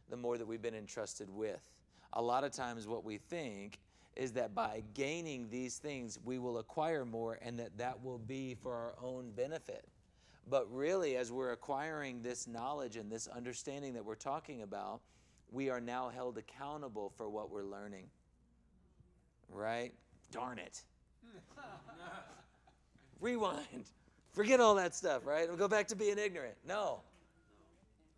the 0.10 0.18
more 0.18 0.38
that 0.38 0.48
we've 0.48 0.62
been 0.62 0.76
entrusted 0.76 1.30
with. 1.30 1.70
A 2.14 2.22
lot 2.22 2.44
of 2.44 2.52
times, 2.52 2.88
what 2.88 3.04
we 3.04 3.18
think 3.18 3.80
is 4.18 4.32
that 4.34 4.56
by 4.56 4.84
gaining 4.94 5.50
these 5.50 5.78
things, 5.78 6.20
we 6.26 6.40
will 6.40 6.58
acquire 6.58 7.06
more 7.06 7.38
and 7.42 7.60
that 7.60 7.78
that 7.78 8.04
will 8.04 8.18
be 8.18 8.56
for 8.56 8.74
our 8.74 8.96
own 9.02 9.32
benefit. 9.32 9.86
But 10.50 10.72
really, 10.74 11.18
as 11.18 11.32
we're 11.32 11.52
acquiring 11.52 12.22
this 12.22 12.48
knowledge 12.48 12.96
and 12.96 13.12
this 13.12 13.28
understanding 13.28 13.94
that 13.94 14.04
we're 14.04 14.16
talking 14.16 14.62
about, 14.62 15.02
we 15.52 15.70
are 15.70 15.82
now 15.82 16.10
held 16.10 16.38
accountable 16.38 17.12
for 17.16 17.30
what 17.30 17.52
we're 17.52 17.64
learning. 17.64 18.08
Right? 19.50 19.94
Darn 20.32 20.58
it. 20.58 20.84
Rewind. 23.20 23.86
Forget 24.34 24.60
all 24.60 24.76
that 24.76 24.96
stuff, 24.96 25.26
right? 25.26 25.48
We'll 25.48 25.58
go 25.58 25.68
back 25.68 25.88
to 25.88 25.96
being 25.96 26.18
ignorant. 26.18 26.56
No. 26.66 27.02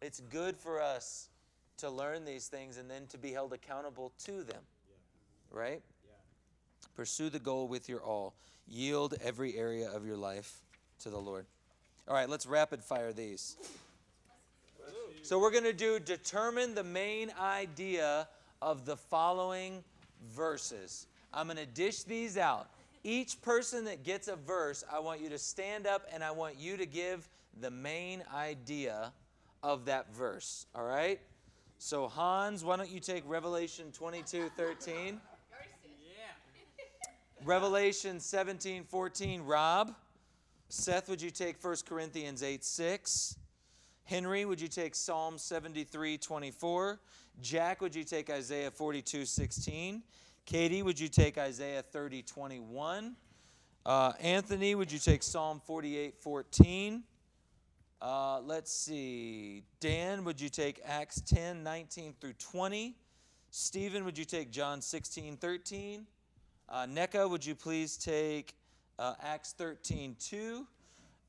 It's 0.01 0.21
good 0.29 0.55
for 0.55 0.81
us 0.81 1.29
to 1.77 1.89
learn 1.89 2.25
these 2.25 2.47
things 2.47 2.77
and 2.77 2.89
then 2.89 3.07
to 3.07 3.17
be 3.17 3.31
held 3.31 3.53
accountable 3.53 4.11
to 4.25 4.43
them. 4.43 4.61
Right? 5.51 5.81
Pursue 6.95 7.29
the 7.29 7.39
goal 7.39 7.67
with 7.67 7.89
your 7.89 8.01
all. 8.01 8.35
Yield 8.67 9.15
every 9.23 9.57
area 9.57 9.89
of 9.89 10.05
your 10.05 10.17
life 10.17 10.61
to 10.99 11.09
the 11.09 11.17
Lord. 11.17 11.45
All 12.07 12.13
right, 12.13 12.29
let's 12.29 12.45
rapid 12.45 12.83
fire 12.83 13.13
these. 13.13 13.55
So 15.21 15.39
we're 15.39 15.51
going 15.51 15.63
to 15.63 15.73
do 15.73 15.99
determine 15.99 16.75
the 16.75 16.83
main 16.83 17.31
idea 17.39 18.27
of 18.61 18.85
the 18.85 18.97
following 18.97 19.83
verses. 20.33 21.07
I'm 21.33 21.47
going 21.47 21.57
to 21.57 21.65
dish 21.65 22.03
these 22.03 22.37
out. 22.37 22.69
Each 23.03 23.41
person 23.41 23.85
that 23.85 24.03
gets 24.03 24.27
a 24.27 24.35
verse, 24.35 24.83
I 24.91 24.99
want 24.99 25.21
you 25.21 25.29
to 25.29 25.37
stand 25.37 25.87
up 25.87 26.07
and 26.13 26.23
I 26.23 26.31
want 26.31 26.57
you 26.57 26.77
to 26.77 26.85
give 26.85 27.29
the 27.61 27.71
main 27.71 28.23
idea 28.33 29.13
of 29.63 29.85
that 29.85 30.13
verse. 30.13 30.65
All 30.75 30.83
right? 30.83 31.19
So, 31.77 32.07
Hans, 32.07 32.63
why 32.65 32.75
don't 32.75 32.89
you 32.89 32.99
take 32.99 33.23
Revelation 33.25 33.91
22 33.91 34.49
13? 34.57 35.21
Revelation 37.45 38.19
17 38.19 38.83
14, 38.83 39.41
Rob. 39.43 39.95
Seth, 40.67 41.09
would 41.09 41.21
you 41.21 41.31
take 41.31 41.63
1 41.63 41.75
Corinthians 41.87 42.43
8 42.43 42.63
6? 42.63 43.37
Henry, 44.03 44.43
would 44.43 44.59
you 44.59 44.67
take 44.67 44.93
Psalm 44.93 45.37
73 45.37 46.17
24? 46.17 46.99
Jack, 47.41 47.81
would 47.81 47.95
you 47.95 48.03
take 48.03 48.29
Isaiah 48.29 48.71
42 48.71 49.25
16? 49.25 50.03
Katie, 50.45 50.81
would 50.81 50.99
you 50.99 51.07
take 51.07 51.37
Isaiah 51.37 51.81
30 51.81 52.23
21? 52.23 53.15
Uh, 53.85 54.11
Anthony, 54.19 54.75
would 54.75 54.91
you 54.91 54.99
take 54.99 55.23
Psalm 55.23 55.61
48 55.65 56.17
14? 56.19 57.03
Uh, 58.01 58.41
let's 58.41 58.71
see. 58.71 59.63
Dan, 59.79 60.23
would 60.23 60.41
you 60.41 60.49
take 60.49 60.81
Acts 60.85 61.21
10 61.21 61.63
19 61.63 62.15
through 62.19 62.33
20? 62.33 62.95
Stephen, 63.51 64.05
would 64.05 64.17
you 64.17 64.25
take 64.25 64.51
John 64.51 64.81
16 64.81 65.37
13? 65.37 66.05
Uh, 66.71 66.85
NECA, 66.85 67.27
would 67.27 67.43
you 67.43 67.55
please 67.55 67.97
take 67.97 68.53
uh, 68.99 69.15
Acts 69.23 69.53
13 69.53 70.15
2? 70.19 70.67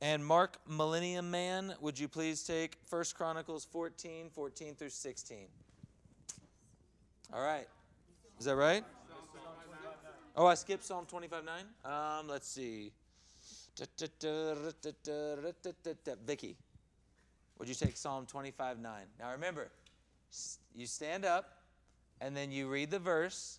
And 0.03 0.25
Mark 0.25 0.59
Millennium 0.69 1.31
Man, 1.31 1.75
would 1.81 1.99
you 1.99 2.09
please 2.09 2.43
take 2.43 2.77
1 2.89 3.05
Chronicles 3.15 3.65
14 3.65 4.29
14 4.31 4.75
through 4.75 4.91
16? 4.91 5.39
All 7.33 7.43
right. 7.43 7.67
Is 8.39 8.45
that 8.45 8.57
right? 8.57 8.85
Oh, 10.37 10.47
I 10.47 10.55
skipped 10.55 10.85
Psalm 10.85 11.07
25 11.07 11.45
9? 11.45 11.65
Um, 11.85 12.29
let's 12.29 12.49
see. 12.49 12.93
Vicky, 16.27 16.57
would 17.59 17.69
you 17.69 17.75
take 17.75 17.97
Psalm 17.97 18.27
25 18.27 18.79
9? 18.79 19.03
Now 19.19 19.33
remember, 19.33 19.71
you 20.75 20.87
stand 20.87 21.25
up 21.25 21.63
and 22.21 22.37
then 22.37 22.53
you 22.53 22.69
read 22.69 22.91
the 22.91 22.99
verse 22.99 23.59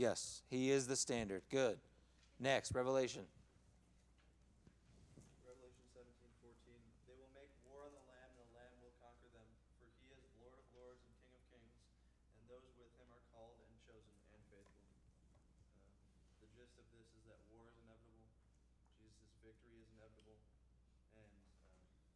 Yes, 0.00 0.40
he 0.48 0.72
is 0.72 0.88
the 0.88 0.96
standard. 0.96 1.44
Good. 1.52 1.76
Next, 2.40 2.72
Revelation. 2.72 3.20
Revelation 5.44 5.84
17, 5.92 6.08
14. 6.40 6.56
They 7.04 7.20
will 7.20 7.28
make 7.36 7.52
war 7.68 7.84
on 7.84 7.92
the 7.92 8.00
Lamb, 8.08 8.32
and 8.32 8.48
the 8.48 8.48
Lamb 8.56 8.72
will 8.80 8.96
conquer 8.96 9.28
them. 9.36 9.44
For 9.76 9.92
he 10.00 10.16
is 10.16 10.24
Lord 10.40 10.56
of 10.56 10.64
lords 10.72 11.04
and 11.04 11.12
King 11.20 11.36
of 11.36 11.44
kings, 11.52 11.76
and 12.32 12.48
those 12.48 12.64
with 12.80 12.88
him 12.96 13.12
are 13.12 13.20
called 13.28 13.60
and 13.60 13.68
chosen 13.84 14.08
and 14.08 14.40
faithful. 14.48 14.88
Uh, 15.68 15.84
the 16.40 16.48
gist 16.56 16.80
of 16.80 16.88
this 16.96 17.04
is 17.20 17.20
that 17.28 17.36
war 17.52 17.68
is 17.68 17.76
inevitable, 17.84 18.32
Jesus' 18.96 19.36
victory 19.44 19.84
is 19.84 19.88
inevitable, 20.00 20.40
and 21.12 21.28
um, 21.28 21.36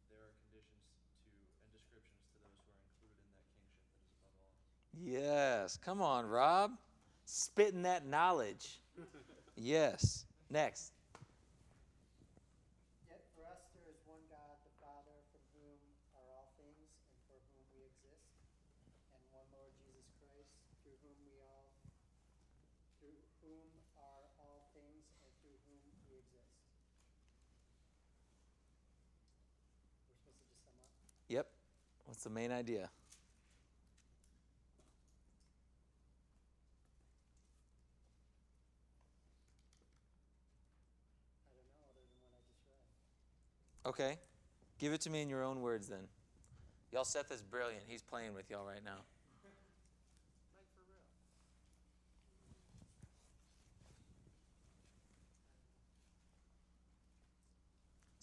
there 0.09 0.25
are 0.25 0.33
conditions 0.49 0.89
to 1.21 1.29
and 1.29 1.69
descriptions 1.69 2.17
to 2.33 2.41
those 2.41 2.49
who 2.65 2.65
are 2.65 2.81
included 2.81 3.13
in 3.21 3.29
that 3.29 3.45
kingship 3.53 3.85
that 3.93 4.01
is 4.01 4.09
above 4.17 4.33
all. 4.41 4.57
Yes. 4.97 5.77
Come 5.77 6.01
on, 6.01 6.25
Rob. 6.25 6.73
Spitting 7.25 7.83
that 7.83 8.05
knowledge. 8.05 8.79
Yes. 9.55 10.25
Next. 10.49 10.93
Yet 13.09 13.21
for 13.35 13.43
us 13.49 13.65
there 13.73 13.89
is 13.89 13.97
one 14.05 14.21
God, 14.29 14.55
the 14.63 14.71
Father, 14.79 15.17
from 15.33 15.41
whom 15.57 15.79
are 16.15 16.27
all 16.31 16.53
things 16.55 16.87
and 17.11 17.19
for 17.27 17.39
whom 17.49 17.65
we 17.73 17.81
exist, 17.89 18.29
and 19.15 19.23
one 19.33 19.47
Lord 19.51 19.73
Jesus 19.81 20.05
Christ, 20.21 20.53
through 20.85 21.01
whom 21.01 21.17
we 21.25 21.35
all 21.41 21.65
through 23.01 23.17
whom 23.41 23.67
are 23.97 24.25
all 24.37 24.69
things 24.77 25.09
and 25.19 25.31
through 25.41 25.57
whom 25.65 25.81
we 26.07 26.21
exist. 26.21 26.51
We're 29.97 30.21
supposed 30.21 30.23
to 30.29 30.33
just 30.45 30.61
sum 30.61 30.77
up? 30.77 30.93
Yep. 31.27 31.47
What's 32.05 32.23
the 32.23 32.29
main 32.29 32.51
idea? 32.53 32.85
I 32.85 32.97
don't 41.55 41.65
know, 41.71 41.81
other 41.91 42.05
than 42.05 42.19
what 42.21 42.29
I 42.29 42.41
just 42.45 42.61
read. 42.69 42.79
Okay. 43.85 44.17
Give 44.79 44.93
it 44.93 45.01
to 45.01 45.09
me 45.09 45.21
in 45.21 45.29
your 45.29 45.43
own 45.43 45.61
words 45.61 45.87
then. 45.87 46.07
Y'all, 46.91 47.05
Seth 47.05 47.31
is 47.31 47.41
brilliant. 47.41 47.83
He's 47.87 48.01
playing 48.01 48.33
with 48.33 48.49
y'all 48.49 48.65
right 48.65 48.83
now. 48.83 49.03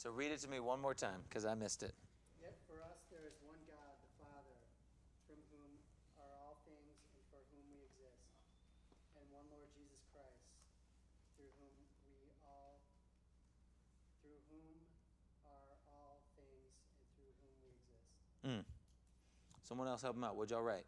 So 0.02 0.10
read 0.10 0.34
it 0.34 0.42
to 0.42 0.50
me 0.50 0.58
one 0.58 0.82
more 0.82 0.98
time 0.98 1.22
because 1.30 1.46
I 1.46 1.54
missed 1.54 1.86
it. 1.86 1.94
Yet 2.42 2.58
for 2.66 2.74
us 2.82 3.06
there 3.06 3.22
is 3.22 3.38
one 3.46 3.62
God, 3.70 3.94
the 4.02 4.10
Father, 4.18 4.58
from 5.30 5.38
whom 5.54 5.78
are 6.18 6.34
all 6.42 6.58
things 6.66 6.98
and 7.14 7.22
for 7.30 7.38
whom 7.54 7.62
we 7.70 7.86
exist, 7.86 8.18
and 9.14 9.22
one 9.30 9.46
Lord 9.54 9.70
Jesus 9.78 10.02
Christ, 10.10 10.42
through 11.38 11.54
whom 11.54 11.86
we 12.10 12.34
all 12.42 12.82
through 14.26 14.42
whom 14.50 14.74
are 15.46 15.78
all 15.86 16.26
things 16.34 16.74
and 16.98 17.06
through 17.14 17.38
whom 17.38 17.54
we 17.62 17.70
exist. 17.70 18.10
Mm. 18.42 18.66
Someone 19.72 19.88
else 19.88 20.02
help 20.02 20.16
him 20.16 20.24
out. 20.24 20.36
What'd 20.36 20.50
y'all 20.50 20.60
write? 20.60 20.84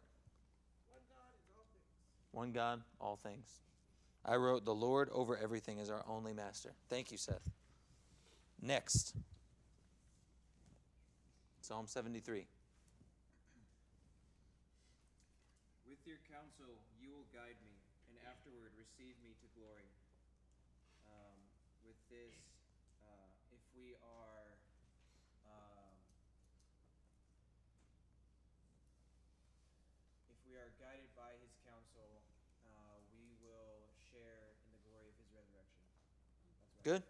One 0.85 1.01
God. 1.09 2.37
One 2.37 2.51
God, 2.51 2.81
all 3.01 3.15
things. 3.15 3.61
I 4.23 4.35
wrote, 4.35 4.63
The 4.63 4.75
Lord 4.75 5.09
over 5.11 5.35
everything 5.35 5.79
is 5.79 5.89
our 5.89 6.05
only 6.07 6.33
master. 6.33 6.69
Thank 6.87 7.11
you, 7.11 7.17
Seth. 7.17 7.49
Next. 8.61 9.15
Psalm 11.61 11.87
73. 11.87 12.45
With 15.89 15.97
your 16.05 16.21
counsel 16.29 16.77
you 17.01 17.09
will 17.09 17.25
guide 17.33 17.57
me, 17.65 17.73
and 18.05 18.21
afterward 18.29 18.69
receive 18.77 19.17
me 19.25 19.33
to 19.41 19.47
glory. 19.57 19.89
Um, 21.09 21.41
with 21.81 21.97
this, 22.13 22.37
uh, 23.01 23.33
if 23.49 23.65
we 23.73 23.97
are 23.97 24.45
um, 25.49 25.95
if 30.35 30.53
we 30.53 30.59
are 30.59 30.69
guided 30.77 31.09
by 31.15 31.31
his 31.41 31.55
counsel, 31.65 32.21
uh, 32.67 32.99
we 33.15 33.33
will 33.39 33.87
share 34.11 34.53
in 34.61 34.69
the 34.75 34.81
glory 34.85 35.09
of 35.09 35.17
his 35.17 35.31
resurrection. 35.31 35.81
That's 36.37 36.43
what 36.43 36.59
I 36.59 36.69
Good. 36.85 37.01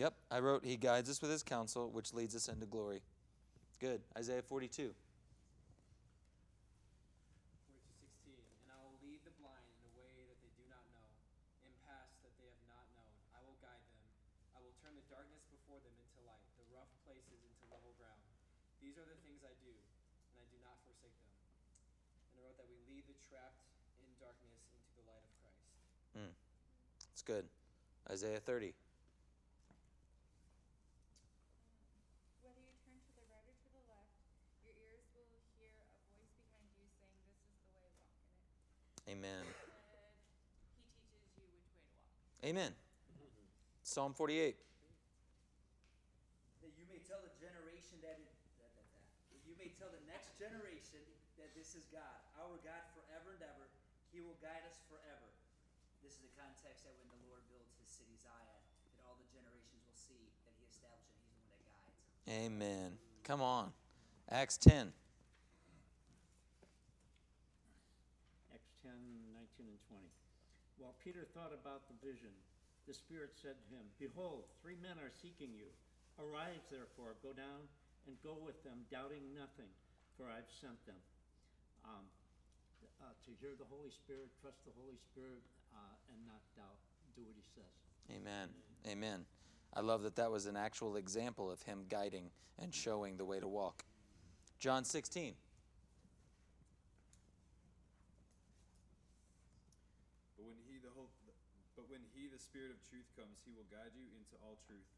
Yep, 0.00 0.16
I 0.32 0.40
wrote, 0.40 0.64
He 0.64 0.80
guides 0.80 1.12
us 1.12 1.20
with 1.20 1.28
His 1.28 1.44
counsel, 1.44 1.92
which 1.92 2.16
leads 2.16 2.32
us 2.32 2.48
into 2.48 2.64
glory. 2.64 3.04
Good. 3.84 4.00
Isaiah 4.16 4.40
42. 4.40 4.96
16. 4.96 4.96
And 8.64 8.72
I 8.72 8.80
will 8.80 8.96
lead 9.04 9.20
the 9.28 9.36
blind 9.36 9.68
in 9.76 9.84
a 9.84 9.92
way 9.92 10.24
that 10.32 10.40
they 10.40 10.48
do 10.56 10.64
not 10.72 10.80
know, 10.88 11.04
in 11.68 11.72
paths 11.84 12.16
that 12.24 12.32
they 12.40 12.48
have 12.48 12.64
not 12.64 12.88
known. 12.96 13.12
I 13.36 13.44
will 13.44 13.60
guide 13.60 13.84
them. 13.92 14.00
I 14.56 14.64
will 14.64 14.72
turn 14.80 14.96
the 14.96 15.04
darkness 15.12 15.44
before 15.52 15.84
them 15.84 15.92
into 15.92 16.24
light, 16.24 16.48
the 16.56 16.64
rough 16.72 16.88
places 17.04 17.44
into 17.44 17.68
level 17.68 17.92
ground. 18.00 18.24
These 18.80 18.96
are 18.96 19.04
the 19.04 19.20
things 19.20 19.44
I 19.44 19.52
do, 19.60 19.76
and 20.32 20.40
I 20.40 20.48
do 20.48 20.56
not 20.64 20.80
forsake 20.88 21.12
them. 21.28 21.36
And 22.32 22.40
I 22.40 22.48
wrote 22.48 22.56
that 22.56 22.64
we 22.72 22.80
lead 22.88 23.04
the 23.04 23.20
trapped 23.28 23.68
in 24.00 24.08
darkness 24.16 24.64
into 24.72 24.96
the 24.96 25.04
light 25.04 25.20
of 25.28 25.32
Christ. 25.44 25.68
Mm. 26.16 26.32
It's 27.12 27.20
good. 27.20 27.44
Isaiah 28.08 28.40
30. 28.40 28.72
Whether 32.40 32.64
you 32.64 32.72
turn 32.80 32.96
to 33.04 33.12
the 33.20 33.28
right 33.28 33.44
or 33.44 33.52
to 33.52 33.68
the 33.68 33.84
left, 33.84 34.16
your 34.64 34.72
ears 34.80 35.04
will 35.12 35.28
hear 35.60 35.68
a 35.76 35.84
voice 36.08 36.32
behind 36.40 36.72
you 36.80 36.88
saying, 37.04 37.20
This 37.28 37.44
is 37.44 37.60
the 37.60 37.68
way, 37.76 37.84
walk 38.16 38.32
in 39.12 39.12
it. 39.12 39.12
Amen. 39.12 39.44
He 39.44 39.52
teaches 40.72 40.96
you 40.96 41.12
which 41.12 41.28
way 41.36 41.52
to 41.52 41.60
walk. 41.68 41.84
Amen. 42.48 42.72
Psalm 43.84 44.12
48. 44.12 44.56
That 46.60 46.72
you 46.76 46.84
may 46.88 47.00
tell 47.04 47.20
the 47.24 47.32
generation 47.36 47.96
that, 48.04 48.20
it, 48.20 48.28
that, 48.60 48.68
that, 48.76 48.84
that, 48.84 49.04
that 49.32 49.40
you 49.48 49.56
may 49.56 49.72
tell 49.80 49.88
the 49.88 50.04
next 50.04 50.36
generation 50.36 51.00
that 51.40 51.56
this 51.56 51.72
is 51.72 51.88
God, 51.88 52.20
our 52.36 52.60
God 52.60 52.84
forever 52.92 53.32
and 53.36 53.48
ever. 53.48 53.64
He 54.12 54.20
will 54.20 54.36
guide 54.44 54.60
us 54.68 54.76
forever. 54.92 55.28
This 56.04 56.20
is 56.20 56.28
the 56.28 56.36
context 56.36 56.84
that 56.84 56.92
when 57.00 57.08
the 57.08 57.20
Lord 57.32 57.47
builds 58.28 58.60
his 58.60 58.76
city 58.76 58.92
Zion, 58.92 58.92
that 58.92 59.04
all 59.08 59.16
the 59.16 59.28
generations 59.32 59.80
will 59.88 59.96
see 59.96 60.28
that 60.44 60.52
he 60.60 60.64
established 60.68 61.16
it. 61.16 61.24
He's 61.24 61.40
the 61.40 61.48
one 61.48 61.64
that 61.64 61.64
guides. 61.64 61.96
Amen. 62.28 62.88
Come 63.24 63.40
on. 63.40 63.72
Acts 64.28 64.60
10. 64.60 64.92
Acts 68.52 68.72
10, 68.84 68.92
19 69.32 69.72
and 69.72 69.80
20. 69.88 70.04
While 70.76 70.94
Peter 71.00 71.24
thought 71.32 71.56
about 71.56 71.88
the 71.88 71.96
vision, 72.04 72.32
the 72.84 72.94
Spirit 72.96 73.36
said 73.36 73.56
to 73.56 73.66
him, 73.72 73.84
Behold, 73.96 74.48
three 74.60 74.76
men 74.80 74.96
are 75.00 75.12
seeking 75.12 75.52
you. 75.52 75.68
Arise, 76.20 76.64
therefore, 76.72 77.16
go 77.20 77.32
down 77.32 77.68
and 78.08 78.16
go 78.24 78.36
with 78.40 78.60
them, 78.64 78.84
doubting 78.88 79.24
nothing, 79.36 79.68
for 80.16 80.28
I've 80.28 80.48
sent 80.48 80.80
them. 80.88 80.98
Um, 81.84 82.04
uh, 82.98 83.14
to 83.24 83.30
hear 83.38 83.54
the 83.54 83.68
Holy 83.68 83.92
Spirit, 83.92 84.32
trust 84.40 84.64
the 84.66 84.74
Holy 84.74 84.98
Spirit, 84.98 85.44
uh, 85.70 85.94
and 86.10 86.18
not 86.26 86.42
doubt. 86.56 86.80
Do 87.14 87.22
what 87.26 87.34
he 87.34 87.46
says. 87.54 87.87
Amen. 88.08 88.48
Amen. 88.88 89.26
I 89.76 89.80
love 89.80 90.02
that 90.02 90.16
that 90.16 90.30
was 90.30 90.46
an 90.46 90.56
actual 90.56 90.96
example 90.96 91.50
of 91.50 91.62
him 91.62 91.84
guiding 91.88 92.30
and 92.58 92.74
showing 92.74 93.16
the 93.16 93.24
way 93.24 93.38
to 93.38 93.48
walk. 93.48 93.84
John 94.58 94.82
16. 94.82 95.36
But 100.34 100.44
when 100.48 100.58
he 100.66 100.80
the 100.80 100.90
whole, 100.96 101.12
but 101.76 101.86
when 101.92 102.00
he 102.16 102.26
the 102.26 102.40
Spirit 102.40 102.72
of 102.72 102.80
truth 102.88 103.06
comes, 103.14 103.38
he 103.44 103.52
will 103.52 103.68
guide 103.70 103.92
you 103.94 104.08
into 104.16 104.34
all 104.42 104.58
truth. 104.66 104.88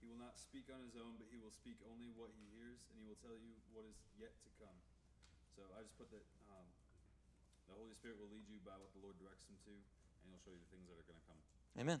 He 0.00 0.08
will 0.08 0.18
not 0.18 0.38
speak 0.38 0.66
on 0.72 0.82
his 0.82 0.98
own, 0.98 1.14
but 1.18 1.30
he 1.30 1.38
will 1.38 1.54
speak 1.54 1.78
only 1.86 2.10
what 2.14 2.32
he 2.34 2.42
hears, 2.58 2.82
and 2.90 2.98
he 2.98 3.06
will 3.06 3.20
tell 3.22 3.36
you 3.36 3.54
what 3.70 3.86
is 3.86 3.94
yet 4.18 4.34
to 4.42 4.50
come. 4.58 4.74
So 5.54 5.62
I 5.76 5.82
just 5.84 5.94
put 5.94 6.10
that 6.10 6.24
um, 6.50 6.66
the 7.70 7.76
Holy 7.76 7.94
Spirit 7.94 8.18
will 8.18 8.32
lead 8.32 8.48
you 8.48 8.58
by 8.66 8.74
what 8.80 8.90
the 8.96 9.02
Lord 9.04 9.14
directs 9.20 9.46
him 9.46 9.54
to, 9.68 9.74
and 9.74 10.24
he'll 10.32 10.42
show 10.42 10.50
you 10.50 10.62
the 10.62 10.72
things 10.74 10.88
that 10.90 10.96
are 10.98 11.06
going 11.06 11.20
to 11.20 11.28
come. 11.28 11.40
Amen. 11.78 12.00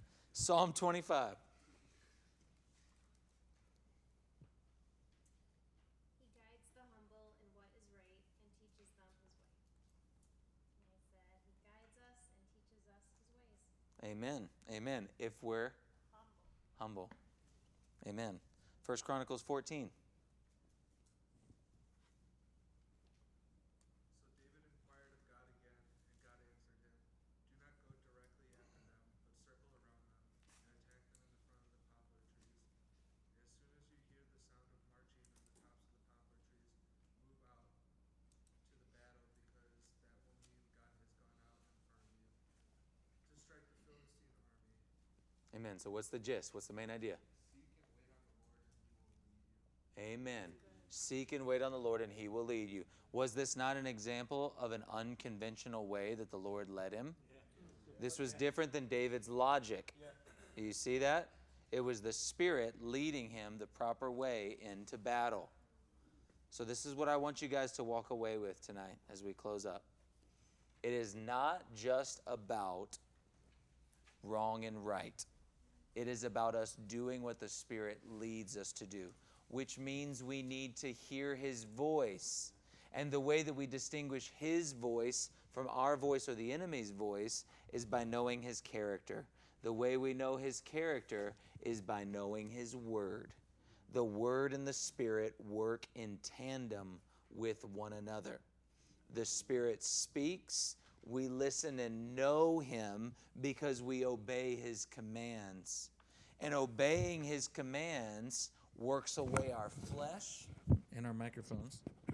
Psalm 0.33 0.73
25. 0.73 1.35
He 6.17 6.25
guides 6.33 6.71
the 6.73 6.81
humble 6.95 7.35
in 7.43 7.49
what 7.53 7.67
is 7.75 7.83
right 7.93 8.23
and 8.41 8.51
teaches 8.57 8.89
them 8.95 9.11
his 9.19 9.35
way. 9.43 9.59
And 11.11 11.19
I 11.19 11.27
said, 11.29 11.43
He 11.45 11.59
guides 11.67 11.95
us 11.99 12.31
and 12.31 12.47
teaches 12.55 12.87
us 12.89 13.03
his 13.11 13.27
ways. 13.35 13.59
Amen. 14.07 14.49
Amen. 14.71 15.09
If 15.19 15.33
we're 15.43 15.73
humble. 16.79 17.09
Amen. 18.07 18.39
First 18.83 19.05
Chronicles 19.05 19.43
14. 19.43 19.91
So 24.25 24.41
David 24.41 24.65
inquired 24.73 25.13
of 25.13 25.21
God 25.29 25.45
again, 25.45 25.77
and 25.77 26.17
God 26.25 26.41
answered 26.41 26.73
him, 26.73 26.89
Do 27.45 27.53
not 27.61 27.77
go 27.93 28.01
directly 28.01 28.49
after 28.57 28.73
them, 28.81 29.05
but 29.13 29.29
circle 29.37 29.69
around 29.77 30.01
them, 30.01 30.17
and 30.65 30.73
attack 30.81 31.05
them 31.13 31.29
in 31.29 31.45
the 31.45 31.69
front 31.69 31.85
of 31.85 32.01
the 32.01 32.17
poplar 32.17 32.17
trees. 32.17 33.37
As 33.61 33.77
soon 33.77 33.93
as 33.93 34.01
you 34.01 34.09
hear 34.17 34.25
the 34.25 34.41
sound 34.49 34.73
of 34.81 34.89
marching 34.97 35.61
on 35.61 35.61
the 35.69 36.49
tops 36.57 37.13
of 37.13 37.29
the 37.29 37.37
poplar 37.45 37.77
trees, 37.85 38.09
move 38.25 38.41
out 38.57 38.65
to 38.73 38.81
the 38.81 38.97
battle, 38.97 39.21
because 39.29 40.09
that 40.09 40.33
will 40.33 40.49
mean 40.57 40.65
God 40.81 40.97
has 41.05 41.21
gone 41.21 42.17
out 42.17 42.33
in 42.33 42.41
front 42.49 42.65
of 42.65 42.73
you 42.73 43.21
to 43.21 43.37
strike 43.37 43.69
the 43.69 43.77
Philistine 43.85 44.25
army. 44.33 44.49
Amen. 45.53 45.69
So, 45.81 45.89
what's 45.89 46.09
the 46.09 46.19
gist? 46.19 46.53
What's 46.53 46.67
the 46.67 46.73
main 46.73 46.91
idea? 46.91 47.15
Amen. 49.97 50.49
Seek 50.89 51.31
and 51.31 51.45
wait 51.47 51.63
on 51.63 51.71
the 51.71 51.79
Lord, 51.79 52.01
and 52.01 52.11
He 52.11 52.27
will 52.27 52.45
lead 52.45 52.69
you. 52.69 52.83
Was 53.13 53.33
this 53.33 53.57
not 53.57 53.77
an 53.77 53.87
example 53.87 54.53
of 54.59 54.73
an 54.73 54.83
unconventional 54.91 55.87
way 55.87 56.13
that 56.13 56.29
the 56.29 56.37
Lord 56.37 56.69
led 56.69 56.93
him? 56.93 57.15
This 57.99 58.19
was 58.19 58.33
different 58.33 58.71
than 58.71 58.85
David's 58.87 59.27
logic. 59.27 59.93
You 60.55 60.71
see 60.71 60.99
that? 60.99 61.29
It 61.71 61.81
was 61.81 61.99
the 62.01 62.13
Spirit 62.13 62.75
leading 62.79 63.29
him 63.29 63.55
the 63.57 63.67
proper 63.67 64.11
way 64.11 64.57
into 64.61 64.97
battle. 64.99 65.49
So, 66.51 66.63
this 66.63 66.85
is 66.85 66.93
what 66.93 67.09
I 67.09 67.17
want 67.17 67.41
you 67.41 67.47
guys 67.47 67.71
to 67.73 67.83
walk 67.83 68.11
away 68.11 68.37
with 68.37 68.63
tonight 68.63 68.97
as 69.11 69.23
we 69.23 69.33
close 69.33 69.65
up. 69.65 69.83
It 70.83 70.93
is 70.93 71.15
not 71.15 71.63
just 71.75 72.21
about 72.27 72.99
wrong 74.23 74.65
and 74.65 74.85
right, 74.85 75.25
it 75.95 76.07
is 76.07 76.23
about 76.23 76.55
us 76.55 76.77
doing 76.87 77.21
what 77.21 77.39
the 77.39 77.49
Spirit 77.49 77.99
leads 78.09 78.57
us 78.57 78.71
to 78.73 78.85
do 78.85 79.09
which 79.51 79.77
means 79.77 80.23
we 80.23 80.41
need 80.41 80.77
to 80.77 80.91
hear 80.91 81.35
his 81.35 81.65
voice. 81.65 82.53
And 82.93 83.11
the 83.11 83.19
way 83.19 83.43
that 83.43 83.53
we 83.53 83.67
distinguish 83.67 84.31
his 84.37 84.71
voice 84.73 85.29
from 85.53 85.67
our 85.69 85.97
voice 85.97 86.27
or 86.29 86.35
the 86.35 86.51
enemy's 86.51 86.91
voice 86.91 87.45
is 87.73 87.85
by 87.85 88.05
knowing 88.05 88.41
his 88.41 88.61
character. 88.61 89.25
The 89.63 89.73
way 89.73 89.97
we 89.97 90.13
know 90.13 90.37
his 90.37 90.61
character 90.61 91.33
is 91.61 91.81
by 91.81 92.05
knowing 92.05 92.49
his 92.49 92.75
word. 92.75 93.33
The 93.93 94.03
word 94.03 94.53
and 94.53 94.65
the 94.65 94.73
spirit 94.73 95.35
work 95.49 95.85
in 95.95 96.17
tandem 96.37 96.99
with 97.35 97.63
one 97.65 97.93
another. 97.93 98.39
The 99.13 99.25
spirit 99.25 99.83
speaks, 99.83 100.77
we 101.05 101.27
listen 101.27 101.79
and 101.79 102.15
know 102.15 102.59
him 102.59 103.13
because 103.41 103.81
we 103.81 104.05
obey 104.05 104.55
his 104.55 104.85
commands. 104.85 105.89
And 106.39 106.53
obeying 106.53 107.23
his 107.23 107.47
commands 107.47 108.51
works 108.77 109.17
away 109.17 109.51
our 109.55 109.69
flesh 109.93 110.47
and 110.95 111.05
our 111.05 111.13
microphones. 111.13 111.79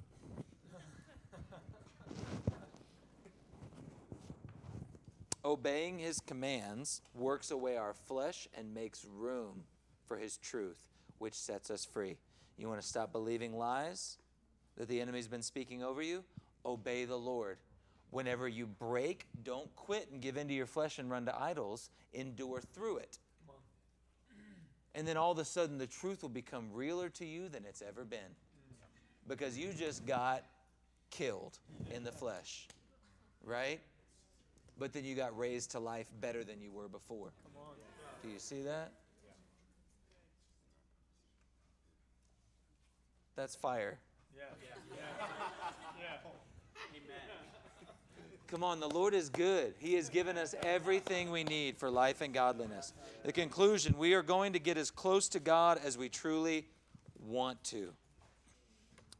Obeying 5.45 5.99
his 5.99 6.19
commands 6.19 7.01
works 7.15 7.51
away 7.51 7.77
our 7.77 7.93
flesh 7.93 8.49
and 8.57 8.73
makes 8.73 9.05
room 9.05 9.63
for 10.05 10.17
his 10.17 10.37
truth, 10.37 10.89
which 11.19 11.35
sets 11.35 11.69
us 11.69 11.85
free. 11.85 12.17
You 12.57 12.67
want 12.67 12.81
to 12.81 12.87
stop 12.87 13.11
believing 13.11 13.55
lies 13.57 14.17
that 14.77 14.87
the 14.87 14.99
enemy's 14.99 15.27
been 15.27 15.43
speaking 15.43 15.83
over 15.83 16.01
you? 16.01 16.23
Obey 16.65 17.05
the 17.05 17.15
Lord. 17.15 17.57
Whenever 18.11 18.47
you 18.47 18.65
break, 18.65 19.27
don't 19.43 19.73
quit 19.75 20.09
and 20.11 20.21
give 20.21 20.37
in 20.37 20.47
to 20.47 20.53
your 20.53 20.65
flesh 20.65 20.97
and 20.99 21.09
run 21.09 21.25
to 21.25 21.39
idols. 21.39 21.89
Endure 22.13 22.61
through 22.61 22.97
it. 22.97 23.19
And 24.95 25.07
then 25.07 25.17
all 25.17 25.31
of 25.31 25.37
a 25.37 25.45
sudden, 25.45 25.77
the 25.77 25.85
truth 25.85 26.23
will 26.23 26.29
become 26.29 26.69
realer 26.73 27.09
to 27.09 27.25
you 27.25 27.49
than 27.49 27.65
it's 27.65 27.83
ever 27.87 28.03
been. 28.03 28.35
Because 29.27 29.57
you 29.57 29.71
just 29.73 30.05
got 30.07 30.43
killed 31.11 31.59
in 31.93 32.03
the 32.03 32.11
flesh, 32.11 32.67
right? 33.43 33.79
But 34.79 34.93
then 34.93 35.05
you 35.05 35.15
got 35.15 35.37
raised 35.37 35.71
to 35.71 35.79
life 35.79 36.07
better 36.21 36.43
than 36.43 36.61
you 36.61 36.71
were 36.71 36.87
before. 36.87 37.31
Do 38.23 38.29
you 38.29 38.39
see 38.39 38.61
that? 38.63 38.91
That's 43.35 43.55
fire. 43.55 43.99
Yeah. 44.35 44.43
Yeah. 44.89 44.97
yeah. 45.99 46.17
Amen. 46.95 47.56
Come 48.47 48.63
on, 48.63 48.79
the 48.79 48.87
Lord 48.87 49.13
is 49.13 49.27
good. 49.27 49.73
He 49.77 49.95
has 49.95 50.07
given 50.07 50.37
us 50.37 50.55
everything 50.63 51.31
we 51.31 51.43
need 51.43 51.77
for 51.77 51.89
life 51.89 52.21
and 52.21 52.33
godliness. 52.33 52.93
The 53.23 53.33
conclusion 53.33 53.97
we 53.97 54.13
are 54.13 54.21
going 54.21 54.53
to 54.53 54.59
get 54.59 54.77
as 54.77 54.89
close 54.89 55.27
to 55.29 55.41
God 55.41 55.81
as 55.83 55.97
we 55.97 56.07
truly 56.07 56.65
want 57.19 57.61
to. 57.65 57.93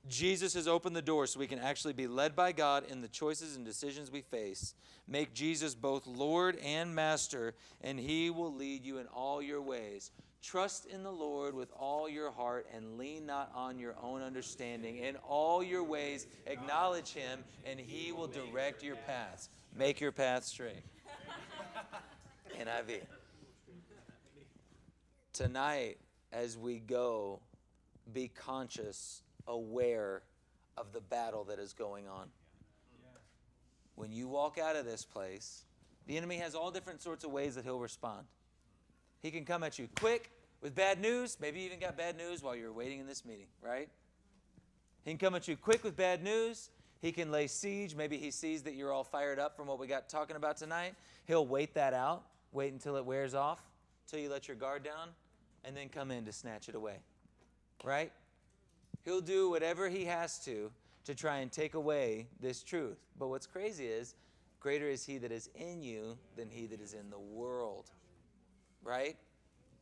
Jesus 0.08 0.54
has 0.54 0.66
opened 0.66 0.96
the 0.96 1.02
door 1.02 1.28
so 1.28 1.40
we 1.40 1.48
can 1.48 1.60
actually 1.60 1.92
be 1.92 2.08
led 2.08 2.38
by 2.38 2.54
God 2.54 2.86
in 2.90 3.02
the 3.02 3.10
choices 3.10 3.58
and 3.58 3.66
decisions 3.66 4.10
we 4.10 4.22
face. 4.22 4.74
Make 5.10 5.34
Jesus 5.34 5.76
both 5.76 6.08
Lord 6.08 6.58
and 6.64 6.96
Master, 6.96 7.54
and 7.82 8.00
He 8.00 8.30
will 8.30 8.54
lead 8.54 8.86
you 8.86 8.98
in 9.00 9.08
all 9.08 9.42
your 9.42 9.62
ways. 9.62 10.12
Trust 10.48 10.86
in 10.86 11.04
the 11.04 11.12
Lord 11.12 11.56
with 11.56 11.74
all 11.78 12.08
your 12.08 12.32
heart 12.32 12.68
and 12.74 12.98
lean 12.98 13.26
not 13.26 13.52
on 13.54 13.78
your 13.78 13.96
own 14.02 14.22
understanding. 14.22 14.96
In 15.00 15.18
all 15.18 15.62
your 15.62 15.84
ways, 15.84 16.26
acknowledge 16.46 17.12
Him, 17.12 17.44
and 17.66 17.78
He 17.78 18.14
will 18.14 18.28
direct 18.28 18.82
your 18.82 18.96
paths. 18.96 19.50
Make 19.76 20.00
your 20.00 20.14
path 20.14 20.46
straight. 20.46 20.86
NIV. 22.58 23.02
Tonight, 25.34 25.98
as 26.32 26.58
we 26.58 26.80
go, 26.80 27.42
be 28.14 28.30
conscious, 28.30 29.24
aware 29.48 30.22
of 30.78 30.94
the 30.94 31.02
battle 31.02 31.44
that 31.44 31.60
is 31.60 31.74
going 31.74 32.08
on. 32.08 32.30
When 33.96 34.14
you 34.14 34.30
walk 34.30 34.58
out 34.58 34.78
of 34.78 34.86
this 34.86 35.04
place, 35.04 35.66
the 36.06 36.16
enemy 36.16 36.38
has 36.38 36.56
all 36.56 36.72
different 36.72 37.02
sorts 37.02 37.26
of 37.26 37.32
ways 37.32 37.56
that 37.56 37.66
he'll 37.66 37.80
respond. 37.80 38.26
He 39.22 39.30
can 39.30 39.44
come 39.44 39.62
at 39.62 39.78
you 39.78 39.90
quick 40.00 40.32
with 40.62 40.76
bad 40.76 41.00
news. 41.00 41.38
Maybe 41.40 41.60
you 41.60 41.66
even 41.66 41.80
got 41.80 41.98
bad 41.98 42.18
news 42.18 42.42
while 42.42 42.56
you're 42.56 42.74
waiting 42.74 43.00
in 43.00 43.08
this 43.08 43.26
meeting, 43.26 43.48
right? 43.62 43.90
He 45.04 45.12
can 45.12 45.18
come 45.18 45.36
at 45.36 45.48
you 45.48 45.56
quick 45.56 45.84
with 45.84 45.96
bad 45.96 46.24
news. 46.24 46.70
He 47.00 47.12
can 47.12 47.32
lay 47.32 47.48
siege. 47.48 47.96
Maybe 47.96 48.18
he 48.18 48.32
sees 48.32 48.64
that 48.64 48.76
you're 48.76 48.92
all 48.92 49.04
fired 49.04 49.40
up 49.40 49.56
from 49.56 49.68
what 49.68 49.80
we 49.80 49.88
got 49.88 50.10
talking 50.10 50.36
about 50.36 50.58
tonight. 50.58 50.96
He'll 51.26 51.46
wait 51.46 51.74
that 51.76 51.94
out, 51.94 52.24
wait 52.52 52.74
until 52.74 52.96
it 52.96 53.06
wears 53.06 53.34
off, 53.34 53.62
till 54.08 54.20
you 54.20 54.30
let 54.30 54.48
your 54.48 54.58
guard 54.58 54.84
down, 54.84 55.10
and 55.64 55.76
then 55.78 55.90
come 55.90 56.12
in 56.12 56.26
to 56.26 56.32
snatch 56.32 56.70
it 56.70 56.76
away, 56.76 56.98
right? 57.84 58.12
He'll 59.06 59.22
do 59.22 59.50
whatever 59.50 59.90
he 59.90 60.06
has 60.06 60.44
to 60.46 60.72
to 61.06 61.16
try 61.16 61.38
and 61.38 61.52
take 61.52 61.76
away 61.76 62.28
this 62.42 62.64
truth. 62.64 62.98
But 63.18 63.28
what's 63.28 63.48
crazy 63.48 63.86
is, 63.86 64.16
greater 64.60 64.90
is 64.90 65.06
he 65.06 65.18
that 65.20 65.32
is 65.32 65.50
in 65.56 65.84
you 65.84 66.18
than 66.36 66.50
he 66.50 66.66
that 66.68 66.82
is 66.82 66.94
in 66.94 67.10
the 67.10 67.20
world 67.20 67.92
right? 68.88 69.18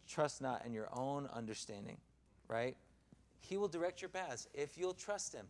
Trust 0.08 0.42
not 0.42 0.66
in 0.66 0.74
your 0.74 0.88
own 0.94 1.28
understanding, 1.34 1.98
right? 2.48 2.76
He 3.42 3.58
will 3.58 3.68
direct 3.68 4.02
your 4.02 4.10
paths 4.10 4.48
if 4.54 4.78
you'll 4.78 4.94
trust 4.94 5.34
Him. 5.34 5.46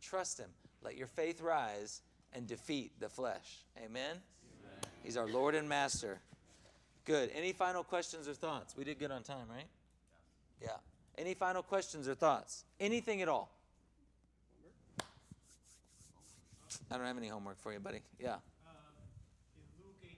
Trust 0.00 0.38
Him. 0.38 0.50
Let 0.82 0.96
your 0.96 1.06
faith 1.06 1.40
rise 1.40 2.02
and 2.32 2.46
defeat 2.46 2.92
the 3.00 3.08
flesh. 3.08 3.64
Amen? 3.78 3.88
Amen? 3.88 4.20
He's 5.02 5.16
our 5.16 5.28
Lord 5.28 5.54
and 5.54 5.68
Master. 5.68 6.18
Good. 7.04 7.30
Any 7.34 7.52
final 7.52 7.84
questions 7.84 8.28
or 8.28 8.34
thoughts? 8.34 8.74
We 8.76 8.84
did 8.84 8.98
good 8.98 9.10
on 9.10 9.22
time, 9.22 9.46
right? 9.50 9.66
Yeah. 10.62 10.70
Any 11.16 11.34
final 11.34 11.62
questions 11.62 12.08
or 12.08 12.14
thoughts? 12.14 12.64
Anything 12.80 13.22
at 13.22 13.28
all? 13.28 13.50
I 16.90 16.96
don't 16.96 17.06
have 17.06 17.18
any 17.18 17.28
homework 17.28 17.60
for 17.60 17.72
you, 17.72 17.78
buddy. 17.78 18.00
Yeah. 18.18 18.38
In 19.56 19.66
Luke 19.78 19.98
18, 20.02 20.14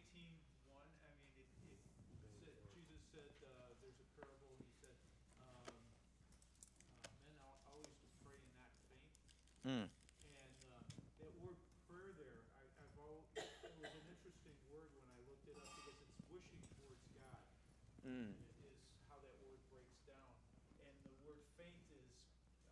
1, 0.68 0.76
I 0.76 1.08
mean, 1.14 1.40
it, 1.40 1.48
it 1.68 2.28
said, 2.44 2.56
Jesus 2.72 3.00
said, 3.12 3.28
uh, 3.44 3.70
there's 3.80 4.00
a 4.00 4.08
parable, 4.16 4.56
he 4.56 4.66
said, 4.80 4.96
um, 5.40 5.72
uh, 5.72 7.08
men 7.28 7.38
ought 7.44 7.60
always 7.70 7.92
to 7.92 8.08
pray 8.24 8.40
and 8.40 8.56
not 8.56 8.72
faint. 8.88 9.12
Mm. 9.66 9.90
And 9.90 9.90
uh, 10.70 10.78
that 11.18 11.34
word 11.42 11.58
prayer 11.90 12.14
there, 12.14 12.38
I, 12.54 12.62
I've 12.78 12.96
al 13.02 13.26
it 13.34 13.74
was 13.82 13.90
an 13.90 14.06
interesting 14.06 14.54
word 14.70 14.86
when 14.94 15.02
I 15.10 15.18
looked 15.26 15.42
it 15.50 15.58
up 15.58 15.66
because 15.66 15.98
it's 16.06 16.22
wishing 16.30 16.62
towards 16.78 17.02
God. 17.18 17.42
Mm. 18.06 18.30
Is 18.62 18.78
how 19.10 19.18
that 19.18 19.34
word 19.42 19.58
breaks 19.66 19.98
down. 20.06 20.30
And 20.78 20.94
the 21.02 21.18
word 21.26 21.42
faint 21.58 21.82
is 21.98 22.14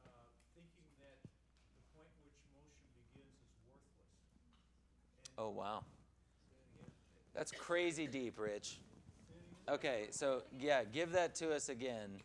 uh, 0.06 0.30
thinking 0.54 0.86
that 1.02 1.18
the 1.18 1.82
point 1.98 2.14
which 2.22 2.38
motion 2.54 2.86
begins 2.94 3.42
is 3.42 3.58
worthless. 3.66 4.14
And 4.14 5.34
Oh, 5.34 5.50
wow. 5.50 5.82
That's 7.34 7.50
crazy 7.50 8.06
deep, 8.06 8.38
Rich. 8.38 8.78
Okay, 9.66 10.06
so 10.10 10.46
yeah, 10.60 10.84
give 10.84 11.10
that 11.12 11.34
to 11.42 11.50
us 11.50 11.68
again. 11.68 12.22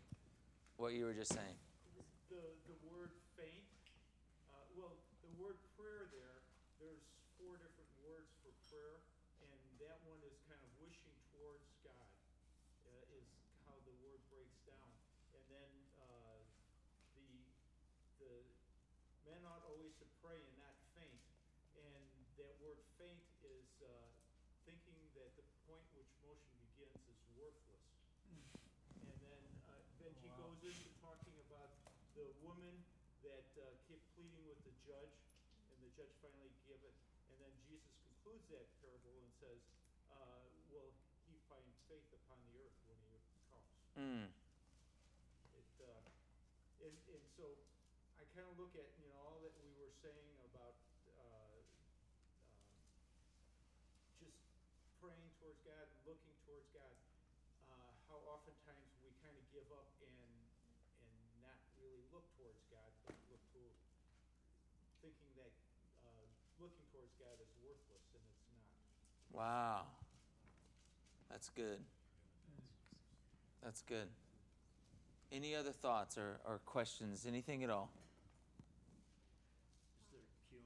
What 0.78 0.94
you 0.94 1.06
were 1.06 1.18
just 1.18 1.34
saying. 1.34 1.58
The, 2.30 2.40
the 2.70 2.78
word 2.88 3.12
faint, 3.36 3.68
uh, 4.48 4.64
well, 4.78 4.96
the 5.24 5.32
word 5.42 5.56
prayer 5.90 6.06
there, 6.14 6.38
there's 6.78 7.02
four 7.42 7.58
different 7.58 7.90
words 8.06 8.30
for 8.46 8.54
prayer, 8.70 9.02
and 9.42 9.58
that 9.82 9.98
one 10.06 10.22
is 10.22 10.38
kind 10.46 10.62
of 10.62 10.70
wishing 10.78 11.18
towards 11.34 11.66
God, 11.82 12.14
uh, 12.86 13.18
is 13.18 13.26
how 13.66 13.74
the 13.90 13.96
word 13.98 14.22
breaks 14.30 14.62
down. 14.70 14.94
And 15.34 15.42
then, 15.50 15.72
uh, 15.98 16.46
the, 17.18 17.26
the 18.22 18.34
men 19.34 19.42
ought 19.50 19.66
always 19.66 19.98
to 19.98 20.06
pray 20.22 20.38
and 20.38 20.54
not 20.62 20.78
faint. 20.94 21.26
And 21.82 22.06
that 22.38 22.54
word 22.62 22.78
faint 23.02 23.26
is, 23.42 23.82
uh, 23.82 23.90
thinking 24.70 25.02
that 25.18 25.34
the 25.42 25.46
point 25.66 25.90
which 25.98 26.14
motion 26.22 26.54
begins 26.70 27.02
is 27.10 27.18
worthless. 27.34 27.82
And 28.30 29.18
then, 29.26 29.42
uh, 29.66 29.82
then 29.98 30.14
he 30.22 30.30
goes 30.38 30.62
into 30.62 30.94
talking 31.02 31.34
about 31.50 31.74
the 32.14 32.30
woman 32.46 32.78
that 33.26 33.50
uh, 33.58 33.74
kept 33.90 34.06
pleading 34.14 34.46
with 34.46 34.62
the 34.62 34.76
judge, 34.86 35.18
and 35.70 35.78
the 35.86 35.89
judge 36.00 36.16
finally 36.24 36.56
gave 36.64 36.80
it. 36.80 36.96
And 37.28 37.36
then 37.44 37.52
Jesus 37.68 37.92
concludes 38.08 38.48
that 38.56 38.64
parable 38.80 39.20
and 39.20 39.28
says, 39.36 39.60
uh, 40.16 40.48
"Will 40.72 40.96
he 41.28 41.36
find 41.52 41.68
faith 41.92 42.08
upon 42.16 42.40
the 42.48 42.56
earth 42.64 42.80
when 42.88 42.96
he 43.12 43.20
comes?" 43.52 43.68
Mm. 44.00 44.32
It, 45.60 45.72
uh, 45.84 46.08
and, 46.88 46.96
and 46.96 47.26
so 47.36 47.52
I 48.16 48.24
kind 48.32 48.48
of 48.48 48.56
look 48.56 48.72
at 48.80 48.88
you 49.04 49.12
know 49.12 49.20
all 49.28 49.44
that 49.44 49.52
we 49.60 49.76
were 49.76 49.92
saying 50.00 50.40
about 50.48 50.80
uh, 51.20 51.60
um, 52.64 52.80
just 54.24 54.40
praying 55.04 55.28
towards 55.44 55.60
God, 55.68 55.84
looking 56.08 56.32
towards 56.48 56.72
God. 56.72 56.96
Uh, 57.68 57.92
how 58.08 58.24
oftentimes 58.40 58.88
we 59.04 59.12
kind 59.20 59.36
of 59.36 59.44
give 59.52 59.68
up 59.76 59.92
and 60.00 60.16
and 61.04 61.12
not 61.44 61.60
really 61.76 62.08
look 62.16 62.24
towards 62.40 62.64
God, 62.72 62.88
but 63.04 63.20
look 63.28 63.44
to 63.52 63.64
thinking 65.04 65.32
that 65.40 65.52
uh, 66.04 66.28
looking 66.60 66.84
towards 66.92 67.16
God 67.20 67.40
is 67.40 67.52
worthless, 67.64 68.04
and 68.16 68.24
it's 68.24 68.48
not. 68.52 68.68
Wow. 69.34 69.82
That's 71.30 71.50
good. 71.50 71.80
That's 73.64 73.82
good. 73.84 74.08
Any 75.32 75.56
other 75.56 75.72
thoughts 75.72 76.18
or, 76.18 76.40
or 76.46 76.60
questions? 76.66 77.26
Anything 77.28 77.64
at 77.64 77.70
all? 77.70 77.92
Is 80.02 80.12
there 80.12 80.22
Q 80.50 80.58
and 80.58 80.66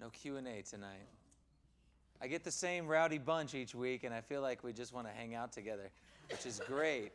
A? 0.00 0.04
No 0.04 0.10
Q 0.10 0.36
and 0.36 0.48
A 0.48 0.62
tonight. 0.62 1.08
I 2.22 2.26
get 2.26 2.42
the 2.42 2.50
same 2.50 2.86
rowdy 2.86 3.18
bunch 3.18 3.54
each 3.54 3.74
week, 3.74 4.04
and 4.04 4.14
I 4.14 4.22
feel 4.22 4.40
like 4.40 4.64
we 4.64 4.72
just 4.72 4.94
want 4.94 5.06
to 5.06 5.12
hang 5.12 5.34
out 5.34 5.52
together, 5.52 5.90
which 6.30 6.46
is 6.46 6.60
great. 6.66 7.12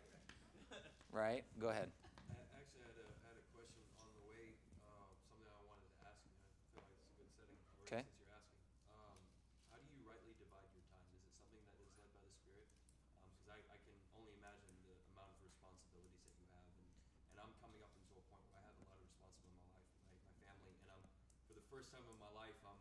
Right? 1.10 1.42
Go 1.58 1.74
ahead. 1.74 1.90
I 2.30 2.38
actually 2.62 2.86
had 2.86 2.94
a, 2.94 3.08
had 3.26 3.34
a 3.34 3.46
question 3.50 3.82
on 4.06 4.14
the 4.14 4.22
way, 4.30 4.54
um, 4.86 5.10
something 5.26 5.50
I 5.50 5.58
wanted 5.66 5.90
to 5.90 6.00
ask 6.06 6.22
you, 6.22 6.38
and 6.38 6.54
I 6.54 6.62
feel 6.70 6.86
like 6.86 6.94
it's 6.94 7.10
a 7.10 7.18
good 7.18 7.30
setting 7.34 7.58
for 7.66 7.82
it 7.82 7.90
Okay. 7.90 8.06
since 8.06 8.22
you're 8.22 8.30
asking. 8.38 8.62
Um, 8.94 9.18
how 9.74 9.82
do 9.82 9.90
you 9.90 10.06
rightly 10.06 10.38
divide 10.38 10.70
your 10.78 10.86
time? 10.94 11.10
Is 11.18 11.26
it 11.26 11.34
something 11.34 11.66
that 11.66 11.82
is 11.82 11.90
led 11.98 12.14
by 12.14 12.22
the 12.22 12.30
Spirit? 12.30 12.70
Because 13.34 13.50
I, 13.50 13.58
I 13.74 13.78
can 13.82 13.98
only 14.14 14.38
imagine 14.38 14.70
the 14.86 14.94
amount 15.18 15.34
of 15.34 15.42
responsibilities 15.42 16.22
that 16.30 16.36
you 16.38 16.46
have, 16.54 16.70
and, 16.70 16.86
and 17.34 17.38
I'm 17.42 17.54
coming 17.58 17.82
up 17.82 17.90
into 17.98 18.14
a 18.14 18.24
point 18.30 18.46
where 18.54 18.62
I 18.62 18.70
have 18.70 18.78
a 18.78 18.86
lot 18.86 19.02
of 19.02 19.10
responsibility 19.10 19.58
in 19.58 19.66
my 19.74 19.82
life, 19.82 19.98
my, 20.06 20.14
my 20.14 20.34
family, 20.46 20.78
and 20.86 20.94
I'm, 20.94 21.02
for 21.50 21.58
the 21.58 21.66
first 21.74 21.90
time 21.90 22.06
in 22.06 22.18
my 22.22 22.30
life, 22.38 22.54
I'm 22.70 22.78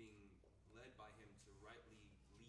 being 0.00 0.32
led 0.72 0.96
by 0.96 1.12
Him 1.20 1.28
to 1.44 1.52
rightly 1.60 1.92
lead 2.40 2.48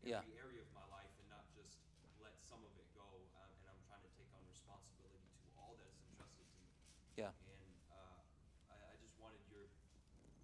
Yeah. 0.00 0.24
every 0.24 0.40
area 0.40 0.60
of 0.64 0.70
my 0.72 0.86
life 0.88 1.12
and 1.20 1.28
not 1.28 1.44
just 1.52 1.76
let 2.24 2.32
some 2.40 2.60
of 2.64 2.72
it 2.80 2.88
go. 2.96 3.04
Um, 3.36 3.52
and 3.60 3.66
I'm 3.68 3.82
trying 3.84 4.00
to 4.00 4.12
take 4.16 4.28
on 4.32 4.40
responsibility 4.48 5.28
to 5.28 5.48
all 5.60 5.76
that 5.76 5.88
is 5.92 6.00
entrusted 6.08 6.46
to 6.48 6.56
me. 6.64 6.72
Yeah. 7.20 7.36
And 7.44 7.72
uh, 7.92 8.72
I, 8.72 8.76
I 8.80 8.94
just 9.04 9.12
wanted 9.20 9.44
your 9.52 9.68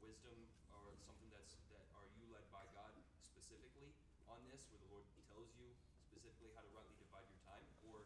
wisdom 0.04 0.36
or 0.76 0.92
something 1.00 1.28
that's 1.32 1.56
that 1.72 1.88
are 1.96 2.04
you 2.20 2.28
led 2.28 2.44
by 2.52 2.68
God 2.76 2.92
specifically 3.24 3.96
on 4.28 4.44
this, 4.52 4.68
where 4.68 4.80
the 4.84 4.90
Lord 4.92 5.08
tells 5.32 5.48
you 5.56 5.72
specifically 6.04 6.52
how 6.52 6.60
to 6.60 6.70
rightly 6.76 6.96
divide 7.00 7.24
your 7.24 7.40
time, 7.48 7.64
or 7.88 8.04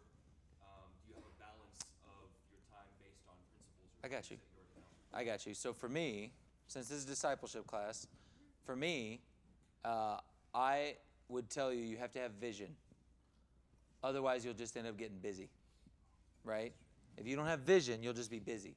um, 0.62 0.86
do 1.02 1.10
you 1.10 1.18
have 1.18 1.26
a 1.26 1.36
balance 1.42 1.82
of 2.06 2.30
your 2.54 2.62
time 2.70 2.86
based 3.02 3.26
on 3.26 3.34
principles? 3.50 3.90
I 4.06 4.08
got 4.08 4.30
you. 4.30 4.38
know? 4.38 5.18
I 5.18 5.26
got 5.26 5.42
you. 5.50 5.54
So 5.58 5.74
for 5.74 5.90
me, 5.90 6.30
since 6.70 6.86
this 6.86 7.02
is 7.02 7.06
discipleship 7.10 7.66
class, 7.66 8.06
for 8.62 8.76
me, 8.78 9.18
uh, 9.82 10.22
I 10.54 10.94
would 11.30 11.48
tell 11.48 11.72
you 11.72 11.82
you 11.82 11.96
have 11.96 12.12
to 12.12 12.18
have 12.18 12.32
vision. 12.32 12.68
Otherwise, 14.02 14.44
you'll 14.44 14.54
just 14.54 14.76
end 14.76 14.86
up 14.86 14.96
getting 14.96 15.18
busy, 15.18 15.48
right? 16.44 16.72
If 17.16 17.26
you 17.26 17.36
don't 17.36 17.46
have 17.46 17.60
vision, 17.60 18.02
you'll 18.02 18.14
just 18.14 18.30
be 18.30 18.38
busy, 18.38 18.74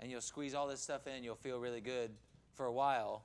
and 0.00 0.10
you'll 0.10 0.20
squeeze 0.20 0.54
all 0.54 0.68
this 0.68 0.80
stuff 0.80 1.06
in. 1.06 1.24
You'll 1.24 1.34
feel 1.34 1.58
really 1.58 1.80
good 1.80 2.10
for 2.54 2.66
a 2.66 2.72
while, 2.72 3.24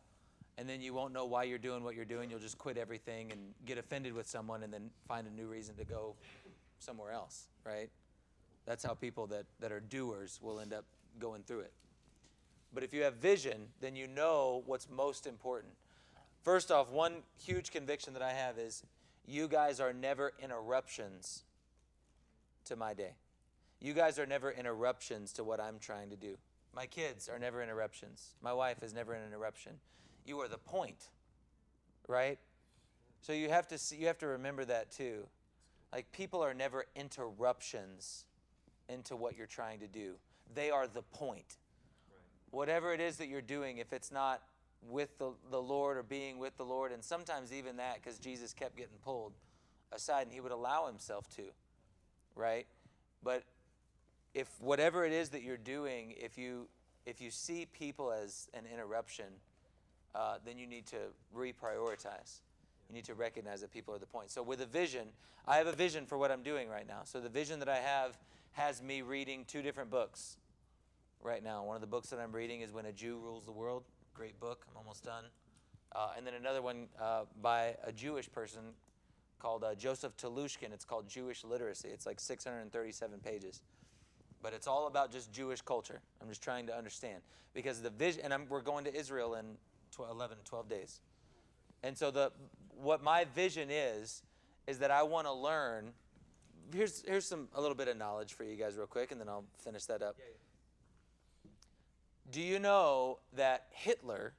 and 0.58 0.68
then 0.68 0.82
you 0.82 0.94
won't 0.94 1.14
know 1.14 1.26
why 1.26 1.44
you're 1.44 1.60
doing 1.60 1.84
what 1.84 1.96
you're 1.96 2.06
doing. 2.06 2.30
You'll 2.30 2.40
just 2.40 2.58
quit 2.58 2.78
everything 2.78 3.32
and 3.32 3.40
get 3.66 3.78
offended 3.78 4.14
with 4.14 4.28
someone, 4.28 4.64
and 4.64 4.74
then 4.74 4.90
find 5.08 5.28
a 5.28 5.32
new 5.32 5.46
reason 5.46 5.76
to 5.76 5.86
go 5.86 6.16
somewhere 6.80 7.12
else, 7.12 7.48
right? 7.64 7.90
That's 8.66 8.84
how 8.84 8.94
people 8.94 9.28
that, 9.28 9.46
that 9.60 9.72
are 9.72 9.82
doers 9.82 10.40
will 10.42 10.60
end 10.60 10.74
up 10.74 10.86
going 11.20 11.44
through 11.44 11.62
it. 11.62 11.74
But 12.74 12.84
if 12.84 12.94
you 12.94 13.04
have 13.04 13.16
vision, 13.16 13.68
then 13.82 13.96
you 13.96 14.08
know 14.08 14.64
what's 14.66 14.90
most 14.90 15.28
important. 15.28 15.74
First 16.44 16.72
off, 16.72 16.90
one 16.90 17.24
huge 17.42 17.72
conviction 17.72 18.14
that 18.14 18.22
I 18.22 18.34
have 18.34 18.58
is 18.58 18.84
you 19.26 19.48
guys 19.48 19.80
are 19.80 19.94
never 19.94 20.34
interruptions 20.42 21.44
to 22.66 22.76
my 22.76 22.94
day. 22.94 23.14
You 23.80 23.94
guys 23.94 24.20
are 24.20 24.26
never 24.26 24.52
interruptions 24.52 25.32
to 25.34 25.44
what 25.44 25.62
I'm 25.62 25.80
trying 25.80 26.10
to 26.10 26.18
do. 26.18 26.38
My 26.76 26.86
kids 26.86 27.30
are 27.30 27.40
never 27.40 27.64
interruptions. 27.64 28.36
My 28.42 28.52
wife 28.52 28.84
is 28.84 28.94
never 28.94 29.14
an 29.14 29.26
interruption. 29.26 29.74
You 30.26 30.40
are 30.40 30.48
the 30.50 30.58
point, 30.58 31.10
right? 32.08 32.40
So 33.22 33.32
you 33.32 33.50
have 33.50 33.68
to 33.70 33.78
see, 33.78 33.96
you 33.96 34.08
have 34.08 34.18
to 34.20 34.28
remember 34.28 34.66
that 34.66 34.92
too. 34.92 35.28
Like 35.94 36.12
people 36.12 36.44
are 36.44 36.54
never 36.54 36.86
interruptions 36.96 38.26
into 38.90 39.16
what 39.16 39.38
you're 39.38 39.48
trying 39.48 39.80
to 39.80 39.88
do. 39.88 40.16
They 40.54 40.72
are 40.72 40.88
the 40.88 41.04
point. 41.04 41.58
Whatever 42.52 42.94
it 42.94 43.00
is 43.00 43.18
that 43.18 43.28
you're 43.28 43.42
doing, 43.42 43.78
if 43.78 43.94
it's 43.94 44.12
not 44.12 44.42
with 44.90 45.18
the, 45.18 45.32
the 45.50 45.62
Lord 45.62 45.98
or 45.98 46.04
being 46.04 46.38
with 46.40 46.58
the 46.58 46.66
Lord, 46.66 46.92
and 46.92 47.04
sometimes 47.04 47.54
even 47.54 47.78
that, 47.78 47.96
because 47.96 48.20
Jesus 48.20 48.54
kept 48.54 48.76
getting 48.76 48.98
pulled 49.04 49.34
aside 49.92 50.24
and 50.24 50.34
he 50.34 50.42
would 50.42 50.52
allow 50.52 50.88
himself 50.88 51.30
to, 51.36 51.44
right? 52.36 52.66
But 53.24 53.44
if 54.34 54.48
whatever 54.60 55.06
it 55.06 55.14
is 55.14 55.30
that 55.30 55.44
you're 55.44 55.58
doing, 55.58 56.14
if 56.18 56.38
you 56.38 56.68
if 57.06 57.20
you 57.20 57.32
see 57.32 57.68
people 57.74 58.12
as 58.12 58.50
an 58.54 58.64
interruption, 58.72 59.26
uh, 60.16 60.36
then 60.46 60.58
you 60.58 60.66
need 60.66 60.86
to 60.88 60.98
reprioritize. 61.36 62.40
You 62.88 62.96
need 62.96 63.06
to 63.06 63.14
recognize 63.14 63.62
that 63.62 63.72
people 63.72 63.94
are 63.94 64.00
the 64.00 64.06
point. 64.06 64.32
So 64.32 64.42
with 64.42 64.62
a 64.62 64.66
vision, 64.66 65.08
I 65.46 65.58
have 65.58 65.68
a 65.68 65.74
vision 65.74 66.06
for 66.06 66.18
what 66.18 66.32
I'm 66.32 66.44
doing 66.44 66.70
right 66.70 66.88
now. 66.88 67.02
So 67.04 67.20
the 67.20 67.30
vision 67.30 67.60
that 67.60 67.68
I 67.68 67.78
have 67.78 68.18
has 68.54 68.82
me 68.82 69.02
reading 69.02 69.44
two 69.46 69.62
different 69.62 69.90
books 69.90 70.38
right 71.22 71.44
now. 71.44 71.64
One 71.64 71.76
of 71.76 71.82
the 71.82 71.88
books 71.88 72.10
that 72.10 72.20
I'm 72.20 72.32
reading 72.32 72.62
is 72.62 72.72
When 72.72 72.86
a 72.86 72.94
Jew 72.94 73.18
Rules 73.18 73.46
the 73.46 73.52
World. 73.52 73.84
Great 74.14 74.40
book. 74.40 74.66
I'm 74.70 74.78
almost 74.78 75.04
done. 75.04 75.26
Uh, 75.96 76.10
and 76.18 76.26
then 76.26 76.34
another 76.36 76.62
one 76.62 76.88
uh, 77.02 77.24
by 77.42 77.76
a 77.84 77.92
Jewish 77.92 78.32
person 78.32 78.62
called 79.40 79.64
uh, 79.64 79.76
Joseph 79.76 80.16
Telushkin. 80.18 80.72
It's 80.72 80.86
called 80.86 81.08
Jewish 81.08 81.44
Literacy. 81.44 81.90
It's 81.90 82.06
like 82.06 82.20
637 82.20 83.20
pages. 83.20 83.62
But 84.42 84.54
it's 84.54 84.68
all 84.68 84.88
about 84.88 85.12
just 85.12 85.32
Jewish 85.32 85.62
culture. 85.62 86.02
I'm 86.22 86.30
just 86.30 86.44
trying 86.44 86.68
to 86.68 86.76
understand. 86.76 87.22
Because 87.54 87.82
the 87.82 87.90
vision, 87.90 88.22
and 88.24 88.34
I'm, 88.34 88.46
we're 88.50 88.62
going 88.62 88.86
to 88.86 88.96
Israel 88.96 89.36
in 89.36 89.46
12, 89.92 90.12
11, 90.12 90.38
12 90.46 90.70
days. 90.70 91.02
And 91.84 91.98
so 91.98 92.12
the 92.12 92.32
what 92.82 93.04
my 93.04 93.26
vision 93.36 93.70
is, 93.70 94.24
is 94.68 94.80
that 94.80 94.92
I 94.92 95.04
want 95.04 95.28
to 95.28 95.34
learn. 95.34 95.92
Here's, 96.74 97.04
here's 97.08 97.26
some 97.26 97.48
a 97.54 97.62
little 97.62 97.76
bit 97.76 97.88
of 97.88 97.98
knowledge 97.98 98.34
for 98.34 98.44
you 98.44 98.56
guys 98.56 98.78
real 98.78 98.88
quick, 98.88 99.12
and 99.12 99.20
then 99.20 99.30
I'll 99.30 99.46
finish 99.64 99.86
that 99.86 100.02
up. 100.02 100.16
Do 102.34 102.42
you 102.42 102.58
know 102.58 103.20
that 103.34 103.68
Hitler 103.70 104.34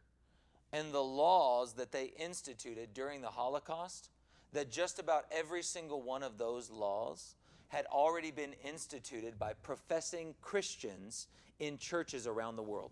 and 0.73 0.93
the 0.93 0.99
laws 0.99 1.75
that 1.75 1.93
they 1.93 2.07
instituted 2.19 2.93
during 2.93 3.21
the 3.21 3.29
Holocaust, 3.29 4.11
that 4.53 4.69
just 4.69 4.99
about 4.99 5.27
every 5.31 5.63
single 5.63 6.03
one 6.03 6.25
of 6.25 6.37
those 6.37 6.71
laws 6.71 7.37
had 7.69 7.87
already 7.87 8.33
been 8.33 8.55
instituted 8.65 9.39
by 9.39 9.53
professing 9.63 10.35
Christians 10.43 11.29
in 11.61 11.79
churches 11.79 12.27
around 12.27 12.57
the 12.57 12.65
world? 12.65 12.91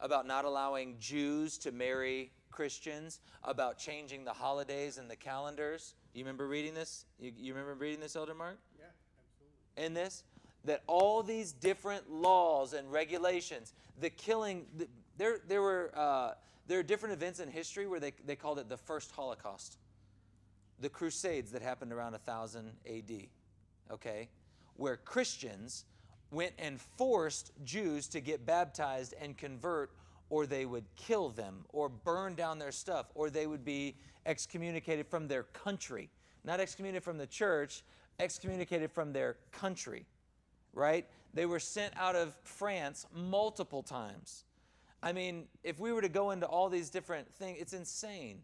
About 0.00 0.26
not 0.26 0.46
allowing 0.46 0.96
Jews 0.98 1.58
to 1.58 1.70
marry 1.70 2.32
Christians, 2.50 3.20
about 3.44 3.76
changing 3.76 4.24
the 4.24 4.32
holidays 4.32 4.96
and 4.96 5.10
the 5.10 5.16
calendars. 5.16 5.94
You 6.14 6.24
remember 6.24 6.48
reading 6.48 6.72
this? 6.72 7.04
You, 7.18 7.32
you 7.36 7.52
remember 7.52 7.74
reading 7.74 8.00
this, 8.00 8.16
Elder 8.16 8.32
Mark? 8.32 8.56
Yeah, 8.78 8.86
absolutely. 9.18 9.84
in 9.84 9.92
this 9.92 10.24
that 10.64 10.82
all 10.86 11.22
these 11.22 11.52
different 11.52 12.10
laws 12.10 12.72
and 12.72 12.90
regulations, 12.92 13.72
the 14.00 14.10
killing, 14.10 14.66
the, 14.76 14.88
there, 15.16 15.38
there 15.48 15.62
were, 15.62 15.90
uh, 15.94 16.32
There 16.66 16.78
are 16.78 16.84
different 16.84 17.14
events 17.14 17.40
in 17.40 17.50
history 17.50 17.88
where 17.88 17.98
they, 17.98 18.12
they 18.24 18.36
called 18.36 18.60
it 18.60 18.68
the 18.68 18.76
first 18.76 19.10
Holocaust. 19.10 19.78
The 20.78 20.88
Crusades 20.88 21.50
that 21.50 21.62
happened 21.62 21.92
around 21.92 22.12
1000 22.12 22.70
AD, 22.86 23.10
okay? 23.90 24.28
Where 24.76 24.96
Christians 24.96 25.84
went 26.30 26.52
and 26.60 26.80
forced 26.80 27.50
Jews 27.64 28.06
to 28.08 28.20
get 28.20 28.46
baptized 28.46 29.14
and 29.20 29.36
convert, 29.36 29.90
or 30.28 30.46
they 30.46 30.64
would 30.64 30.84
kill 30.94 31.30
them, 31.30 31.64
or 31.70 31.88
burn 31.88 32.36
down 32.36 32.60
their 32.60 32.70
stuff, 32.70 33.06
or 33.16 33.30
they 33.30 33.48
would 33.48 33.64
be 33.64 33.96
excommunicated 34.24 35.08
from 35.08 35.26
their 35.26 35.42
country. 35.42 36.08
Not 36.44 36.60
excommunicated 36.60 37.02
from 37.02 37.18
the 37.18 37.26
church, 37.26 37.82
excommunicated 38.20 38.92
from 38.92 39.12
their 39.12 39.38
country, 39.50 40.06
right? 40.72 41.06
They 41.34 41.46
were 41.46 41.60
sent 41.60 41.94
out 41.96 42.16
of 42.16 42.34
France 42.42 43.06
multiple 43.14 43.82
times. 43.82 44.44
I 45.02 45.12
mean, 45.12 45.46
if 45.64 45.78
we 45.78 45.92
were 45.92 46.02
to 46.02 46.08
go 46.08 46.30
into 46.30 46.46
all 46.46 46.68
these 46.68 46.90
different 46.90 47.32
things, 47.32 47.58
it's 47.60 47.72
insane. 47.72 48.42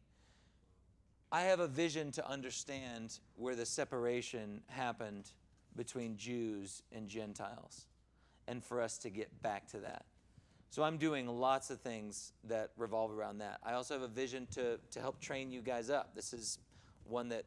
I 1.31 1.43
have 1.43 1.61
a 1.61 1.67
vision 1.67 2.13
to 2.13 2.29
understand 2.29 3.19
where 3.35 3.55
the 3.55 3.67
separation 3.67 4.63
happened 4.69 5.31
between 5.75 6.17
Jews 6.17 6.83
and 6.93 7.09
Gentiles 7.09 7.87
and 8.49 8.65
for 8.65 8.81
us 8.81 8.97
to 8.99 9.11
get 9.11 9.43
back 9.43 9.67
to 9.69 9.79
that. 9.79 10.07
So 10.71 10.83
I'm 10.83 10.99
doing 10.99 11.27
lots 11.27 11.71
of 11.71 11.81
things 11.81 12.33
that 12.45 12.71
revolve 12.77 13.13
around 13.13 13.39
that. 13.39 13.59
I 13.65 13.75
also 13.75 13.95
have 13.95 14.03
a 14.03 14.09
vision 14.09 14.47
to, 14.53 14.79
to 14.93 15.01
help 15.01 15.21
train 15.21 15.51
you 15.51 15.63
guys 15.63 15.91
up. 15.91 16.15
This 16.15 16.33
is 16.33 16.59
one 17.05 17.29
that 17.31 17.45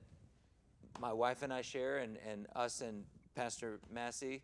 my 1.00 1.14
wife 1.14 1.42
and 1.42 1.54
I 1.54 1.62
share, 1.62 2.00
and, 2.00 2.18
and 2.30 2.48
us 2.56 2.82
and 2.82 3.04
Pastor 3.36 3.80
Massey 3.92 4.42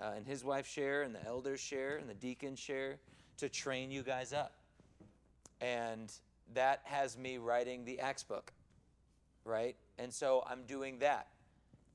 uh, 0.00 0.12
and 0.16 0.26
his 0.26 0.44
wife 0.44 0.66
share, 0.66 1.02
and 1.02 1.14
the 1.14 1.24
elders 1.24 1.60
share, 1.60 1.96
and 1.96 2.08
the 2.08 2.14
deacons 2.14 2.58
share 2.58 2.98
to 3.38 3.48
train 3.48 3.90
you 3.90 4.02
guys 4.02 4.32
up. 4.32 4.54
And 5.60 6.12
that 6.54 6.80
has 6.84 7.16
me 7.16 7.38
writing 7.38 7.84
the 7.84 8.00
Acts 8.00 8.22
book, 8.22 8.52
right? 9.44 9.76
And 9.98 10.12
so 10.12 10.44
I'm 10.48 10.64
doing 10.64 10.98
that. 10.98 11.28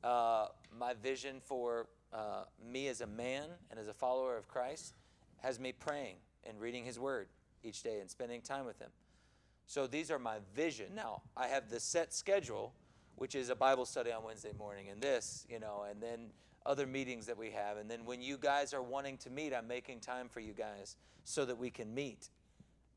Uh, 0.04 0.48
my 0.78 0.94
vision 0.94 1.42
for 1.44 1.88
uh, 2.14 2.44
me 2.72 2.88
as 2.88 3.02
a 3.02 3.08
man 3.08 3.46
and 3.70 3.80
as 3.80 3.88
a 3.88 3.94
follower 3.94 4.38
of 4.38 4.48
Christ 4.48 4.96
has 5.38 5.60
me 5.60 5.72
praying 5.72 6.16
and 6.48 6.60
reading 6.60 6.86
His 6.86 7.00
Word 7.00 7.28
each 7.64 7.84
day 7.84 8.00
and 8.00 8.10
spending 8.10 8.42
time 8.42 8.66
with 8.66 8.80
Him. 8.80 8.90
So 9.68 9.86
these 9.86 10.10
are 10.10 10.18
my 10.18 10.38
vision. 10.56 10.88
Now, 10.96 11.22
I 11.38 11.48
have 11.48 11.70
the 11.70 11.80
set 11.80 12.14
schedule, 12.14 12.74
which 13.18 13.36
is 13.36 13.50
a 13.50 13.56
Bible 13.56 13.86
study 13.86 14.12
on 14.12 14.24
Wednesday 14.24 14.54
morning, 14.58 14.90
and 14.90 15.00
this, 15.00 15.46
you 15.50 15.60
know, 15.60 15.86
and 15.90 16.02
then 16.02 16.32
other 16.66 16.86
meetings 16.86 17.26
that 17.28 17.38
we 17.38 17.52
have. 17.52 17.78
And 17.78 17.90
then 17.90 18.06
when 18.06 18.22
you 18.22 18.38
guys 18.38 18.74
are 18.74 18.82
wanting 18.82 19.18
to 19.20 19.30
meet, 19.30 19.54
I'm 19.54 19.68
making 19.68 20.00
time 20.00 20.30
for 20.30 20.40
you 20.40 20.54
guys 20.54 20.98
so 21.24 21.46
that 21.46 21.58
we 21.58 21.70
can 21.70 21.94
meet, 21.94 22.30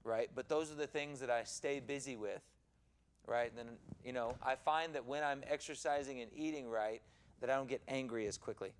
right? 0.05 0.31
But 0.35 0.49
those 0.49 0.71
are 0.71 0.75
the 0.75 0.87
things 0.87 1.21
that 1.21 1.31
I 1.31 1.45
stay 1.45 1.81
busy 1.81 2.17
with, 2.17 2.43
right? 3.27 3.49
And 3.49 3.59
then, 3.59 3.75
you 4.05 4.13
know, 4.13 4.37
I 4.43 4.57
find 4.57 4.95
that 4.95 5.07
when 5.07 5.23
I'm 5.23 5.43
exercising 5.49 6.21
and 6.21 6.31
eating 6.35 6.69
right, 6.69 7.03
that 7.41 7.51
I 7.51 7.55
don't 7.55 7.69
get 7.69 7.83
angry 7.89 8.27
as 8.27 8.39
quickly. 8.39 8.73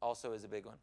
Also, 0.00 0.32
is 0.32 0.44
a 0.44 0.48
big 0.48 0.66
one. 0.66 0.76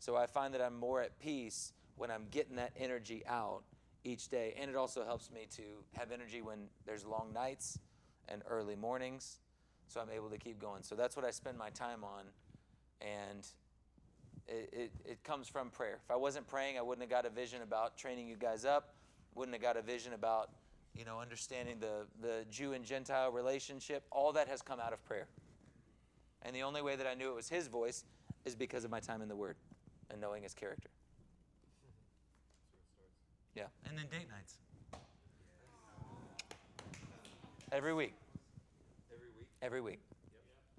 So 0.00 0.16
I 0.16 0.26
find 0.26 0.54
that 0.54 0.60
I'm 0.60 0.78
more 0.78 1.02
at 1.02 1.18
peace 1.20 1.72
when 1.96 2.10
I'm 2.10 2.26
getting 2.30 2.56
that 2.56 2.72
energy 2.76 3.22
out 3.28 3.62
each 4.02 4.28
day. 4.28 4.54
And 4.58 4.70
it 4.70 4.76
also 4.76 5.04
helps 5.04 5.30
me 5.30 5.46
to 5.56 5.62
have 5.92 6.10
energy 6.10 6.42
when 6.42 6.68
there's 6.86 7.04
long 7.04 7.32
nights 7.32 7.78
and 8.28 8.42
early 8.48 8.76
mornings. 8.76 9.38
So 9.90 10.00
I'm 10.00 10.10
able 10.14 10.30
to 10.30 10.38
keep 10.38 10.60
going. 10.60 10.82
So 10.82 10.94
that's 10.94 11.16
what 11.16 11.24
I 11.24 11.30
spend 11.32 11.58
my 11.58 11.70
time 11.70 12.04
on. 12.04 12.24
And 13.00 13.46
it, 14.46 14.70
it, 14.72 14.92
it 15.04 15.24
comes 15.24 15.48
from 15.48 15.70
prayer. 15.70 15.98
If 16.04 16.10
I 16.10 16.16
wasn't 16.16 16.46
praying, 16.46 16.78
I 16.78 16.82
wouldn't 16.82 17.02
have 17.02 17.10
got 17.10 17.26
a 17.26 17.34
vision 17.34 17.62
about 17.62 17.98
training 17.98 18.28
you 18.28 18.36
guys 18.36 18.64
up, 18.64 18.94
wouldn't 19.34 19.54
have 19.54 19.62
got 19.62 19.76
a 19.76 19.82
vision 19.82 20.12
about 20.12 20.50
you 20.96 21.04
know, 21.04 21.20
understanding 21.20 21.78
the, 21.80 22.06
the 22.20 22.44
Jew 22.50 22.72
and 22.72 22.84
Gentile 22.84 23.30
relationship, 23.30 24.04
all 24.10 24.32
that 24.32 24.48
has 24.48 24.62
come 24.62 24.80
out 24.80 24.92
of 24.92 25.04
prayer. 25.04 25.26
And 26.42 26.54
the 26.54 26.62
only 26.62 26.82
way 26.82 26.96
that 26.96 27.06
I 27.06 27.14
knew 27.14 27.30
it 27.30 27.34
was 27.34 27.48
his 27.48 27.68
voice 27.68 28.04
is 28.44 28.54
because 28.54 28.84
of 28.84 28.90
my 28.90 29.00
time 29.00 29.22
in 29.22 29.28
the 29.28 29.36
Word 29.36 29.56
and 30.10 30.20
knowing 30.20 30.42
his 30.42 30.54
character. 30.54 30.88
Yeah. 33.54 33.64
And 33.88 33.96
then 33.96 34.06
date 34.10 34.28
nights. 34.30 34.56
Every 37.72 37.94
week. 37.94 38.14
Every 39.62 39.80
week? 39.80 39.92
Week. 39.92 40.00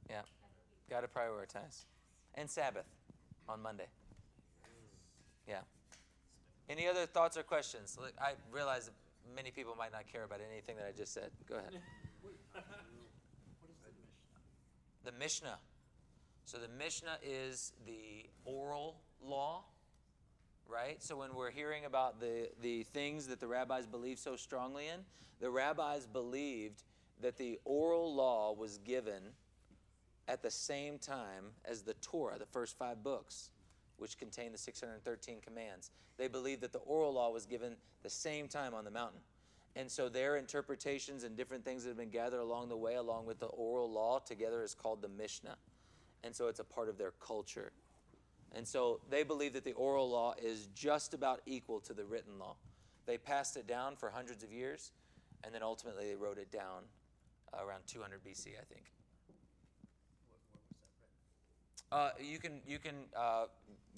Yeah. 0.10 0.22
Got 0.90 1.02
to 1.02 1.08
prioritize. 1.08 1.86
And 2.36 2.50
Sabbath 2.50 2.86
on 3.48 3.62
Monday. 3.62 3.88
Yeah. 5.48 5.60
Any 6.70 6.88
other 6.88 7.06
thoughts 7.06 7.38
or 7.38 7.44
questions? 7.44 7.98
Look, 8.00 8.14
I 8.20 8.34
realize 8.52 8.86
that 8.86 8.94
many 9.36 9.52
people 9.52 9.76
might 9.78 9.92
not 9.92 10.12
care 10.12 10.24
about 10.24 10.40
anything 10.52 10.78
that 10.78 10.88
I 10.88 10.98
just 10.98 11.14
said. 11.14 11.32
Go 11.48 11.56
ahead. 11.56 11.78
The 15.04 15.12
Mishnah. 15.14 15.58
So 16.46 16.60
the 16.60 16.68
Mishnah 16.68 17.18
is 17.24 17.74
the 17.88 18.30
oral 18.46 18.98
law, 19.26 19.64
right? 20.68 21.02
So 21.02 21.18
when 21.18 21.34
we're 21.34 21.50
hearing 21.50 21.86
about 21.86 22.20
the, 22.20 22.50
the 22.62 22.84
things 22.84 23.26
that 23.28 23.40
the 23.40 23.48
rabbis 23.48 23.88
believe 23.88 24.20
so 24.20 24.36
strongly 24.36 24.88
in, 24.88 25.00
the 25.40 25.50
rabbis 25.50 26.06
believed 26.06 26.84
that 27.22 27.38
the 27.38 27.60
oral 27.66 28.14
law 28.14 28.54
was 28.54 28.78
given 28.80 29.22
at 30.28 30.42
the 30.42 30.52
same 30.52 30.98
time 30.98 31.46
as 31.66 31.82
the 31.82 31.94
Torah, 31.96 32.38
the 32.38 32.46
first 32.46 32.78
five 32.78 33.04
books, 33.04 33.50
which 33.98 34.18
contain 34.18 34.52
the 34.52 34.58
613 34.58 35.42
commands. 35.42 35.92
They 36.18 36.28
believed 36.28 36.62
that 36.62 36.72
the 36.72 36.80
oral 36.80 37.14
law 37.14 37.32
was 37.32 37.46
given 37.46 37.76
the 38.04 38.10
same 38.10 38.48
time 38.48 38.74
on 38.74 38.86
the 38.86 38.92
mountain. 38.92 39.20
And 39.76 39.90
so 39.90 40.10
their 40.10 40.38
interpretations 40.38 41.24
and 41.24 41.38
different 41.38 41.64
things 41.64 41.84
that 41.84 41.90
have 41.90 41.98
been 41.98 42.10
gathered 42.10 42.42
along 42.42 42.70
the 42.70 42.78
way, 42.78 42.96
along 42.96 43.26
with 43.26 43.40
the 43.40 43.48
oral 43.48 43.92
law 43.92 44.20
together, 44.20 44.64
is 44.64 44.74
called 44.74 45.02
the 45.02 45.08
Mishnah. 45.08 45.56
And 46.24 46.36
so 46.36 46.48
it's 46.48 46.60
a 46.60 46.64
part 46.64 46.90
of 46.90 46.98
their 46.98 47.12
culture. 47.26 47.72
And 48.54 48.68
so 48.68 49.00
they 49.10 49.24
believe 49.24 49.54
that 49.54 49.64
the 49.64 49.74
oral 49.74 50.10
law 50.10 50.34
is 50.42 50.68
just 50.76 51.14
about 51.14 51.42
equal 51.46 51.80
to 51.82 51.94
the 51.94 52.04
written 52.04 52.38
law. 52.38 52.56
They 53.06 53.18
passed 53.18 53.56
it 53.56 53.66
down 53.66 53.96
for 53.96 54.10
hundreds 54.10 54.44
of 54.44 54.52
years, 54.52 54.92
and 55.44 55.56
then 55.56 55.64
ultimately 55.64 56.08
they 56.08 56.16
wrote 56.16 56.38
it 56.38 56.52
down 56.52 56.84
around 57.54 57.82
200 57.88 58.24
BC, 58.24 58.48
I 58.60 58.64
think. 58.72 58.92
Uh, 61.92 62.12
you 62.22 62.40
can 62.40 62.62
you 62.66 62.80
can 62.80 62.96
uh, 63.18 63.46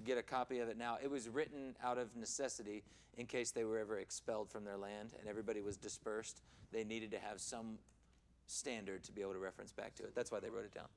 get 0.04 0.18
a 0.18 0.24
copy 0.24 0.60
of 0.60 0.68
it 0.68 0.78
now. 0.78 0.98
It 1.02 1.12
was 1.12 1.30
written 1.30 1.76
out 1.84 2.00
of 2.00 2.16
necessity 2.16 2.84
in 3.18 3.28
case 3.28 3.52
they 3.52 3.64
were 3.64 3.78
ever 3.78 4.00
expelled 4.00 4.50
from 4.50 4.66
their 4.66 4.78
land 4.78 5.14
and 5.20 5.30
everybody 5.30 5.62
was 5.62 5.78
dispersed. 5.78 6.42
They 6.72 6.84
needed 6.84 7.12
to 7.12 7.20
have 7.20 7.40
some 7.40 7.78
standard 8.48 9.04
to 9.04 9.12
be 9.12 9.22
able 9.22 9.34
to 9.34 9.40
reference 9.40 9.72
back 9.72 9.94
to 9.96 10.04
it. 10.04 10.16
That's 10.16 10.32
why 10.32 10.40
they 10.40 10.50
wrote 10.50 10.66
it 10.66 10.74
down. 10.74 10.88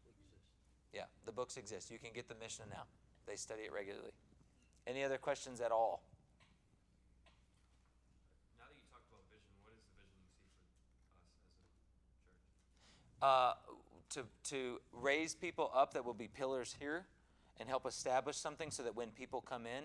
Yeah, 0.95 1.05
the 1.27 1.33
books 1.33 1.59
exist. 1.59 1.91
You 1.91 1.99
can 1.99 2.11
get 2.15 2.29
the 2.29 2.35
Mishnah 2.41 2.67
now. 2.71 2.85
They 3.27 3.37
study 3.37 3.63
it 3.63 3.73
regularly. 3.73 4.13
Any 4.87 5.05
other 5.05 5.19
questions 5.19 5.61
at 5.61 5.73
all? 5.73 6.03
Now 8.57 8.65
that 8.71 8.79
you 8.79 8.87
talked 8.89 9.05
about 9.11 9.21
vision, 9.29 9.53
what 9.67 9.75
is 9.75 9.83
the 9.85 9.99
vision 9.99 10.17
you 10.17 10.31
see 10.33 10.49
for 10.57 10.65
us 10.65 10.81
as 10.81 10.89
a 10.89 11.05
church? 11.05 11.27
Uh, 13.23 13.53
to, 14.11 14.23
to 14.45 14.81
raise 14.93 15.35
people 15.35 15.71
up 15.75 15.95
that 15.95 16.05
will 16.05 16.15
be 16.15 16.29
pillars 16.29 16.77
here 16.79 17.07
and 17.59 17.69
help 17.69 17.87
establish 17.87 18.37
something 18.37 18.71
so 18.71 18.83
that 18.83 18.95
when 18.95 19.11
people 19.11 19.41
come 19.41 19.67
in, 19.67 19.85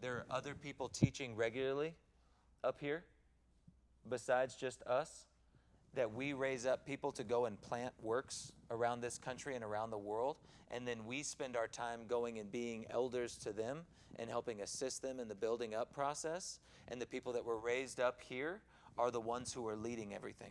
there 0.00 0.14
are 0.14 0.26
other 0.30 0.54
people 0.54 0.88
teaching 0.88 1.36
regularly 1.36 1.94
up 2.62 2.80
here 2.80 3.04
besides 4.08 4.54
just 4.54 4.82
us. 4.82 5.26
That 5.94 6.12
we 6.12 6.34
raise 6.34 6.66
up 6.66 6.84
people 6.84 7.10
to 7.12 7.24
go 7.24 7.46
and 7.46 7.58
plant 7.60 7.94
works 8.02 8.52
around 8.70 9.00
this 9.00 9.16
country 9.16 9.54
and 9.54 9.64
around 9.64 9.90
the 9.90 9.98
world. 9.98 10.36
And 10.70 10.86
then 10.86 11.06
we 11.06 11.22
spend 11.22 11.56
our 11.56 11.68
time 11.68 12.00
going 12.06 12.38
and 12.38 12.52
being 12.52 12.84
elders 12.90 13.36
to 13.38 13.52
them 13.52 13.82
and 14.18 14.28
helping 14.28 14.60
assist 14.60 15.00
them 15.00 15.18
in 15.20 15.28
the 15.28 15.34
building 15.34 15.74
up 15.74 15.94
process. 15.94 16.60
And 16.88 17.00
the 17.00 17.06
people 17.06 17.32
that 17.32 17.44
were 17.44 17.58
raised 17.58 17.98
up 17.98 18.20
here 18.20 18.60
are 18.98 19.10
the 19.10 19.20
ones 19.20 19.54
who 19.54 19.66
are 19.68 19.76
leading 19.76 20.12
everything. 20.12 20.50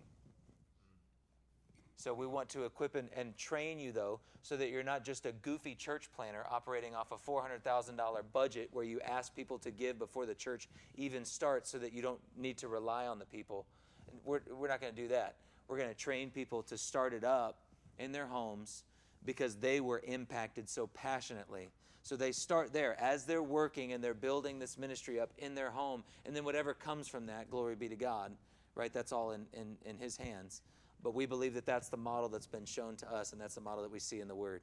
So 1.97 2.13
we 2.13 2.27
want 2.27 2.49
to 2.49 2.65
equip 2.65 2.95
and, 2.95 3.09
and, 3.15 3.37
train 3.37 3.79
you, 3.79 3.91
though, 3.91 4.19
so 4.41 4.57
that 4.57 4.69
you're 4.69 4.83
not 4.83 5.05
just 5.05 5.25
a 5.25 5.31
goofy 5.31 5.75
church 5.75 6.09
planner 6.13 6.45
operating 6.51 6.93
off 6.93 7.11
a 7.11 7.15
$400,000 7.15 7.97
budget 8.33 8.69
where 8.73 8.83
you 8.83 8.99
ask 9.01 9.33
people 9.33 9.57
to 9.59 9.71
give 9.71 9.97
before 9.97 10.25
the 10.25 10.35
church 10.35 10.67
even 10.95 11.23
starts 11.23 11.71
so 11.71 11.77
that 11.77 11.93
you 11.93 12.01
don't 12.01 12.19
need 12.37 12.57
to 12.57 12.67
rely 12.67 13.07
on 13.07 13.17
the 13.17 13.25
people. 13.25 13.65
And 14.11 14.19
we're, 14.25 14.41
we're 14.51 14.67
not 14.67 14.81
going 14.81 14.93
to 14.93 15.01
do 15.01 15.07
that. 15.09 15.37
We're 15.67 15.77
going 15.77 15.89
to 15.89 15.95
train 15.95 16.31
people 16.31 16.63
to 16.63 16.77
start 16.77 17.13
it 17.13 17.23
up 17.23 17.59
in 17.97 18.11
their 18.11 18.27
homes 18.27 18.83
because 19.25 19.55
they 19.55 19.79
were 19.79 20.01
impacted 20.05 20.69
so 20.69 20.87
passionately. 20.87 21.69
So 22.03 22.15
they 22.15 22.31
start 22.33 22.71
there 22.71 22.99
as 23.01 23.25
they're 23.25 23.41
working 23.41 23.93
and 23.93 24.03
they're 24.03 24.13
building 24.13 24.59
this 24.59 24.77
ministry 24.77 25.19
up 25.19 25.31
in 25.39 25.55
their 25.55 25.71
home. 25.71 26.03
And 26.25 26.35
then 26.35 26.43
whatever 26.43 26.73
comes 26.73 27.07
from 27.07 27.25
that, 27.27 27.49
glory 27.49 27.75
be 27.75 27.89
to 27.89 27.95
God, 27.95 28.31
right? 28.75 28.93
That's 28.93 29.11
all 29.11 29.31
in, 29.31 29.47
in, 29.53 29.77
in 29.85 29.97
His 29.97 30.17
hands. 30.17 30.61
But 31.05 31.13
we 31.13 31.27
believe 31.27 31.53
that 31.53 31.67
that's 31.67 31.89
the 31.89 31.97
model 31.97 32.29
that's 32.29 32.47
been 32.47 32.65
shown 32.65 32.95
to 32.95 33.13
us, 33.13 33.31
and 33.31 33.39
that's 33.39 33.53
the 33.53 33.61
model 33.61 33.83
that 33.83 33.91
we 33.91 33.99
see 33.99 34.21
in 34.21 34.27
the 34.27 34.33
Word. 34.33 34.61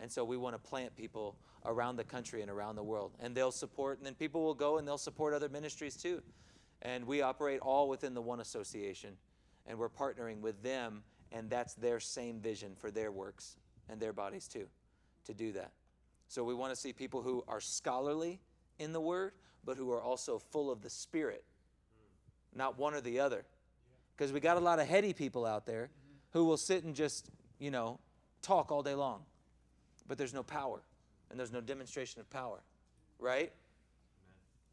And 0.00 0.10
so 0.10 0.24
we 0.24 0.38
want 0.38 0.54
to 0.54 0.58
plant 0.58 0.96
people 0.96 1.36
around 1.66 1.96
the 1.96 2.04
country 2.04 2.40
and 2.40 2.50
around 2.50 2.76
the 2.76 2.82
world. 2.82 3.12
And 3.20 3.34
they'll 3.34 3.52
support, 3.52 3.98
and 3.98 4.06
then 4.06 4.14
people 4.14 4.42
will 4.42 4.54
go 4.54 4.78
and 4.78 4.88
they'll 4.88 4.96
support 4.96 5.34
other 5.34 5.50
ministries 5.50 5.94
too. 5.94 6.22
And 6.80 7.06
we 7.06 7.20
operate 7.20 7.60
all 7.60 7.90
within 7.90 8.14
the 8.14 8.22
one 8.22 8.40
association, 8.40 9.18
and 9.66 9.78
we're 9.78 9.90
partnering 9.90 10.40
with 10.40 10.62
them, 10.62 11.02
and 11.30 11.50
that's 11.50 11.74
their 11.74 12.00
same 12.00 12.40
vision 12.40 12.72
for 12.74 12.90
their 12.90 13.12
works 13.12 13.58
and 13.90 14.00
their 14.00 14.14
bodies 14.14 14.48
too, 14.48 14.68
to 15.26 15.34
do 15.34 15.52
that. 15.52 15.72
So 16.28 16.42
we 16.42 16.54
want 16.54 16.72
to 16.72 16.76
see 16.80 16.94
people 16.94 17.20
who 17.20 17.44
are 17.48 17.60
scholarly 17.60 18.40
in 18.78 18.94
the 18.94 19.00
Word, 19.02 19.32
but 19.62 19.76
who 19.76 19.92
are 19.92 20.00
also 20.00 20.38
full 20.38 20.70
of 20.70 20.80
the 20.80 20.88
Spirit, 20.88 21.44
not 22.54 22.78
one 22.78 22.94
or 22.94 23.02
the 23.02 23.20
other. 23.20 23.44
Because 24.16 24.32
we 24.32 24.40
got 24.40 24.56
a 24.56 24.60
lot 24.60 24.78
of 24.78 24.88
heady 24.88 25.12
people 25.12 25.44
out 25.44 25.66
there 25.66 25.84
mm-hmm. 25.84 26.38
who 26.38 26.44
will 26.46 26.56
sit 26.56 26.84
and 26.84 26.94
just, 26.94 27.28
you 27.58 27.70
know, 27.70 27.98
talk 28.42 28.72
all 28.72 28.82
day 28.82 28.94
long, 28.94 29.22
but 30.08 30.16
there's 30.16 30.34
no 30.34 30.42
power 30.42 30.80
and 31.30 31.38
there's 31.38 31.52
no 31.52 31.60
demonstration 31.60 32.20
of 32.20 32.30
power, 32.30 32.60
right? 33.18 33.52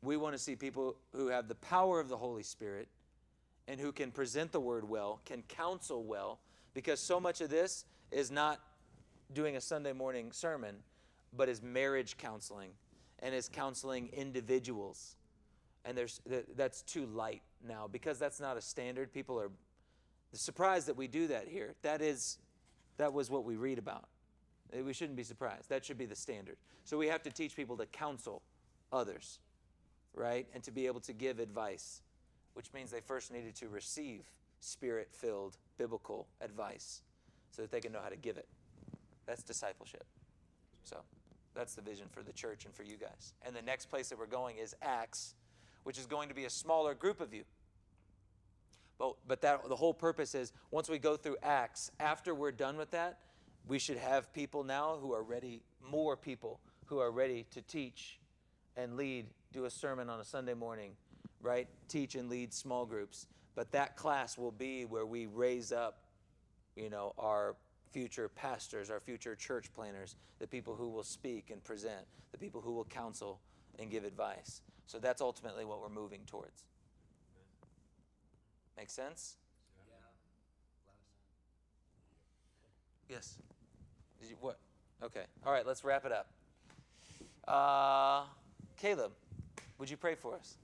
We 0.02 0.18
want 0.18 0.36
to 0.36 0.40
see 0.40 0.56
people 0.56 0.95
who 1.14 1.28
have 1.28 1.48
the 1.48 1.56
power 1.56 1.99
of 1.99 2.10
the 2.10 2.18
Holy 2.18 2.44
Spirit 2.44 2.88
and 3.68 3.80
who 3.80 3.91
can 3.91 4.11
present 4.11 4.52
the 4.52 4.60
word 4.60 4.88
well, 4.88 5.22
can 5.26 5.41
counsel 5.44 6.03
well, 6.03 6.40
because 6.74 6.99
so 6.99 7.20
much 7.20 7.41
of 7.41 7.49
this 7.49 7.86
is 8.11 8.30
not 8.30 8.60
doing 9.34 9.56
a 9.56 9.61
Sunday 9.61 9.94
morning 9.94 10.32
sermon, 10.32 10.76
but 11.36 11.49
is 11.49 11.61
marriage 11.61 12.18
counseling 12.18 12.72
and 13.20 13.34
is 13.34 13.49
counseling 13.49 14.10
individuals. 14.14 15.15
And 15.85 15.97
there's 15.97 16.22
that's 16.55 16.81
too 16.81 17.05
light 17.05 17.41
now 17.68 17.89
because 17.91 18.18
that's 18.18 18.39
not 18.39 18.57
a 18.57 18.61
standard. 18.61 19.11
People 19.14 19.39
are 19.39 19.51
surprised 20.31 20.88
that 20.88 20.95
we 20.95 21.07
do 21.07 21.27
that 21.27 21.47
here. 21.47 21.76
That 21.81 22.01
is 22.01 22.38
that 22.97 23.14
was 23.14 23.30
what 23.30 23.43
we 23.43 23.55
read 23.55 23.77
about. 23.77 24.07
Eh, 24.72 24.81
we 24.81 24.93
shouldn't 24.93 25.18
be 25.18 25.23
surprised. 25.23 25.69
That 25.69 25.84
should 25.84 25.97
be 25.97 26.05
the 26.05 26.15
standard. 26.15 26.57
So 26.85 26.97
we 26.97 27.07
have 27.07 27.22
to 27.23 27.31
teach 27.31 27.55
people 27.55 27.77
to 27.77 27.85
counsel 27.88 28.41
others, 28.91 29.39
right? 30.14 30.47
And 30.53 30.64
to 30.64 30.72
be 30.72 30.88
able 30.88 31.01
to 31.01 31.14
give 31.14 31.39
advice, 31.39 32.01
which 32.53 32.72
means 32.73 32.91
they 32.91 33.01
first 33.01 33.31
needed 33.31 33.55
to 33.55 33.69
receive 33.69 34.26
spirit 34.60 35.10
filled 35.11 35.57
biblical 35.77 36.27
advice 36.41 37.01
so 37.51 37.61
that 37.61 37.72
they 37.72 37.81
can 37.81 37.91
know 37.91 37.99
how 38.01 38.10
to 38.10 38.15
give 38.15 38.38
it. 38.38 38.47
That's 39.26 39.43
discipleship. 39.43 40.05
So 40.84 40.97
that's 41.53 41.76
the 41.76 41.81
vision 41.81 42.07
for 42.11 42.23
the 42.23 42.34
church 42.34 42.65
and 42.65 42.73
for 42.73 42.84
you 42.84 42.97
guys. 42.97 43.34
And 43.45 43.55
the 43.55 43.61
next 43.61 43.89
place 43.89 44.10
that 44.10 44.18
we're 44.18 44.26
going 44.26 44.57
is 44.57 44.76
Acts, 44.81 45.35
which 45.84 45.97
is 45.97 46.05
going 46.05 46.30
to 46.30 46.35
be 46.35 46.45
a 46.45 46.49
smaller 46.49 46.93
group 46.93 47.22
of 47.22 47.34
you. 47.34 47.43
But, 48.97 49.15
but 49.27 49.41
that, 49.41 49.68
the 49.68 49.76
whole 49.76 49.93
purpose 49.93 50.35
is 50.35 50.53
once 50.72 50.89
we 50.89 50.99
go 50.99 51.18
through 51.18 51.38
Acts, 51.43 51.91
after 51.99 52.34
we're 52.34 52.51
done 52.51 52.77
with 52.77 52.91
that, 52.91 53.19
we 53.68 53.80
should 53.80 53.97
have 53.97 54.34
people 54.34 54.64
now 54.64 54.97
who 55.01 55.14
are 55.14 55.23
ready, 55.23 55.61
more 55.89 56.15
people 56.15 56.60
who 56.85 56.99
are 56.99 57.11
ready 57.11 57.45
to 57.51 57.61
teach 57.61 58.19
and 58.76 58.97
lead, 58.97 59.27
do 59.51 59.65
a 59.65 59.69
sermon 59.69 60.10
on 60.10 60.19
a 60.19 60.23
Sunday 60.23 60.53
morning, 60.53 60.91
right? 61.41 61.68
Teach 61.88 62.15
and 62.15 62.30
lead 62.30 62.53
small 62.53 62.85
groups. 62.85 63.27
But 63.55 63.72
that 63.72 63.95
class 63.95 64.38
will 64.38 64.51
be 64.51 64.85
where 64.85 65.05
we 65.05 65.27
raise 65.27 65.72
up, 65.72 66.03
you 66.76 66.89
know, 66.89 67.14
our 67.18 67.55
future 67.91 68.27
pastors, 68.27 68.89
our 68.89 68.99
future 68.99 69.35
church 69.35 69.72
planners, 69.73 70.15
the 70.39 70.47
people 70.47 70.76
who 70.76 70.89
will 70.89 71.03
speak 71.03 71.51
and 71.51 71.64
present, 71.64 72.05
the 72.31 72.38
people 72.38 72.61
who 72.61 72.73
will 72.73 72.85
counsel 72.85 73.39
and 73.80 73.91
give 73.91 74.03
advice. 74.03 74.61
So 74.88 74.99
that's 74.99 75.22
ultimately 75.22 75.65
what 75.65 75.81
we're 75.81 75.89
moving 75.89 76.22
towards. 76.27 76.65
Make 78.77 78.89
sense? 78.89 79.38
Yes. 83.10 83.38
You, 84.22 84.35
what? 84.39 84.57
Okay. 85.03 85.23
All 85.45 85.51
right, 85.51 85.65
let's 85.65 85.84
wrap 85.84 86.05
it 86.05 86.11
up. 86.11 86.27
Uh, 87.47 88.26
Caleb, 88.77 89.11
would 89.77 89.89
you 89.89 89.97
pray 89.97 90.15
for 90.15 90.35
us? 90.35 90.55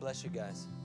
Bless 0.00 0.24
you 0.24 0.30
guys. 0.30 0.79